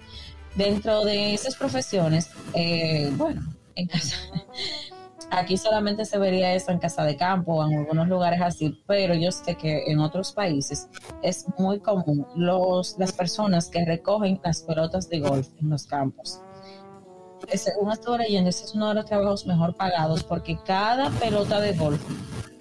Dentro 0.56 1.06
de 1.06 1.36
esas 1.36 1.56
profesiones, 1.56 2.32
eh, 2.56 3.12
bueno, 3.16 3.42
en 3.78 3.88
casa, 3.88 4.16
aquí 5.32 5.58
solamente 5.58 6.06
se 6.06 6.18
vería 6.18 6.54
eso 6.54 6.72
en 6.72 6.80
casa 6.80 7.04
de 7.04 7.16
campo 7.18 7.56
o 7.56 7.68
en 7.68 7.78
algunos 7.80 8.08
lugares 8.08 8.42
así, 8.42 8.78
pero 8.88 9.14
yo 9.14 9.32
sé 9.32 9.56
que 9.56 9.84
en 9.92 10.00
otros 10.00 10.32
países 10.32 10.88
es 11.22 11.46
muy 11.58 11.80
común 11.80 12.26
los, 12.36 12.98
las 12.98 13.12
personas 13.12 13.68
que 13.70 13.84
recogen 13.86 14.40
las 14.44 14.62
pelotas 14.64 15.10
de 15.10 15.20
golf 15.20 15.48
en 15.62 15.70
los 15.70 15.86
campos. 15.88 16.42
Eh, 17.50 17.58
Según 17.58 17.92
estuve 17.92 18.18
leyendo, 18.20 18.50
ese 18.50 18.66
es 18.66 18.74
uno 18.74 18.90
de 18.90 18.96
los 18.96 19.06
trabajos 19.06 19.46
mejor 19.46 19.76
pagados 19.76 20.24
porque 20.24 20.58
cada 20.66 21.10
pelota 21.12 21.60
de 21.62 21.74
golf 21.74 22.02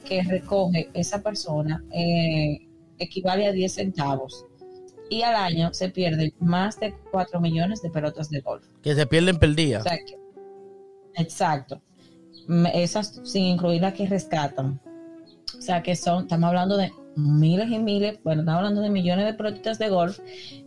que 0.04 0.22
recoge 0.22 0.88
esa 0.94 1.20
persona 1.22 1.82
eh, 1.92 2.58
equivale 2.98 3.46
a 3.46 3.52
10 3.52 3.72
centavos. 3.72 4.44
Y 5.08 5.22
al 5.22 5.36
año 5.36 5.72
se 5.72 5.88
pierden 5.88 6.32
más 6.40 6.78
de 6.80 6.92
4 7.12 7.40
millones 7.40 7.80
de 7.80 7.90
pelotas 7.90 8.28
de 8.28 8.40
golf. 8.40 8.64
Que 8.82 8.94
se 8.94 9.06
pierden 9.06 9.38
perdidas. 9.38 9.86
O 9.86 9.88
sea 9.88 9.98
que- 9.98 10.25
exacto. 11.16 11.80
Mm, 12.48 12.66
Esas 12.74 13.20
sin 13.24 13.44
incluir 13.44 13.82
las 13.82 13.94
que 13.94 14.06
rescatan. 14.06 14.80
O 15.58 15.62
sea 15.62 15.82
que 15.82 15.96
son, 15.96 16.24
estamos 16.24 16.48
hablando 16.48 16.76
de 16.76 16.92
miles 17.16 17.70
y 17.70 17.78
miles, 17.78 18.18
bueno, 18.22 18.42
estamos 18.42 18.58
hablando 18.58 18.82
de 18.82 18.90
millones 18.90 19.24
de 19.24 19.34
pelotitas 19.34 19.78
de 19.78 19.88
golf, 19.88 20.18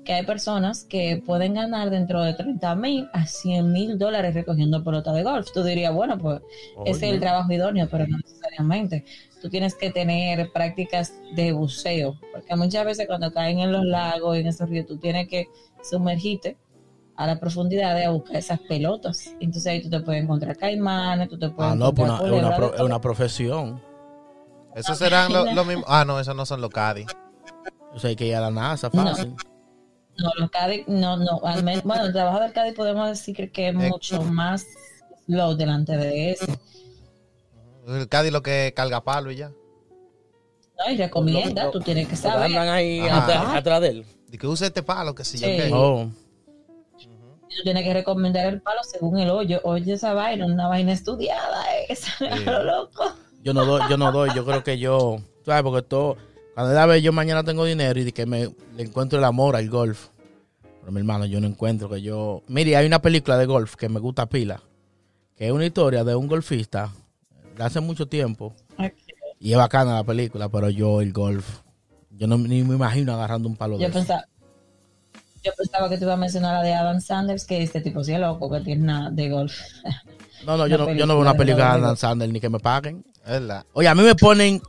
que 0.04 0.14
hay 0.14 0.26
personas 0.26 0.84
que 0.84 1.22
pueden 1.24 1.54
ganar 1.54 1.92
dentro 1.92 2.24
de 2.24 2.34
30 2.34 2.76
mil 2.76 3.08
a 3.14 3.28
100 3.28 3.72
mil 3.72 4.00
dólares 4.00 4.34
recogiendo 4.34 4.84
pelota 4.84 5.14
de 5.14 5.24
golf. 5.24 5.48
Tú 5.54 5.64
dirías, 5.64 5.94
bueno, 5.94 6.18
pues 6.18 6.42
ese 6.86 7.08
es 7.08 7.14
el 7.14 7.20
trabajo 7.20 7.52
idóneo, 7.52 7.88
pero 7.90 8.08
no 8.08 8.18
necesariamente. 8.18 9.06
Tú 9.42 9.50
tienes 9.50 9.76
que 9.76 9.92
tener 9.92 10.52
prácticas 10.52 11.14
de 11.36 11.52
buceo, 11.52 12.20
porque 12.34 12.56
muchas 12.56 12.84
veces 12.84 13.06
cuando 13.08 13.32
caen 13.32 13.60
en 13.60 13.72
los 13.72 13.86
lagos 13.86 14.36
y 14.36 14.42
en 14.42 14.48
esos 14.48 14.70
ríos, 14.70 14.88
tú 14.88 14.98
tienes 14.98 15.28
que 15.28 15.48
sumergirte 15.84 16.58
a 17.20 17.28
la 17.28 17.38
profundidad 17.38 17.96
de 17.96 18.06
a 18.06 18.12
buscar 18.12 18.38
esas 18.38 18.60
pelotas. 18.62 19.36
Entonces 19.42 19.66
ahí 19.68 19.82
tú 19.82 19.90
te 19.90 20.00
puedes 20.00 20.24
encontrar 20.24 20.56
caimanes, 20.56 21.28
tú 21.28 21.38
te 21.38 21.50
puedes 21.50 21.74
Ah, 21.74 21.76
no, 21.76 21.94
pues 21.94 22.08
encontrar 22.10 22.32
una- 22.32 22.56
es, 22.56 22.58
una, 22.58 22.88
de 22.88 22.94
es 22.94 23.00
profesión. 23.00 23.82
Esos 24.74 24.98
serán 24.98 25.34
los 25.34 25.54
lo 25.54 25.66
mismos. 25.66 25.84
Ah, 25.90 26.06
no, 26.06 26.18
esos 26.18 26.34
no 26.34 26.46
son 26.46 26.62
los 26.62 26.70
Cádiz. 26.70 27.08
O 27.94 28.00
sea, 28.00 28.10
hay 28.10 28.16
que 28.16 28.26
ir 28.28 28.36
a 28.36 28.40
la 28.40 28.52
NASA 28.52 28.90
No. 28.94 29.04
fácil. 29.06 29.36
No, 30.18 30.30
los 30.38 30.50
Cádiz, 30.50 30.88
no, 30.88 31.18
no, 31.18 31.42
al 31.44 31.62
menos, 31.64 31.84
bueno, 31.84 32.06
el 32.06 32.14
trabajo 32.14 32.40
del 32.40 32.54
Cádiz 32.54 32.74
podemos 32.74 33.10
decir 33.10 33.52
que, 33.52 33.68
es 33.68 33.76
mucho 33.76 34.22
más 34.24 34.66
low 35.28 35.56
delante 35.56 35.98
de 35.98 36.32
ese. 36.32 36.58
El 37.86 38.08
Cádiz 38.08 38.32
lo 38.32 38.42
que 38.44 38.72
carga 38.74 39.04
palo 39.04 39.30
y 39.30 39.36
ya. 39.36 39.50
¿no? 39.50 40.94
Y 40.94 40.96
recomienda, 40.96 41.66
Lo- 41.66 41.72
tú 41.72 41.82
tienes 41.82 42.08
que 42.08 42.16
saber. 42.16 42.46
Andan 42.46 42.70
ahí 42.70 43.02
atrás, 43.02 43.44
atrás 43.56 43.82
de 43.82 43.88
él. 43.90 44.06
Y 44.32 44.38
que 44.38 44.48
use 44.48 44.68
este 44.68 44.84
palo, 44.84 45.14
que 45.14 45.26
si 45.26 45.38
yo 45.38 45.48
qué. 45.48 45.70
Oh. 45.74 46.10
Tú 47.60 47.64
tienes 47.64 47.84
que 47.84 47.94
recomendar 47.94 48.46
el 48.46 48.62
palo 48.62 48.80
según 48.84 49.20
el 49.20 49.30
hoyo. 49.30 49.60
Oye, 49.66 49.92
esa 49.92 50.14
vaina, 50.14 50.46
una 50.46 50.70
vaina 50.70 50.94
estudiada, 50.94 51.62
esa, 51.90 52.12
a 52.26 52.38
lo 52.38 52.64
loco. 52.64 53.04
Yo 53.44 53.54
no 53.54 53.66
doy, 53.66 53.82
yo 53.90 53.98
no 53.98 54.14
doy, 54.14 54.30
yo 54.34 54.46
creo 54.46 54.64
que 54.64 54.80
yo, 54.80 55.18
¿sabes? 55.46 55.64
Porque 55.64 55.82
todo, 55.82 56.16
cuando 56.54 56.74
la 56.74 56.86
vez 56.86 57.04
yo 57.04 57.12
mañana 57.12 57.44
tengo 57.44 57.66
dinero 57.66 58.00
y 58.00 58.06
de 58.06 58.14
que 58.14 58.26
me 58.26 58.50
le 58.78 58.84
encuentro 58.84 59.20
el 59.20 59.26
amor 59.26 59.58
al 59.58 59.70
golf. 59.70 60.08
Pero 60.80 60.94
mi 60.94 61.00
hermano, 61.00 61.26
yo 61.26 61.42
no 61.42 61.48
encuentro 61.48 61.90
que 61.90 62.02
yo. 62.02 62.44
Mire, 62.48 62.78
hay 62.78 62.88
una 62.88 63.02
película 63.02 63.38
de 63.38 63.46
golf 63.46 63.76
que 63.76 63.90
me 63.90 64.00
gusta 64.00 64.30
pila, 64.30 64.62
que 65.36 65.48
es 65.48 65.52
una 65.52 65.66
historia 65.66 66.06
de 66.06 66.16
un 66.16 66.28
golfista 66.28 66.94
de 67.58 67.64
hace 67.66 67.82
mucho 67.82 68.08
tiempo. 68.08 68.54
Y 69.38 69.52
es 69.52 69.58
bacana 69.58 69.96
la 69.96 70.04
película, 70.06 70.48
pero 70.48 70.70
yo 70.70 71.02
el 71.02 71.12
golf, 71.12 71.60
yo 72.12 72.26
no 72.26 72.38
ni 72.38 72.64
me 72.64 72.76
imagino 72.76 73.14
agarrando 73.14 73.50
un 73.50 73.58
palo 73.58 73.78
de 73.78 73.90
Yo 73.90 74.00
eso. 74.00 74.16
Yo 75.44 75.52
pensaba 75.58 75.90
que 75.90 75.98
te 75.98 76.04
iba 76.06 76.14
a 76.14 76.18
mencionar 76.18 76.56
la 76.56 76.64
de 76.64 76.74
Adam 76.74 77.00
Sanders, 77.02 77.46
que 77.46 77.62
este 77.64 77.82
tipo 77.82 78.04
sí 78.04 78.14
es 78.14 78.20
loco, 78.20 78.50
que 78.52 78.62
tiene 78.62 78.86
nada 78.86 79.10
de 79.10 79.30
golf. 79.30 79.54
No, 80.46 80.58
no, 80.58 80.68
yo 80.68 80.78
no, 80.78 80.92
yo 80.94 81.06
no 81.06 81.14
veo 81.14 81.22
una 81.22 81.34
película 81.34 81.76
de. 81.76 81.82
Dan 81.82 81.98
Sandler 81.98 82.30
ni 82.30 82.40
que 82.40 82.50
me 82.50 82.60
paguen. 82.60 83.04
Es 83.26 83.32
verdad. 83.32 83.66
Oye, 83.74 83.88
a 83.88 83.96
mí 83.96 84.02
me 84.04 84.16
ponen, 84.16 84.62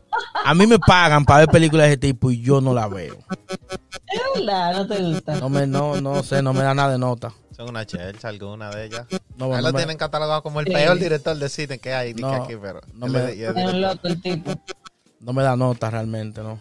a 0.44 0.54
mí 0.54 0.66
me 0.66 0.78
pagan 0.78 1.24
para 1.24 1.40
ver 1.40 1.48
películas 1.48 1.86
de 1.86 1.92
ese 1.92 1.96
tipo 1.98 2.30
y 2.30 2.42
yo 2.42 2.60
no 2.60 2.74
la 2.74 2.88
veo. 2.88 3.16
Es 3.48 4.20
verdad, 4.36 4.72
no 4.74 4.86
te 4.86 5.02
gusta. 5.02 5.36
No 5.36 5.48
me, 5.48 5.66
no, 5.66 6.00
no 6.00 6.22
sé, 6.22 6.42
no 6.42 6.52
me 6.52 6.62
da 6.62 6.74
nada 6.74 6.92
de 6.92 6.98
nota. 6.98 7.32
Son 7.56 7.68
una 7.68 7.86
chelcha, 7.86 8.28
alguna 8.28 8.70
de 8.70 8.86
ellas. 8.86 9.06
No, 9.36 9.46
Ahí 9.54 9.62
no 9.62 9.68
lo 9.68 9.72
me- 9.72 9.78
tienen 9.78 9.96
catalogado 9.96 10.42
como 10.42 10.60
el 10.60 10.66
Sí. 10.66 10.72
peor 10.72 10.98
director 10.98 11.36
de 11.36 11.48
cine 11.48 11.78
que 11.78 11.92
hay 11.94 12.14
No, 12.14 12.32
aquí, 12.32 12.54
pero. 12.60 12.80
no 12.94 13.06
me- 13.06 13.30
es- 13.32 13.36
y 13.36 13.42
es 13.44 13.48
Es 13.50 13.56
un 13.56 13.72
director. 13.72 13.80
loco 13.80 14.08
el 14.08 14.20
tipo. 14.22 14.52
no 15.20 15.32
me 15.32 15.42
da 15.42 15.56
nota 15.56 15.90
realmente, 15.90 16.42
¿no? 16.42 16.58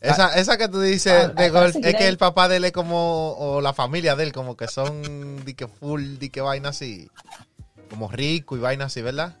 Esa, 0.00 0.38
esa 0.38 0.56
que 0.56 0.68
tú 0.68 0.80
dices 0.80 1.12
Ah, 1.12 1.28
de 1.28 1.46
ah, 1.46 1.66
es 1.66 1.94
que 1.96 2.08
el 2.08 2.18
papá 2.18 2.48
de 2.48 2.58
él 2.58 2.64
es 2.64 2.72
como, 2.72 3.32
o 3.32 3.60
la 3.60 3.72
familia 3.72 4.14
de 4.14 4.24
él, 4.24 4.32
como 4.32 4.56
que 4.56 4.68
son, 4.68 5.44
di 5.44 5.54
que 5.54 5.66
full, 5.66 6.18
di 6.18 6.30
que 6.30 6.40
vaina 6.40 6.68
así, 6.68 7.10
como 7.90 8.08
rico 8.08 8.56
y 8.56 8.60
vaina 8.60 8.84
así, 8.84 9.02
¿verdad? 9.02 9.36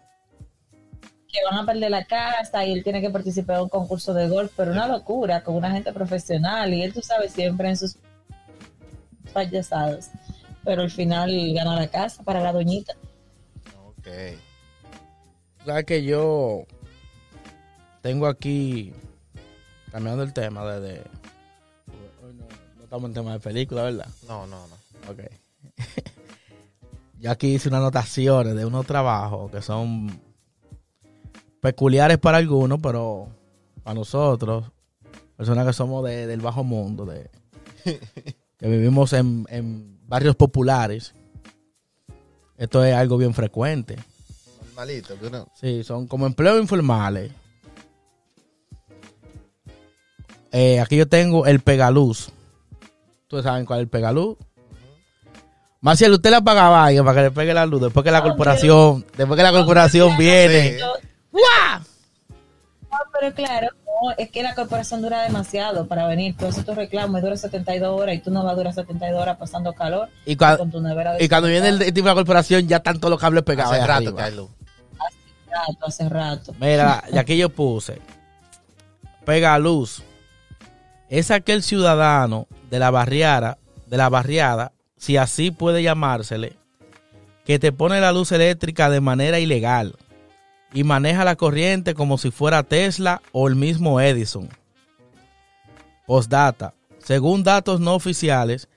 Que 1.30 1.38
van 1.48 1.60
a 1.60 1.66
perder 1.66 1.90
la 1.90 2.04
casa 2.04 2.64
y 2.64 2.72
él 2.72 2.82
tiene 2.82 3.00
que 3.00 3.10
participar 3.10 3.56
en 3.56 3.62
un 3.62 3.68
concurso 3.68 4.14
de 4.14 4.28
golf, 4.28 4.50
pero 4.56 4.72
una 4.72 4.88
locura, 4.88 5.44
con 5.44 5.54
una 5.54 5.70
gente 5.70 5.92
profesional. 5.92 6.72
Y 6.72 6.82
él, 6.82 6.92
tú 6.92 7.02
sabes, 7.02 7.32
siempre 7.32 7.68
en 7.68 7.76
sus 7.76 7.96
payasadas. 9.32 10.10
Pero 10.64 10.82
al 10.82 10.90
final 10.90 11.30
gana 11.54 11.76
la 11.76 11.86
casa 11.86 12.22
para 12.22 12.40
la 12.40 12.52
doñita. 12.52 12.94
Ok. 13.86 14.08
Sabes 15.64 15.84
que 15.84 16.02
yo 16.02 16.66
tengo 18.00 18.26
aquí, 18.26 18.94
cambiando 19.90 20.22
el 20.22 20.32
tema 20.32 20.64
de... 20.66 20.80
de- 20.80 20.98
hoy 22.22 22.34
no, 22.34 22.44
no 22.76 22.84
estamos 22.84 23.08
en 23.08 23.14
tema 23.14 23.32
de 23.32 23.40
película, 23.40 23.82
¿verdad? 23.84 24.08
No, 24.26 24.46
no, 24.46 24.66
no. 24.68 24.74
Ok. 25.10 25.20
Yo 27.20 27.30
aquí 27.32 27.54
hice 27.54 27.68
unas 27.68 27.78
anotaciones 27.80 28.54
de 28.54 28.64
unos 28.64 28.86
trabajos 28.86 29.50
que 29.50 29.60
son 29.60 30.20
peculiares 31.60 32.18
para 32.18 32.38
algunos, 32.38 32.78
pero 32.80 33.28
para 33.82 33.94
nosotros, 33.94 34.64
personas 35.36 35.66
que 35.66 35.72
somos 35.72 36.04
de- 36.04 36.26
del 36.26 36.40
bajo 36.40 36.62
mundo, 36.62 37.04
de, 37.06 37.28
que 37.84 38.68
vivimos 38.68 39.12
en, 39.14 39.46
en 39.48 39.98
barrios 40.06 40.36
populares, 40.36 41.12
esto 42.56 42.84
es 42.84 42.94
algo 42.94 43.16
bien 43.18 43.34
frecuente. 43.34 43.96
Normalito, 44.66 45.18
que 45.18 45.26
uno- 45.26 45.48
Sí, 45.60 45.82
son 45.82 46.06
como 46.06 46.26
empleos 46.26 46.60
informales. 46.60 47.32
Eh, 50.52 50.80
aquí 50.80 50.96
yo 50.96 51.08
tengo 51.08 51.46
el 51.46 51.60
pegaluz. 51.60 52.30
Ustedes 53.22 53.44
saben 53.44 53.66
cuál 53.66 53.80
es 53.80 53.82
el 53.84 53.88
pegaluz. 53.88 54.36
Marcial, 55.80 56.12
usted 56.12 56.30
la 56.30 56.40
pagaba 56.40 56.84
ahí 56.84 56.98
para 56.98 57.14
que 57.14 57.20
le 57.22 57.30
pegue 57.30 57.54
la 57.54 57.64
luz 57.66 57.80
después 57.82 58.02
que 58.02 58.10
la 58.10 58.18
Ah, 58.18 58.22
corporación, 58.22 59.04
después 59.16 59.36
que 59.36 59.42
la 59.44 59.52
corporación 59.52 60.16
viene. 60.16 60.78
¡Guau! 61.30 61.80
No, 62.90 62.96
pero 63.20 63.32
claro, 63.34 63.68
no, 63.84 64.10
es 64.16 64.30
que 64.30 64.42
la 64.42 64.54
corporación 64.54 65.02
dura 65.02 65.22
demasiado 65.22 65.86
para 65.86 66.06
venir. 66.08 66.34
Tú 66.36 66.46
haces 66.46 66.64
tu 66.64 66.74
reclamo 66.74 67.18
y 67.18 67.20
dura 67.20 67.36
72 67.36 68.00
horas 68.00 68.16
y 68.16 68.18
tú 68.18 68.30
no 68.30 68.42
vas 68.42 68.54
a 68.54 68.56
durar 68.56 68.72
72 68.74 69.20
horas 69.22 69.36
pasando 69.36 69.72
calor. 69.74 70.08
Y, 70.24 70.34
cua- 70.36 70.56
con 70.56 70.70
tu 70.70 70.80
nevera 70.80 71.12
de 71.12 71.24
y 71.24 71.28
cuando 71.28 71.48
viene 71.48 71.68
el, 71.68 71.80
el 71.82 71.92
tipo 71.92 72.06
de 72.08 72.12
la 72.12 72.14
corporación 72.14 72.66
ya 72.66 72.78
están 72.78 72.98
todos 72.98 73.10
los 73.10 73.20
cables 73.20 73.44
pegados. 73.44 73.74
Hace 73.74 73.86
rato 73.86 74.10
luz. 74.10 74.14
rato, 75.50 75.86
hace 75.86 76.08
rato. 76.08 76.54
Mira, 76.58 77.04
y 77.12 77.18
aquí 77.18 77.36
yo 77.36 77.50
puse 77.50 78.00
pega 79.24 79.56
luz. 79.58 80.02
Es 81.08 81.30
aquel 81.30 81.62
ciudadano 81.62 82.46
de 82.70 82.78
la 82.78 82.90
barriada, 82.90 83.58
de 83.86 83.96
la 83.96 84.08
barriada, 84.08 84.72
si 84.96 85.16
así 85.16 85.50
puede 85.50 85.82
llamársele, 85.82 86.54
que 87.44 87.58
te 87.58 87.72
pone 87.72 88.00
la 88.00 88.12
luz 88.12 88.32
eléctrica 88.32 88.90
de 88.90 89.00
manera 89.00 89.38
ilegal 89.38 89.96
y 90.72 90.84
maneja 90.84 91.24
la 91.24 91.36
corriente 91.36 91.94
como 91.94 92.18
si 92.18 92.30
fuera 92.30 92.62
Tesla 92.62 93.22
o 93.32 93.48
el 93.48 93.56
mismo 93.56 94.00
Edison. 94.00 94.48
Postdata. 96.06 96.74
Según 96.98 97.42
datos 97.42 97.80
no 97.80 97.94
oficiales, 97.94 98.68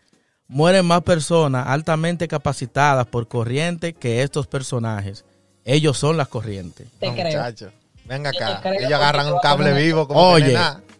mueren 0.48 0.86
más 0.86 1.02
personas 1.02 1.68
altamente 1.68 2.28
capacitadas 2.30 3.08
por 3.08 3.28
corriente 3.28 3.94
que 3.94 4.22
estos 4.24 4.48
personajes. 4.48 5.26
Ellos 5.66 5.98
son 5.98 6.16
las 6.18 6.30
corrientes. 6.30 6.88
Te 7.00 7.08
No, 7.08 7.14
creo. 7.14 7.26
muchacho. 7.26 7.72
Venga 8.06 8.30
acá. 8.30 8.60
creo 8.62 8.80
Ellos 8.80 8.94
agarran 8.94 9.34
un 9.34 9.40
cable 9.40 9.74
vivo 9.74 10.08
como 10.08 10.20
Oye. 10.22 10.54
que. 10.54 10.91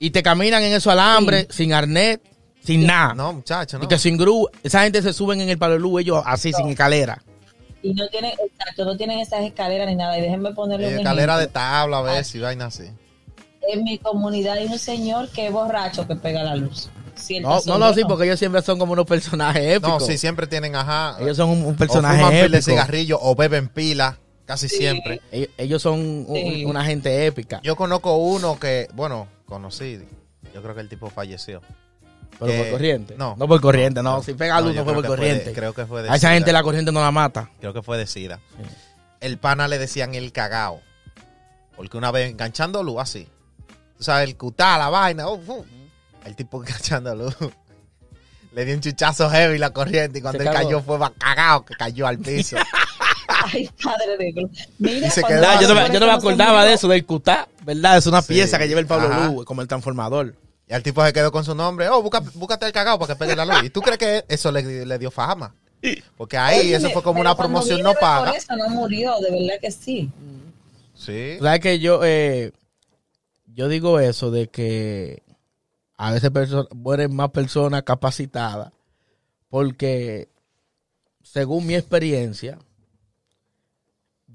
Y 0.00 0.10
te 0.10 0.22
caminan 0.22 0.62
en 0.64 0.72
esos 0.72 0.92
alambres, 0.92 1.46
sin 1.50 1.72
arnés, 1.74 2.18
sin 2.64 2.86
nada. 2.86 3.14
No, 3.14 3.34
muchacho, 3.34 3.78
no. 3.78 3.84
Y 3.84 3.86
que 3.88 3.98
sin 3.98 4.16
grúa. 4.16 4.50
Esa 4.64 4.82
gente 4.82 5.02
se 5.02 5.12
suben 5.12 5.40
en 5.42 5.48
el 5.50 5.58
palo 5.58 5.74
de 5.74 5.80
luz, 5.80 6.00
ellos 6.00 6.22
así, 6.26 6.52
sin 6.52 6.68
escalera. 6.68 7.22
Y 7.82 7.94
no 7.94 8.08
tienen, 8.08 8.32
exacto, 8.32 8.84
no 8.84 8.96
tienen 8.96 9.18
esas 9.20 9.42
escaleras 9.42 9.86
ni 9.86 9.94
nada. 9.96 10.18
Y 10.18 10.22
déjenme 10.22 10.52
ponerle 10.52 10.88
Eh, 10.88 10.92
un 10.94 10.98
escalera 11.00 11.38
de 11.38 11.46
tabla 11.46 11.98
a 11.98 12.02
veces 12.02 12.34
y 12.34 12.40
vaina 12.40 12.66
así. 12.66 12.84
En 13.70 13.84
mi 13.84 13.98
comunidad 13.98 14.54
hay 14.54 14.66
un 14.66 14.78
señor 14.78 15.28
que 15.28 15.46
es 15.46 15.52
borracho 15.52 16.06
que 16.08 16.16
pega 16.16 16.42
la 16.42 16.56
luz. 16.56 16.88
O 17.28 17.40
No, 17.42 17.60
no 17.66 17.78
lo 17.78 17.92
sí, 17.94 18.00
porque 18.08 18.24
ellos 18.24 18.38
siempre 18.38 18.62
son 18.62 18.78
como 18.78 18.94
unos 18.94 19.04
personajes 19.06 19.62
épicos. 19.76 20.00
No, 20.00 20.06
sí, 20.06 20.16
siempre 20.16 20.46
tienen, 20.46 20.74
ajá. 20.76 21.16
Ellos 21.20 21.36
son 21.36 21.50
un, 21.50 21.64
un 21.66 21.74
o 21.74 21.76
personaje 21.76 22.16
fuman 22.16 22.30
pila 22.32 22.40
de 22.42 22.46
épico. 22.56 22.70
cigarrillo 22.70 23.18
o 23.20 23.34
beben 23.34 23.68
pila, 23.68 24.16
casi 24.46 24.68
Sí. 24.70 24.76
siempre. 24.78 25.20
Ellos, 25.30 25.48
ellos 25.58 25.82
son 25.82 26.00
un- 26.00 26.26
Sí. 26.34 26.64
una 26.64 26.82
gente 26.84 27.26
épica. 27.26 27.60
Yo 27.62 27.76
conozco 27.76 28.16
uno 28.16 28.58
que, 28.58 28.88
bueno, 28.94 29.28
conocí. 29.50 30.00
Yo 30.54 30.62
creo 30.62 30.74
que 30.74 30.80
el 30.80 30.88
tipo 30.88 31.10
falleció. 31.10 31.60
Pero 32.38 32.52
por 32.56 32.66
Eh, 32.66 32.70
corriente. 32.70 33.14
no. 33.18 33.34
No 33.36 33.46
por 33.46 33.60
corriente, 33.60 34.02
no. 34.02 34.22
Si 34.22 34.32
pega 34.32 34.58
luz, 34.62 34.74
no 34.74 34.84
fue 34.84 34.94
por 34.94 35.02
de- 35.02 35.08
corriente. 35.08 35.52
creo 35.52 35.74
que 35.74 35.84
fue 35.84 36.02
de 36.02 36.08
A 36.08 36.12
esa 36.14 36.28
sida. 36.28 36.30
gente 36.34 36.52
la 36.54 36.62
corriente 36.62 36.90
no 36.92 37.00
la 37.00 37.10
mata. 37.10 37.50
Creo 37.60 37.74
que 37.74 37.82
fue 37.82 37.98
de 37.98 38.06
SIDA. 38.06 38.36
Sí. 38.56 38.64
El 39.20 39.36
pana 39.36 39.68
le 39.68 39.76
decían 39.78 40.14
el 40.14 40.32
cagao. 40.32 40.80
Porque 41.76 41.98
una 41.98 42.10
vez 42.10 42.30
enganchando 42.30 42.82
luz 42.82 42.96
así. 43.00 43.28
Tú 43.98 44.04
sabes, 44.04 44.26
el 44.28 44.36
cutá, 44.38 44.78
la 44.78 44.88
vaina. 44.88 45.28
uf. 45.28 45.66
El 46.24 46.34
tipo 46.36 46.58
enganchando 46.64 47.14
luz. 47.14 47.36
Le 48.52 48.64
dio 48.64 48.74
un 48.74 48.80
chuchazo 48.80 49.28
heavy 49.30 49.58
la 49.58 49.70
corriente 49.70 50.18
y 50.18 50.22
cuando 50.22 50.38
Se 50.42 50.44
él 50.48 50.52
cagó. 50.52 50.64
cayó 50.66 50.82
fue 50.82 50.98
cagao 51.18 51.64
que 51.64 51.74
cayó 51.74 52.06
al 52.06 52.18
piso. 52.20 52.56
Ay, 53.42 53.70
padre 53.82 54.16
de 54.18 54.32
Dios. 54.32 54.50
Mira, 54.78 55.10
se 55.10 55.22
quedó 55.22 55.42
yo, 55.60 55.68
no, 55.68 55.74
me- 55.74 55.90
yo 55.92 56.00
no 56.00 56.06
me 56.06 56.12
supone 56.14 56.36
que 56.36 56.42
acordaba 56.42 56.64
de 56.64 56.72
eso, 56.74 56.88
del 56.88 57.04
cutá, 57.06 57.48
¿verdad? 57.64 57.96
Es 57.98 58.06
una 58.06 58.20
Sí. 58.22 58.34
pieza 58.34 58.58
que 58.58 58.68
lleva 58.68 58.80
el 58.80 58.86
Pablo 58.86 59.08
Ajá. 59.08 59.26
Luz, 59.28 59.44
como 59.44 59.62
el 59.62 59.68
transformador. 59.68 60.34
y 60.68 60.72
el 60.72 60.82
tipo 60.84 61.04
se 61.04 61.12
quedó 61.12 61.32
con 61.32 61.44
su 61.44 61.52
nombre. 61.54 61.88
Oh, 61.88 62.00
busca, 62.00 62.20
búscate 62.34 62.64
el 62.66 62.72
cagao 62.72 62.96
para 62.98 63.12
que 63.14 63.18
pegue 63.18 63.34
la 63.34 63.44
luz. 63.44 63.64
¿Y 63.64 63.70
tú 63.70 63.80
crees 63.82 63.98
que 63.98 64.24
eso 64.28 64.52
le, 64.52 64.86
le 64.86 64.98
dio 64.98 65.10
fama? 65.10 65.52
Porque 66.16 66.36
ahí 66.38 66.72
eso 66.74 66.90
fue 66.90 67.02
como 67.02 67.20
una 67.20 67.34
promoción 67.36 67.82
no 67.82 67.92
paga. 67.94 68.26
Por 68.26 68.36
eso 68.36 68.54
no 68.56 68.68
murió, 68.68 69.18
de 69.18 69.30
verdad 69.32 69.54
que 69.60 69.70
sí. 69.72 70.10
Sí. 70.94 71.38
¿Sabes 71.40 71.58
que 71.60 71.78
yo, 71.80 72.02
eh, 72.04 72.52
yo 73.46 73.68
digo 73.68 73.98
eso 73.98 74.30
de 74.30 74.46
que 74.48 75.22
a 75.96 76.12
veces 76.12 76.30
perso- 76.30 76.68
mueren 76.72 77.16
más 77.16 77.30
personas 77.30 77.82
capacitadas 77.82 78.70
porque, 79.48 80.28
según 81.22 81.66
mi 81.66 81.74
experiencia, 81.74 82.58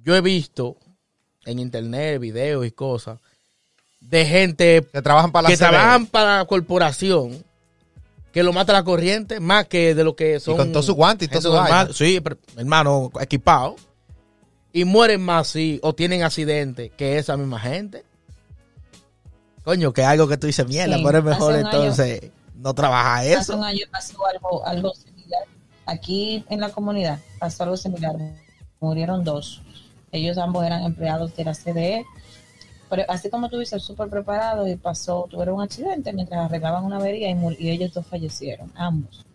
yo 0.05 0.15
he 0.15 0.21
visto 0.21 0.77
en 1.45 1.59
internet 1.59 2.21
videos 2.21 2.65
y 2.65 2.71
cosas 2.71 3.19
de 3.99 4.25
gente 4.25 4.87
Que 4.93 5.01
trabajan 5.01 5.31
para 5.31 5.43
la 5.43 5.49
que 5.49 5.57
trabajan 5.57 6.05
para 6.07 6.37
la 6.37 6.45
corporación 6.45 7.43
que 8.31 8.43
lo 8.43 8.53
mata 8.53 8.71
la 8.73 8.83
corriente 8.83 9.39
más 9.39 9.65
que 9.67 9.95
de 9.95 10.03
lo 10.03 10.15
que 10.15 10.39
son 10.39 10.53
Y 10.53 10.57
con 10.57 10.71
todo 10.71 10.83
su 10.83 10.93
guante 10.93 11.25
y 11.25 11.27
todo 11.27 11.41
su 11.41 11.51
normal. 11.53 11.93
sí 11.93 12.19
pero, 12.21 12.37
hermano 12.55 13.11
equipado 13.19 13.75
y 14.71 14.83
mueren 14.85 15.21
más 15.21 15.47
sí 15.47 15.79
o 15.81 15.93
tienen 15.95 16.21
accidentes 16.23 16.91
que 16.97 17.17
esa 17.17 17.35
misma 17.37 17.59
gente 17.59 18.03
coño 19.63 19.93
que 19.93 20.03
algo 20.03 20.27
que 20.27 20.37
tú 20.37 20.47
dices 20.47 20.67
mierda 20.67 20.97
Sí, 20.97 21.03
pero 21.03 21.17
es 21.19 21.23
mejor 21.23 21.53
hace 21.53 21.59
año- 21.65 21.69
entonces 21.71 22.31
no 22.55 22.73
trabaja 22.73 23.17
Hace 23.19 23.33
eso 23.33 23.57
un 23.57 23.63
año 23.63 23.85
pasó 23.91 24.17
algo, 24.27 24.65
algo 24.65 24.93
similar. 24.95 25.41
Aquí 25.85 26.43
en 26.49 26.59
la 26.61 26.69
comunidad 26.69 27.19
pasó 27.39 27.63
algo 27.63 27.77
similar. 27.77 28.15
Murieron 28.79 29.23
dos. 29.23 29.61
Ellos 30.15 30.37
ambos 30.37 30.65
eran 30.65 30.83
empleados 30.83 31.35
de 31.35 31.43
la 31.43 31.53
CDE. 31.53 32.05
Pero 32.89 33.03
así 33.09 33.29
como 33.29 33.49
tú 33.49 33.59
dices, 33.59 33.81
súper 33.83 34.09
preparados 34.09 34.69
y 34.69 34.75
pasó, 34.75 35.27
tuvieron 35.29 35.55
un 35.55 35.61
accidente 35.63 36.13
mientras 36.13 36.45
arreglaban 36.45 36.85
una 36.85 36.97
avería 36.97 37.29
y, 37.59 37.69
ellos 37.69 37.93
dos 37.93 38.05
fallecieron, 38.05 38.71
ambos. 38.75 39.25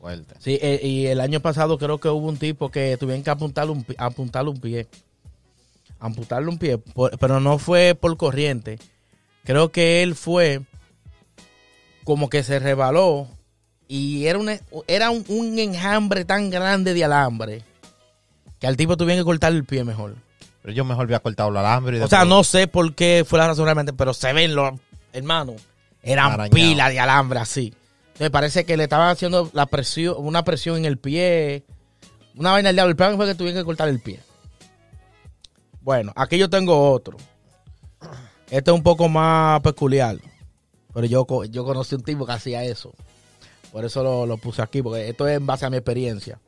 Fuerte. 0.00 0.34
sí 0.38 0.58
eh, 0.60 0.80
y 0.82 1.06
el 1.06 1.18
año 1.18 1.40
pasado 1.40 1.78
creo 1.78 1.98
que 1.98 2.08
hubo 2.10 2.28
un 2.28 2.36
tipo 2.36 2.70
que 2.70 2.98
tuvieron 2.98 3.22
que 3.22 3.30
apuntarle 3.30 3.72
un, 3.72 3.86
apuntarle 3.96 4.50
un 4.50 4.60
pie 4.60 4.86
amputarle 5.98 6.50
un 6.50 6.58
pie 6.58 6.76
por- 6.76 7.18
pero 7.18 7.40
no 7.40 7.56
fue 7.56 7.94
por 7.94 8.14
corriente 8.18 8.78
creo 9.44 9.72
que 9.72 10.02
él 10.02 10.14
fue 10.14 10.60
como 12.04 12.28
que 12.28 12.42
se 12.42 12.58
rebaló 12.58 13.28
y 13.88 14.26
era, 14.26 14.38
una, 14.38 14.60
era 14.86 15.08
un, 15.10 15.24
un 15.28 15.58
enjambre 15.58 16.26
tan 16.26 16.50
grande 16.50 16.92
de 16.92 17.04
alambre 17.04 17.62
que 18.64 18.68
al 18.68 18.78
tipo 18.78 18.96
tuvieron 18.96 19.22
que 19.22 19.26
cortarle 19.26 19.58
el 19.58 19.66
pie 19.66 19.84
mejor. 19.84 20.14
Pero 20.62 20.72
yo 20.72 20.86
mejor 20.86 21.04
había 21.04 21.20
cortado 21.20 21.50
el 21.50 21.56
alambre. 21.58 21.98
Y 21.98 22.00
O 22.00 22.08
sea, 22.08 22.24
no 22.24 22.42
sé 22.44 22.66
por 22.66 22.94
qué 22.94 23.22
fue 23.28 23.38
la 23.38 23.46
razón 23.46 23.66
realmente, 23.66 23.92
pero 23.92 24.14
se 24.14 24.32
ven 24.32 24.54
los 24.54 24.72
hermanos. 25.12 25.56
Eran 26.02 26.32
Arañado. 26.32 26.54
pilas 26.54 26.88
de 26.90 26.98
alambre 26.98 27.40
así. 27.40 27.74
Entonces 28.06 28.30
parece 28.30 28.64
que 28.64 28.78
le 28.78 28.84
estaban 28.84 29.10
haciendo 29.10 29.50
la 29.52 29.66
presión, 29.66 30.14
una 30.16 30.44
presión 30.44 30.78
en 30.78 30.86
el 30.86 30.96
pie. 30.96 31.64
Una 32.36 32.52
vaina 32.52 32.70
del 32.70 32.76
diablo. 32.76 32.92
El 32.92 32.96
plan 32.96 33.16
fue 33.16 33.26
que 33.26 33.34
tuvieron 33.34 33.60
que 33.60 33.66
cortar 33.66 33.90
el 33.90 34.00
pie. 34.00 34.20
Bueno, 35.82 36.14
aquí 36.16 36.38
yo 36.38 36.48
tengo 36.48 36.90
otro. 36.90 37.18
Este 38.50 38.70
es 38.70 38.74
un 38.74 38.82
poco 38.82 39.10
más 39.10 39.60
peculiar. 39.60 40.16
Pero 40.94 41.06
yo, 41.06 41.26
yo 41.50 41.64
conocí 41.66 41.96
un 41.96 42.02
tipo 42.02 42.24
que 42.24 42.32
hacía 42.32 42.64
eso. 42.64 42.94
Por 43.70 43.84
eso 43.84 44.02
lo, 44.02 44.24
lo 44.24 44.38
puse 44.38 44.62
aquí, 44.62 44.80
porque 44.80 45.10
esto 45.10 45.28
es 45.28 45.36
en 45.36 45.44
base 45.44 45.66
a 45.66 45.70
mi 45.70 45.76
experiencia. 45.76 46.40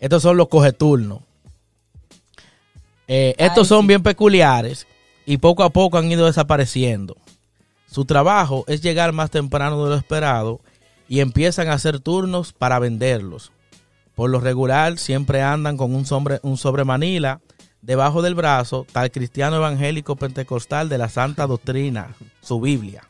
Estos 0.00 0.22
son 0.22 0.36
los 0.36 0.48
cogeturnos. 0.48 1.20
Eh, 3.08 3.34
estos 3.38 3.66
Ay, 3.66 3.68
son 3.68 3.80
sí. 3.82 3.88
bien 3.88 4.02
peculiares 4.02 4.86
y 5.24 5.38
poco 5.38 5.62
a 5.62 5.70
poco 5.70 5.98
han 5.98 6.10
ido 6.10 6.26
desapareciendo. 6.26 7.16
Su 7.86 8.04
trabajo 8.04 8.64
es 8.66 8.82
llegar 8.82 9.12
más 9.12 9.30
temprano 9.30 9.82
de 9.84 9.90
lo 9.90 9.96
esperado 9.96 10.60
y 11.08 11.20
empiezan 11.20 11.68
a 11.68 11.74
hacer 11.74 12.00
turnos 12.00 12.52
para 12.52 12.78
venderlos. 12.78 13.52
Por 14.14 14.30
lo 14.30 14.40
regular 14.40 14.98
siempre 14.98 15.42
andan 15.42 15.76
con 15.76 15.94
un 15.94 16.06
sobre, 16.06 16.40
un 16.42 16.56
sobre 16.56 16.84
manila 16.84 17.40
debajo 17.82 18.22
del 18.22 18.34
brazo, 18.34 18.86
tal 18.90 19.10
cristiano 19.10 19.56
evangélico 19.56 20.16
pentecostal 20.16 20.88
de 20.88 20.98
la 20.98 21.08
Santa 21.08 21.46
Doctrina, 21.46 22.14
su 22.40 22.60
Biblia. 22.60 23.04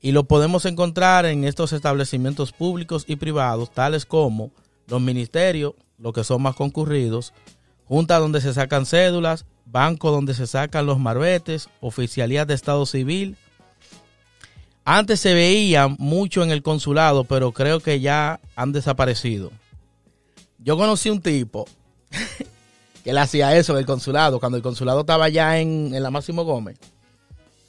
Y 0.00 0.12
lo 0.12 0.24
podemos 0.24 0.66
encontrar 0.66 1.24
en 1.26 1.44
estos 1.44 1.72
establecimientos 1.72 2.52
públicos 2.52 3.04
y 3.06 3.16
privados, 3.16 3.70
tales 3.70 4.04
como 4.04 4.50
los 4.86 5.00
ministerios, 5.00 5.74
los 5.98 6.12
que 6.12 6.24
son 6.24 6.42
más 6.42 6.54
concurridos, 6.54 7.32
juntas 7.86 8.20
donde 8.20 8.40
se 8.40 8.54
sacan 8.54 8.86
cédulas, 8.86 9.46
bancos 9.66 10.12
donde 10.12 10.34
se 10.34 10.46
sacan 10.46 10.86
los 10.86 10.98
marbetes, 10.98 11.68
oficialías 11.80 12.46
de 12.46 12.54
Estado 12.54 12.84
Civil. 12.86 13.36
Antes 14.84 15.20
se 15.20 15.32
veían 15.32 15.96
mucho 15.98 16.42
en 16.42 16.50
el 16.50 16.62
consulado, 16.62 17.24
pero 17.24 17.52
creo 17.52 17.80
que 17.80 18.00
ya 18.00 18.40
han 18.54 18.72
desaparecido. 18.72 19.50
Yo 20.58 20.76
conocí 20.76 21.10
un 21.10 21.20
tipo 21.20 21.66
que 23.04 23.12
le 23.12 23.20
hacía 23.20 23.56
eso 23.56 23.72
en 23.72 23.78
el 23.80 23.86
consulado, 23.86 24.40
cuando 24.40 24.56
el 24.56 24.62
consulado 24.62 25.00
estaba 25.00 25.28
ya 25.28 25.58
en, 25.58 25.90
la 26.02 26.10
Máximo 26.10 26.44
Gómez. 26.44 26.78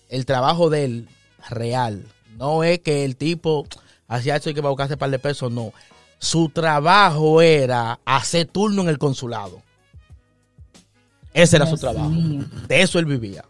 El 0.10 0.26
trabajo 0.26 0.70
de 0.70 0.86
él, 0.86 1.10
real, 1.50 2.06
no 2.38 2.64
es 2.64 2.80
que 2.80 3.06
el 3.06 3.16
tipo 3.16 3.66
hacía 4.08 4.36
eso 4.36 4.50
y 4.50 4.54
que 4.54 4.62
va 4.62 4.68
a 4.68 4.72
buscarse 4.72 4.94
un 4.94 5.00
par 5.00 5.10
de 5.10 5.20
pesos, 5.20 5.52
no. 5.52 5.74
Su 6.20 6.50
trabajo 6.50 7.42
era 7.42 8.00
hacer 8.06 8.48
turno 8.48 8.82
en 8.82 8.90
el 8.90 8.98
consulado. 8.98 9.62
Ese 11.34 11.58
era 11.58 11.66
su 11.68 11.78
trabajo. 11.78 12.10
mío. 12.10 12.46
De 12.68 12.82
eso 12.82 12.98
él 13.00 13.06
vivía. 13.06 13.44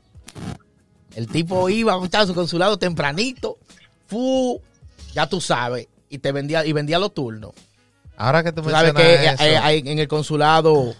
El 1.15 1.27
tipo 1.27 1.69
iba 1.69 1.93
a 1.93 1.97
buscar 1.97 2.25
su 2.27 2.33
consulado 2.33 2.77
tempranito, 2.77 3.57
fu, 4.07 4.59
ya 5.13 5.27
tú 5.29 5.39
sabes, 5.39 5.87
y 6.09 6.17
te 6.17 6.31
vendía 6.31 6.65
y 6.65 6.73
vendía 6.73 6.99
los 6.99 7.13
turnos. 7.13 7.51
Ahora 8.17 8.43
que 8.43 8.51
tú 8.51 8.61
Tú 8.61 8.69
sabes 8.69 8.93
que 8.93 9.25
eso, 9.25 9.43
eh, 9.43 9.55
eh, 9.77 9.83
en 9.85 9.99
el 9.99 10.07
consulado 10.07 10.93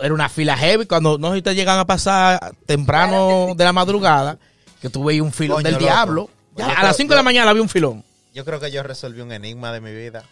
era 0.00 0.14
una 0.14 0.28
fila 0.28 0.56
heavy 0.56 0.86
cuando 0.86 1.18
no 1.18 1.30
sé 1.30 1.36
si 1.36 1.42
te 1.42 1.54
llegan 1.54 1.78
a 1.78 1.84
pasar 1.86 2.54
temprano 2.66 3.54
de 3.56 3.64
la 3.64 3.72
madrugada, 3.72 4.38
que 4.80 4.88
tú 4.88 5.04
veías 5.04 5.22
un 5.24 5.32
filón 5.32 5.56
Coño, 5.58 5.64
del 5.64 5.74
loco. 5.74 5.84
diablo. 5.84 6.30
Ya, 6.56 6.66
a 6.72 6.82
las 6.82 6.96
5 6.96 7.10
de 7.10 7.16
la 7.16 7.22
mañana 7.22 7.50
había 7.50 7.62
un 7.62 7.68
filón. 7.68 8.04
yo 8.34 8.44
creo 8.44 8.60
que 8.60 8.70
yo 8.70 8.82
resolví 8.82 9.20
un 9.20 9.32
enigma 9.32 9.72
de 9.72 9.80
mi 9.80 9.92
vida. 9.92 10.24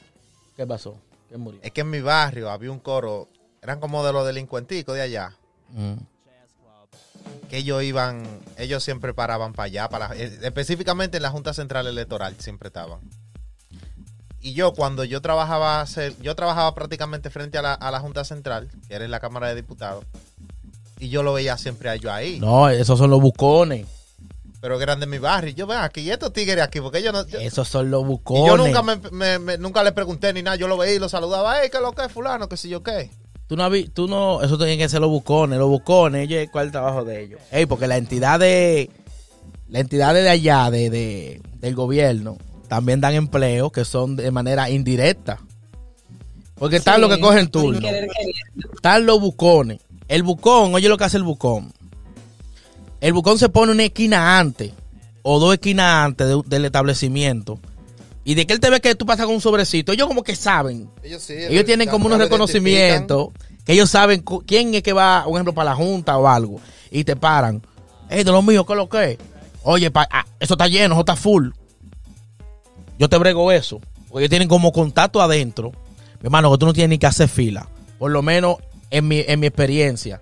¿Qué 0.61 0.67
pasó? 0.67 0.95
¿Quién 1.27 1.41
murió? 1.41 1.59
Es 1.63 1.71
que 1.73 1.81
en 1.81 1.89
mi 1.89 2.03
barrio 2.03 2.51
había 2.51 2.71
un 2.71 2.81
coro, 2.81 3.29
eran 3.63 3.81
como 3.81 4.05
de 4.05 4.13
los 4.13 4.27
delincuenticos 4.27 4.95
de 4.95 5.01
allá, 5.01 5.33
Mm. 5.73 5.95
que 7.49 7.57
ellos 7.57 7.83
iban, 7.83 8.25
ellos 8.59 8.85
siempre 8.85 9.15
paraban 9.15 9.55
para 9.55 9.65
allá, 9.69 9.89
para 9.89 10.15
eh, 10.15 10.39
específicamente 10.43 11.17
en 11.17 11.23
la 11.23 11.31
Junta 11.31 11.55
Central 11.55 11.87
Electoral 11.87 12.35
siempre 12.41 12.67
estaban. 12.67 13.01
Y 14.39 14.53
yo 14.53 14.75
cuando 14.75 15.03
yo 15.05 15.23
trabajaba, 15.23 15.83
yo 16.21 16.37
trabajaba 16.37 16.75
prácticamente 16.75 17.31
frente 17.31 17.57
a 17.57 17.63
la, 17.63 17.73
a 17.73 17.91
la 17.91 18.01
Junta 18.01 18.25
Central, 18.25 18.69
que 18.87 18.95
era 18.95 19.07
en 19.07 19.11
la 19.11 19.21
Cámara 19.21 19.49
de 19.49 19.55
Diputados, 19.55 20.05
y 20.99 21.09
yo 21.09 21.23
lo 21.23 21.33
veía 21.33 21.57
siempre 21.57 21.89
a 21.89 21.95
ellos 21.95 22.13
ahí, 22.13 22.39
No, 22.39 22.69
esos 22.69 22.99
son 22.99 23.09
los 23.09 23.23
bucones. 23.23 23.87
Pero 24.61 24.77
que 24.77 24.83
eran 24.85 25.01
de 25.01 25.07
mi 25.07 25.19
barrio. 25.19 25.53
Yo 25.55 25.67
ven 25.67 25.79
aquí, 25.79 26.01
y 26.03 26.11
estos 26.11 26.33
tigres 26.33 26.63
aquí, 26.63 26.81
porque 26.81 26.99
ellos 26.99 27.13
no... 27.13 27.27
yo- 27.27 27.39
Esos 27.41 27.67
son 27.69 27.91
los 27.91 28.03
y 28.03 28.07
bucones. 28.07 28.47
yo 28.47 28.57
nunca 28.57 28.83
me, 28.83 28.97
me- 29.11 29.39
me- 29.39 29.59
nunca 29.59 29.83
le 29.83 29.93
pregunté 29.93 30.33
ni 30.33 30.43
nada, 30.43 30.57
yo 30.57 30.69
lo 30.69 30.77
veía 30.77 30.95
y 30.95 30.99
lo 30.99 31.09
saludaba, 31.09 31.55
hey, 31.63 31.69
¿qué 31.73 31.81
lo 31.81 31.93
que 31.93 32.05
es 32.05 32.13
fulano? 32.13 32.49
¿Qué 32.49 32.57
sé 32.57 32.69
yo 32.69 32.83
qué? 32.83 33.11
Tú 33.47 33.57
no, 33.57 33.69
vi- 33.69 33.89
tú 33.89 34.07
no, 34.07 34.43
eso 34.43 34.57
tienen 34.59 34.79
que 34.79 34.89
ser 34.89 35.01
los 35.01 35.11
bucones, 35.11 35.59
los 35.59 35.69
bucones, 35.69 36.25
ellos, 36.31 36.49
¿cuál 36.53 36.65
es 36.65 36.69
el 36.69 36.73
trabajo 36.73 37.05
de 37.05 37.23
ellos? 37.25 37.41
Ey, 37.51 37.67
porque 37.67 37.87
la 37.89 37.97
entidad 37.97 38.39
de, 38.39 38.91
la 39.69 39.81
entidad 39.81 40.15
de 40.15 40.29
allá, 40.29 40.71
de, 40.71 40.89
de- 40.91 41.41
del 41.55 41.75
gobierno, 41.75 42.37
también 42.69 43.01
dan 43.01 43.15
empleo 43.15 43.71
que 43.71 43.85
son 43.85 44.15
de 44.15 44.31
manera 44.31 44.71
indirecta. 44.71 45.39
Porque 46.55 46.77
están 46.77 46.97
Sí, 46.97 47.01
los 47.01 47.11
que 47.15 47.21
cogen 47.21 47.49
turno, 47.51 47.89
están 48.75 49.07
los 49.07 49.21
bucones. 49.21 49.81
El 50.09 50.23
bucón, 50.23 50.75
oye 50.75 50.89
lo 50.89 50.97
que 50.99 51.05
hace 51.05 51.17
el 51.17 51.23
bucón. 51.23 51.73
El 53.01 53.13
bucón 53.13 53.39
se 53.39 53.49
pone 53.49 53.73
una 53.73 53.85
esquina 53.85 54.39
antes 54.39 54.73
o 55.23 55.39
dos 55.39 55.55
esquinas 55.55 56.07
antes 56.07 56.27
de- 56.29 56.43
del 56.47 56.65
establecimiento. 56.67 57.59
Y 58.25 58.35
de 58.35 58.47
que 58.47 58.53
él 58.53 58.61
te 58.61 58.69
ve 58.71 58.81
que 58.81 58.95
tú 58.95 59.07
pasas 59.07 59.27
con 59.27 59.35
un 59.35 59.41
sobrecito, 59.41 59.93
ellos 59.93 60.07
como 60.07 60.23
que 60.23 60.37
saben. 60.37 60.91
Ellos 61.03 61.23
sí. 61.23 61.33
Ellos 61.35 61.65
tienen 61.65 61.89
como 61.89 62.07
unos 62.07 62.19
reconocimientos 62.19 63.29
que 63.65 63.73
ellos 63.73 63.91
saben 63.91 64.23
quién 64.47 64.75
es 64.75 64.83
que 64.83 64.93
va, 64.93 65.25
por 65.25 65.33
ejemplo, 65.35 65.55
para 65.55 65.71
la 65.71 65.77
junta 65.77 66.17
o 66.19 66.29
algo. 66.29 66.61
Y 66.91 67.05
te 67.05 67.17
paran. 67.17 67.63
Ey, 68.11 68.23
de 68.25 68.31
lo 68.33 68.43
mío, 68.43 68.67
¿qué 68.67 68.73
es 68.75 68.77
lo 68.77 68.89
que 68.89 69.13
es? 69.13 69.19
Oye, 69.63 69.91
pa- 69.91 70.09
ah, 70.11 70.27
eso 70.39 70.55
está 70.55 70.67
lleno, 70.69 70.95
eso 70.95 71.01
está 71.01 71.17
full. 71.17 71.51
Yo 72.99 73.09
te 73.09 73.17
brego 73.19 73.51
eso. 73.53 73.81
Porque 74.09 74.25
ellos 74.25 74.31
tienen 74.31 74.49
como 74.49 74.73
contacto 74.73 75.23
adentro. 75.23 75.73
Mi 76.21 76.27
hermano, 76.27 76.51
que 76.53 76.59
tú 76.59 76.67
no 76.67 76.73
tienes 76.73 76.91
ni 76.91 76.99
que 76.99 77.07
hacer 77.07 77.29
fila. 77.29 77.69
Por 77.99 78.11
lo 78.11 78.23
menos 78.23 78.57
en 78.91 79.09
mi, 79.09 79.21
en 79.27 79.41
mi 79.41 79.47
experiencia. 79.47 80.21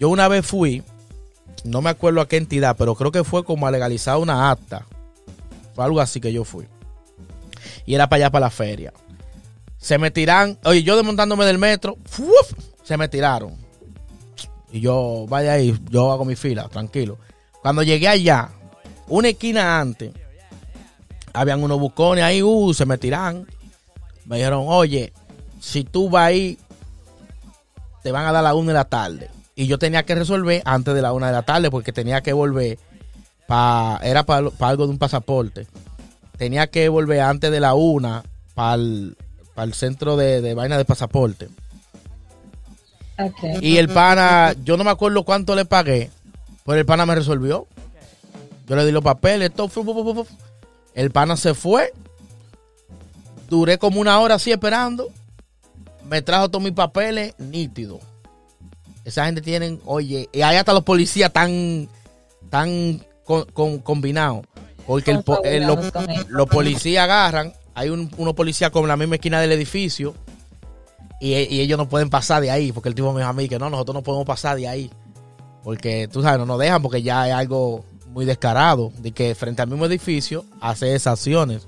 Yo 0.00 0.08
una 0.08 0.26
vez 0.28 0.44
fui, 0.46 0.82
no 1.64 1.82
me 1.82 1.90
acuerdo 1.90 2.20
a 2.20 2.28
qué 2.28 2.36
entidad, 2.36 2.76
pero 2.76 2.94
creo 2.94 3.12
que 3.12 3.24
fue 3.24 3.44
como 3.44 3.66
a 3.66 3.70
legalizar 3.70 4.16
una 4.18 4.50
acta. 4.50 4.86
Fue 5.74 5.84
algo 5.84 6.00
así 6.00 6.20
que 6.20 6.32
yo 6.32 6.44
fui. 6.44 6.66
Y 7.86 7.94
era 7.94 8.08
para 8.08 8.24
allá, 8.24 8.30
para 8.30 8.46
la 8.46 8.50
feria. 8.50 8.92
Se 9.78 9.98
me 9.98 10.10
tiran, 10.10 10.58
oye, 10.64 10.82
yo 10.82 10.96
desmontándome 10.96 11.44
del 11.44 11.58
metro, 11.58 11.96
se 12.82 12.96
me 12.96 13.08
tiraron. 13.08 13.56
Y 14.72 14.80
yo, 14.80 15.26
vaya 15.28 15.52
ahí, 15.52 15.78
yo 15.90 16.12
hago 16.12 16.24
mi 16.24 16.36
fila, 16.36 16.68
tranquilo. 16.68 17.18
Cuando 17.62 17.82
llegué 17.82 18.08
allá, 18.08 18.50
una 19.06 19.28
esquina 19.28 19.80
antes, 19.80 20.12
habían 21.32 21.62
unos 21.62 21.78
bucones 21.78 22.24
ahí, 22.24 22.42
uh, 22.42 22.74
se 22.74 22.84
me 22.84 22.98
tiran. 22.98 23.46
Me 24.24 24.36
dijeron, 24.36 24.64
oye, 24.66 25.12
si 25.60 25.84
tú 25.84 26.10
vas 26.10 26.26
ahí, 26.26 26.58
te 28.02 28.12
van 28.12 28.26
a 28.26 28.32
dar 28.32 28.44
la 28.44 28.54
una 28.54 28.68
de 28.68 28.74
la 28.74 28.84
tarde. 28.84 29.30
Y 29.58 29.66
yo 29.66 29.76
tenía 29.76 30.04
que 30.04 30.14
resolver 30.14 30.62
antes 30.64 30.94
de 30.94 31.02
la 31.02 31.12
una 31.12 31.26
de 31.26 31.32
la 31.32 31.42
tarde 31.42 31.68
porque 31.68 31.92
tenía 31.92 32.20
que 32.20 32.32
volver 32.32 32.78
pa, 33.48 33.98
era 34.04 34.22
para 34.22 34.52
algo 34.60 34.86
de 34.86 34.92
un 34.92 34.98
pasaporte. 34.98 35.66
Tenía 36.36 36.68
que 36.68 36.88
volver 36.88 37.22
antes 37.22 37.50
de 37.50 37.58
la 37.58 37.74
una 37.74 38.22
para 38.54 38.74
el, 38.76 39.16
centro 39.72 40.16
de, 40.16 40.42
de 40.42 40.54
vaina 40.54 40.78
de 40.78 40.84
pasaporte. 40.84 41.48
Y 43.60 43.78
el 43.78 43.88
pana, 43.88 44.54
yo 44.62 44.76
no 44.76 44.84
me 44.84 44.90
acuerdo 44.90 45.24
cuánto 45.24 45.56
le 45.56 45.64
pagué, 45.64 46.12
pero 46.64 46.78
el 46.78 46.86
pana 46.86 47.04
me 47.04 47.16
resolvió. 47.16 47.66
Yo 48.68 48.76
le 48.76 48.86
di 48.86 48.92
los 48.92 49.02
papeles, 49.02 49.52
todo. 49.52 50.24
El 50.94 51.10
pana 51.10 51.36
se 51.36 51.54
fue. 51.54 51.92
Duré 53.50 53.76
como 53.78 54.00
una 54.00 54.20
hora 54.20 54.36
así 54.36 54.52
esperando. 54.52 55.08
Me 56.08 56.22
trajo 56.22 56.48
todos 56.48 56.62
mis 56.62 56.74
papeles 56.74 57.34
nítidos. 57.38 58.07
Esa 59.08 59.24
gente 59.26 59.40
tienen, 59.40 59.80
oye, 59.86 60.28
y 60.32 60.42
ahí 60.42 60.56
hasta 60.56 60.72
los 60.72 60.84
policías 60.84 61.32
tan, 61.32 61.88
tan 62.50 63.02
con- 63.24 63.44
con- 63.46 63.78
combinados. 63.78 64.44
Porque 64.86 65.10
el 65.12 65.22
eh, 65.44 65.60
los, 65.60 65.78
los 66.28 66.46
policías 66.48 67.04
agarran, 67.04 67.52
hay 67.74 67.88
un, 67.90 68.10
unos 68.18 68.34
policías 68.34 68.70
con 68.70 68.86
la 68.88 68.96
misma 68.96 69.16
esquina 69.16 69.40
del 69.40 69.52
edificio 69.52 70.14
y, 71.20 71.32
y 71.34 71.60
ellos 71.60 71.78
no 71.78 71.88
pueden 71.88 72.10
pasar 72.10 72.40
de 72.42 72.50
ahí, 72.50 72.70
porque 72.72 72.88
el 72.88 72.94
tipo 72.94 73.12
me 73.12 73.20
dijo 73.20 73.30
a 73.30 73.32
mí 73.32 73.48
que 73.48 73.58
no, 73.58 73.68
nosotros 73.70 73.94
no 73.94 74.02
podemos 74.02 74.26
pasar 74.26 74.56
de 74.56 74.68
ahí. 74.68 74.90
Porque 75.64 76.08
tú 76.10 76.22
sabes, 76.22 76.38
no 76.38 76.46
nos 76.46 76.58
dejan 76.58 76.80
porque 76.82 77.02
ya 77.02 77.22
hay 77.22 77.30
algo 77.32 77.84
muy 78.10 78.24
descarado 78.24 78.92
de 78.98 79.12
que 79.12 79.34
frente 79.34 79.60
al 79.62 79.68
mismo 79.68 79.86
edificio 79.86 80.44
hace 80.60 80.94
esas 80.94 81.14
acciones. 81.18 81.66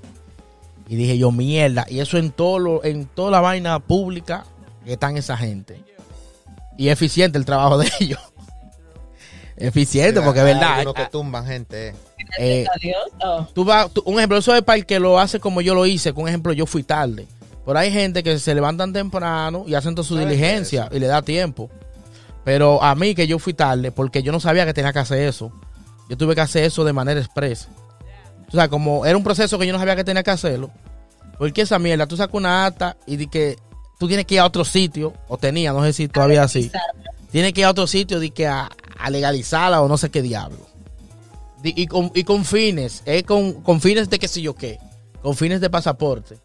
Y 0.87 0.95
dije 0.95 1.17
yo, 1.17 1.31
mierda, 1.31 1.85
y 1.89 1.99
eso 1.99 2.17
en 2.17 2.31
todo 2.31 2.59
lo, 2.59 2.83
en 2.83 3.05
toda 3.05 3.31
la 3.31 3.39
vaina 3.41 3.79
pública 3.79 4.45
que 4.85 4.93
están 4.93 5.17
esa 5.17 5.37
gente. 5.37 5.81
Y 6.81 6.89
eficiente 6.89 7.37
el 7.37 7.45
trabajo 7.45 7.77
de 7.77 7.87
ellos. 7.99 8.19
eficiente, 9.57 10.19
porque 10.21 10.39
es 10.39 10.45
verdad. 10.45 10.81
Uno 10.81 10.93
que 10.93 11.05
tumban 11.05 11.45
gente. 11.45 11.93
eh. 12.39 12.65
Tú 13.53 13.63
vas, 13.63 13.91
tú- 13.91 14.01
un 14.05 14.15
ejemplo, 14.17 14.37
eso 14.39 14.55
es 14.55 14.63
para 14.63 14.77
el 14.77 14.85
que 14.87 14.99
lo 14.99 15.19
hace 15.19 15.39
como 15.39 15.61
yo 15.61 15.75
lo 15.75 15.85
hice. 15.85 16.11
Con 16.13 16.27
ejemplo, 16.27 16.53
yo 16.53 16.65
fui 16.65 16.81
tarde. 16.81 17.27
Pero 17.65 17.77
hay 17.77 17.91
gente 17.91 18.23
que 18.23 18.39
se 18.39 18.55
levantan 18.55 18.91
temprano 18.93 19.63
y 19.67 19.75
hacen 19.75 19.93
toda 19.93 20.07
su 20.07 20.15
¿Sabes 20.15 20.29
diligencia 20.29 20.89
y 20.91 20.97
le 20.97 21.05
da 21.05 21.21
tiempo. 21.21 21.69
Pero 22.43 22.81
a 22.81 22.95
mí 22.95 23.13
que 23.13 23.27
yo 23.27 23.37
fui 23.37 23.53
tarde, 23.53 23.91
porque 23.91 24.23
yo 24.23 24.31
no 24.31 24.39
sabía 24.39 24.65
que 24.65 24.73
tenía 24.73 24.91
que 24.91 24.97
hacer 24.99 25.19
eso. 25.19 25.51
Yo 26.09 26.17
tuve 26.17 26.33
que 26.33 26.41
hacer 26.41 26.63
eso 26.63 26.83
de 26.83 26.93
manera 26.93 27.19
express. 27.19 27.67
O 28.47 28.51
sea, 28.51 28.67
como 28.69 29.05
era 29.05 29.15
un 29.15 29.23
proceso 29.23 29.59
que 29.59 29.67
yo 29.67 29.73
no 29.73 29.77
sabía 29.79 29.95
que 29.95 30.03
tenía 30.03 30.23
que 30.23 30.31
hacerlo. 30.31 30.71
Porque 31.37 31.61
esa 31.61 31.77
mierda, 31.77 32.07
tú 32.07 32.17
sacas 32.17 32.33
una 32.33 32.65
acta 32.65 32.97
y 33.05 33.17
di 33.17 33.27
que 33.27 33.57
tú 34.01 34.07
tienes 34.07 34.25
que 34.25 34.33
ir 34.33 34.39
a 34.39 34.45
otro 34.47 34.65
sitio, 34.65 35.13
o 35.27 35.37
tenía, 35.37 35.71
no 35.73 35.83
sé 35.83 35.93
si 35.93 36.07
todavía 36.07 36.41
así. 36.41 36.71
Tienes 37.31 37.53
que 37.53 37.59
ir 37.61 37.67
a 37.67 37.69
otro 37.69 37.85
sitio 37.85 38.19
di 38.19 38.31
que 38.31 38.47
a, 38.47 38.67
a 38.97 39.09
legalizarla 39.11 39.79
o 39.79 39.87
no 39.87 39.95
sé 39.95 40.09
qué 40.09 40.23
diablo. 40.23 40.57
Di- 41.61 41.75
y, 41.77 41.85
con, 41.85 42.11
y 42.15 42.23
con 42.23 42.43
fines, 42.43 43.03
es 43.05 43.21
con, 43.25 43.61
con 43.61 43.79
fines 43.79 44.09
de 44.09 44.17
qué 44.17 44.27
sé 44.27 44.41
yo 44.41 44.55
qué. 44.55 44.79
Con 45.21 45.35
fines 45.35 45.61
de 45.61 45.69
pasaporte. 45.69 46.39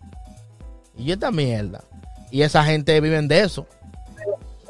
Y 0.98 1.10
esta 1.12 1.30
mierda. 1.30 1.82
Y 2.30 2.42
esa 2.42 2.62
gente 2.62 3.00
viven 3.00 3.26
de 3.26 3.40
eso. 3.40 3.66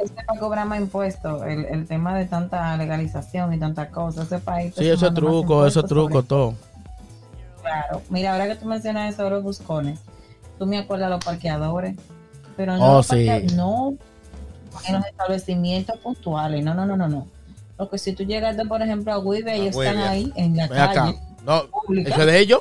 Es 0.01 0.13
que 0.13 0.23
para 0.23 0.39
cobrar 0.39 0.67
más 0.69 0.79
impuestos, 0.79 1.43
el, 1.43 1.65
el 1.65 1.89
tema 1.89 2.17
de 2.17 2.27
tanta 2.27 2.77
legalización 2.77 3.53
y 3.53 3.59
tantas 3.59 3.89
cosas, 3.89 4.27
ese 4.27 4.39
país. 4.39 4.75
Sí, 4.77 4.85
eso 4.85 4.93
es 4.93 5.01
sumando 5.01 5.21
más 5.23 5.31
truco, 5.33 5.67
eso 5.67 5.81
es 5.81 5.85
impuestos 5.85 5.89
truco, 5.89 6.13
sobre- 6.13 6.27
todo. 6.29 6.55
Claro. 7.63 8.03
Mira, 8.11 8.31
ahora 8.33 8.47
que 8.47 8.55
tú 8.55 8.67
mencionas 8.67 9.13
eso 9.13 9.25
de 9.25 9.31
los 9.31 9.43
buscones, 9.43 9.99
tú 10.57 10.67
me 10.67 10.79
acuerdas 10.79 11.09
de 11.09 11.17
los 11.17 11.25
parqueadores, 11.25 11.97
pero 12.57 12.77
no, 12.77 12.99
Oh, 12.99 13.03
sí. 13.03 13.27
no 13.55 13.95
en 14.89 14.95
los 14.95 15.07
establecimientos 15.07 15.99
puntuales, 15.99 16.63
no, 16.65 16.75
no, 16.75 16.85
no, 16.87 16.97
no, 16.97 17.09
no. 17.09 17.27
Porque 17.77 17.99
si 17.99 18.13
tú 18.13 18.25
llegaste, 18.25 18.65
por 18.67 18.81
ejemplo, 18.83 19.13
a 19.13 19.19
Wibe, 19.19 19.55
ellos 19.55 19.77
están 19.77 19.99
ahí 19.99 20.33
en 20.37 20.57
la 20.57 20.67
Ven 20.69 20.79
acá. 20.79 20.95
calle 20.95 21.19
No, 21.45 21.67
pública. 21.69 22.11
eso 22.11 22.21
es 22.21 22.27
de 22.27 22.39
ellos. 22.39 22.61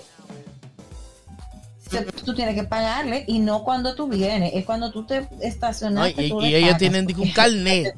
Tú 2.25 2.33
tienes 2.33 2.55
que 2.55 2.63
pagarle 2.63 3.23
y 3.27 3.39
no 3.39 3.63
cuando 3.63 3.95
tú 3.95 4.07
vienes, 4.07 4.51
es 4.55 4.65
cuando 4.65 4.91
tú 4.91 5.05
te 5.05 5.21
No, 5.21 5.27
estacionaste. 5.41 6.25
y, 6.25 6.29
tú 6.29 6.41
y 6.41 6.55
ellos 6.55 6.77
tienen 6.77 7.05
porque- 7.05 7.31
carnet. 7.33 7.95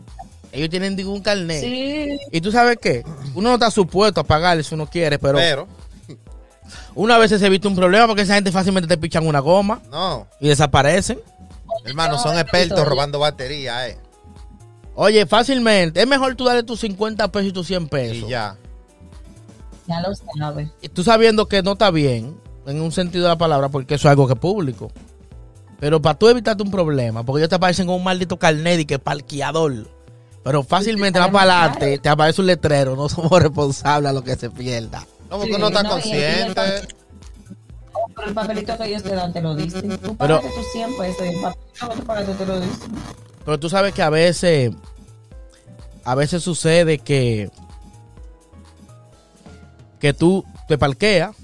Ellos 0.51 0.69
tienen 0.69 1.07
un 1.07 1.21
carnet. 1.21 1.61
Sí, 1.61 2.17
Y 2.31 2.41
tú 2.41 2.51
sabes 2.51 2.77
qué? 2.81 3.03
Uno 3.35 3.49
no 3.49 3.55
está 3.55 3.69
supuesto 3.71 4.21
a 4.21 4.23
pagarle 4.23 4.63
si 4.63 4.73
uno 4.75 4.87
quiere, 4.87 5.17
pero 5.19 5.37
Pero, 5.37 5.67
una 6.95 7.17
vez 7.17 7.29
se 7.31 7.45
evita 7.45 7.67
un 7.67 7.75
problema 7.75 8.07
porque 8.07 8.21
esa 8.23 8.35
gente 8.35 8.51
fácilmente 8.51 8.87
te 8.87 8.97
pichan 8.97 9.25
una 9.27 9.39
goma 9.39 9.81
no. 9.91 10.27
y 10.39 10.47
desaparecen. 10.49 11.19
Hermano, 11.85 12.17
son 12.17 12.37
expertos 12.37 12.85
robando 12.87 13.19
batería, 13.19 13.87
eh. 13.89 13.97
Oye, 14.95 15.25
fácilmente. 15.25 16.01
Es 16.01 16.07
mejor 16.07 16.35
tú 16.35 16.45
darle 16.45 16.63
tus 16.63 16.79
50 16.79 17.31
pesos 17.31 17.49
y 17.49 17.53
tus 17.53 17.67
100 17.67 17.87
pesos. 17.87 18.15
Y 18.17 18.27
ya. 18.29 18.57
ya 19.87 20.01
lo 20.01 20.09
sabes. 20.15 20.69
Y 20.81 20.89
tú 20.89 21.03
sabiendo 21.03 21.47
que 21.47 21.61
no 21.61 21.73
está 21.73 21.91
bien, 21.91 22.39
en 22.65 22.81
un 22.81 22.91
sentido 22.91 23.25
de 23.25 23.29
la 23.29 23.37
palabra, 23.37 23.69
porque 23.69 23.95
eso 23.95 24.07
es 24.07 24.11
algo 24.11 24.27
que 24.27 24.33
es 24.33 24.39
público. 24.39 24.91
Pero 25.79 26.01
para 26.01 26.17
tú 26.17 26.27
evitarte 26.27 26.63
un 26.63 26.71
problema, 26.71 27.23
porque 27.23 27.41
ellos 27.41 27.49
te 27.49 27.55
aparecen 27.55 27.85
con 27.85 27.95
un 27.95 28.03
maldito 28.03 28.37
carnet 28.37 28.79
y 28.79 28.85
que 28.85 28.97
parqueador. 28.97 29.87
Pero 30.43 30.63
fácilmente 30.63 31.19
más 31.19 31.29
para 31.29 31.65
adelante 31.65 31.99
te 31.99 32.09
aparece 32.09 32.41
un 32.41 32.47
letrero, 32.47 32.95
no 32.95 33.07
somos 33.09 33.31
responsables 33.41 34.09
a 34.09 34.13
lo 34.13 34.23
que 34.23 34.35
se 34.35 34.49
pierda. 34.49 35.05
No, 35.29 35.37
porque 35.37 35.49
Sí, 35.51 35.55
uno 35.57 35.67
está 35.67 35.83
no, 35.83 35.99
y- 35.99 36.01
y 36.09 36.13
el 36.13 36.55
consciente. 36.55 36.95
Pero 38.17 38.27
el 38.29 38.33
papelito 38.33 38.77
que 38.77 38.85
ellos 38.85 39.03
te 39.03 39.15
dan 39.15 39.31
te 39.31 39.41
lo 39.41 39.55
dicen. 39.55 39.87
Tú 39.99 40.17
Pero- 40.17 40.37
pagaste 40.41 40.57
tus 40.59 40.71
100 40.73 40.97
pesos 40.97 41.21
y 41.21 41.29
el 41.35 41.41
papelito 41.41 41.89
que 41.89 41.95
tú 42.01 42.03
pagaste 42.05 42.33
te 42.33 42.45
lo 42.45 42.59
dicen. 42.59 42.91
Pero 43.45 43.59
tú 43.59 43.69
sabes 43.69 43.93
que 43.93 44.01
a 44.01 44.09
veces, 44.09 44.71
a 46.03 46.15
veces 46.15 46.43
sucede 46.43 46.97
que, 46.99 47.49
que 49.99 50.13
tú 50.13 50.43
te 50.67 50.77
parqueas 50.77 51.35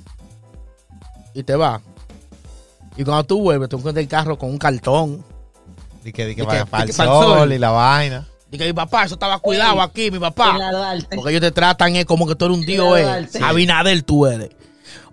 y 1.33 1.43
te 1.43 1.55
vas. 1.55 1.81
Y 2.97 3.03
cuando 3.03 3.23
tú 3.23 3.41
vuelves, 3.41 3.69
tú 3.69 3.77
encuentras 3.77 4.03
el 4.03 4.09
carro 4.09 4.37
con 4.37 4.49
un 4.49 4.57
cartón. 4.57 5.23
Y 6.05 6.11
que, 6.11 6.25
di 6.27 6.35
que 6.35 6.43
vaya 6.43 6.65
que- 6.65 6.69
para 6.71 6.83
el 6.83 6.93
sol. 6.93 7.07
sol 7.07 7.53
y 7.53 7.57
la 7.57 7.71
vaina. 7.71 8.27
Y 8.51 8.57
que 8.57 8.65
mi 8.65 8.73
papá, 8.73 9.05
eso 9.05 9.15
estaba 9.15 9.39
cuidado 9.39 9.81
aquí, 9.81 10.11
mi 10.11 10.19
papá. 10.19 10.55
Porque 11.15 11.31
ellos 11.31 11.41
te 11.41 11.51
tratan 11.51 11.95
es 11.95 12.05
como 12.05 12.27
que 12.27 12.35
tú 12.35 12.45
eres 12.45 12.57
un 12.57 12.65
tío, 12.65 12.89
Claro, 12.89 13.23
eh. 13.23 13.27
sí. 13.31 13.39
Abinader 13.41 14.03
tú 14.03 14.27
eres. 14.27 14.49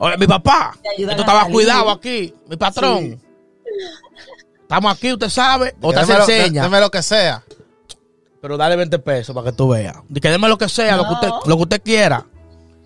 Oye, 0.03 0.17
mi 0.17 0.27
papá, 0.27 0.75
esto 0.97 1.11
estaba 1.11 1.45
cuidado 1.45 1.91
aquí, 1.91 2.35
mi 2.49 2.57
patrón. 2.57 3.21
Estamos 4.63 4.97
aquí, 4.97 5.13
usted 5.13 5.29
sabe, 5.29 5.75
o 5.79 5.93
te 5.93 6.01
enseña. 6.01 6.63
Deme 6.63 6.81
lo 6.81 6.91
que 6.91 7.03
sea. 7.03 7.45
Pero 8.41 8.57
dale 8.57 8.77
20 8.77 8.99
pesos 9.01 9.35
para 9.35 9.51
que 9.51 9.53
tú 9.55 9.69
veas. 9.69 9.97
Que 10.23 10.31
deme 10.31 10.49
lo 10.49 10.57
que 10.57 10.71
sea, 10.71 10.97
lo, 10.97 11.07
que 11.07 11.13
usted, 11.13 11.29
lo 11.45 11.57
que 11.57 11.63
usted 11.63 11.83
quiera. 11.83 12.25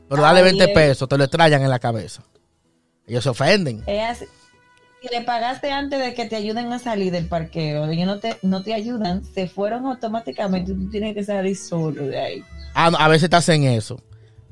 Pero 0.08 0.22
dale 0.22 0.40
Está 0.40 0.50
20 0.56 0.64
bien. 0.64 0.74
pesos, 0.74 1.08
te 1.08 1.16
lo 1.16 1.22
estrellan 1.22 1.62
en 1.62 1.70
la 1.70 1.78
cabeza. 1.78 2.24
Ellos 3.06 3.22
se 3.22 3.30
ofenden. 3.30 3.84
Si 3.86 5.08
le 5.08 5.20
pagaste 5.20 5.70
antes 5.70 6.00
de 6.00 6.14
que 6.14 6.24
te 6.24 6.34
ayuden 6.34 6.72
a 6.72 6.80
salir 6.80 7.12
del 7.12 7.28
parqueo, 7.28 7.84
ellos 7.84 8.06
no 8.06 8.18
te, 8.18 8.38
no 8.42 8.64
te 8.64 8.74
ayudan, 8.74 9.22
se 9.22 9.46
fueron 9.46 9.86
automáticamente, 9.86 10.72
tú 10.72 10.90
tienes 10.90 11.14
que 11.14 11.22
salir 11.22 11.56
solo 11.56 12.06
de 12.06 12.18
ahí. 12.18 12.44
Ah, 12.74 12.90
no, 12.90 12.98
a 12.98 13.06
veces 13.06 13.30
te 13.30 13.36
hacen 13.36 13.62
eso. 13.62 14.00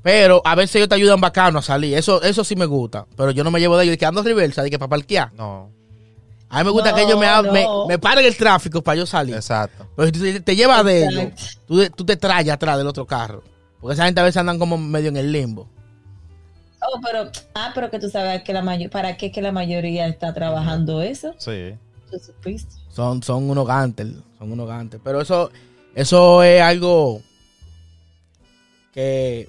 Pero 0.03 0.43
a 0.45 0.55
veces 0.55 0.77
ellos 0.77 0.89
te 0.89 0.97
ayudan 0.97 1.21
bacano 1.21 1.61
a 1.61 1.63
salir. 1.63 1.97
Eso, 1.97 2.21
eso 2.23 2.43
sí 2.45 2.57
me 2.57 2.67
gusta. 2.67 3.07
Pero 3.17 3.31
yo 3.31 3.45
no 3.45 3.51
me 3.51 3.61
llevo 3.61 3.77
de 3.77 3.85
ellos. 3.85 3.93
De 3.93 3.99
que 3.99 4.07
ando 4.07 4.23
reversa, 4.23 4.63
de 4.63 4.71
que 4.71 4.79
para 4.79 4.89
parquear. 4.91 5.33
No, 5.35 5.71
A 6.49 6.59
mí 6.59 6.65
me 6.65 6.71
gusta 6.71 6.91
No, 6.91 6.97
que 6.97 7.03
ellos 7.03 7.19
me, 7.21 7.27
ha- 7.27 7.43
me, 7.43 7.63
no. 7.65 7.87
me 7.87 7.99
paren 7.99 8.25
el 8.25 8.37
tráfico 8.37 8.83
para 8.83 8.97
yo 8.97 9.07
salir. 9.07 9.35
exacto. 9.37 9.87
Pero 9.97 10.07
si 10.07 10.13
tú 10.13 10.21
te, 10.21 10.41
te 10.41 10.57
llevas 10.57 10.85
de 10.85 11.07
ellos, 11.07 11.59
tú, 11.69 11.89
tú 11.91 12.05
te 12.05 12.17
traes 12.17 12.49
atrás 12.51 12.77
del 12.79 12.87
otro 12.89 13.07
carro. 13.07 13.43
Porque 13.81 13.95
esa 13.95 14.05
gente 14.07 14.21
a 14.21 14.25
veces 14.25 14.39
andan 14.39 14.59
como 14.59 14.77
medio 14.77 15.09
en 15.09 15.17
el 15.17 15.31
limbo. 15.33 15.69
Oh, 16.81 17.01
pero, 17.01 17.31
ah, 17.55 17.71
pero 17.75 17.89
que 17.91 18.01
tú 18.01 18.11
sabes 18.11 18.43
que 18.43 18.53
la 18.53 18.61
mayor, 18.63 18.91
¿para 18.91 19.17
qué 19.17 19.31
que 19.31 19.41
la 19.41 19.53
mayoría 19.53 20.09
está 20.09 20.35
trabajando 20.35 21.01
eso? 21.01 21.33
Sí. 21.39 21.75
Son, 22.91 23.23
son 23.23 23.49
unos 23.49 23.67
gantes, 23.67 24.09
son 24.39 24.51
unos 24.53 24.67
gantes. 24.67 25.01
Pero 25.03 25.21
eso, 25.21 25.51
eso 25.95 26.43
es 26.43 26.61
algo 26.61 27.23
que 28.93 29.49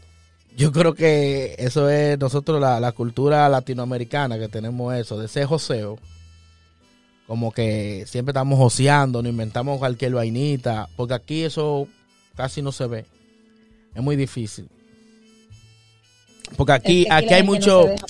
yo 0.55 0.71
creo 0.71 0.93
que 0.93 1.55
eso 1.57 1.89
es 1.89 2.17
nosotros, 2.19 2.59
la, 2.61 2.79
la 2.79 2.91
cultura 2.91 3.47
latinoamericana, 3.49 4.37
que 4.37 4.47
tenemos 4.49 4.93
eso, 4.95 5.17
de 5.19 5.27
ser 5.27 5.45
joseo. 5.45 5.97
Como 7.27 7.51
que 7.51 8.03
siempre 8.07 8.31
estamos 8.31 8.59
joseando, 8.59 9.21
nos 9.23 9.31
inventamos 9.31 9.79
cualquier 9.79 10.13
vainita, 10.13 10.89
porque 10.95 11.13
aquí 11.13 11.43
eso 11.43 11.87
casi 12.35 12.61
no 12.61 12.71
se 12.71 12.85
ve. 12.87 13.05
Es 13.95 14.01
muy 14.03 14.15
difícil. 14.15 14.67
Porque 16.57 16.73
aquí, 16.73 17.01
Es 17.03 17.07
que 17.07 17.13
aquí 17.13 17.33
hay 17.33 17.43
no 17.43 17.51
mucho, 17.53 17.83
deja. 17.85 18.05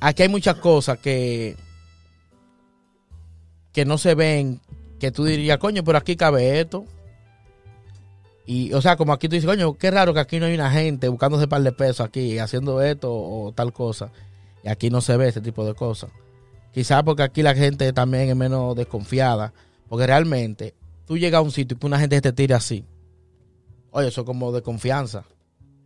aquí 0.00 0.22
hay 0.22 0.28
muchas 0.28 0.56
cosas 0.56 0.98
que 0.98 1.56
que 3.72 3.84
no 3.86 3.96
se 3.96 4.14
ven, 4.14 4.60
que 5.00 5.10
tú 5.10 5.24
dirías, 5.24 5.56
coño, 5.58 5.82
pero 5.82 5.96
aquí 5.98 6.14
cabe 6.14 6.60
esto. 6.60 6.84
Y, 8.44 8.72
o 8.72 8.82
sea, 8.82 8.96
como 8.96 9.12
aquí 9.12 9.28
tú 9.28 9.34
dices, 9.36 9.48
coño, 9.48 9.74
qué 9.74 9.90
raro 9.90 10.12
que 10.14 10.20
aquí 10.20 10.40
no 10.40 10.46
hay 10.46 10.54
una 10.54 10.70
gente 10.70 11.08
buscándose 11.08 11.46
par 11.46 11.62
de 11.62 11.72
pesos 11.72 12.00
aquí, 12.00 12.38
haciendo 12.38 12.82
esto 12.82 13.12
o 13.12 13.52
tal 13.52 13.72
cosa. 13.72 14.10
Y 14.64 14.68
aquí 14.68 14.90
no 14.90 15.00
se 15.00 15.16
ve 15.16 15.28
ese 15.28 15.40
tipo 15.40 15.64
de 15.64 15.74
cosas. 15.74 16.10
Quizás 16.72 17.02
porque 17.02 17.22
aquí 17.22 17.42
la 17.42 17.54
gente 17.54 17.92
también 17.92 18.28
es 18.28 18.36
menos 18.36 18.74
desconfiada. 18.74 19.52
Porque 19.88 20.06
realmente, 20.06 20.74
tú 21.06 21.18
llegas 21.18 21.38
a 21.38 21.42
un 21.42 21.50
sitio 21.50 21.76
y 21.76 21.80
que 21.80 21.86
una 21.86 21.98
gente 21.98 22.20
te 22.20 22.32
tire 22.32 22.54
así. 22.54 22.84
Oye, 23.90 24.08
eso 24.08 24.22
es 24.22 24.26
como 24.26 24.50
de 24.52 24.62
confianza. 24.62 25.24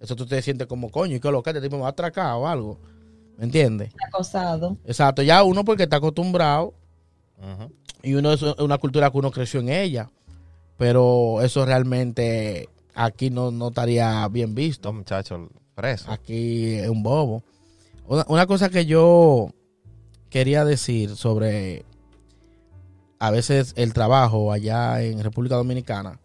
Eso 0.01 0.15
tú 0.15 0.27
te 0.27 0.41
sientes 0.43 0.67
como, 0.67 0.91
coño, 0.91 1.17
¿y 1.17 1.21
qué 1.21 1.29
es 1.29 1.33
lo 1.33 1.43
que 1.43 1.51
este 1.51 1.61
tipo 1.61 1.77
me 1.77 1.83
va 1.83 1.89
a 1.89 1.91
atracar 1.91 2.35
o 2.35 2.47
algo? 2.47 2.79
¿Me 3.37 3.45
entiendes? 3.45 3.93
acosado. 4.07 4.77
Exacto, 4.85 5.23
ya 5.23 5.43
uno 5.43 5.65
porque 5.65 5.85
está 5.85 5.97
acostumbrado 5.97 6.75
y 8.03 8.15
uno 8.15 8.33
es 8.33 8.43
una 8.43 8.79
cultura 8.79 9.11
que 9.11 9.19
uno 9.19 9.31
creció 9.31 9.61
en 9.61 9.69
ella, 9.69 10.11
pero 10.77 11.41
eso 11.43 11.65
realmente 11.65 12.69
aquí 12.95 13.31
no, 13.31 13.51
no 13.51 13.69
estaría 13.69 14.27
bien 14.29 14.55
visto. 14.55 14.89
Dos 14.89 14.97
muchachos 14.97 15.49
presos. 15.75 16.09
Aquí 16.09 16.75
es 16.75 16.89
un 16.89 17.03
bobo. 17.03 17.43
Una, 18.07 18.25
una 18.29 18.47
cosa 18.47 18.69
que 18.69 18.87
yo 18.87 19.51
quería 20.31 20.65
decir 20.65 21.17
sobre 21.17 21.85
a 23.19 23.31
veces 23.31 23.73
el 23.77 23.93
trabajo 23.95 24.53
allá 24.53 25.03
en 25.03 25.23
República 25.23 25.57
Dominicana, 25.57 26.21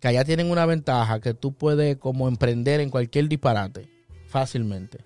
que 0.00 0.08
allá 0.08 0.24
tienen 0.24 0.50
una 0.50 0.66
ventaja 0.66 1.20
que 1.20 1.34
tú 1.34 1.52
puedes 1.52 1.96
como 1.98 2.28
emprender 2.28 2.80
en 2.80 2.90
cualquier 2.90 3.28
disparate 3.28 3.88
fácilmente, 4.26 4.98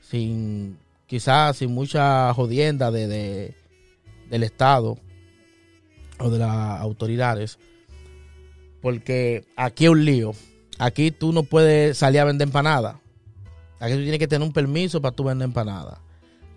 sin 0.00 0.78
quizás 1.06 1.56
sin 1.56 1.72
mucha 1.74 2.32
jodienda 2.32 2.90
de, 2.90 3.06
de- 3.08 3.54
del 4.30 4.42
Estado 4.44 4.96
o 6.18 6.30
de 6.30 6.38
las 6.38 6.80
autoridades, 6.80 7.58
porque 8.80 9.44
aquí 9.56 9.84
es 9.84 9.90
un 9.90 10.04
lío. 10.04 10.32
Aquí 10.78 11.10
tú 11.10 11.32
no 11.32 11.44
puedes 11.44 11.98
salir 11.98 12.20
a 12.20 12.24
vender 12.24 12.48
empanadas. 12.48 12.96
Aquí 13.80 13.94
tú 13.94 14.00
tienes 14.00 14.18
que 14.18 14.28
tener 14.28 14.46
un 14.46 14.52
permiso 14.52 15.00
para 15.00 15.14
tú 15.14 15.24
vender 15.24 15.46
empanadas. 15.46 15.98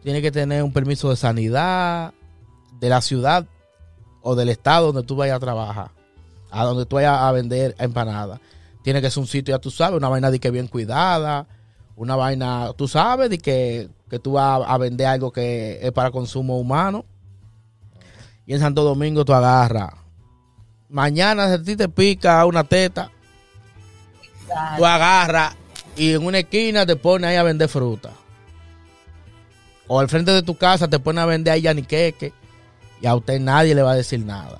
Tienes 0.03 0.21
que 0.21 0.31
tener 0.31 0.63
un 0.63 0.73
permiso 0.73 1.09
de 1.09 1.15
sanidad 1.15 2.13
de 2.79 2.89
la 2.89 3.01
ciudad 3.01 3.45
o 4.21 4.35
del 4.35 4.49
estado 4.49 4.91
donde 4.91 5.07
tú 5.07 5.15
vayas 5.15 5.37
a 5.37 5.39
trabajar, 5.39 5.91
a 6.51 6.63
donde 6.63 6.85
tú 6.85 6.97
vayas 6.97 7.19
a 7.19 7.31
vender 7.31 7.75
empanadas. 7.79 8.39
Tiene 8.83 9.01
que 9.01 9.09
ser 9.09 9.21
un 9.21 9.27
sitio, 9.27 9.55
ya 9.55 9.59
tú 9.59 9.71
sabes, 9.71 9.97
una 9.97 10.09
vaina 10.09 10.31
de 10.31 10.39
que 10.39 10.51
bien 10.51 10.67
cuidada, 10.67 11.47
una 11.95 12.15
vaina, 12.15 12.71
tú 12.77 12.87
sabes, 12.87 13.29
de 13.29 13.37
que, 13.37 13.89
que 14.09 14.19
tú 14.19 14.33
vas 14.33 14.61
a 14.65 14.77
vender 14.77 15.07
algo 15.07 15.31
que 15.31 15.79
es 15.81 15.91
para 15.91 16.11
consumo 16.11 16.59
humano. 16.59 17.05
Y 18.47 18.53
en 18.53 18.61
Santo 18.61 18.83
Domingo 18.83 19.25
tú 19.25 19.33
agarras. 19.33 19.93
Mañana 20.89 21.47
si 21.47 21.53
a 21.53 21.61
ti 21.61 21.75
te 21.75 21.89
pica 21.89 22.45
una 22.45 22.63
teta, 22.63 23.11
tú 24.77 24.85
agarras 24.85 25.55
y 25.97 26.13
en 26.13 26.25
una 26.25 26.39
esquina 26.39 26.85
te 26.85 26.95
pones 26.95 27.29
ahí 27.29 27.35
a 27.35 27.43
vender 27.43 27.67
fruta. 27.67 28.11
O 29.87 29.99
al 29.99 30.07
frente 30.07 30.31
de 30.31 30.43
tu 30.43 30.55
casa 30.55 30.87
te 30.87 30.97
pones 30.97 31.23
a 31.23 31.25
vender 31.25 31.53
ahí 31.53 31.61
yaniqueque 31.61 32.31
y 33.01 33.05
a 33.05 33.15
usted 33.15 33.37
nadie 33.41 33.75
le 33.75 33.81
va 33.81 33.91
a 33.91 33.95
decir 33.95 34.25
nada. 34.25 34.59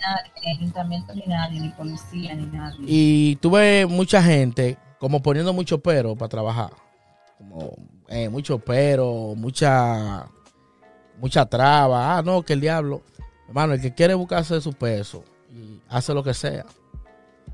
Nadie, 0.00 0.32
ni 0.42 0.50
ayuntamiento, 0.52 1.14
ni 1.14 1.26
nadie, 1.26 1.60
ni 1.60 1.68
policía, 1.68 2.34
ni 2.34 2.46
nadie. 2.46 2.78
Y 2.86 3.36
tuve 3.36 3.84
mucha 3.84 4.22
gente 4.22 4.78
como 4.98 5.22
poniendo 5.22 5.52
mucho 5.52 5.78
pero 5.78 6.16
para 6.16 6.30
trabajar. 6.30 6.70
Como 7.36 7.76
eh, 8.08 8.30
mucho 8.30 8.58
pero, 8.58 9.34
mucha 9.36 10.26
mucha 11.20 11.46
traba. 11.46 12.16
Ah, 12.16 12.22
no, 12.22 12.42
que 12.42 12.54
el 12.54 12.60
diablo. 12.60 13.02
Hermano, 13.50 13.74
el 13.74 13.80
que 13.80 13.92
quiere 13.92 14.14
buscarse 14.14 14.60
su 14.60 14.72
peso 14.72 15.24
y 15.52 15.80
hace 15.88 16.14
lo 16.14 16.22
que 16.22 16.32
sea. 16.34 16.64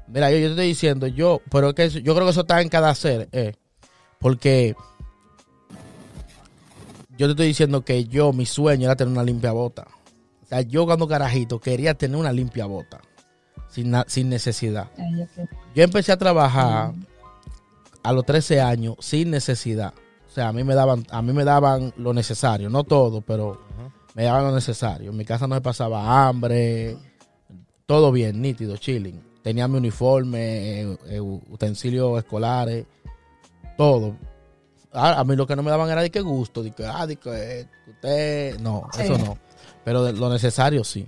Mira, 0.09 0.31
yo, 0.31 0.36
yo 0.36 0.44
te 0.48 0.51
estoy 0.52 0.66
diciendo, 0.68 1.06
yo, 1.06 1.40
pero 1.51 1.70
es 1.70 1.74
que 1.74 1.85
eso- 1.86 1.98
yo 2.01 2.14
creo 2.14 2.27
que 2.27 2.31
eso 2.32 2.43
está 2.43 2.60
en 2.60 2.68
cada 2.68 2.94
ser, 2.94 3.28
eh, 3.32 3.55
porque 4.20 4.77
yo 7.18 7.27
te 7.27 7.31
estoy 7.32 7.47
diciendo 7.47 7.82
que 7.85 8.05
yo, 8.05 8.32
mi 8.32 8.44
sueño 8.47 8.85
era 8.85 8.97
tener 8.97 9.12
una 9.12 9.24
limpia 9.24 9.52
bota. 9.52 9.86
O 10.44 10.47
sea, 10.48 10.60
yo 10.60 10.85
cuando 10.85 11.09
carajito 11.09 11.59
quería 11.59 11.94
tener 11.94 12.16
una 12.18 12.31
limpia 12.32 12.66
bota, 12.66 13.01
sin, 13.68 13.93
sin 14.06 14.28
necesidad. 14.28 14.90
Yo 15.74 15.82
empecé 15.82 16.12
a 16.12 16.16
trabajar 16.18 16.93
a 18.02 18.12
los 18.12 18.24
13 18.24 18.60
años 18.60 18.97
sin 19.01 19.31
necesidad. 19.31 19.93
O 20.28 20.31
sea, 20.31 20.48
a 20.48 20.52
mí 20.52 20.62
me 20.62 20.74
daban, 20.74 21.05
a 21.10 21.23
mí 21.23 21.32
me 21.32 21.44
daban 21.44 21.93
lo 21.97 22.12
necesario, 22.12 22.68
no 22.68 22.85
todo, 22.85 23.23
pero 23.23 23.65
me 24.16 24.24
daban 24.24 24.44
lo 24.47 24.52
necesario. 24.55 25.10
En 25.10 25.16
mi 25.16 25.26
casa 25.26 25.47
no 25.47 25.55
me 25.55 25.60
pasaba 25.60 26.26
hambre, 26.26 26.97
todo 27.84 28.10
bien, 28.10 28.40
nítido, 28.40 28.78
chilling. 28.78 29.22
Tenía 29.43 29.68
mi 29.68 29.76
uniforme, 29.76 30.80
eh, 30.80 30.98
eh, 31.09 31.20
utensilios 31.20 32.18
escolares, 32.18 32.86
todo. 33.76 34.16
A, 34.93 35.20
a 35.20 35.24
mí 35.24 35.36
lo 35.36 35.47
que 35.47 35.55
no 35.55 35.62
me 35.62 35.70
daban 35.70 35.90
era 35.90 36.01
de 36.01 36.10
qué 36.10 36.22
gusto, 36.22 36.62
de 36.62 36.70
que, 36.70 36.86
ah, 36.86 37.06
de 37.06 37.16
que 37.16 37.60
eh, 37.60 37.68
usted, 37.88 38.59
no, 38.59 38.88
Sí. 38.94 39.02
eso 39.02 39.18
no. 39.18 39.36
Pero 39.84 40.02
de 40.02 40.14
lo 40.14 40.30
necesario 40.30 40.82
sí. 40.82 41.06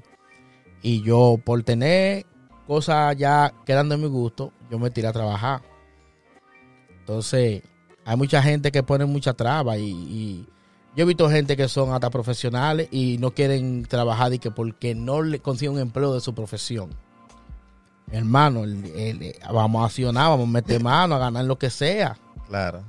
Y 0.83 1.03
yo, 1.03 1.41
por 1.43 1.63
tener 1.63 2.27
cosas 2.67 3.17
ya 3.17 3.55
quedando 3.65 3.95
en 3.95 4.03
mi 4.03 4.09
gusto, 4.09 4.53
yo 4.71 4.79
me 4.79 4.91
tiré 4.91 5.09
a 5.09 5.13
trabajar. 5.15 5.63
Entonces, 7.01 7.63
hay 8.05 8.17
mucha 8.19 8.43
gente 8.43 8.71
que 8.71 8.83
pone 8.83 9.07
mucha 9.07 9.33
traba 9.33 9.79
y, 9.79 9.89
y 9.89 10.47
yo 10.99 11.05
he 11.05 11.07
visto 11.07 11.31
gente 11.31 11.57
que 11.57 11.69
son 11.69 11.93
hasta 11.95 12.11
profesionales 12.11 12.89
y 12.91 13.19
no 13.19 13.31
quieren 13.31 13.85
trabajar 13.85 14.33
y 14.35 14.41
que 14.41 14.51
porque 14.51 14.97
no 14.97 15.23
le 15.23 15.39
consiguen 15.39 15.75
un 15.75 15.81
empleo 15.81 16.13
de 16.13 16.21
su 16.21 16.35
profesión. 16.35 16.91
Hermano, 18.11 18.65
el- 18.65 18.85
el- 18.97 19.35
vamos 19.53 19.81
a 19.83 19.87
accionar, 19.87 20.31
vamos 20.31 20.49
a 20.49 20.51
meter 20.51 20.83
mano, 20.83 21.15
a 21.15 21.19
ganar 21.19 21.45
lo 21.45 21.57
que 21.57 21.71
sea. 21.71 22.17
Claro. 22.49 22.83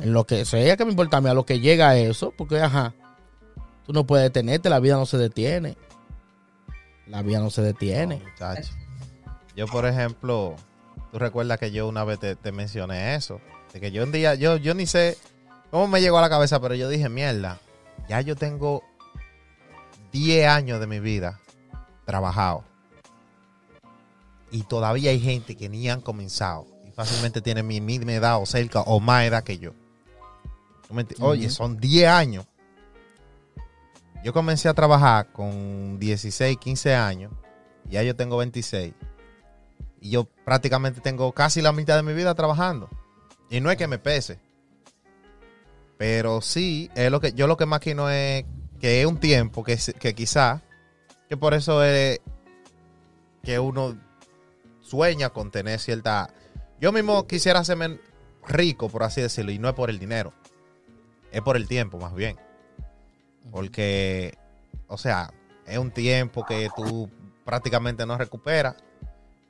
En 0.00 0.14
lo 0.14 0.24
que 0.24 0.46
sea 0.46 0.74
que 0.78 0.86
me 0.86 0.92
importa 0.92 1.18
a 1.18 1.20
mí, 1.20 1.28
a 1.28 1.34
lo 1.34 1.44
que 1.44 1.60
llega 1.60 1.90
a 1.90 1.98
eso, 1.98 2.32
porque 2.34 2.58
ajá, 2.62 2.94
tú 3.84 3.92
no 3.92 4.06
puedes 4.06 4.24
detenerte, 4.24 4.70
la 4.70 4.80
vida 4.80 4.96
no 4.96 5.04
se 5.04 5.18
detiene. 5.18 5.76
La 7.08 7.20
vida 7.20 7.40
no 7.40 7.50
se 7.50 7.60
detiene. 7.60 8.20
No, 8.20 8.30
muchacho. 8.30 8.72
Yo, 9.54 9.66
por 9.66 9.84
ejemplo, 9.84 10.56
tú 11.10 11.18
recuerdas 11.18 11.58
que 11.58 11.72
yo 11.72 11.86
una 11.86 12.04
vez 12.04 12.18
te, 12.20 12.36
te 12.36 12.52
mencioné 12.52 13.16
eso. 13.16 13.38
De 13.74 13.80
que 13.80 13.90
yo 13.92 14.02
un 14.02 14.12
día, 14.12 14.34
yo, 14.34 14.56
yo 14.56 14.72
ni 14.72 14.86
sé 14.86 15.18
cómo 15.72 15.88
me 15.88 16.00
llegó 16.00 16.18
a 16.18 16.20
la 16.20 16.28
cabeza, 16.30 16.60
pero 16.60 16.76
yo 16.76 16.88
dije, 16.88 17.08
mierda, 17.08 17.58
ya 18.08 18.20
yo 18.20 18.36
tengo 18.36 18.84
10 20.12 20.46
años 20.48 20.78
de 20.78 20.86
mi 20.86 21.00
vida 21.00 21.40
trabajado. 22.04 22.62
Y 24.50 24.62
todavía 24.64 25.10
hay 25.10 25.18
gente 25.20 25.56
que 25.56 25.68
ni 25.68 25.88
han 25.88 26.00
comenzado. 26.02 26.66
Y 26.86 26.90
fácilmente 26.92 27.40
tienen 27.40 27.66
mi 27.66 27.80
misma 27.80 28.12
edad 28.12 28.40
o 28.40 28.44
cerca 28.46 28.82
o 28.82 29.00
más 29.00 29.24
edad 29.24 29.42
que 29.42 29.58
yo. 29.58 29.72
¿Tú 30.86 30.94
me 30.94 31.06
enti- 31.06 31.16
Oye, 31.20 31.48
son 31.48 31.78
10 31.80 32.06
años. 32.08 32.44
Yo 34.22 34.32
comencé 34.34 34.68
a 34.68 34.74
trabajar 34.74 35.32
con 35.32 35.98
16, 35.98 36.58
15 36.58 36.94
años. 36.94 37.32
Ya 37.88 38.02
yo 38.02 38.14
tengo 38.14 38.36
26. 38.36 38.92
Y 40.02 40.10
yo 40.10 40.24
prácticamente 40.44 41.00
tengo 41.00 41.32
casi 41.32 41.62
la 41.62 41.72
mitad 41.72 41.96
de 41.96 42.02
mi 42.02 42.12
vida 42.12 42.34
trabajando. 42.34 42.90
Y 43.48 43.60
no 43.60 43.70
es 43.70 43.76
que 43.78 43.86
me 43.86 43.98
pese. 43.98 44.38
Pero 45.98 46.40
sí, 46.40 46.90
es 46.94 47.10
lo 47.10 47.20
que, 47.20 47.32
yo 47.32 47.46
lo 47.46 47.56
que 47.56 47.66
maquino 47.66 48.10
es 48.10 48.44
que 48.80 49.00
es 49.00 49.06
un 49.06 49.18
tiempo 49.18 49.62
que, 49.62 49.78
que 49.98 50.14
quizá, 50.14 50.62
que 51.28 51.36
por 51.36 51.54
eso 51.54 51.84
es 51.84 52.20
que 53.42 53.58
uno 53.58 53.96
sueña 54.80 55.30
con 55.30 55.50
tener 55.50 55.78
cierta... 55.78 56.28
Yo 56.80 56.92
mismo 56.92 57.26
quisiera 57.26 57.60
hacerme 57.60 58.00
rico, 58.46 58.88
por 58.88 59.02
así 59.04 59.20
decirlo, 59.20 59.52
y 59.52 59.58
no 59.58 59.68
es 59.68 59.74
por 59.74 59.90
el 59.90 59.98
dinero. 59.98 60.32
Es 61.30 61.40
por 61.42 61.56
el 61.56 61.68
tiempo, 61.68 61.98
más 61.98 62.14
bien. 62.14 62.36
Porque, 63.50 64.36
o 64.88 64.98
sea, 64.98 65.32
es 65.66 65.78
un 65.78 65.90
tiempo 65.90 66.44
que 66.44 66.68
tú 66.76 67.08
prácticamente 67.44 68.04
no 68.04 68.18
recuperas. 68.18 68.76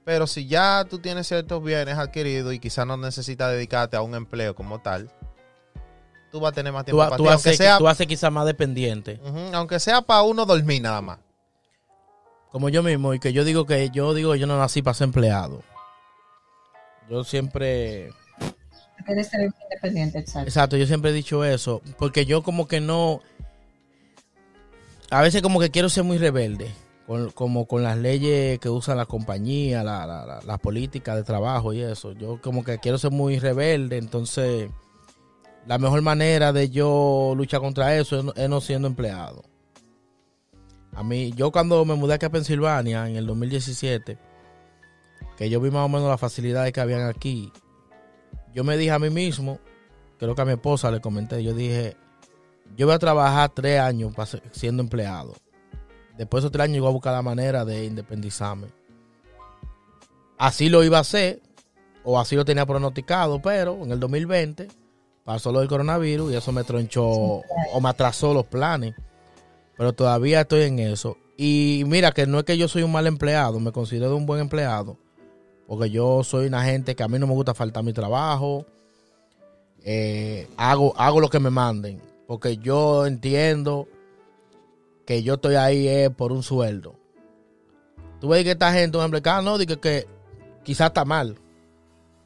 Pero 0.05 0.27
si 0.27 0.47
ya 0.47 0.85
tú 0.89 0.99
tienes 0.99 1.29
ciertos 1.29 1.63
bienes 1.63 1.97
adquiridos 1.97 2.53
y 2.55 2.59
quizás 2.59 2.87
no 2.87 2.97
necesitas 2.97 3.53
dedicarte 3.53 3.97
a 3.97 4.03
un 4.03 4.15
empleo 4.15 4.55
como 4.55 4.81
tal, 4.81 5.11
tú 6.33 6.41
vas 6.41 6.51
a 6.51 6.55
tener 6.55 6.73
más 6.73 6.83
Tú, 6.83 6.87
tiempo 6.87 6.99
vas- 6.99 7.09
para 7.11 7.17
tú 7.19 7.23
ti, 7.23 7.27
vas 7.27 7.33
a 7.33 7.35
aunque 7.35 7.49
ser- 7.51 7.57
sea, 7.67 7.79
tú 7.79 7.95
ser 7.95 8.07
quizás 8.09 8.33
más 8.33 8.47
dependiente. 8.47 9.21
Aunque 9.53 9.79
sea 9.79 10.01
para 10.03 10.23
uno 10.23 10.45
dormir 10.47 10.83
nada 10.83 11.01
más. 11.01 11.19
Como 12.51 12.69
yo 12.71 12.83
mismo, 12.83 13.15
y 13.15 13.21
que 13.21 13.33
yo 13.33 13.45
digo 13.45 13.65
que 13.67 13.91
yo 13.91 14.13
digo 14.15 14.35
yo 14.35 14.47
no 14.47 14.59
nací 14.59 14.83
para 14.83 14.95
ser 14.95 15.05
empleado. 15.07 15.63
Yo 17.09 17.23
siempre, 17.25 18.11
Quieres 19.05 19.29
ser 19.29 19.51
independiente, 19.65 20.19
exacto. 20.21 20.49
exacto, 20.49 20.77
yo 20.77 20.87
siempre 20.87 21.11
he 21.11 21.15
dicho 21.15 21.45
eso, 21.45 21.83
porque 21.99 22.25
yo 22.25 22.43
como 22.43 22.69
que 22.69 22.81
no, 22.81 23.21
a 25.11 25.21
veces 25.23 25.43
como 25.43 25.61
que 25.61 25.71
quiero 25.71 25.89
ser 25.89 26.05
muy 26.05 26.19
rebelde, 26.19 26.71
con, 27.07 27.31
como 27.33 27.67
con 27.67 27.83
las 27.83 27.99
leyes 27.99 28.59
que 28.61 28.69
usan 28.69 28.97
la 28.97 29.07
compañía, 29.07 29.83
la, 29.83 30.07
la, 30.07 30.25
la- 30.25 30.41
la 30.43 30.59
política 30.59 31.17
de 31.17 31.25
trabajo 31.25 31.73
y 31.73 31.81
eso. 31.83 32.13
Yo 32.13 32.41
como 32.41 32.65
que 32.65 32.79
quiero 32.79 32.97
ser 32.97 33.11
muy 33.11 33.39
rebelde, 33.39 33.99
entonces 33.99 34.71
la 35.67 35.79
mejor 35.79 36.03
manera 36.03 36.53
de 36.53 36.71
yo 36.71 37.35
luchar 37.37 37.61
contra 37.61 37.97
eso 37.97 38.33
es 38.35 38.49
no, 38.49 38.61
siendo 38.61 38.89
empleado. 38.89 39.45
A 40.95 41.03
mí, 41.03 41.33
yo 41.37 41.53
cuando 41.53 41.85
me 41.85 41.95
mudé 41.95 42.15
aquí 42.15 42.27
a 42.27 42.31
Pensilvania 42.31 43.09
en 43.09 43.17
el 43.17 43.27
2017, 43.27 44.19
que 45.37 45.51
yo 45.51 45.61
vi 45.61 45.71
más 45.71 45.87
o 45.87 45.89
menos 45.89 46.09
las 46.09 46.21
facilidades 46.21 46.73
que 46.73 46.81
habían 46.81 47.09
aquí, 47.09 47.53
yo 48.53 48.65
me 48.65 48.77
dije 48.77 48.91
a 48.91 48.99
mí 48.99 49.09
mismo, 49.09 49.59
creo 50.19 50.35
que 50.35 50.43
a 50.43 50.45
mi 50.45 50.53
esposa 50.53 50.91
le 50.91 51.01
comenté, 51.01 51.43
yo 51.43 51.55
dije, 51.55 51.97
yo 52.77 52.87
voy 52.87 52.95
a 52.95 52.99
trabajar 52.99 53.51
tres 53.55 53.81
años 53.81 54.13
siendo 54.51 54.83
empleado. 54.83 55.35
Después 56.19 56.43
de 56.43 56.47
esos 56.47 56.53
tres 56.53 56.65
años 56.65 56.77
yo 56.77 56.83
voy 56.83 56.91
a 56.91 56.95
buscar 56.95 57.15
la 57.15 57.23
manera 57.23 57.65
de 57.65 57.85
independizarme. 57.85 58.67
Así 60.37 60.69
lo 60.69 60.85
iba 60.85 60.99
a 60.99 61.03
hacer, 61.03 61.41
o 62.05 62.19
así 62.19 62.37
lo 62.37 62.45
tenía 62.45 62.67
pronosticado, 62.67 63.41
pero 63.41 63.83
en 63.83 63.93
el 63.93 64.01
2020 64.01 64.82
pasó 65.25 65.53
lo 65.53 65.61
del 65.61 65.69
coronavirus 65.69 66.33
y 66.33 66.37
eso 66.37 66.53
me 66.53 66.65
tronchó 66.65 67.05
o 67.05 67.81
me 67.81 67.89
atrasó 67.89 68.35
los 68.35 68.47
planes. 68.47 68.95
Pero 69.77 69.93
todavía 69.93 70.43
estoy 70.43 70.63
en 70.63 70.79
eso. 70.79 71.17
Y 71.37 71.85
mira 71.87 72.13
que 72.13 72.27
no 72.27 72.39
es 72.39 72.45
que 72.45 72.59
yo 72.59 72.69
soy 72.69 72.83
un 72.83 72.93
mal 72.93 73.07
empleado, 73.07 73.59
me 73.59 73.73
considero 73.73 74.17
un 74.17 74.27
buen 74.27 74.41
empleado. 74.41 74.97
Porque 75.67 75.91
yo 75.91 76.23
soy 76.23 76.47
una 76.47 76.65
gente 76.65 76.95
que 76.95 77.03
a 77.03 77.09
mí 77.09 77.19
no 77.19 77.27
me 77.27 77.33
gusta 77.33 77.55
faltar 77.55 77.83
mi 77.83 77.93
trabajo. 77.93 78.67
Eh, 79.85 80.49
hago, 80.57 80.95
hago 80.97 81.21
lo 81.21 81.31
que 81.31 81.41
me 81.41 81.51
manden. 81.51 82.01
Porque 82.27 82.59
yo 82.59 83.07
entiendo 83.07 83.89
que 85.07 85.23
yo 85.23 85.35
estoy 85.35 85.55
ahí 85.55 85.89
eh, 85.89 86.11
por 86.11 86.33
un 86.33 86.43
sueldo. 86.43 86.95
Tú 88.21 88.29
ves 88.29 88.45
que 88.45 88.53
esta 88.53 88.73
gente, 88.73 88.97
un 88.97 89.03
ejemplo, 89.03 89.21
que, 89.21 89.31
ah, 89.31 89.43
no, 89.43 89.59
dice 89.59 89.79
que 89.79 90.07
quizás 90.63 90.89
está 90.89 91.05
mal 91.05 91.37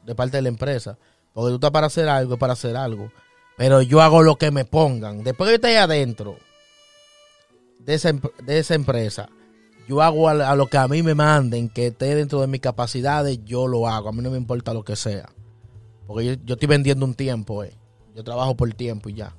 de 0.05 0.13
parte 0.13 0.37
de 0.37 0.43
la 0.43 0.49
empresa. 0.49 0.97
Porque 1.37 1.49
tú 1.51 1.55
estás 1.57 1.69
para 1.69 1.85
hacer 1.85 2.09
algo, 2.09 2.33
es 2.33 2.39
para 2.39 2.53
hacer 2.53 2.75
algo. 2.75 3.11
Pero 3.57 3.83
yo 3.83 4.01
hago 4.01 4.23
lo 4.23 4.37
que 4.37 4.49
me 4.49 4.65
pongan. 4.65 5.23
Después 5.23 5.47
que 5.47 5.51
yo 5.51 5.55
esté 5.57 5.77
adentro 5.77 6.35
de 7.77 7.93
esa, 7.93 8.09
em- 8.09 8.21
de 8.43 8.57
esa 8.57 8.73
empresa, 8.73 9.29
yo 9.87 10.01
hago 10.01 10.29
a, 10.29 10.55
lo 10.55 10.65
que 10.65 10.77
a 10.79 10.87
mí 10.87 11.03
me 11.03 11.13
manden, 11.13 11.69
que 11.69 11.87
esté 11.87 12.15
dentro 12.15 12.41
de 12.41 12.47
mis 12.47 12.59
capacidades, 12.59 13.37
yo 13.45 13.67
lo 13.67 13.87
hago. 13.87 14.09
A 14.09 14.13
mí 14.13 14.23
no 14.23 14.31
me 14.31 14.37
importa 14.37 14.73
lo 14.73 14.83
que 14.83 14.95
sea. 14.95 15.29
Porque 16.07 16.25
yo, 16.25 16.33
yo 16.43 16.55
estoy 16.55 16.69
vendiendo 16.69 17.05
un 17.05 17.13
tiempo, 17.13 17.63
eh. 17.63 17.77
Yo 18.15 18.23
trabajo 18.23 18.57
por 18.57 18.73
tiempo 18.73 19.07
y 19.09 19.13
ya. 19.13 19.35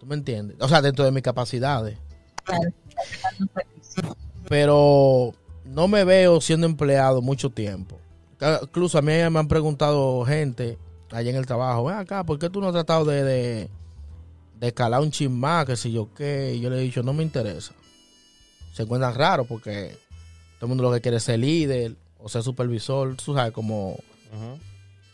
¿Tú 0.00 0.06
me 0.06 0.16
entiendes? 0.16 0.56
O 0.58 0.66
sea, 0.66 0.82
dentro 0.82 1.04
de 1.04 1.12
mis 1.12 1.22
capacidades. 1.22 1.96
Pero 4.48 5.32
no 5.64 5.86
me 5.86 6.02
veo 6.02 6.40
siendo 6.40 6.66
empleado 6.66 7.22
mucho 7.22 7.50
tiempo. 7.50 8.00
Incluso 8.62 8.98
a 8.98 9.02
mí 9.02 9.12
me 9.12 9.38
han 9.38 9.46
preguntado 9.46 10.24
gente 10.24 10.76
allá 11.10 11.30
en 11.30 11.36
el 11.36 11.46
trabajo, 11.46 11.84
ven 11.84 11.96
acá, 11.96 12.24
¿por 12.24 12.38
qué 12.38 12.50
tú 12.50 12.60
no 12.60 12.68
has 12.68 12.72
tratado 12.72 13.04
de, 13.04 13.22
de, 13.24 13.68
de 14.58 14.66
escalar 14.66 15.00
un 15.00 15.10
chin 15.10 15.38
más, 15.38 15.66
que 15.66 15.76
si 15.76 15.92
yo 15.92 16.08
qué? 16.14 16.54
Y 16.54 16.60
yo 16.60 16.70
le 16.70 16.78
he 16.78 16.82
dicho, 16.82 17.02
no 17.02 17.12
me 17.12 17.22
interesa. 17.22 17.72
Se 18.74 18.82
encuentran 18.82 19.14
raros 19.14 19.46
porque 19.46 19.96
todo 20.58 20.66
el 20.66 20.68
mundo 20.68 20.84
lo 20.84 20.92
que 20.92 21.00
quiere 21.00 21.16
es 21.16 21.22
ser 21.22 21.38
líder 21.38 21.96
o 22.18 22.28
ser 22.28 22.42
supervisor, 22.42 23.14
tú 23.16 23.34
sabes, 23.34 23.52
como... 23.52 23.96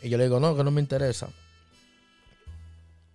Y 0.03 0.09
yo 0.09 0.19
le 0.19 0.25
digo, 0.25 0.41
no, 0.41 0.57
que 0.57 0.65
no 0.65 0.71
me 0.71 0.81
interesa. 0.81 1.29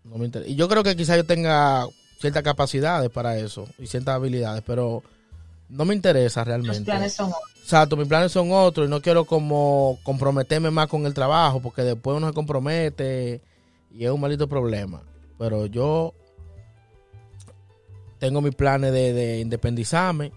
No 0.03 0.18
me 0.18 0.26
interesa. 0.26 0.49
Y 0.49 0.56
yo 0.56 0.68
creo 0.68 0.84
que 0.84 0.95
quizás 0.95 1.18
yo 1.18 1.26
tenga 1.26 1.88
ciertas 2.19 2.43
capacidades 2.43 3.10
para 3.10 3.38
eso 3.38 3.68
y 3.77 3.88
ciertas 3.88 4.15
habilidades, 4.15 4.64
pero 4.65 5.03
no 5.69 5.85
me 5.85 5.93
interesa 5.93 6.43
realmente. 6.43 6.83
planes 6.83 7.13
son 7.13 7.27
otros. 7.27 7.49
Exacto, 7.61 7.95
mis 7.95 8.07
planes 8.07 8.31
son 8.31 8.51
otros 8.51 8.87
y 8.87 8.89
no 8.89 9.01
quiero 9.01 9.25
como 9.25 9.99
comprometerme 10.03 10.71
más 10.71 10.87
con 10.87 11.05
el 11.05 11.13
trabajo 11.13 11.61
porque 11.61 11.83
después 11.83 12.17
uno 12.17 12.27
se 12.27 12.33
compromete 12.33 13.41
y 13.91 14.05
es 14.05 14.11
un 14.11 14.19
maldito 14.19 14.49
problema. 14.49 15.03
Pero 15.37 15.67
yo 15.67 16.13
tengo 18.17 18.41
mis 18.41 18.55
planes 18.55 18.91
de, 18.91 19.13
de 19.13 19.39
independizarme. 19.39 20.31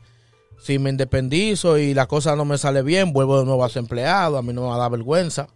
Si 0.59 0.79
me 0.79 0.91
independizo 0.91 1.79
y 1.79 1.93
la 1.93 2.07
cosa 2.07 2.37
no 2.37 2.45
me 2.45 2.57
sale 2.57 2.83
bien, 2.83 3.13
vuelvo 3.13 3.41
de 3.41 3.47
nuevo 3.47 3.65
a 3.65 3.69
ser 3.69 3.81
empleado. 3.81 4.39
A 4.39 4.43
mí 4.43 4.53
no 4.53 4.63
me 4.63 4.69
va 4.69 4.77
a 4.77 4.79
dar 4.79 4.91
vergüenza. 4.91 5.49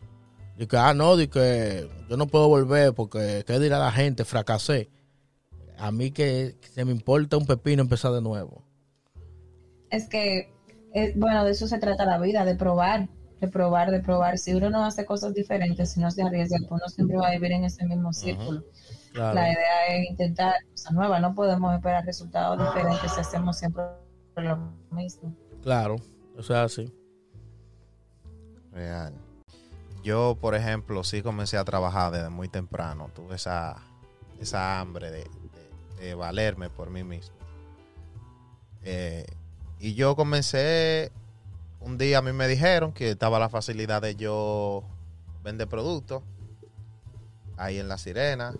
Que, 0.56 0.76
ah, 0.78 0.94
no, 0.94 1.16
que 1.16 1.86
yo 2.08 2.16
no 2.16 2.26
puedo 2.26 2.48
volver 2.48 2.94
porque, 2.94 3.44
¿qué 3.46 3.60
dirá 3.60 3.78
la 3.78 3.92
gente? 3.92 4.24
Fracasé. 4.24 4.88
A 5.78 5.90
mí 5.90 6.10
que 6.10 6.56
se 6.74 6.84
me 6.86 6.92
importa 6.92 7.36
un 7.36 7.44
pepino 7.44 7.82
empezar 7.82 8.12
de 8.12 8.22
nuevo. 8.22 8.65
Es 9.90 10.08
que, 10.08 10.52
eh, 10.94 11.12
bueno, 11.16 11.44
de 11.44 11.52
eso 11.52 11.66
se 11.68 11.78
trata 11.78 12.04
la 12.04 12.18
vida, 12.18 12.44
de 12.44 12.56
probar, 12.56 13.08
de 13.40 13.48
probar, 13.48 13.90
de 13.90 14.00
probar. 14.00 14.38
Si 14.38 14.54
uno 14.54 14.70
no 14.70 14.84
hace 14.84 15.04
cosas 15.04 15.34
diferentes, 15.34 15.92
si 15.92 16.00
no 16.00 16.10
se 16.10 16.22
arriesga, 16.22 16.56
pues 16.60 16.70
uno 16.70 16.88
siempre 16.88 17.16
va 17.18 17.28
a 17.28 17.30
vivir 17.32 17.52
en 17.52 17.64
ese 17.64 17.84
mismo 17.86 18.12
círculo. 18.12 18.64
Claro. 19.12 19.34
La 19.34 19.50
idea 19.52 19.86
es 19.90 20.10
intentar 20.10 20.54
cosas 20.70 20.92
nuevas, 20.92 21.20
no 21.20 21.34
podemos 21.34 21.74
esperar 21.74 22.04
resultados 22.04 22.58
diferentes 22.74 23.12
si 23.12 23.20
hacemos 23.20 23.58
siempre 23.58 23.84
lo 24.36 24.72
mismo. 24.90 25.34
Claro, 25.62 25.96
o 26.36 26.42
sea, 26.42 26.64
así. 26.64 26.92
Real. 28.72 29.14
Yo, 30.02 30.36
por 30.40 30.54
ejemplo, 30.54 31.02
sí 31.02 31.22
comencé 31.22 31.56
a 31.56 31.64
trabajar 31.64 32.12
desde 32.12 32.28
muy 32.28 32.48
temprano. 32.48 33.10
Tuve 33.14 33.36
esa, 33.36 33.76
esa 34.38 34.78
hambre 34.80 35.10
de, 35.10 35.24
de- 35.24 36.04
de 36.06 36.14
valerme 36.14 36.68
por 36.70 36.90
mí 36.90 37.02
mismo. 37.02 37.34
Eh, 38.82 39.24
y 39.78 39.94
yo 39.94 40.16
comencé, 40.16 41.12
un 41.80 41.98
día 41.98 42.18
a 42.18 42.22
mí 42.22 42.32
me 42.32 42.48
dijeron 42.48 42.92
que 42.92 43.10
estaba 43.10 43.38
la 43.38 43.48
facilidad 43.48 44.02
de 44.02 44.16
yo 44.16 44.84
vender 45.42 45.68
productos 45.68 46.22
ahí 47.56 47.78
en 47.78 47.88
La 47.88 47.98
Sirena. 47.98 48.54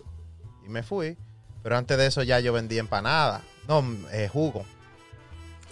Y 0.65 0.69
me 0.69 0.83
fui. 0.83 1.17
Pero 1.63 1.77
antes 1.77 1.97
de 1.97 2.07
eso 2.07 2.23
ya 2.23 2.39
yo 2.39 2.53
vendía 2.53 2.79
empanadas. 2.79 3.41
No, 3.67 3.83
eh, 4.11 4.29
jugo. 4.31 4.65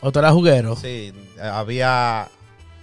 ¿Otro 0.02 0.22
era 0.22 0.32
juguero? 0.32 0.76
Sí, 0.76 1.14
había 1.40 2.30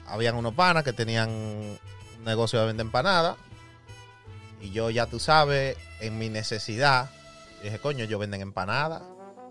habían 0.06 0.34
unos 0.36 0.54
panas 0.54 0.84
que 0.84 0.92
tenían 0.92 1.30
un 1.30 1.78
negocio 2.24 2.60
de 2.60 2.66
vender 2.66 2.86
empanadas. 2.86 3.36
Y 4.60 4.70
yo 4.70 4.90
ya 4.90 5.06
tú 5.06 5.18
sabes, 5.18 5.76
en 6.00 6.18
mi 6.18 6.28
necesidad, 6.28 7.10
dije, 7.62 7.78
coño, 7.78 8.04
yo 8.04 8.18
venden 8.18 8.40
empanadas. 8.40 9.02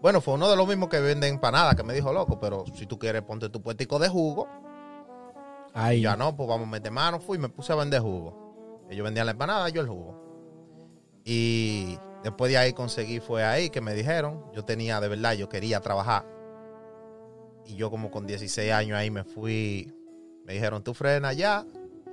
Bueno, 0.01 0.19
fue 0.19 0.33
uno 0.33 0.49
de 0.49 0.55
los 0.55 0.67
mismos 0.67 0.89
que 0.89 0.99
venden 0.99 1.35
empanadas 1.35 1.75
que 1.75 1.83
me 1.83 1.93
dijo, 1.93 2.11
loco, 2.11 2.39
pero 2.39 2.65
si 2.75 2.87
tú 2.87 2.97
quieres 2.97 3.21
ponte 3.21 3.49
tu 3.49 3.61
puestico 3.61 3.99
de 3.99 4.09
jugo. 4.09 4.47
Ahí. 5.73 5.99
Y 5.99 6.01
ya 6.01 6.15
no, 6.15 6.35
pues 6.35 6.49
vamos 6.49 6.67
a 6.67 6.71
meter 6.71 6.91
mano. 6.91 7.19
Fui 7.19 7.37
y 7.37 7.41
me 7.41 7.49
puse 7.49 7.71
a 7.71 7.75
vender 7.75 8.01
jugo. 8.01 8.87
Ellos 8.89 9.03
vendían 9.03 9.27
la 9.27 9.33
empanada, 9.33 9.69
yo 9.69 9.81
el 9.81 9.87
jugo. 9.87 10.19
Y 11.23 11.99
después 12.23 12.51
de 12.51 12.57
ahí 12.57 12.73
conseguí, 12.73 13.19
fue 13.19 13.43
ahí 13.43 13.69
que 13.69 13.79
me 13.79 13.93
dijeron, 13.93 14.43
yo 14.53 14.65
tenía, 14.65 14.99
de 14.99 15.07
verdad, 15.07 15.33
yo 15.33 15.47
quería 15.49 15.79
trabajar. 15.81 16.25
Y 17.67 17.75
yo 17.75 17.91
como 17.91 18.09
con 18.09 18.25
16 18.25 18.71
años 18.71 18.97
ahí 18.97 19.11
me 19.11 19.23
fui, 19.23 19.93
me 20.45 20.53
dijeron, 20.53 20.83
tú 20.83 20.95
frena 20.95 21.31
ya 21.31 21.63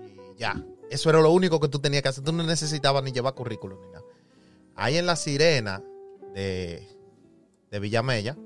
y 0.06 0.39
ya. 0.39 0.62
Eso 0.90 1.09
era 1.09 1.20
lo 1.20 1.31
único 1.31 1.59
que 1.59 1.69
tú 1.69 1.78
tenías 1.78 2.02
que 2.02 2.10
hacer. 2.10 2.23
Tú 2.23 2.32
no 2.32 2.43
necesitabas 2.43 3.02
ni 3.02 3.12
llevar 3.12 3.35
currículum 3.35 3.81
ni 3.81 3.89
nada. 3.93 4.05
Ahí 4.77 4.98
en 4.98 5.06
la 5.06 5.16
sirena 5.16 5.82
de, 6.35 6.86
de 7.70 7.78
Villamella, 7.81 8.36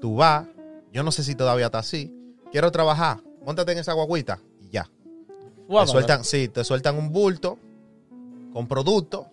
tú 0.00 0.16
vas, 0.16 0.46
yo 0.92 1.02
no 1.02 1.12
sé 1.12 1.22
si 1.24 1.34
todavía 1.34 1.66
está 1.66 1.78
así, 1.78 2.12
quiero 2.52 2.70
trabajar, 2.70 3.18
montate 3.44 3.72
en 3.72 3.78
esa 3.78 3.92
guaguita 3.92 4.38
y 4.60 4.70
ya. 4.70 4.88
Te 5.68 5.86
sueltan, 5.86 6.24
sí, 6.24 6.48
te 6.48 6.64
sueltan 6.64 6.96
un 6.96 7.10
bulto 7.12 7.58
con 8.52 8.68
productos 8.68 9.26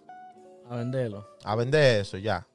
A 0.69 0.75
venderlo. 0.77 1.27
a 1.43 1.55
vender 1.55 2.01
eso 2.01 2.17
ya. 2.17 2.47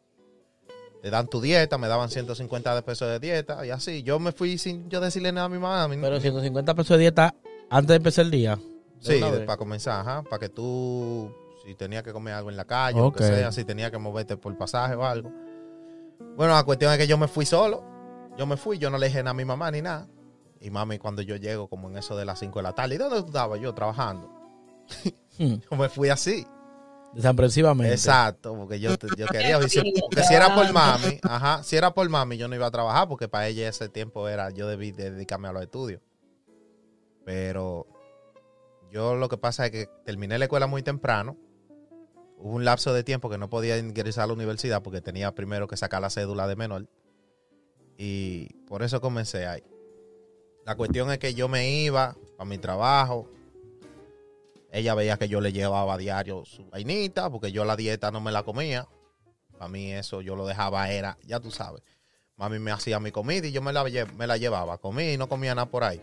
Te 1.01 1.11
dan 1.11 1.29
tu 1.29 1.41
dieta, 1.41 1.79
me 1.79 1.87
daban 1.87 2.11
150 2.11 2.75
de 2.75 2.83
pesos 2.83 3.09
de 3.09 3.21
dieta 3.21 3.65
y 3.65 3.71
así. 3.71 4.03
Yo 4.03 4.19
me 4.19 4.33
fui 4.33 4.59
sin 4.59 4.89
yo 4.91 5.01
decirle 5.01 5.31
nada 5.31 5.47
a 5.47 5.49
mi 5.49 5.59
mamá. 5.59 5.89
Pero 6.01 6.21
150 6.21 6.75
pesos 6.75 6.97
de 6.97 7.03
dieta 7.03 7.35
antes 7.71 7.89
de 7.89 7.95
empezar 7.97 8.25
el 8.25 8.33
día. 8.33 8.59
sí, 8.99 9.21
para 9.47 9.57
comenzar, 9.57 10.01
ajá, 10.01 10.23
para 10.25 10.41
que 10.41 10.49
tú, 10.49 11.33
si 11.65 11.77
tenías 11.77 12.03
que 12.03 12.13
comer 12.13 12.35
algo 12.35 12.51
en 12.51 12.57
la 12.57 12.65
calle, 12.65 12.99
lo 12.99 13.13
que 13.13 13.23
sea, 13.23 13.53
si 13.53 13.65
tenías 13.65 13.93
que 13.93 13.99
moverte 13.99 14.37
por 14.37 14.57
pasaje 14.59 14.97
o 14.97 15.05
algo. 15.05 15.31
Bueno, 16.39 16.55
la 16.55 16.63
cuestión 16.63 16.93
es 16.93 16.99
que 16.99 17.09
yo 17.09 17.19
me 17.19 17.27
fui 17.27 17.45
solo. 17.45 17.83
Yo 18.37 18.47
me 18.47 18.57
fui, 18.57 18.79
yo 18.79 18.91
no 18.91 18.97
le 18.97 19.09
dije 19.09 19.19
nada 19.25 19.33
a 19.33 19.35
mi 19.35 19.45
mamá 19.45 19.73
ni 19.73 19.83
nada. 19.83 20.07
Y 20.61 20.71
mami, 20.71 20.99
cuando 20.99 21.21
yo 21.21 21.35
llego, 21.35 21.69
como 21.69 21.91
en 21.91 21.97
eso 21.99 22.17
de 22.17 22.25
las 22.25 22.39
5 22.39 22.61
de 22.61 22.63
la 22.63 22.75
tarde, 22.77 22.95
¿y 22.95 22.99
dónde 22.99 23.21
tú 23.23 23.27
estabas? 23.27 23.61
Yo 23.61 23.75
trabajando. 23.75 24.31
Hmm. 25.41 25.55
Yo 25.71 25.77
me 25.77 25.89
fui 25.89 26.09
así. 26.09 26.45
Desaprensivamente. 27.15 27.95
Exacto, 27.95 28.57
porque 28.57 28.81
yo, 28.81 28.91
yo 29.17 29.27
quería. 29.29 29.61
Si- 29.69 29.81
porque 30.01 30.25
si 30.25 30.35
era 30.35 30.53
por 30.53 30.73
mami, 30.73 31.21
ajá, 31.23 31.63
si 31.63 31.77
era 31.77 31.95
por 31.95 32.09
mami, 32.09 32.37
yo 32.39 32.49
no 32.49 32.57
iba 32.57 32.67
a 32.67 32.71
trabajar 32.73 33.07
porque 33.07 33.29
para 33.29 33.47
ella 33.47 33.69
ese 33.69 33.89
tiempo 33.89 34.27
era, 34.29 34.51
yo 34.51 34.67
debí 34.67 34.91
de 34.91 35.13
dedicarme 35.13 35.47
a 35.47 35.53
los 35.53 35.63
estudios. 35.63 36.01
Pero 37.25 37.87
yo 38.91 39.15
lo 39.15 39.29
que 39.29 39.37
pasa 39.37 39.67
es 39.67 39.71
que 39.71 39.87
terminé 40.05 40.39
la 40.39 40.47
escuela 40.47 40.67
muy 40.67 40.83
temprano. 40.83 41.37
Hubo 42.39 42.55
un 42.55 42.65
lapso 42.65 42.93
de 42.93 43.03
tiempo 43.03 43.29
que 43.29 43.39
no 43.39 43.51
podía 43.51 43.79
ingresar 43.79 44.25
a 44.25 44.27
la 44.29 44.33
universidad 44.33 44.83
porque 44.83 45.01
tenía 45.01 45.35
primero 45.35 45.67
que 45.67 45.77
sacar 45.77 46.01
la 46.01 46.11
cédula 46.11 46.47
de 46.47 46.57
menor. 46.57 46.89
Y 47.97 48.55
por 48.67 48.83
eso 48.83 49.01
comencé 49.01 49.47
ahí. 49.47 49.63
La 50.65 50.77
cuestión 50.77 51.11
es 51.11 51.19
que 51.19 51.35
yo 51.35 51.49
me 51.49 51.69
iba 51.69 52.17
para 52.37 52.49
mi 52.49 52.59
trabajo. 52.59 53.29
Ella 54.71 54.95
veía 54.95 55.17
que 55.17 55.29
yo 55.29 55.41
le 55.41 55.53
llevaba 55.53 55.95
a 55.95 55.99
diario 55.99 56.45
su 56.45 56.65
vainita, 56.69 57.31
porque 57.31 57.51
yo 57.51 57.65
la 57.65 57.75
dieta 57.75 58.11
no 58.11 58.21
me 58.21 58.31
la 58.31 58.45
comía. 58.45 58.87
Para 59.53 59.69
mí 59.69 59.93
eso 59.93 60.21
yo 60.21 60.37
lo 60.37 60.47
dejaba, 60.47 60.91
era, 60.91 61.19
ya 61.25 61.41
tú 61.41 61.51
sabes. 61.51 61.83
Mami 62.37 62.61
me 62.61 62.71
hacía 62.71 63.01
mi 63.01 63.11
comida 63.11 63.49
y 63.49 63.53
yo 63.53 63.63
me 63.63 63.73
la, 63.73 63.83
me 64.17 64.27
la 64.29 64.37
llevaba. 64.37 64.79
Comí 64.79 65.15
y 65.15 65.17
no 65.17 65.29
comía 65.29 65.57
nada 65.57 65.69
por 65.69 65.83
ahí. 65.83 66.01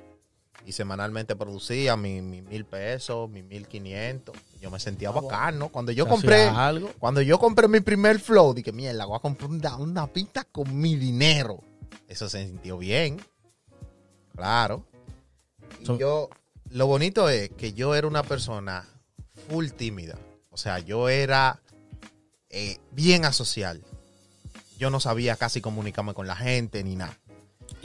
Y 0.65 0.71
semanalmente 0.71 1.35
producía 1.35 1.95
mi, 1.95 2.21
mi 2.21 2.41
mil 2.41 2.65
pesos, 2.65 3.29
mi 3.29 3.43
mil 3.43 3.67
quinientos. 3.67 4.35
Yo 4.59 4.71
me 4.71 4.79
sentía 4.79 5.11
bacano. 5.11 5.69
Cuando 5.69 5.91
yo 5.91 6.07
compré, 6.07 6.47
algo. 6.47 6.91
cuando 6.97 7.21
yo 7.21 7.37
compré 7.37 7.67
mi 7.67 7.81
primer 7.81 8.19
flow, 8.19 8.53
dije, 8.53 8.71
mierda, 8.71 9.05
voy 9.05 9.17
a 9.17 9.19
comprar 9.19 9.49
una, 9.49 9.75
una 9.77 10.07
pinta 10.07 10.43
con 10.43 10.79
mi 10.79 10.95
dinero. 10.95 11.61
Eso 12.07 12.29
se 12.29 12.45
sintió 12.45 12.77
bien. 12.77 13.21
Claro. 14.35 14.85
Y 15.79 15.97
yo, 15.97 16.29
lo 16.71 16.87
bonito 16.87 17.29
es 17.29 17.49
que 17.51 17.73
yo 17.73 17.95
era 17.95 18.07
una 18.07 18.23
persona 18.23 18.85
full 19.47 19.69
tímida. 19.69 20.17
O 20.49 20.57
sea, 20.57 20.79
yo 20.79 21.09
era 21.09 21.61
eh, 22.49 22.77
bien 22.91 23.25
asocial. 23.25 23.83
Yo 24.77 24.89
no 24.89 24.99
sabía 24.99 25.35
casi 25.35 25.61
comunicarme 25.61 26.13
con 26.13 26.27
la 26.27 26.35
gente 26.35 26.83
ni 26.83 26.95
nada. 26.95 27.17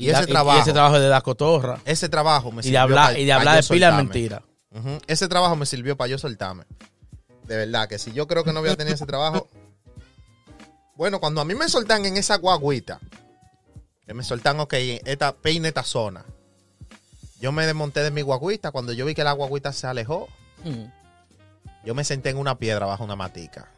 Y, 0.00 0.10
ese 0.10 0.26
trabajo, 0.26 0.60
ese 0.60 0.72
trabajo 0.72 0.98
de 0.98 1.08
la 1.08 1.20
cotorra. 1.20 1.78
ese 1.84 2.08
trabajo 2.08 2.50
me 2.50 2.56
Y 2.56 2.56
de 2.58 2.62
sirvió 2.64 2.80
hablar, 2.80 3.12
pa- 3.12 3.18
y 3.18 3.24
de, 3.24 3.32
hablar 3.32 3.62
de 3.62 3.68
pila 3.68 3.90
de 3.90 3.96
mentira. 3.98 4.42
Ese 5.06 5.28
trabajo 5.28 5.56
me 5.56 5.66
sirvió 5.66 5.96
para 5.96 6.08
yo 6.08 6.18
soltarme. 6.18 6.64
De 7.44 7.56
verdad, 7.56 7.88
que 7.88 7.98
si 7.98 8.12
yo 8.12 8.26
creo 8.26 8.44
que 8.44 8.52
no 8.52 8.60
voy 8.60 8.70
a 8.70 8.76
tener 8.76 8.94
ese 8.94 9.06
trabajo. 9.06 9.48
Bueno, 10.96 11.18
cuando 11.20 11.40
a 11.40 11.44
mí 11.44 11.54
me 11.54 11.68
soltan 11.68 12.04
en 12.04 12.16
esa 12.16 12.36
guaguita, 12.36 13.00
que 14.06 14.14
me 14.14 14.22
soltan, 14.22 14.60
ok, 14.60 14.74
esta 15.04 15.32
peine 15.32 15.68
esta 15.68 15.82
zona. 15.82 16.24
Yo 17.40 17.52
me 17.52 17.64
desmonté 17.66 18.02
de 18.02 18.10
mi 18.10 18.22
guaguita. 18.22 18.70
Cuando 18.70 18.92
yo 18.92 19.06
vi 19.06 19.14
que 19.14 19.24
la 19.24 19.32
guaguita 19.32 19.72
se 19.72 19.86
alejó, 19.86 20.28
Mm. 20.64 20.84
yo 21.86 21.94
me 21.94 22.04
senté 22.04 22.28
en 22.30 22.36
una 22.36 22.58
piedra 22.58 22.84
bajo 22.86 23.02
una 23.04 23.16
matica. 23.16 23.68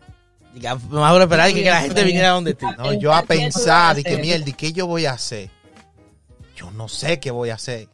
A 0.60 1.18
esperar 1.22 1.48
que, 1.52 1.62
que 1.62 1.70
la 1.70 1.80
gente 1.82 2.02
viniera 2.04 2.30
donde 2.30 2.54
ti. 2.54 2.66
No, 2.76 2.92
yo 2.92 2.92
a 2.92 2.92
¿Qué 2.92 2.98
tú 2.98 3.08
vas 3.08 3.22
a 3.22 3.26
pensar, 3.26 3.98
y 3.98 4.02
que 4.02 4.18
mierda, 4.18 4.50
¿y 4.50 4.52
qué 4.52 4.72
yo 4.72 4.86
voy 4.86 5.06
a 5.06 5.12
hacer? 5.12 5.48
Yo 6.56 6.70
no 6.70 6.88
sé 6.88 7.18
qué 7.20 7.30
voy 7.30 7.50
a 7.50 7.54
hacer. 7.54 7.88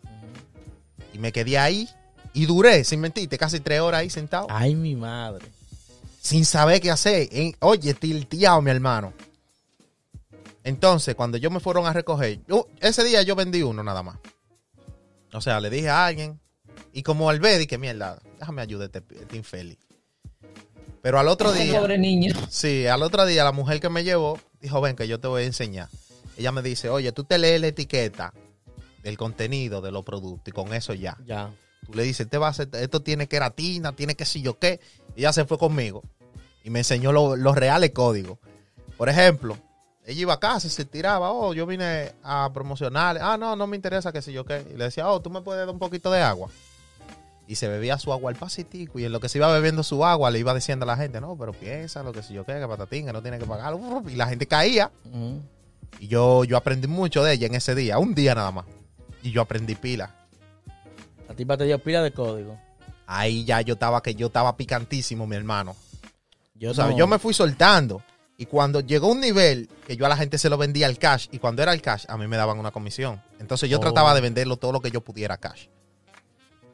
Y 1.12 1.18
me 1.18 1.32
quedé 1.32 1.58
ahí 1.58 1.88
y 2.32 2.46
duré, 2.46 2.84
sin 2.84 3.00
mentirte, 3.00 3.38
casi 3.38 3.60
tres 3.60 3.80
horas 3.80 4.00
ahí 4.00 4.10
sentado. 4.10 4.46
Ay, 4.50 4.74
mi 4.74 4.94
madre. 4.94 5.46
sin 6.20 6.44
saber 6.44 6.80
qué 6.80 6.90
hacer. 6.90 7.28
En- 7.32 7.56
oye, 7.60 7.94
tilteado, 7.94 8.60
mi 8.60 8.70
hermano. 8.70 9.14
Entonces, 10.64 11.14
cuando 11.14 11.38
yo 11.38 11.50
me 11.50 11.60
fueron 11.60 11.86
a 11.86 11.92
recoger, 11.92 12.40
yo- 12.46 12.66
ese 12.80 13.02
día 13.04 13.22
yo 13.22 13.34
vendí 13.34 13.62
uno 13.62 13.82
nada 13.82 14.02
más. 14.02 14.18
O 15.32 15.40
sea, 15.40 15.60
le 15.60 15.70
dije 15.70 15.88
a 15.88 16.04
alguien, 16.06 16.38
y 16.92 17.02
como 17.02 17.30
al 17.30 17.40
ver, 17.40 17.66
que 17.66 17.78
mierda, 17.78 18.18
déjame 18.38 18.60
ayudar 18.60 18.90
a 18.92 18.98
este, 18.98 19.14
este 19.20 19.36
infeliz. 19.36 19.78
Pero 21.00 21.18
al 21.18 21.28
otro 21.28 21.52
día, 21.52 21.80
Pobre 21.80 21.96
niño. 21.96 22.34
sí, 22.50 22.86
al 22.86 23.02
otro 23.02 23.24
día 23.24 23.44
la 23.44 23.52
mujer 23.52 23.80
que 23.80 23.88
me 23.88 24.04
llevó 24.04 24.38
dijo, 24.60 24.80
ven 24.80 24.96
que 24.96 25.08
yo 25.08 25.18
te 25.20 25.28
voy 25.28 25.44
a 25.44 25.46
enseñar. 25.46 25.88
Ella 26.36 26.52
me 26.52 26.60
dice, 26.60 26.90
oye, 26.90 27.12
tú 27.12 27.24
te 27.24 27.38
lees 27.38 27.60
la 27.60 27.68
etiqueta 27.68 28.34
del 29.08 29.18
contenido 29.18 29.80
de 29.80 29.90
los 29.90 30.04
productos 30.04 30.48
y 30.48 30.52
con 30.52 30.72
eso 30.72 30.94
ya. 30.94 31.16
Ya. 31.26 31.50
Tú 31.86 31.94
le 31.94 32.02
dices, 32.02 32.26
este 32.26 32.38
va 32.38 32.48
a 32.48 32.52
esto 32.52 33.00
tiene 33.00 33.26
queratina, 33.26 33.92
tiene 33.92 34.14
que 34.14 34.24
si 34.24 34.42
yo 34.42 34.58
qué. 34.58 34.80
Y 35.16 35.20
ella 35.20 35.32
se 35.32 35.44
fue 35.44 35.58
conmigo 35.58 36.02
y 36.64 36.70
me 36.70 36.80
enseñó 36.80 37.12
lo- 37.12 37.36
los 37.36 37.56
reales 37.56 37.90
códigos. 37.90 38.38
Por 38.96 39.08
ejemplo, 39.08 39.56
ella 40.04 40.20
iba 40.22 40.34
a 40.34 40.40
casa 40.40 40.66
y 40.66 40.70
se 40.70 40.84
tiraba, 40.84 41.30
oh, 41.32 41.54
yo 41.54 41.66
vine 41.66 42.12
a 42.22 42.50
promocionar. 42.52 43.18
Ah, 43.20 43.36
no, 43.38 43.56
no 43.56 43.66
me 43.66 43.76
interesa 43.76 44.12
que 44.12 44.22
si 44.22 44.32
yo 44.32 44.44
qué. 44.44 44.66
Y 44.72 44.76
le 44.76 44.84
decía, 44.84 45.08
oh, 45.08 45.20
tú 45.20 45.30
me 45.30 45.40
puedes 45.40 45.64
dar 45.64 45.72
un 45.72 45.78
poquito 45.78 46.10
de 46.10 46.20
agua. 46.20 46.48
Y 47.46 47.54
se 47.54 47.68
bebía 47.68 47.96
su 47.98 48.12
agua 48.12 48.30
al 48.30 48.36
pasitico. 48.36 48.98
Y 48.98 49.04
en 49.06 49.12
lo 49.12 49.20
que 49.20 49.28
se 49.30 49.38
iba 49.38 49.50
bebiendo 49.52 49.82
su 49.82 50.04
agua, 50.04 50.30
le 50.30 50.38
iba 50.38 50.52
diciendo 50.54 50.84
a 50.84 50.86
la 50.86 50.96
gente, 50.96 51.20
no, 51.20 51.36
pero 51.38 51.52
piensa 51.52 52.02
lo 52.02 52.12
que 52.12 52.22
si 52.22 52.34
yo 52.34 52.44
qué, 52.44 52.54
que 52.58 52.66
patatín, 52.68 53.06
que 53.06 53.12
no 53.12 53.22
tiene 53.22 53.38
que 53.38 53.46
pagar. 53.46 53.74
Y 54.08 54.16
la 54.16 54.26
gente 54.26 54.46
caía. 54.46 54.90
Y 56.00 56.08
yo, 56.08 56.44
yo 56.44 56.56
aprendí 56.58 56.86
mucho 56.88 57.22
de 57.24 57.32
ella 57.34 57.46
en 57.46 57.54
ese 57.54 57.74
día, 57.74 57.98
un 57.98 58.14
día 58.14 58.34
nada 58.34 58.50
más. 58.50 58.66
Y 59.22 59.30
yo 59.30 59.42
aprendí 59.42 59.74
pila. 59.74 60.14
La 61.28 61.34
tipa 61.34 61.56
te 61.56 61.64
dio 61.64 61.78
pila 61.78 62.02
de 62.02 62.12
código. 62.12 62.58
Ahí 63.06 63.44
ya 63.44 63.60
yo 63.62 63.74
estaba 63.74 64.02
que 64.02 64.14
yo 64.14 64.26
estaba 64.28 64.56
picantísimo, 64.56 65.26
mi 65.26 65.36
hermano. 65.36 65.76
Yo, 66.54 66.74
sabes, 66.74 66.96
yo 66.96 67.06
me 67.06 67.18
fui 67.18 67.32
soltando. 67.34 68.02
Y 68.36 68.46
cuando 68.46 68.80
llegó 68.80 69.08
un 69.08 69.20
nivel 69.20 69.68
que 69.86 69.96
yo 69.96 70.06
a 70.06 70.08
la 70.08 70.16
gente 70.16 70.38
se 70.38 70.48
lo 70.48 70.56
vendía 70.58 70.86
al 70.86 70.98
cash, 70.98 71.26
y 71.32 71.38
cuando 71.38 71.62
era 71.62 71.72
el 71.72 71.82
cash, 71.82 72.04
a 72.08 72.16
mí 72.16 72.26
me 72.28 72.36
daban 72.36 72.58
una 72.58 72.70
comisión. 72.70 73.20
Entonces 73.40 73.68
yo 73.68 73.78
Oh. 73.78 73.80
trataba 73.80 74.14
de 74.14 74.20
venderlo 74.20 74.56
todo 74.56 74.72
lo 74.72 74.80
que 74.80 74.90
yo 74.90 75.00
pudiera 75.00 75.36
cash. 75.38 75.66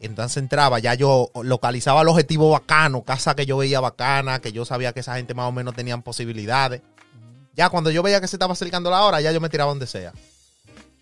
Entonces 0.01 0.37
entraba, 0.37 0.79
ya 0.81 0.93
yo 0.95 1.31
localizaba 1.43 2.03
el 2.03 2.09
objetivo 2.09 2.51
bacano, 2.51 3.03
casa 3.03 3.35
que 3.35 3.47
yo 3.47 3.57
veía 3.57 3.81
bacana, 3.81 4.41
que 4.41 4.53
yo 4.53 4.67
sabía 4.67 4.93
que 4.93 5.01
esa 5.01 5.17
gente 5.17 5.33
más 5.33 5.49
o 5.49 5.53
menos 5.53 5.75
tenían 5.75 6.03
posibilidades. 6.03 6.83
Ya 7.55 7.71
cuando 7.71 7.91
yo 7.91 8.03
veía 8.03 8.21
que 8.21 8.29
se 8.29 8.37
estaba 8.37 8.53
acercando 8.53 8.91
la 8.91 9.03
hora, 9.03 9.21
ya 9.23 9.33
yo 9.33 9.41
me 9.41 9.49
tiraba 9.49 9.71
donde 9.71 9.87
sea. 9.87 10.13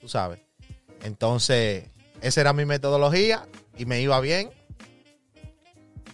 Tú 0.01 0.09
sabes. 0.09 0.39
Entonces, 1.03 1.87
esa 2.21 2.41
era 2.41 2.53
mi 2.53 2.65
metodología 2.65 3.47
y 3.77 3.85
me 3.87 4.01
iba 4.01 4.21
bien. 4.21 4.51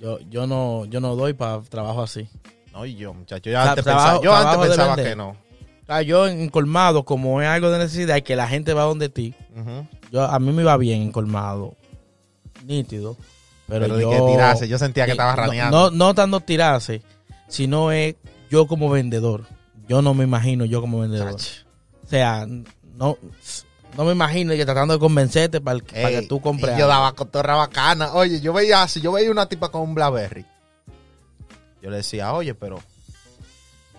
yo, 0.00 0.18
yo 0.30 0.46
no, 0.46 0.84
yo 0.86 1.00
no 1.00 1.16
doy 1.16 1.32
para 1.34 1.60
trabajo 1.62 2.02
así. 2.02 2.28
No, 2.72 2.86
y 2.86 2.94
yo, 2.94 3.12
muchacho, 3.14 3.50
yo 3.50 3.58
antes 3.60 3.84
trabajo- 3.84 4.20
pensaba, 4.20 4.24
yo 4.24 4.34
antes 4.34 4.60
de 4.62 4.66
pensaba 4.68 4.94
vender. 4.96 5.12
que 5.12 5.16
no. 5.16 5.36
Yo 6.04 6.28
en 6.28 6.48
colmado, 6.50 7.04
como 7.04 7.40
es 7.40 7.48
algo 7.48 7.70
de 7.70 7.78
necesidad 7.78 8.16
y 8.16 8.22
que 8.22 8.36
la 8.36 8.46
gente 8.46 8.74
va 8.74 8.82
donde 8.84 9.08
ti, 9.08 9.34
yo, 10.12 10.22
a 10.22 10.38
mí 10.38 10.52
me 10.52 10.62
iba 10.62 10.76
bien 10.76 11.00
en 11.02 11.12
colmado. 11.12 11.74
Nítido. 12.64 13.16
Pero, 13.66 13.80
Pero, 13.86 13.96
de 13.96 14.02
yo. 14.02 14.10
que 14.10 14.20
tirarse, 14.32 14.68
yo 14.68 14.78
sentía 14.78 15.04
que 15.06 15.12
eh, 15.12 15.14
estaba 15.14 15.34
raneando. 15.34 15.90
No, 15.90 15.96
no 15.96 16.14
tanto 16.14 16.40
tirarse, 16.40 17.02
sino 17.48 17.90
es 17.90 18.16
yo 18.50 18.66
como 18.66 18.90
vendedor. 18.90 19.44
Yo 19.88 20.02
no 20.02 20.12
me 20.14 20.24
imagino 20.24 20.64
yo 20.66 20.80
como 20.82 21.00
vendedor. 21.00 21.34
O 21.34 22.06
sea, 22.06 22.46
no, 22.94 23.16
no 23.96 24.04
me 24.04 24.12
imagino 24.12 24.52
que 24.54 24.64
tratando 24.64 24.94
de 24.94 25.00
convencerte 25.00 25.60
para, 25.60 25.76
el- 25.76 25.82
para 25.84 26.10
que 26.10 26.22
tú 26.22 26.40
compres. 26.40 26.76
y 26.76 26.78
yo 26.80 26.86
daba 26.86 27.12
cotorra 27.14 27.54
bacana. 27.56 28.12
Oye, 28.14 28.40
yo 28.40 28.52
veía, 28.52 28.86
si 28.88 29.00
yo 29.00 29.12
veía 29.12 29.30
una 29.30 29.46
tipa 29.48 29.70
con 29.70 29.82
un 29.82 29.94
Blackberry, 29.94 30.44
yo 31.82 31.90
le 31.90 31.98
decía, 31.98 32.32
oye, 32.32 32.54
pero 32.54 32.80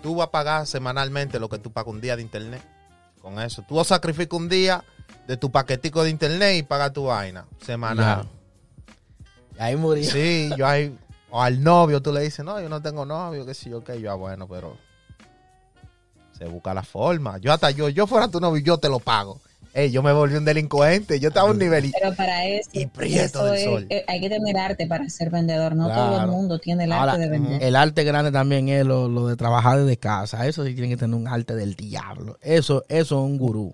tú 0.02 0.16
vas 0.16 0.28
a 0.28 0.32
pagar 0.32 0.68
semanalmente 0.68 1.40
lo 1.40 1.50
que 1.50 1.58
tú 1.60 1.72
pagas 1.72 1.94
un 1.94 2.02
día 2.02 2.16
de 2.16 2.22
internet. 2.22 2.62
Con 3.22 3.40
eso. 3.42 3.64
Tú 3.68 3.84
sacrificas 3.84 4.40
un 4.40 4.48
día 4.48 4.84
de 5.28 5.36
tu 5.36 5.52
paquetico 5.52 6.04
de 6.04 6.10
internet 6.10 6.56
y 6.58 6.64
pagas 6.64 6.94
tu 6.94 7.04
vaina 7.06 7.46
semanal. 7.66 8.26
Ya. 9.58 9.66
Ahí 9.66 9.76
murió. 9.76 10.10
Sí, 10.10 10.50
yo 10.58 10.66
ahí. 10.66 10.98
O 11.30 11.42
al 11.42 11.62
novio 11.62 12.02
tú 12.02 12.12
le 12.14 12.22
dices, 12.22 12.44
no, 12.46 12.60
yo 12.62 12.70
no 12.70 12.82
tengo 12.82 13.06
novio, 13.06 13.46
que 13.46 13.54
sí, 13.54 13.72
ok, 13.74 13.92
yo, 13.96 14.12
ah, 14.12 14.16
bueno, 14.16 14.48
pero 14.48 14.78
se 16.38 16.46
busca 16.46 16.74
la 16.74 16.82
forma. 16.84 17.38
Yo 17.40 17.52
hasta 17.52 17.70
yo, 17.72 17.90
yo 17.90 18.08
fuera 18.08 18.30
tu 18.30 18.40
novio, 18.40 18.64
yo 18.64 18.78
te 18.78 18.88
lo 18.90 19.00
pago. 19.00 19.40
Yo 19.92 20.04
me 20.04 20.12
volví 20.12 20.36
un 20.36 20.46
delincuente, 20.46 21.20
yo 21.20 21.30
estaba 21.30 21.48
a 21.48 21.52
un 21.52 21.60
nivel 21.60 21.86
y- 21.86 21.92
Pero 21.92 22.14
para 22.16 22.46
eso, 22.46 22.70
Y 22.74 22.86
prieto 22.88 23.40
eso 23.40 23.46
del 23.46 23.56
es- 23.56 23.64
sol. 23.64 23.88
hay 24.08 24.20
que 24.22 24.30
tener 24.30 24.58
arte 24.58 24.88
para 24.88 25.08
ser 25.10 25.30
vendedor. 25.30 25.76
No 25.76 25.88
todo 25.88 26.22
el 26.22 26.28
mundo 26.28 26.60
tiene 26.60 26.84
el 26.86 26.92
Ahora, 26.92 27.14
arte 27.14 27.24
de 27.24 27.30
vender. 27.30 27.64
el 27.64 27.76
arte 27.76 28.04
grande 28.04 28.32
también 28.32 28.68
es 28.70 28.86
lo, 28.86 29.08
lo 29.08 29.28
de 29.28 29.36
trabajar 29.36 29.80
desde 29.80 29.98
casa. 29.98 30.48
Eso 30.48 30.66
sí 30.66 30.74
tiene 30.74 30.90
que 30.90 30.98
tener 30.98 31.16
un 31.16 31.28
arte 31.28 31.56
del 31.56 31.76
diablo. 31.76 32.38
Eso, 32.42 32.84
eso 32.90 33.16
es 33.20 33.26
un 33.32 33.38
gurú. 33.38 33.72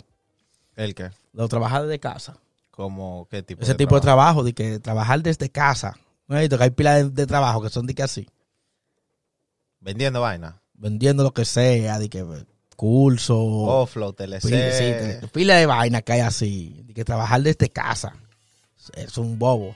¿El 0.76 0.94
qué? 0.94 1.10
Lo 1.34 1.44
de 1.44 1.50
trabajar 1.50 1.84
desde 1.84 2.00
casa. 2.00 2.38
Como 2.72 3.28
qué 3.32 3.42
tipo 3.42 3.64
Ese 3.64 3.74
tipo 3.76 3.96
de 3.96 4.02
trabajo, 4.02 4.44
de 4.44 4.54
que 4.54 4.80
trabajar 4.80 5.22
desde 5.24 5.50
casa. 5.50 5.98
No 6.28 6.36
hay 6.36 6.50
que 6.50 6.58
hay 6.60 6.72
pilas 6.72 7.04
de, 7.04 7.10
de 7.10 7.26
trabajo 7.28 7.62
que 7.62 7.70
son 7.70 7.86
de 7.88 7.96
que 7.96 8.04
así. 8.04 8.28
Vendiendo 9.80 10.22
vaina. 10.22 10.62
Vendiendo 10.74 11.24
lo 11.24 11.34
que 11.34 11.46
sea, 11.46 12.00
de 12.00 12.10
que 12.10 12.26
curso, 12.76 13.38
Offload, 13.38 14.14
TLC. 14.14 14.42
pila, 14.42 14.72
sí, 14.72 15.28
pila 15.32 15.56
de 15.56 15.66
vaina 15.66 16.02
que 16.02 16.14
hay 16.14 16.20
así. 16.22 16.84
De 16.86 16.94
que 16.94 17.06
trabajar 17.06 17.42
desde 17.42 17.70
casa. 17.70 18.14
Es 18.94 19.18
un 19.18 19.40
bobo. 19.40 19.76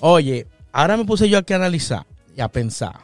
Oye, 0.00 0.46
ahora 0.72 0.96
me 0.96 1.04
puse 1.04 1.28
yo 1.28 1.38
aquí 1.38 1.52
a 1.52 1.56
analizar 1.56 2.06
y 2.36 2.40
a 2.40 2.48
pensar. 2.48 3.00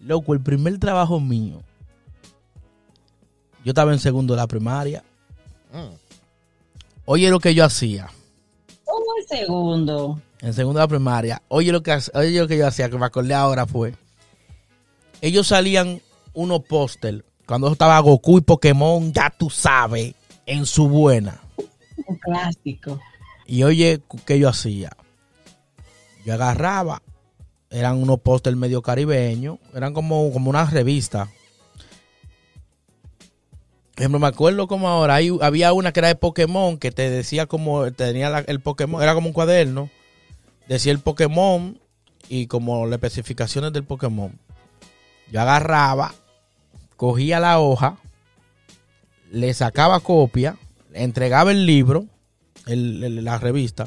Loco, 0.00 0.32
el 0.32 0.40
primer 0.40 0.78
trabajo 0.78 1.18
mío. 1.20 1.62
Yo 3.64 3.70
estaba 3.70 3.92
en 3.92 3.98
segundo 3.98 4.34
de 4.34 4.40
la 4.40 4.46
primaria. 4.46 5.02
Mm. 5.72 5.94
Oye, 7.04 7.30
lo 7.30 7.40
que 7.40 7.54
yo 7.54 7.64
hacía. 7.64 8.08
¿Cómo 8.84 9.04
el 9.18 9.26
segundo? 9.26 10.20
en 10.40 10.54
segunda 10.54 10.82
de 10.82 10.88
primaria, 10.88 11.42
oye 11.48 11.72
lo 11.72 11.82
que 11.82 11.96
oye 12.14 12.38
lo 12.38 12.46
que 12.46 12.58
yo 12.58 12.66
hacía, 12.66 12.88
que 12.88 12.98
me 12.98 13.06
acordé 13.06 13.34
ahora 13.34 13.66
fue. 13.66 13.94
Ellos 15.20 15.48
salían 15.48 16.00
unos 16.38 16.60
póster 16.64 17.24
cuando 17.46 17.72
estaba 17.72 17.98
Goku 17.98 18.38
y 18.38 18.42
Pokémon, 18.42 19.12
ya 19.12 19.28
tú 19.36 19.50
sabes, 19.50 20.14
en 20.46 20.66
su 20.66 20.88
buena. 20.88 21.40
Un 22.06 22.16
clásico. 22.16 23.00
Y 23.46 23.62
oye, 23.64 24.00
¿qué 24.26 24.38
yo 24.38 24.48
hacía? 24.48 24.90
Yo 26.24 26.34
agarraba, 26.34 27.02
eran 27.70 27.96
unos 27.96 28.20
póster 28.20 28.54
medio 28.54 28.82
caribeños, 28.82 29.58
eran 29.74 29.94
como, 29.94 30.30
como 30.32 30.50
una 30.50 30.64
revista. 30.66 31.28
Por 33.94 34.02
ejemplo, 34.02 34.20
me 34.20 34.26
acuerdo 34.28 34.68
como 34.68 34.88
ahora, 34.88 35.16
hay- 35.16 35.36
había 35.40 35.72
una 35.72 35.92
que 35.92 36.00
era 36.00 36.08
de 36.08 36.14
Pokémon, 36.14 36.78
que 36.78 36.92
te 36.92 37.10
decía 37.10 37.46
como, 37.46 37.90
tenía 37.92 38.30
la- 38.30 38.40
el 38.40 38.60
Pokémon, 38.60 39.02
era 39.02 39.14
como 39.14 39.26
un 39.28 39.32
cuaderno, 39.32 39.90
decía 40.68 40.92
el 40.92 41.00
Pokémon 41.00 41.80
y 42.28 42.46
como 42.46 42.86
las 42.86 42.92
especificaciones 43.02 43.72
del 43.72 43.82
Pokémon. 43.84 44.38
Yo 45.32 45.40
agarraba, 45.40 46.14
cogía 46.98 47.38
la 47.38 47.60
hoja, 47.60 47.96
le 49.30 49.54
sacaba 49.54 50.00
copia, 50.00 50.56
le 50.90 51.04
entregaba 51.04 51.52
el 51.52 51.64
libro, 51.64 52.06
el- 52.66 53.24
la 53.24 53.38
revista, 53.38 53.86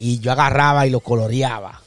y 0.00 0.18
yo 0.18 0.32
agarraba 0.32 0.86
y 0.86 0.90
lo 0.90 0.98
coloreaba. 1.00 1.80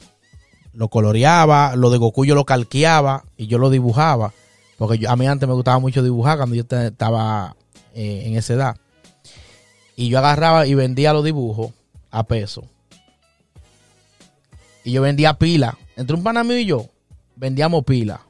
Lo 0.74 0.88
coloreaba, 0.88 1.76
lo 1.76 1.90
de 1.90 1.98
Goku 1.98 2.24
yo 2.24 2.36
lo 2.36 2.46
calqueaba 2.46 3.26
y 3.36 3.48
yo 3.48 3.58
lo 3.58 3.70
dibujaba. 3.70 4.34
Porque 4.78 5.06
a 5.08 5.16
mí 5.16 5.28
antes 5.28 5.48
me 5.50 5.56
gustaba 5.56 5.80
mucho 5.80 6.02
dibujar 6.04 6.38
cuando 6.38 6.56
yo 6.56 6.64
estaba 6.70 7.56
eh, 7.94 8.24
en 8.28 8.38
esa 8.38 8.54
edad. 8.54 8.78
Y 9.96 10.08
yo 10.10 10.20
agarraba 10.20 10.68
y 10.68 10.74
vendía 10.76 11.12
los 11.14 11.26
dibujos 11.26 11.72
a 12.12 12.24
peso. 12.24 12.64
Y 14.86 14.92
yo 14.94 15.02
vendía 15.02 15.34
pila. 15.34 15.78
Entre 15.98 16.16
un 16.16 16.24
pana 16.24 16.44
mío 16.44 16.60
y 16.60 16.66
yo, 16.66 16.86
vendíamos 17.36 17.84
pila. 17.84 18.22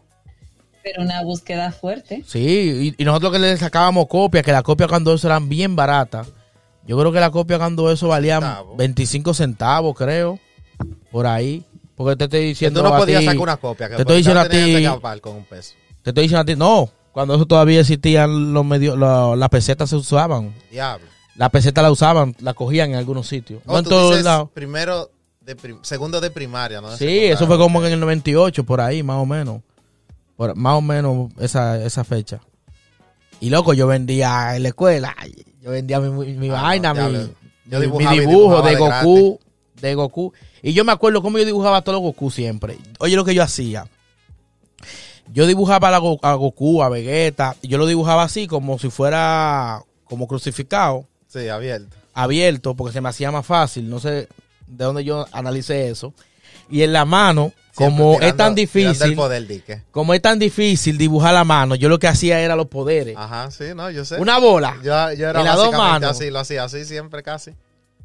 Pero 0.94 1.04
una 1.04 1.22
búsqueda 1.24 1.72
fuerte. 1.72 2.24
Sí, 2.26 2.94
y, 2.98 3.02
y 3.02 3.06
nosotros 3.06 3.32
que 3.34 3.40
le 3.40 3.58
sacábamos 3.58 4.08
copias, 4.08 4.44
que 4.44 4.52
las 4.52 4.64
copias 4.64 4.88
cuando 4.90 5.14
eso 5.14 5.28
eran 5.28 5.50
bien 5.50 5.76
baratas. 5.76 6.28
Yo 6.86 6.98
creo 6.98 7.12
que 7.12 7.20
la 7.20 7.30
copia 7.32 7.58
cuando 7.58 7.92
eso 7.92 8.08
valía 8.08 8.36
Centavos. 8.36 8.78
25 8.78 9.34
centavos, 9.34 9.98
creo. 9.98 10.40
Por 11.12 11.28
ahí. 11.28 11.64
Porque 11.96 12.16
te 12.16 12.24
estoy 12.26 12.40
Que 12.42 12.46
diciendo 12.48 12.82
tú 12.82 12.88
no 12.88 12.96
a 12.96 12.98
podías 13.00 13.20
ti- 13.22 13.26
sacar 13.26 13.42
una 13.42 13.58
copia. 13.58 13.90
Que 13.90 13.96
te 13.96 14.02
estoy 14.04 14.18
diciendo 14.18 14.40
a 14.42 14.48
ti- 14.48 15.20
con 15.20 15.36
un 15.36 15.44
peso. 15.46 15.74
Te 16.04 16.12
estoy 16.12 16.24
diciendo 16.24 16.42
a 16.42 16.46
ti, 16.46 16.56
no. 16.56 16.90
Cuando 17.12 17.36
eso 17.36 17.46
todavía 17.46 17.82
existían 17.82 18.54
los 18.54 18.64
medios, 18.64 18.98
la- 18.98 19.36
las 19.36 19.50
pesetas 19.50 19.90
se 19.90 19.96
usaban. 19.98 20.54
Diablo. 20.72 21.06
Las 21.36 21.50
pesetas 21.50 21.84
la 21.84 21.92
usaban, 21.92 22.36
la 22.40 22.54
cogían 22.54 22.92
en 22.92 22.96
algunos 22.98 23.28
sitios. 23.28 23.62
Oh, 23.66 23.74
no 23.74 23.78
en 23.80 23.84
tú 23.84 23.90
todos 23.90 24.12
dices 24.12 24.26
lados. 24.26 24.50
Primero, 24.54 25.10
de 25.42 25.56
prim- 25.56 25.80
segundo 25.82 26.22
de 26.22 26.30
primaria, 26.32 26.80
¿no? 26.82 26.92
De 26.92 26.98
Sí, 26.98 27.26
eso 27.26 27.46
fue 27.48 27.58
como 27.58 27.84
en 27.86 27.94
el 27.94 28.00
98, 28.00 28.64
por 28.64 28.80
ahí, 28.82 29.02
más 29.04 29.18
o 29.18 29.26
menos. 29.26 29.62
Por- 30.38 30.56
más 30.56 30.76
o 30.76 30.82
menos 30.82 31.32
esa, 31.40 31.84
esa 31.84 32.04
fecha. 32.06 32.40
Y 33.42 33.50
loco, 33.50 33.74
yo 33.74 33.88
vendía 33.88 34.56
en 34.56 34.64
la 34.64 34.70
escuela. 34.70 35.14
Yo 35.62 35.72
vendía 35.72 36.00
mi, 36.00 36.10
mi- 36.36 36.50
Ah, 36.50 36.62
vaina, 36.62 36.94
no, 36.94 37.10
mi. 37.10 37.30
Yo 37.66 37.80
mi- 37.80 38.08
dibujo 38.20 38.62
de 38.62 38.76
Goku. 38.76 39.40
De 39.82 39.94
Goku. 39.96 40.34
Y 40.64 40.74
yo 40.74 40.86
me 40.86 40.92
acuerdo 40.92 41.22
cómo 41.22 41.38
yo 41.38 41.46
dibujaba 41.46 41.78
a 41.78 41.82
todos 41.82 41.96
los 41.98 42.02
Goku 42.04 42.32
siempre. 42.32 42.78
Oye 43.00 43.16
lo 43.16 43.26
que 43.26 43.36
yo 43.36 43.44
hacía. 43.44 43.86
Yo 45.34 45.46
dibujaba 45.46 45.90
a, 45.90 45.92
la 45.92 45.98
Go- 45.98 46.20
a 46.22 46.34
Goku, 46.36 46.82
a 46.82 46.90
Vegeta. 46.90 47.56
y 47.62 47.68
Yo 47.68 47.78
lo 47.78 47.86
dibujaba 47.86 48.24
así, 48.24 48.48
como 48.48 48.80
si 48.80 48.90
fuera 48.90 49.84
como 50.06 50.28
crucificado 50.28 51.06
Sí, 51.28 51.50
abierto. 51.50 51.96
abierto 52.14 52.76
porque 52.76 52.94
se 52.94 53.02
me 53.02 53.10
hacía 53.10 53.30
más 53.32 53.46
fácil. 53.46 53.90
No 53.90 54.00
sé 54.00 54.30
de 54.68 54.84
dónde 54.86 55.04
yo 55.04 55.26
analicé 55.32 55.90
eso. 55.90 56.14
Y 56.70 56.84
en 56.84 56.94
la 56.94 57.06
mano, 57.06 57.54
como 57.76 58.20
es 58.20 58.36
tan 58.36 58.56
difícil, 58.56 59.10
el 59.12 59.16
poder, 59.16 59.46
dique. 59.48 59.84
como 59.92 60.14
es 60.14 60.22
tan 60.22 60.40
difícil 60.40 60.98
dibujar 60.98 61.34
la 61.34 61.44
mano, 61.44 61.76
yo 61.76 61.90
lo 61.90 62.00
que 62.00 62.08
hacía 62.08 62.40
era 62.40 62.56
los 62.56 62.68
poderes. 62.68 63.16
Ajá, 63.18 63.52
sí, 63.52 63.66
no, 63.76 63.90
yo 63.92 64.04
sé. 64.06 64.16
Una 64.16 64.38
bola. 64.40 64.76
Yo, 64.84 65.14
yo 65.14 65.30
era 65.30 65.40
en 65.40 65.46
las 65.46 65.56
dos 65.56 65.72
manos. 65.76 66.12
así, 66.12 66.30
lo 66.32 66.40
hacía 66.40 66.64
así 66.64 66.86
siempre 66.86 67.22
casi. 67.24 67.52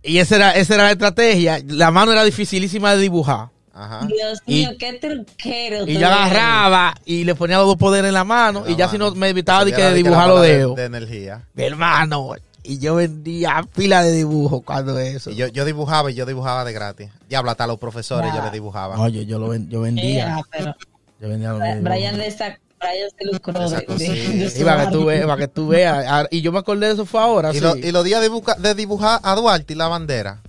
Y 0.02 0.18
esa 0.18 0.36
era, 0.36 0.50
esa 0.52 0.74
era 0.74 0.82
la 0.84 0.90
estrategia. 0.92 1.60
La 1.68 1.90
mano 1.90 2.12
era 2.12 2.24
dificilísima 2.24 2.94
de 2.94 3.00
dibujar. 3.02 3.48
Ajá. 3.74 4.06
Dios 4.06 4.40
Y- 4.46 4.54
mío, 4.66 4.70
qué 4.78 4.92
truquero. 4.94 5.86
Y 5.88 5.94
yo 5.98 6.06
agarraba 6.06 6.94
y 7.06 7.24
le 7.24 7.34
ponía 7.34 7.56
los 7.56 7.66
dos 7.66 7.76
poderes 7.76 8.08
en 8.08 8.14
la 8.14 8.24
mano. 8.24 8.64
Y 8.68 8.76
ya 8.76 8.88
si 8.88 8.98
no 8.98 9.14
me 9.14 9.28
evitaba 9.30 9.64
de 9.64 9.72
que 9.72 9.90
dibujar 9.94 10.28
los 10.28 10.42
de- 10.42 10.58
dedos. 10.58 10.76
De 10.76 10.84
energía. 10.84 11.46
Mi 11.54 11.62
hermano. 11.64 12.32
Y 12.64 12.78
yo 12.78 12.94
vendía 12.94 13.64
pila 13.74 14.02
de 14.04 14.12
dibujos 14.12 14.62
cuando 14.64 14.98
eso. 14.98 15.30
Y 15.30 15.34
yo, 15.36 15.48
yo 15.48 15.64
dibujaba 15.64 16.10
y 16.10 16.14
yo 16.14 16.26
dibujaba 16.26 16.64
de 16.64 16.72
gratis. 16.72 17.10
Diablo, 17.28 17.50
hasta 17.50 17.64
a 17.64 17.66
los 17.66 17.78
profesores 17.78 18.30
Ya. 18.30 18.36
yo 18.36 18.42
les 18.44 18.52
dibujaba. 18.52 18.98
Oye, 19.00 19.26
yo 19.26 19.38
lo 19.40 19.48
ven- 19.48 19.68
yo 19.68 19.80
vendía. 19.80 20.24
Era, 20.26 20.40
pero 20.50 20.74
Yo 21.20 21.28
vendía 21.28 21.50
los 21.50 21.60
dibujos. 21.62 21.82
Brian 21.82 22.18
de 22.18 22.26
esa, 22.28 22.58
Brian 22.78 23.10
se 23.18 23.24
lucró 23.24 23.68
de, 23.70 24.52
Y 24.58 24.64
para 24.64 24.86
que 24.86 24.92
tú 24.92 25.04
veas, 25.06 25.26
para 25.26 25.36
que 25.40 25.48
tú 25.48 25.68
veas. 25.68 26.04
Ah, 26.08 26.26
Y 26.30 26.40
yo 26.40 26.52
me 26.52 26.60
acordé 26.60 26.86
de 26.86 26.92
eso 26.92 27.04
fue 27.04 27.20
ahora. 27.20 27.50
y, 27.50 27.54
sí. 27.54 27.60
lo- 27.60 27.76
y 27.76 27.90
los 27.90 28.04
días 28.04 28.20
de, 28.20 28.74
dibujar 28.74 29.18
a 29.24 29.34
Duarte 29.34 29.72
y 29.72 29.76
la 29.76 29.88
bandera, 29.88 30.40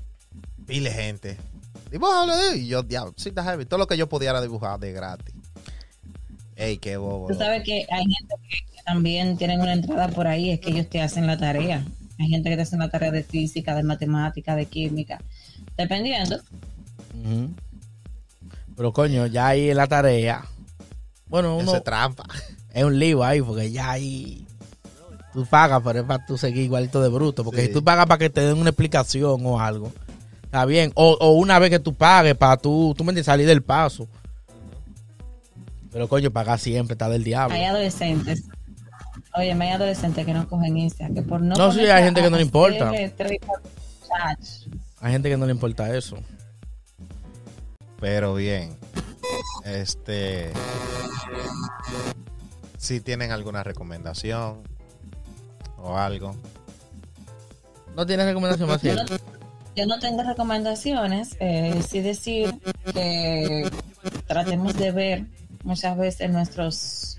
pile 0.68 0.92
gente. 0.92 1.38
Dibújalo, 1.92 2.34
eh. 2.34 2.58
y 2.58 2.68
yo, 2.68 2.82
diablo, 2.84 3.14
sí, 3.18 3.30
está 3.30 3.44
heavy. 3.44 3.66
Todo 3.66 3.78
lo 3.80 3.88
que 3.88 3.98
yo 3.98 4.08
pudiera 4.10 4.40
dibujar 4.42 4.80
de 4.80 4.92
gratis. 4.94 5.34
Ey, 6.56 6.78
qué 6.78 6.98
bobo. 6.98 7.28
Tú 7.28 7.36
sabes 7.36 7.64
que 7.64 7.86
hay 7.90 8.04
gente 8.04 8.36
que 8.50 8.82
también 8.86 9.38
tienen 9.38 9.62
una 9.62 9.74
entrada 9.74 10.08
por 10.10 10.28
ahí, 10.28 10.52
es 10.52 10.60
que 10.60 10.70
ellos 10.72 10.88
te 10.90 11.02
hacen 11.02 11.26
la 11.28 11.38
tarea. 11.38 11.84
Hay 12.24 12.30
gente 12.30 12.50
que 12.50 12.56
te 12.56 12.62
hacen 12.62 12.80
la 12.80 12.90
tarea 12.90 13.12
de 13.12 13.22
física, 13.24 13.76
de 13.76 13.84
matemática, 13.84 14.56
de 14.56 14.66
química. 14.66 15.22
Dependiendo. 15.78 16.38
Pero 18.76 18.94
coño, 18.94 19.28
ya 19.28 19.48
ahí 19.48 19.70
en 19.70 19.78
la 19.78 19.88
tarea. 19.88 20.46
Bueno, 21.28 21.58
uno 21.58 21.76
es 21.76 21.84
trampa. 21.84 22.24
es 22.74 22.84
un 22.84 22.98
lío 22.98 23.24
ahí, 23.24 23.42
porque 23.42 23.72
ya 23.72 23.92
ahí 23.92 24.48
tú 25.34 25.46
pagas, 25.46 25.82
pero 25.84 26.00
es 26.00 26.06
para 26.06 26.26
tú 26.26 26.38
seguir 26.38 26.64
igualito 26.64 27.02
de 27.02 27.10
bruto. 27.10 27.44
Porque 27.44 27.62
Sí. 27.62 27.68
si 27.68 27.74
tú 27.74 27.84
pagas 27.84 28.06
para 28.06 28.20
que 28.20 28.30
te 28.30 28.42
den 28.42 28.58
una 28.58 28.70
explicación 28.70 29.46
o 29.46 29.60
algo, 29.60 29.92
está 30.44 30.64
bien. 30.66 30.92
O, 30.96 31.18
o 31.20 31.32
una 31.34 31.60
vez 31.60 31.70
que 31.72 31.80
tú 31.80 31.94
pagues 31.94 32.36
para 32.36 32.56
tú, 32.56 32.94
tú 32.98 33.04
me 33.04 33.10
entiendes, 33.10 33.26
salir 33.26 33.46
del 33.48 33.64
paso. 33.64 34.08
Pero 35.92 36.08
coño, 36.08 36.32
pagar 36.32 36.58
siempre 36.58 36.94
está 36.94 37.10
del 37.10 37.24
diablo. 37.26 37.54
Hay 37.56 37.66
adolescentes. 37.66 38.46
Oye, 39.36 39.52
hay 39.52 39.70
adolescentes 39.70 40.26
que 40.26 40.34
no 40.34 40.48
cogen 40.48 40.78
Insta, 40.78 41.10
que 41.14 41.22
por 41.22 41.42
no. 41.42 41.56
No, 41.56 41.72
sí, 41.72 41.82
hay 41.82 42.04
gente 42.04 42.22
a 42.22 42.24
que 42.24 42.30
no 42.30 42.38
le 42.38 42.44
importa. 42.44 42.90
Hay 42.90 43.12
gente 45.12 45.30
que 45.30 45.38
no 45.38 45.46
le 45.46 45.52
importa 45.52 45.96
eso. 45.96 46.18
Pero 48.00 48.36
bien. 48.36 48.78
Este. 49.66 50.52
Si 52.78 53.02
tienen 53.02 53.32
alguna 53.32 53.64
recomendación 53.64 54.62
o 55.78 55.98
algo. 55.98 56.36
¿No 57.96 58.06
tienes 58.06 58.26
recomendación 58.26 58.70
más 58.70 58.82
Yo 58.82 58.94
no, 58.94 59.08
cierta? 59.08 59.26
yo 59.76 59.86
no 59.86 60.00
tengo 60.00 60.24
recomendaciones, 60.24 61.36
eh, 61.40 61.82
sí 61.88 62.02
decir 62.02 62.54
que 62.94 63.70
tratemos 64.26 64.76
de 64.76 64.92
ver 64.92 65.26
muchas 65.64 65.98
veces 65.98 66.30
nuestros 66.30 67.13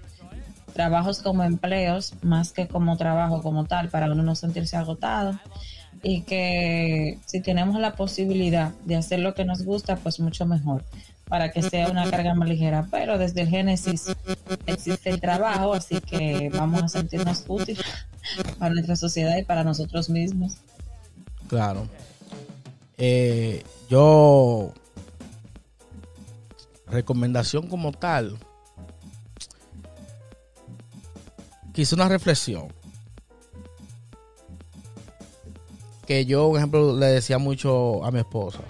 trabajos 0.75 1.23
como 1.23 1.43
empleos 1.43 2.13
más 2.23 2.53
que 2.53 2.69
como 2.69 2.97
trabajo 2.97 3.43
como 3.43 3.65
tal 3.65 3.89
para 3.89 4.13
uno 4.13 4.23
no 4.23 4.35
sentirse 4.35 4.77
agotado 4.77 5.39
y 6.03 6.23
que 6.23 7.19
si 7.25 7.41
tenemos 7.41 7.81
la 7.81 7.95
posibilidad 7.95 8.73
de 8.85 8.97
hacer 8.97 9.21
lo 9.21 9.33
que 9.35 9.47
nos 9.47 9.63
gusta 9.65 9.97
pues 9.97 10.21
mucho 10.21 10.45
mejor 10.45 10.85
para 11.29 11.51
que 11.51 11.63
sea 11.63 11.89
una 11.89 12.11
carga 12.11 12.35
más 12.35 12.49
ligera 12.49 12.87
pero 12.91 13.17
desde 13.17 13.43
el 13.43 13.49
génesis 13.49 14.15
existe 14.67 15.09
el 15.09 15.21
trabajo 15.21 15.73
así 15.73 16.01
que 16.01 16.51
vamos 16.53 16.83
a 16.83 16.89
sentirnos 16.89 17.45
útiles 17.49 17.85
para 18.59 18.75
nuestra 18.75 18.97
sociedad 18.97 19.39
y 19.39 19.45
para 19.45 19.65
nosotros 19.65 20.11
mismos 20.11 20.59
Claro. 21.49 21.89
Eh, 22.97 23.63
yo. 23.89 24.73
Recomendación 26.87 27.69
como 27.69 27.93
tal. 27.93 28.39
Quise 31.75 31.97
una 31.97 32.09
reflexión. 32.09 32.69
Que 36.07 36.25
yo, 36.25 36.49
por 36.49 36.59
ejemplo, 36.59 36.97
le 36.97 37.07
decía 37.07 37.39
mucho 37.39 38.05
a 38.05 38.13
mi 38.13 38.21
esposa. 38.21 38.61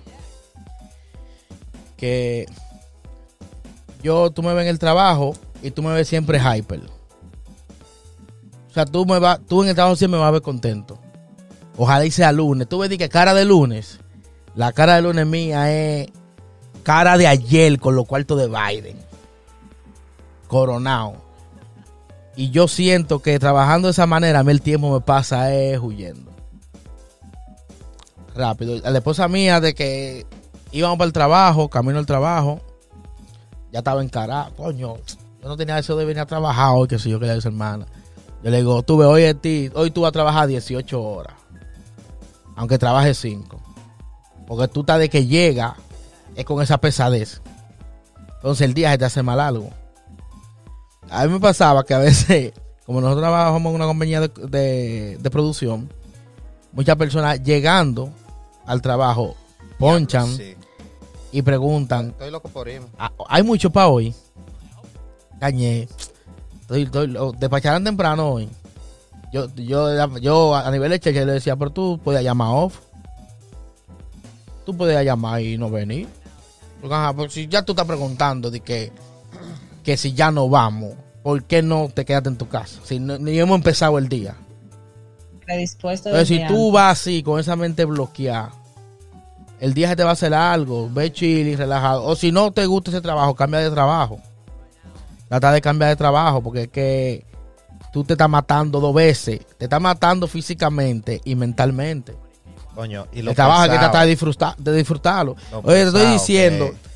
Que 1.99 2.47
yo, 4.03 4.31
tú 4.31 4.43
me 4.43 4.55
ves 4.55 4.63
en 4.63 4.69
el 4.71 4.79
trabajo 4.79 5.35
y 5.63 5.71
tú 5.71 5.83
me 5.83 5.93
ves 5.93 6.09
siempre 6.09 6.41
hyper. 6.41 6.81
O 8.71 8.73
sea, 8.73 8.87
tú, 8.87 9.05
me 9.05 9.19
vas, 9.19 9.39
tú 9.47 9.63
en 9.63 9.69
el 9.69 9.75
trabajo 9.75 9.97
siempre 9.97 10.17
me 10.17 10.23
vas 10.23 10.29
a 10.29 10.33
ver 10.33 10.43
contento. 10.43 10.99
Ojalá 11.77 12.07
y 12.07 12.11
sea 12.11 12.33
lunes. 12.33 12.69
Tú 12.69 12.79
ves 12.79 12.89
que 12.97 13.09
cara 13.11 13.35
de 13.35 13.45
lunes. 13.45 14.01
La 14.55 14.73
cara 14.73 14.97
de 14.97 15.03
lunes 15.03 15.27
mía 15.27 15.71
es 15.73 16.09
cara 16.83 17.19
de 17.19 17.27
ayer 17.27 17.79
con 17.79 17.97
los 17.97 18.07
cuartos 18.07 18.39
de 18.39 18.49
Biden. 18.49 18.97
Coronado. 20.49 21.24
Y 22.37 22.51
yo 22.51 22.69
siento 22.69 23.21
que 23.21 23.39
trabajando 23.39 23.89
de 23.89 23.93
esa 23.93 24.07
manera, 24.07 24.41
a 24.41 24.45
mí 24.45 24.51
el 24.51 24.61
tiempo 24.61 24.93
me 24.93 25.01
pasa 25.01 25.55
es 25.55 25.79
huyendo. 25.79 26.33
rápido. 28.35 28.81
La 28.81 28.99
esposa 28.99 29.29
mía 29.29 29.61
de 29.61 29.75
que 29.75 30.27
íbamos 30.73 30.99
para 30.99 31.07
el 31.07 31.13
trabajo, 31.13 31.69
camino 31.69 31.99
al 31.99 32.07
trabajo, 32.07 32.61
ya 33.73 33.79
estaba 33.79 34.03
encarada. 34.03 34.51
Coño, 34.57 34.97
yo 34.97 35.49
no 35.49 35.57
tenía 35.57 35.79
eso 35.79 35.97
de 35.97 36.05
venir 36.05 36.21
a 36.21 36.27
trabajar 36.27 36.71
hoy, 36.75 36.89
que 36.89 36.99
si 36.99 37.11
yo 37.11 37.21
quería 37.21 37.35
a 37.35 37.41
su 37.41 37.49
hermana. 37.49 37.87
Yo 38.43 38.51
le 38.51 38.59
digo, 38.59 38.83
tú 38.83 38.97
ve, 38.99 39.07
hoy, 39.07 39.25
a 39.25 39.35
ti, 39.35 39.71
hoy 39.75 39.91
tú 39.91 40.03
vas 40.03 40.09
a 40.09 40.13
trabajar 40.13 40.49
18 40.49 41.03
horas, 41.03 41.35
aunque 42.57 42.77
trabajes 42.77 43.17
5. 43.19 43.61
Porque 44.47 44.69
tú 44.69 44.81
estás 44.81 44.99
de 44.99 45.09
que 45.09 45.27
llega, 45.27 45.77
es 46.35 46.45
con 46.45 46.61
esa 46.61 46.79
pesadez. 46.79 47.41
Entonces 48.37 48.67
el 48.67 48.75
día 48.75 48.91
se 48.91 48.99
te 48.99 49.05
hace 49.05 49.23
mal 49.23 49.41
algo. 49.41 49.71
A 51.15 51.27
mí 51.27 51.33
me 51.33 51.41
pasaba 51.41 51.85
que 51.85 51.95
a 51.95 51.99
veces, 51.99 52.53
como 52.87 53.01
nosotros 53.01 53.23
trabajamos 53.23 53.71
en 53.71 53.77
una 53.77 53.87
compañía 53.87 54.21
de, 54.21 54.29
de- 54.29 55.19
de 55.21 55.31
producción, 55.31 55.93
muchas 56.73 56.97
personas 56.97 57.43
llegando 57.43 58.11
al 58.67 58.81
trabajo 58.83 59.35
ponchan 59.79 60.27
Sí. 60.37 60.55
y 61.33 61.43
preguntan, 61.43 62.09
Estoy 62.11 62.31
loco 62.31 62.49
por 62.49 62.69
irme. 62.69 62.87
"Ah, 62.99 63.13
¿hay 63.29 63.43
mucho 63.43 63.71
para 63.71 63.89
hoy? 63.89 64.15
Cañé. 65.41 65.89
Estoy, 66.63 66.83
estoy, 66.85 67.17
despacharán 67.39 67.85
temprano 67.85 68.29
hoy. 68.31 68.49
Yo, 69.33 69.53
yo, 69.57 70.17
yo 70.19 70.55
a 70.55 70.71
nivel 70.71 70.91
de 70.91 71.01
cheque 71.01 71.25
le 71.27 71.33
decía, 71.33 71.57
pero 71.57 71.71
tú 71.71 72.01
puedes 72.03 72.23
llamar 72.23 72.49
off. 72.53 72.79
Tú 74.65 74.77
puedes 74.77 75.05
llamar 75.05 75.41
y 75.43 75.59
no 75.59 75.69
venir. 75.71 76.09
Porque, 76.81 76.95
ajá, 76.95 77.13
pues 77.13 77.33
si 77.33 77.47
ya 77.49 77.63
tú 77.63 77.73
estás 77.73 77.87
preguntando 77.87 78.51
de 78.51 78.61
que, 78.61 78.93
que 79.85 79.97
si 79.97 80.13
ya 80.15 80.31
no 80.31 80.49
vamos, 80.49 80.95
¿por 81.25 81.43
qué 81.43 81.61
no 81.63 81.89
te 81.93 82.05
quedaste 82.05 82.29
en 82.29 82.37
tu 82.37 82.47
casa? 82.49 82.79
Si 82.85 83.01
no- 83.01 83.19
ni 83.19 83.37
hemos 83.41 83.57
empezado 83.57 83.99
el 83.99 84.09
día. 84.09 84.37
Predispuesto 85.45 86.09
Entonces, 86.11 86.29
si 86.29 86.39
tú 86.47 86.55
antes. 86.69 86.73
vas 86.73 87.01
así, 87.01 87.23
con 87.25 87.41
esa 87.41 87.57
mente 87.57 87.85
bloqueada, 87.85 88.53
el 89.61 89.75
día 89.75 89.89
se 89.89 89.97
te 89.97 90.05
va 90.05 90.11
a 90.11 90.13
hacer 90.13 90.33
algo, 90.33 90.89
ve 90.91 91.13
chile, 91.13 91.57
relajado. 91.57 92.05
O 92.05 92.15
si 92.17 92.31
no 92.33 92.51
te 92.53 92.65
gusta 92.67 92.91
ese 92.91 93.01
trabajo, 93.01 93.35
cambia 93.35 93.61
de 93.61 93.71
trabajo. 93.71 94.21
Trata 95.29 95.53
de 95.53 95.61
cambiar 95.61 95.91
de 95.91 95.97
trabajo, 95.97 96.43
porque 96.43 96.63
es 96.63 96.69
que 96.69 97.27
tú 97.93 98.05
te 98.05 98.15
estás 98.15 98.29
matando 98.29 98.81
dos 98.81 98.95
veces. 98.95 99.41
Te 99.59 99.65
estás 99.65 99.81
matando 99.81 100.27
físicamente 100.29 101.21
y 101.25 101.35
mentalmente. 101.35 102.15
Coño, 102.75 103.07
y 103.13 103.23
lo 103.23 103.31
El 103.31 103.37
trabajo 103.37 103.63
hay 103.63 103.69
que 103.69 103.75
pesado, 103.77 103.91
tratar 103.91 104.05
de, 104.05 104.11
disfrutar, 104.11 104.57
de 104.57 104.73
disfrutarlo. 104.77 105.37
lo 105.53 105.59
Oye, 105.61 105.69
te 105.75 105.83
estoy 105.85 105.93
pesado 106.01 106.13
diciendo, 106.13 106.71
que- 106.71 106.94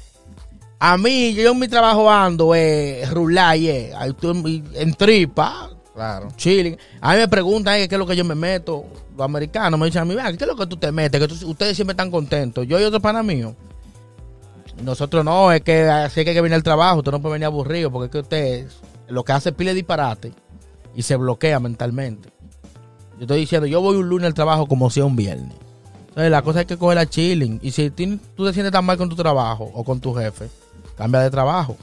a 0.80 0.96
mí, 0.98 1.34
yo 1.34 1.50
en 1.52 1.58
mi 1.58 1.68
trabajo 1.68 2.10
ando, 2.10 2.54
eh, 2.54 3.04
rular, 3.10 3.56
eh, 3.56 3.92
en, 4.22 4.64
en 4.74 4.94
tripa, 4.94 5.70
Claro. 5.94 6.28
chilling. 6.36 6.76
A 7.00 7.12
mí 7.14 7.18
me 7.18 7.28
preguntan 7.28 7.76
eh, 7.80 7.88
qué 7.88 7.94
es 7.96 7.98
lo 7.98 8.06
que 8.06 8.14
yo 8.16 8.24
me 8.24 8.34
meto. 8.36 8.84
Los 9.16 9.24
americanos 9.24 9.78
me 9.80 9.86
dicen 9.86 10.02
a 10.02 10.04
mí, 10.04 10.14
"Ven, 10.14 10.36
¿qué 10.36 10.44
es 10.44 10.48
lo 10.48 10.54
que 10.56 10.66
tú 10.66 10.76
te 10.76 10.92
metes? 10.92 11.20
Que 11.20 11.26
tú- 11.26 11.48
ustedes 11.50 11.74
siempre 11.76 11.92
están 11.92 12.10
contentos. 12.10 12.64
Yo 12.68 12.78
y 12.78 12.84
otro 12.84 13.00
pana 13.00 13.22
mío. 13.24 13.54
Nosotros 14.84 15.24
no, 15.24 15.50
es 15.50 15.60
que 15.62 15.82
así 15.88 16.20
es 16.20 16.24
que 16.24 16.30
hay 16.30 16.36
que 16.36 16.40
venir 16.40 16.54
al 16.54 16.62
trabajo. 16.62 16.98
Usted 16.98 17.10
no 17.10 17.20
puede 17.20 17.32
venir 17.34 17.46
aburrido 17.46 17.90
porque 17.90 18.06
es 18.06 18.12
que 18.12 18.18
usted 18.20 18.68
lo 19.08 19.24
que 19.24 19.32
hace 19.32 19.48
es 19.48 19.54
pile 19.56 19.74
disparate 19.74 20.32
y 20.94 21.02
se 21.02 21.16
bloquea 21.16 21.58
mentalmente. 21.58 22.28
Yo 23.16 23.22
estoy 23.22 23.40
diciendo, 23.40 23.66
yo 23.66 23.80
voy 23.80 23.96
un 23.96 24.08
lunes 24.08 24.26
al 24.28 24.34
trabajo 24.34 24.66
como 24.66 24.88
si 24.90 25.00
es 25.00 25.06
un 25.06 25.16
viernes. 25.16 25.56
Entonces, 26.10 26.30
la 26.30 26.42
cosa 26.42 26.60
es 26.60 26.66
que 26.66 26.76
coger 26.76 26.96
la 26.96 27.06
chilling. 27.06 27.58
Y 27.62 27.72
si 27.72 27.90
tú 27.90 28.44
te 28.46 28.52
sientes 28.52 28.70
tan 28.72 28.84
mal 28.84 28.96
con 28.96 29.08
tu 29.08 29.16
trabajo 29.16 29.68
o 29.74 29.82
con 29.84 29.98
tu 30.00 30.14
jefe, 30.14 30.48
cambia 30.98 31.20
de 31.20 31.30
trabajo. 31.30 31.76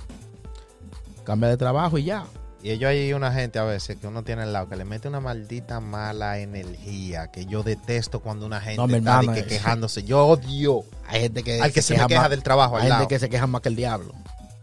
Cambia 1.23 1.49
de 1.49 1.57
trabajo 1.57 1.97
y 1.97 2.03
ya. 2.03 2.25
Y 2.61 2.71
ellos 2.71 2.89
hay 2.89 3.13
una 3.13 3.31
gente 3.31 3.59
a 3.59 3.63
veces 3.63 3.97
que 3.97 4.07
uno 4.07 4.23
tiene 4.23 4.41
al 4.43 4.51
lado 4.53 4.67
que 4.69 4.75
le 4.75 4.85
mete 4.85 5.07
una 5.07 5.19
maldita 5.19 5.79
mala 5.79 6.39
energía 6.39 7.27
que 7.31 7.45
yo 7.45 7.61
detesto 7.63 8.19
cuando 8.21 8.45
una 8.45 8.59
gente 8.59 8.77
No, 8.77 8.85
está 8.85 8.97
hermano, 8.97 9.33
que 9.33 9.39
es- 9.41 9.45
quejándose. 9.47 10.03
Yo 10.03 10.25
odio 10.25 10.83
Hay 11.07 11.21
gente 11.21 11.43
que 11.43 11.61
al 11.61 11.71
que 11.71 11.81
se, 11.83 11.95
me 11.97 12.05
queja 12.07 12.21
más- 12.21 12.29
del 12.31 12.41
trabajo 12.43 12.75
al 12.77 12.83
Hay 12.83 12.89
lado. 12.89 13.01
gente 13.01 13.15
que 13.15 13.19
se 13.19 13.29
queja 13.29 13.45
más 13.47 13.61
que 13.61 13.69
el 13.69 13.75
diablo. 13.75 14.13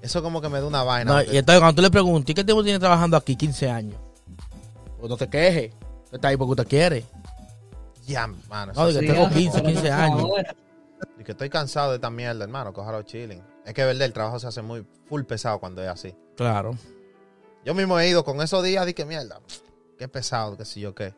Eso 0.00 0.20
como 0.22 0.40
que 0.40 0.48
me 0.48 0.60
da 0.60 0.66
una 0.66 0.82
vaina. 0.82 1.12
No, 1.12 1.22
y 1.22 1.36
entonces 1.36 1.60
cuando 1.60 1.76
tú 1.76 1.82
le 1.82 1.90
preguntas, 1.90 2.30
¿y 2.30 2.34
qué 2.34 2.42
tiempo 2.44 2.64
tiene 2.64 2.80
trabajando 2.80 3.16
aquí? 3.16 3.36
15 3.36 3.70
años. 3.70 3.96
Pues 4.98 5.08
no 5.08 5.16
te 5.16 5.28
quejes. 5.28 5.72
Usted 6.04 6.16
está 6.16 6.28
ahí 6.28 6.36
porque 6.36 6.50
usted 6.50 6.66
quiere. 6.66 7.04
Ya, 8.04 8.26
mano. 8.48 8.72
No, 8.74 8.86
que 8.88 8.92
sí, 8.94 8.98
tengo 9.06 9.28
Sí, 9.28 9.34
15, 9.34 9.58
por 9.62 9.70
15 9.70 9.90
años. 9.92 10.28
y 11.20 11.22
que 11.24 11.32
estoy 11.32 11.48
cansado 11.48 11.90
de 11.90 11.96
esta 11.96 12.10
mierda, 12.10 12.42
hermano. 12.42 12.72
Cójalo 12.72 13.02
chilling. 13.02 13.40
Es 13.64 13.74
que, 13.74 13.84
verdad, 13.84 14.02
el 14.06 14.12
trabajo 14.12 14.38
se 14.40 14.46
hace 14.48 14.62
muy 14.62 14.84
full 15.08 15.22
pesado 15.22 15.58
cuando 15.60 15.82
es 15.82 15.88
así. 15.88 16.14
Claro. 16.36 16.76
Yo 17.64 17.74
mismo 17.74 17.98
he 18.00 18.08
ido 18.08 18.24
con 18.24 18.40
esos 18.40 18.62
días 18.64 18.92
que 18.92 19.04
mierda, 19.04 19.40
qué 19.98 20.08
pesado, 20.08 20.56
qué 20.56 20.64
sé 20.64 20.80
yo 20.80 20.94
qué. 20.94 21.14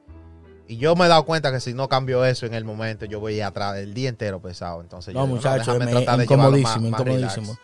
Y 0.69 0.77
yo 0.79 0.95
me 0.97 1.05
he 1.07 1.09
dado 1.09 1.25
cuenta 1.25 1.51
que 1.53 1.61
si 1.61 1.75
no 1.75 1.89
cambio 1.89 2.25
eso 2.25 2.47
en 2.47 2.55
el 2.55 2.65
momento, 2.65 3.05
yo 3.07 3.21
voy 3.21 3.41
atrás 3.41 3.77
el 3.79 3.93
día 3.95 4.09
entero 4.09 4.41
pesado. 4.41 4.81
Entonces, 4.81 5.15
No, 5.15 5.27
muchachos, 5.27 5.79
llevarlo 5.79 6.23
incomodísimo, 6.23 6.91
más- 6.91 7.01
incomodísimo. 7.01 7.59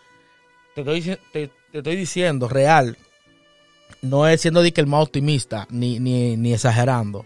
Te 0.74 0.80
estoy, 0.82 1.18
te, 1.32 1.50
te 1.72 1.78
estoy 1.78 1.96
diciendo, 1.96 2.48
real. 2.48 2.96
No 4.02 4.26
es 4.26 4.40
siendo 4.40 4.62
de 4.62 4.72
que 4.72 4.80
el 4.80 4.86
más 4.86 5.02
optimista, 5.02 5.66
ni, 5.70 5.98
ni, 5.98 6.36
ni 6.36 6.54
exagerando. 6.54 7.24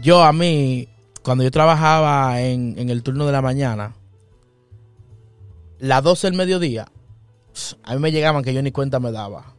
Yo 0.00 0.22
a 0.22 0.32
mí, 0.32 0.88
cuando 1.22 1.42
yo 1.42 1.50
trabajaba 1.50 2.40
en, 2.40 2.74
en 2.78 2.90
el 2.90 3.02
turno 3.02 3.26
de 3.26 3.32
la 3.32 3.42
mañana, 3.42 3.94
las 5.78 6.02
12 6.02 6.26
del 6.28 6.36
mediodía, 6.36 6.86
a 7.82 7.94
mí 7.94 8.00
me 8.00 8.12
llegaban 8.12 8.42
que 8.42 8.54
yo 8.54 8.62
ni 8.62 8.72
cuenta 8.72 9.00
me 9.00 9.12
daba. 9.12 9.54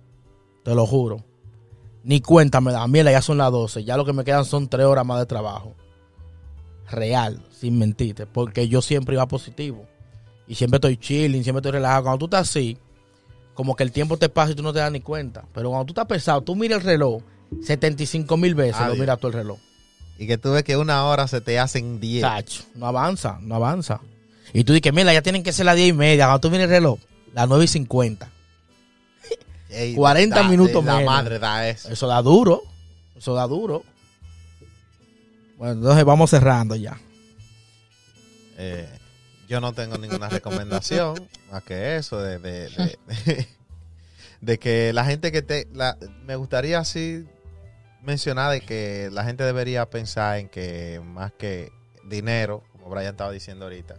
Te 0.64 0.76
lo 0.76 0.86
juro. 0.86 1.24
Ni 2.04 2.22
cuenta 2.22 2.62
me 2.62 2.72
daba. 2.72 2.88
Mira, 2.88 3.12
ya 3.12 3.22
son 3.22 3.38
las 3.38 3.52
12. 3.52 3.84
Ya 3.84 3.98
lo 3.98 4.06
que 4.06 4.14
me 4.14 4.24
quedan 4.24 4.46
son 4.46 4.68
3 4.68 4.86
horas 4.86 5.06
más 5.06 5.20
de 5.20 5.26
trabajo. 5.26 5.76
Real, 6.90 7.42
sin 7.52 7.78
mentirte. 7.78 8.26
Porque 8.26 8.68
yo 8.68 8.82
siempre 8.82 9.16
iba 9.16 9.28
positivo. 9.28 9.86
Y 10.48 10.56
siempre 10.56 10.78
estoy 10.78 10.98
chilling, 10.98 11.44
siempre 11.44 11.60
estoy 11.60 11.74
relajado. 11.74 12.04
Cuando 12.04 12.20
tú 12.20 12.26
estás 12.26 12.50
así, 12.50 12.78
como 13.54 13.76
que 13.76 13.84
el 13.84 13.92
tiempo 13.92 14.18
te 14.18 14.30
pasa 14.30 14.54
y 14.54 14.56
tú 14.56 14.64
no 14.64 14.74
te 14.74 14.80
das 14.80 14.92
ni 14.92 15.02
cuenta. 15.02 15.46
Pero 15.54 15.70
cuando 15.70 15.86
tú 15.86 15.92
estás 15.92 16.06
pesado, 16.08 16.42
tú 16.42 16.56
miras 16.56 16.80
el 16.80 16.86
reloj 16.86 17.22
75 17.62 18.38
mil 18.38 18.56
veces, 18.56 18.80
lo 18.80 18.86
Adiós. 18.86 19.00
miras 19.00 19.20
tú 19.20 19.28
el 19.28 19.34
reloj. 19.34 19.60
Y 20.18 20.28
que 20.28 20.38
tú 20.38 20.52
ves 20.52 20.64
que 20.64 20.78
una 20.78 21.06
hora 21.06 21.28
se 21.28 21.42
te 21.42 21.60
hacen 21.60 22.00
10. 22.00 22.22
Tacho, 22.22 22.64
no 22.76 22.88
avanza, 22.88 23.38
no 23.42 23.56
avanza. 23.56 24.02
Y 24.54 24.64
tú 24.64 24.74
dices, 24.74 24.94
mira, 24.94 25.14
ya 25.14 25.22
tienen 25.22 25.44
que 25.44 25.54
ser 25.54 25.66
las 25.66 25.76
10 25.76 25.90
y 25.90 25.94
media. 25.94 26.26
Cuando 26.26 26.40
tú 26.42 26.50
miras 26.50 26.66
el 26.66 26.70
reloj, 26.72 27.00
las 27.34 27.48
9 27.48 27.66
y 27.66 27.68
50. 27.68 28.30
Ey, 29.70 29.96
40 29.96 30.44
minutos 30.44 30.84
La 30.84 30.98
menos. 30.98 31.06
madre 31.14 31.40
da 31.40 31.68
eso. 31.70 31.90
Eso 31.90 32.08
da 32.08 32.22
duro. 32.22 32.64
Eso 33.18 33.34
da 33.36 33.46
duro. 33.48 33.84
Bueno, 35.58 35.74
entonces 35.74 36.06
vamos 36.06 36.30
cerrando 36.30 36.76
ya. 36.76 36.98
Eh, 38.58 38.88
yo 39.48 39.62
no 39.62 39.74
tengo 39.74 39.98
ninguna 39.98 40.30
recomendación 40.30 41.16
más 41.52 41.64
que 41.64 41.96
eso 41.98 42.20
de, 42.22 42.40
de, 42.40 42.70
de- 42.70 43.48
de 44.42 44.58
que 44.60 44.94
la 44.94 45.06
gente 45.06 45.32
que 45.32 45.42
te... 45.42 45.68
la- 45.74 45.98
me 46.26 46.36
gustaría 46.36 46.80
así 46.80 47.26
mencionar 48.02 48.52
de 48.52 48.62
que 48.62 49.10
la 49.12 49.24
gente 49.26 49.44
debería 49.44 49.90
pensar 49.90 50.40
en 50.40 50.50
que 50.50 51.02
más 51.04 51.32
que 51.34 51.72
dinero, 52.06 52.64
como 52.72 52.90
Brian 52.90 53.12
estaba 53.12 53.32
diciendo 53.32 53.66
ahorita, 53.66 53.96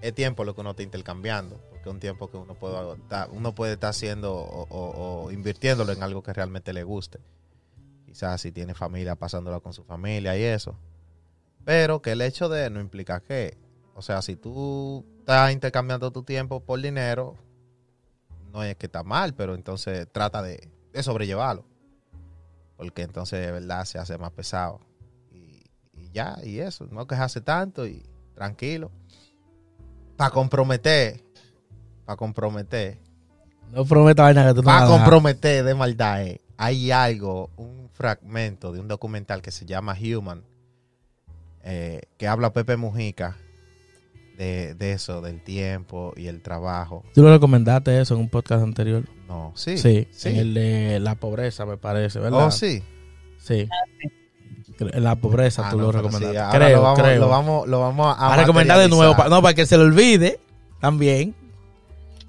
es 0.00 0.14
tiempo 0.14 0.44
lo 0.44 0.54
que 0.54 0.60
uno 0.60 0.70
está 0.70 0.82
intercambiando. 0.82 1.60
Porque 1.70 1.88
es 1.88 1.94
un 1.94 2.00
tiempo 2.00 2.30
que 2.30 2.36
uno 2.36 2.54
puede, 2.54 2.96
uno 3.30 3.54
puede 3.54 3.74
estar 3.74 3.90
haciendo 3.90 4.32
o, 4.34 5.30
invirtiéndolo 5.30 5.92
en 5.92 6.02
algo 6.02 6.22
que 6.22 6.32
realmente 6.32 6.72
le 6.72 6.82
guste. 6.82 7.20
Quizás 8.06 8.40
si 8.40 8.52
tiene 8.52 8.74
familia, 8.74 9.14
pasándolo 9.16 9.62
con 9.62 9.72
su 9.72 9.84
familia 9.84 10.36
y 10.36 10.42
eso. 10.42 10.76
Pero 11.64 12.02
que 12.02 12.12
el 12.12 12.22
hecho 12.22 12.48
de 12.48 12.70
no 12.70 12.80
implica 12.80 13.20
que, 13.20 13.56
o 13.94 14.02
sea, 14.02 14.22
si 14.22 14.36
tú 14.36 15.04
estás 15.20 15.52
intercambiando 15.52 16.10
tu 16.10 16.22
tiempo 16.22 16.60
por 16.60 16.80
dinero, 16.80 17.36
no 18.52 18.64
es 18.64 18.76
que 18.76 18.86
está 18.86 19.04
mal, 19.04 19.34
pero 19.34 19.54
entonces 19.54 20.08
trata 20.10 20.42
de, 20.42 20.70
de 20.92 21.02
sobrellevarlo. 21.02 21.64
Porque 22.76 23.02
entonces 23.02 23.44
de 23.44 23.52
verdad 23.52 23.84
se 23.84 23.98
hace 23.98 24.16
más 24.18 24.32
pesado. 24.32 24.80
Y, 25.30 25.62
y 25.92 26.10
ya, 26.12 26.38
y 26.42 26.58
eso, 26.58 26.86
no 26.90 27.06
quejarse 27.06 27.42
tanto 27.42 27.86
y 27.86 28.02
tranquilo. 28.34 28.90
Para 30.20 30.32
comprometer, 30.32 31.18
para 32.04 32.18
comprometer, 32.18 32.98
No 33.72 33.86
prometa 33.86 34.24
vaina 34.24 34.46
que 34.46 34.52
tú 34.52 34.60
no 34.60 34.66
para 34.66 34.86
comprometer 34.86 35.64
de 35.64 35.74
maldad, 35.74 36.26
eh, 36.26 36.42
hay 36.58 36.90
algo, 36.90 37.48
un 37.56 37.88
fragmento 37.90 38.70
de 38.70 38.80
un 38.80 38.86
documental 38.86 39.40
que 39.40 39.50
se 39.50 39.64
llama 39.64 39.96
Human, 39.98 40.44
eh, 41.64 42.02
que 42.18 42.28
habla 42.28 42.52
Pepe 42.52 42.76
Mujica 42.76 43.38
de, 44.36 44.74
de 44.74 44.92
eso, 44.92 45.22
del 45.22 45.42
tiempo 45.42 46.12
y 46.14 46.26
el 46.26 46.42
trabajo. 46.42 47.02
Tú 47.14 47.22
lo 47.22 47.32
recomendaste 47.32 47.98
eso 47.98 48.12
en 48.12 48.20
un 48.20 48.28
podcast 48.28 48.62
anterior. 48.62 49.08
No, 49.26 49.54
sí. 49.56 49.78
Sí, 49.78 50.06
sí. 50.10 50.28
en 50.28 50.36
el 50.36 50.52
de 50.52 51.00
la 51.00 51.14
pobreza, 51.14 51.64
me 51.64 51.78
parece, 51.78 52.18
¿verdad? 52.18 52.48
Oh, 52.48 52.50
sí. 52.50 52.82
Sí. 53.38 53.66
En 54.80 55.04
la 55.04 55.14
pobreza 55.16 55.66
Ah, 55.66 55.70
tú 55.70 55.76
no, 55.76 55.84
lo 55.84 55.92
recomendaste. 55.92 56.32
sí, 56.34 56.36
ahora 56.38 56.66
creo, 56.66 56.76
lo 56.76 56.82
vamos, 56.82 56.98
creo. 57.00 57.20
Lo 57.20 57.28
vamos, 57.28 57.68
lo 57.68 57.80
vamos 57.80 58.16
a, 58.18 58.32
a 58.32 58.36
recomendar 58.36 58.78
de 58.78 58.88
nuevo, 58.88 59.14
no, 59.28 59.42
para 59.42 59.54
que 59.54 59.66
se 59.66 59.76
le 59.76 59.84
olvide 59.84 60.40
también. 60.80 61.34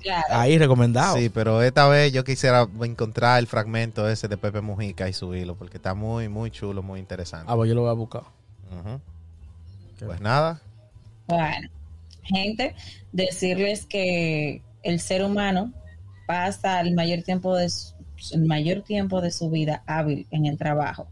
Claro. 0.01 0.25
Ahí 0.31 0.57
recomendado. 0.57 1.15
Sí, 1.15 1.29
pero 1.29 1.61
esta 1.61 1.87
vez 1.87 2.11
yo 2.11 2.23
quisiera 2.23 2.67
encontrar 2.81 3.37
el 3.39 3.45
fragmento 3.47 4.09
ese 4.09 4.27
de 4.27 4.35
Pepe 4.35 4.59
Mujica 4.61 5.07
y 5.07 5.13
subirlo, 5.13 5.55
porque 5.55 5.77
está 5.77 5.93
muy, 5.93 6.27
muy 6.27 6.49
chulo, 6.49 6.81
muy 6.81 6.99
interesante. 6.99 7.45
Ah, 7.47 7.55
pues 7.55 7.69
yo 7.69 7.75
lo 7.75 7.81
voy 7.81 7.91
a 7.91 7.93
buscar. 7.93 8.23
Pues 10.03 10.19
nada, 10.19 10.59
Bueno, 11.27 11.69
gente, 12.23 12.73
decirles 13.11 13.85
que 13.85 14.61
el 14.81 14.99
ser 14.99 15.23
humano 15.23 15.71
pasa 16.25 16.81
el 16.81 16.95
mayor 16.95 17.21
tiempo 17.21 17.55
de 17.55 17.69
su, 17.69 17.93
el 18.31 18.45
mayor 18.45 18.81
tiempo 18.81 19.21
de 19.21 19.29
su 19.29 19.49
vida 19.51 19.83
hábil 19.85 20.25
en 20.31 20.47
el 20.47 20.57
trabajo. 20.57 21.07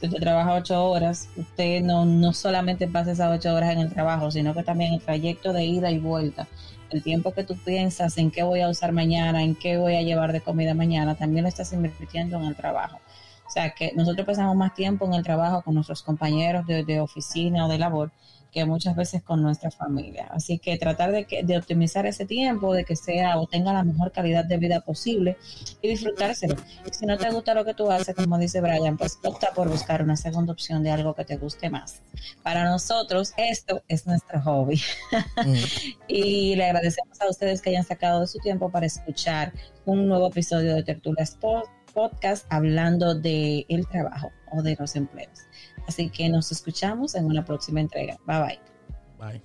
Si 0.00 0.06
usted 0.06 0.20
trabaja 0.20 0.54
ocho 0.54 0.82
horas, 0.82 1.28
usted 1.36 1.82
no, 1.82 2.06
no 2.06 2.32
solamente 2.32 2.88
pasa 2.88 3.12
esas 3.12 3.36
ocho 3.36 3.54
horas 3.54 3.72
en 3.72 3.80
el 3.80 3.92
trabajo, 3.92 4.30
sino 4.30 4.54
que 4.54 4.62
también 4.62 4.94
el 4.94 5.02
trayecto 5.02 5.52
de 5.52 5.66
ida 5.66 5.90
y 5.90 5.98
vuelta, 5.98 6.48
el 6.88 7.02
tiempo 7.02 7.34
que 7.34 7.44
tú 7.44 7.54
piensas 7.66 8.16
en 8.16 8.30
qué 8.30 8.42
voy 8.42 8.62
a 8.62 8.70
usar 8.70 8.92
mañana, 8.92 9.42
en 9.42 9.54
qué 9.54 9.76
voy 9.76 9.96
a 9.96 10.00
llevar 10.00 10.32
de 10.32 10.40
comida 10.40 10.72
mañana, 10.72 11.16
también 11.16 11.42
lo 11.42 11.50
estás 11.50 11.74
invirtiendo 11.74 12.38
en 12.38 12.44
el 12.46 12.56
trabajo. 12.56 12.98
O 13.46 13.50
sea 13.50 13.70
que 13.72 13.92
nosotros 13.94 14.26
pasamos 14.26 14.56
más 14.56 14.74
tiempo 14.74 15.04
en 15.04 15.12
el 15.12 15.22
trabajo 15.22 15.60
con 15.60 15.74
nuestros 15.74 16.02
compañeros 16.02 16.66
de, 16.66 16.82
de 16.82 17.00
oficina 17.00 17.66
o 17.66 17.68
de 17.68 17.76
labor 17.76 18.10
que 18.50 18.64
muchas 18.64 18.96
veces 18.96 19.22
con 19.22 19.42
nuestra 19.42 19.70
familia. 19.70 20.28
Así 20.30 20.58
que 20.58 20.76
tratar 20.76 21.12
de, 21.12 21.24
que, 21.24 21.42
de 21.42 21.56
optimizar 21.56 22.06
ese 22.06 22.26
tiempo, 22.26 22.74
de 22.74 22.84
que 22.84 22.96
sea 22.96 23.38
o 23.38 23.46
tenga 23.46 23.72
la 23.72 23.84
mejor 23.84 24.12
calidad 24.12 24.44
de 24.44 24.56
vida 24.56 24.80
posible 24.80 25.36
y 25.80 25.88
disfrutárselo. 25.88 26.56
Y 26.86 26.94
si 26.94 27.06
no 27.06 27.16
te 27.18 27.30
gusta 27.30 27.54
lo 27.54 27.64
que 27.64 27.74
tú 27.74 27.90
haces, 27.90 28.14
como 28.14 28.38
dice 28.38 28.60
Brian, 28.60 28.96
pues 28.96 29.18
opta 29.22 29.50
por 29.54 29.68
buscar 29.68 30.02
una 30.02 30.16
segunda 30.16 30.52
opción 30.52 30.82
de 30.82 30.90
algo 30.90 31.14
que 31.14 31.24
te 31.24 31.36
guste 31.36 31.70
más. 31.70 32.02
Para 32.42 32.64
nosotros, 32.64 33.32
esto 33.36 33.82
es 33.88 34.06
nuestro 34.06 34.40
hobby. 34.42 34.80
Mm. 35.44 35.54
y 36.08 36.56
le 36.56 36.64
agradecemos 36.64 37.20
a 37.20 37.28
ustedes 37.28 37.62
que 37.62 37.70
hayan 37.70 37.84
sacado 37.84 38.20
de 38.20 38.26
su 38.26 38.38
tiempo 38.38 38.70
para 38.70 38.86
escuchar 38.86 39.52
un 39.84 40.08
nuevo 40.08 40.28
episodio 40.28 40.74
de 40.74 40.82
Tertulias 40.82 41.38
Podcast 41.94 42.46
hablando 42.50 43.14
del 43.14 43.66
el 43.68 43.86
trabajo 43.88 44.30
o 44.52 44.62
de 44.62 44.76
los 44.78 44.96
empleos. 44.96 45.40
Así 45.90 46.08
que 46.08 46.28
nos 46.28 46.52
escuchamos 46.52 47.16
en 47.16 47.24
una 47.24 47.44
próxima 47.44 47.80
entrega. 47.80 48.16
Bye 48.24 48.38
bye. 48.38 48.60
Bye. 49.18 49.42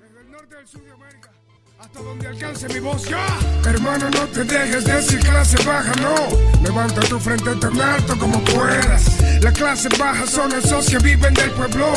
Desde 0.00 0.20
el 0.20 0.30
norte 0.30 0.54
del 0.54 0.68
sur 0.68 0.84
de 0.84 0.92
América 0.92 1.32
hasta 1.80 2.00
donde 2.00 2.28
alcance 2.28 2.68
mi 2.68 2.78
voz 2.78 3.08
ya. 3.08 3.26
Hermano, 3.68 4.08
no 4.08 4.28
te 4.28 4.44
dejes 4.44 4.84
decir 4.84 5.18
clase 5.18 5.56
baja, 5.64 5.92
no. 6.00 6.14
Levanta 6.62 7.00
tu 7.00 7.18
frente 7.18 7.56
tan 7.56 7.80
alto 7.80 8.16
como 8.20 8.38
puedas. 8.44 9.20
La 9.42 9.50
clase 9.50 9.88
baja 9.98 10.24
son 10.24 10.52
esos 10.52 10.86
que 10.86 10.98
viven 10.98 11.34
del 11.34 11.50
pueblo. 11.50 11.92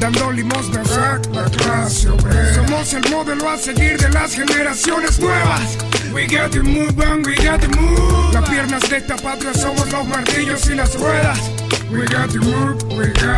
Dando 0.00 0.32
limosnas 0.32 0.90
a 0.98 1.18
la 1.32 1.44
clase 1.44 2.10
obrera. 2.10 2.54
Somos 2.56 2.92
el 2.92 3.10
modelo 3.10 3.48
a 3.48 3.56
seguir 3.56 3.96
de 3.96 4.10
las 4.10 4.34
generaciones 4.34 5.18
nuevas. 5.18 5.78
We 6.12 6.26
got 6.26 6.52
to 6.52 6.62
move 6.62 6.98
on, 7.00 7.22
we 7.22 7.36
got 7.36 7.60
to 7.60 7.68
move. 7.68 8.32
Las 8.32 8.48
piernas 8.48 8.88
de 8.88 8.96
esta 8.96 9.16
patria 9.16 9.52
somos 9.54 9.90
los 9.92 10.06
martillos 10.06 10.68
y 10.70 10.74
las 10.74 10.98
ruedas. 10.98 11.67
We 11.90 12.04
got 12.06 12.28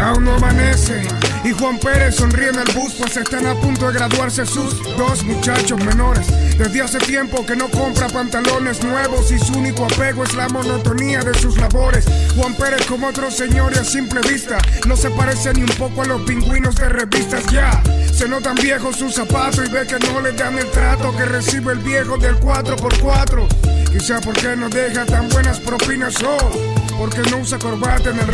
Aún 0.02 0.24
no 0.24 0.34
amanece. 0.34 1.02
Y 1.44 1.52
Juan 1.52 1.78
Pérez 1.78 2.16
sonríe 2.16 2.48
en 2.48 2.56
el 2.56 2.74
bus, 2.74 2.94
pues 2.98 3.16
están 3.16 3.46
a 3.46 3.54
punto 3.54 3.86
de 3.86 3.94
graduarse 3.94 4.44
sus 4.44 4.76
dos 4.96 5.22
muchachos 5.24 5.82
menores. 5.84 6.26
Desde 6.58 6.82
hace 6.82 6.98
tiempo 6.98 7.46
que 7.46 7.54
no 7.54 7.68
compra 7.70 8.08
pantalones 8.08 8.82
nuevos 8.82 9.30
y 9.30 9.38
su 9.38 9.58
único 9.58 9.84
apego 9.84 10.24
es 10.24 10.34
la 10.34 10.48
monotonía 10.48 11.20
de 11.20 11.32
sus 11.34 11.56
labores. 11.58 12.04
Juan 12.36 12.54
Pérez, 12.54 12.84
como 12.86 13.08
otro 13.08 13.30
señor 13.30 13.72
y 13.74 13.78
a 13.78 13.84
simple 13.84 14.20
vista, 14.28 14.58
no 14.86 14.96
se 14.96 15.10
parece 15.10 15.52
ni 15.54 15.62
un 15.62 15.76
poco 15.78 16.02
a 16.02 16.06
los 16.06 16.22
pingüinos 16.22 16.74
de 16.74 16.88
revistas 16.88 17.46
ya. 17.52 17.82
Se 18.12 18.28
notan 18.28 18.56
viejos 18.56 18.96
sus 18.96 19.14
zapatos 19.14 19.64
y 19.66 19.70
ve 19.70 19.86
que 19.86 19.98
no 20.06 20.20
le 20.20 20.32
dan 20.32 20.58
el 20.58 20.68
trato 20.70 21.16
que 21.16 21.24
recibe 21.24 21.72
el 21.72 21.78
viejo 21.78 22.18
del 22.18 22.34
4x4. 22.40 23.46
Quizá 23.92 24.20
porque 24.20 24.56
no 24.56 24.68
deja 24.68 25.04
tan 25.06 25.28
buenas 25.28 25.58
propinas 25.60 26.22
o 26.22 26.90
porque 27.00 27.22
no 27.30 27.38
usa 27.38 27.58
corbata 27.58 28.10
en 28.10 28.18
el 28.18 28.28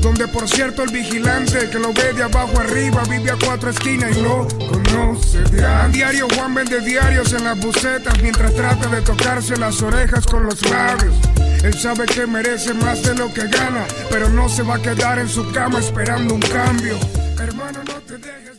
Donde 0.00 0.28
por 0.28 0.48
cierto 0.48 0.84
el 0.84 0.92
vigilante 0.92 1.68
que 1.70 1.78
lo 1.78 1.92
ve 1.92 2.12
de 2.12 2.22
abajo 2.22 2.60
arriba 2.60 3.02
vive 3.10 3.30
a 3.30 3.36
cuatro 3.44 3.70
esquinas 3.70 4.16
y 4.16 4.22
lo 4.22 4.46
conoce 4.68 5.42
de 5.42 5.64
a 5.64 5.88
diario. 5.88 6.28
Juan 6.36 6.54
vende 6.54 6.80
diarios 6.80 7.32
en 7.32 7.44
las 7.44 7.58
bucetas 7.58 8.20
mientras 8.22 8.54
trata 8.54 8.88
de 8.88 9.02
tocarse 9.02 9.56
las 9.56 9.82
orejas 9.82 10.26
con 10.26 10.44
los 10.44 10.62
labios. 10.70 11.14
Él 11.64 11.74
sabe 11.74 12.06
que 12.06 12.26
merece 12.26 12.72
más 12.74 13.02
de 13.02 13.14
lo 13.16 13.32
que 13.34 13.48
gana, 13.48 13.84
pero 14.10 14.28
no 14.28 14.48
se 14.48 14.62
va 14.62 14.76
a 14.76 14.82
quedar 14.82 15.18
en 15.18 15.28
su 15.28 15.50
cama 15.50 15.80
esperando 15.80 16.34
un 16.34 16.40
cambio. 16.40 16.96
Hermano, 17.38 17.80
no 17.84 17.94
te 18.02 18.18
dejes. 18.18 18.48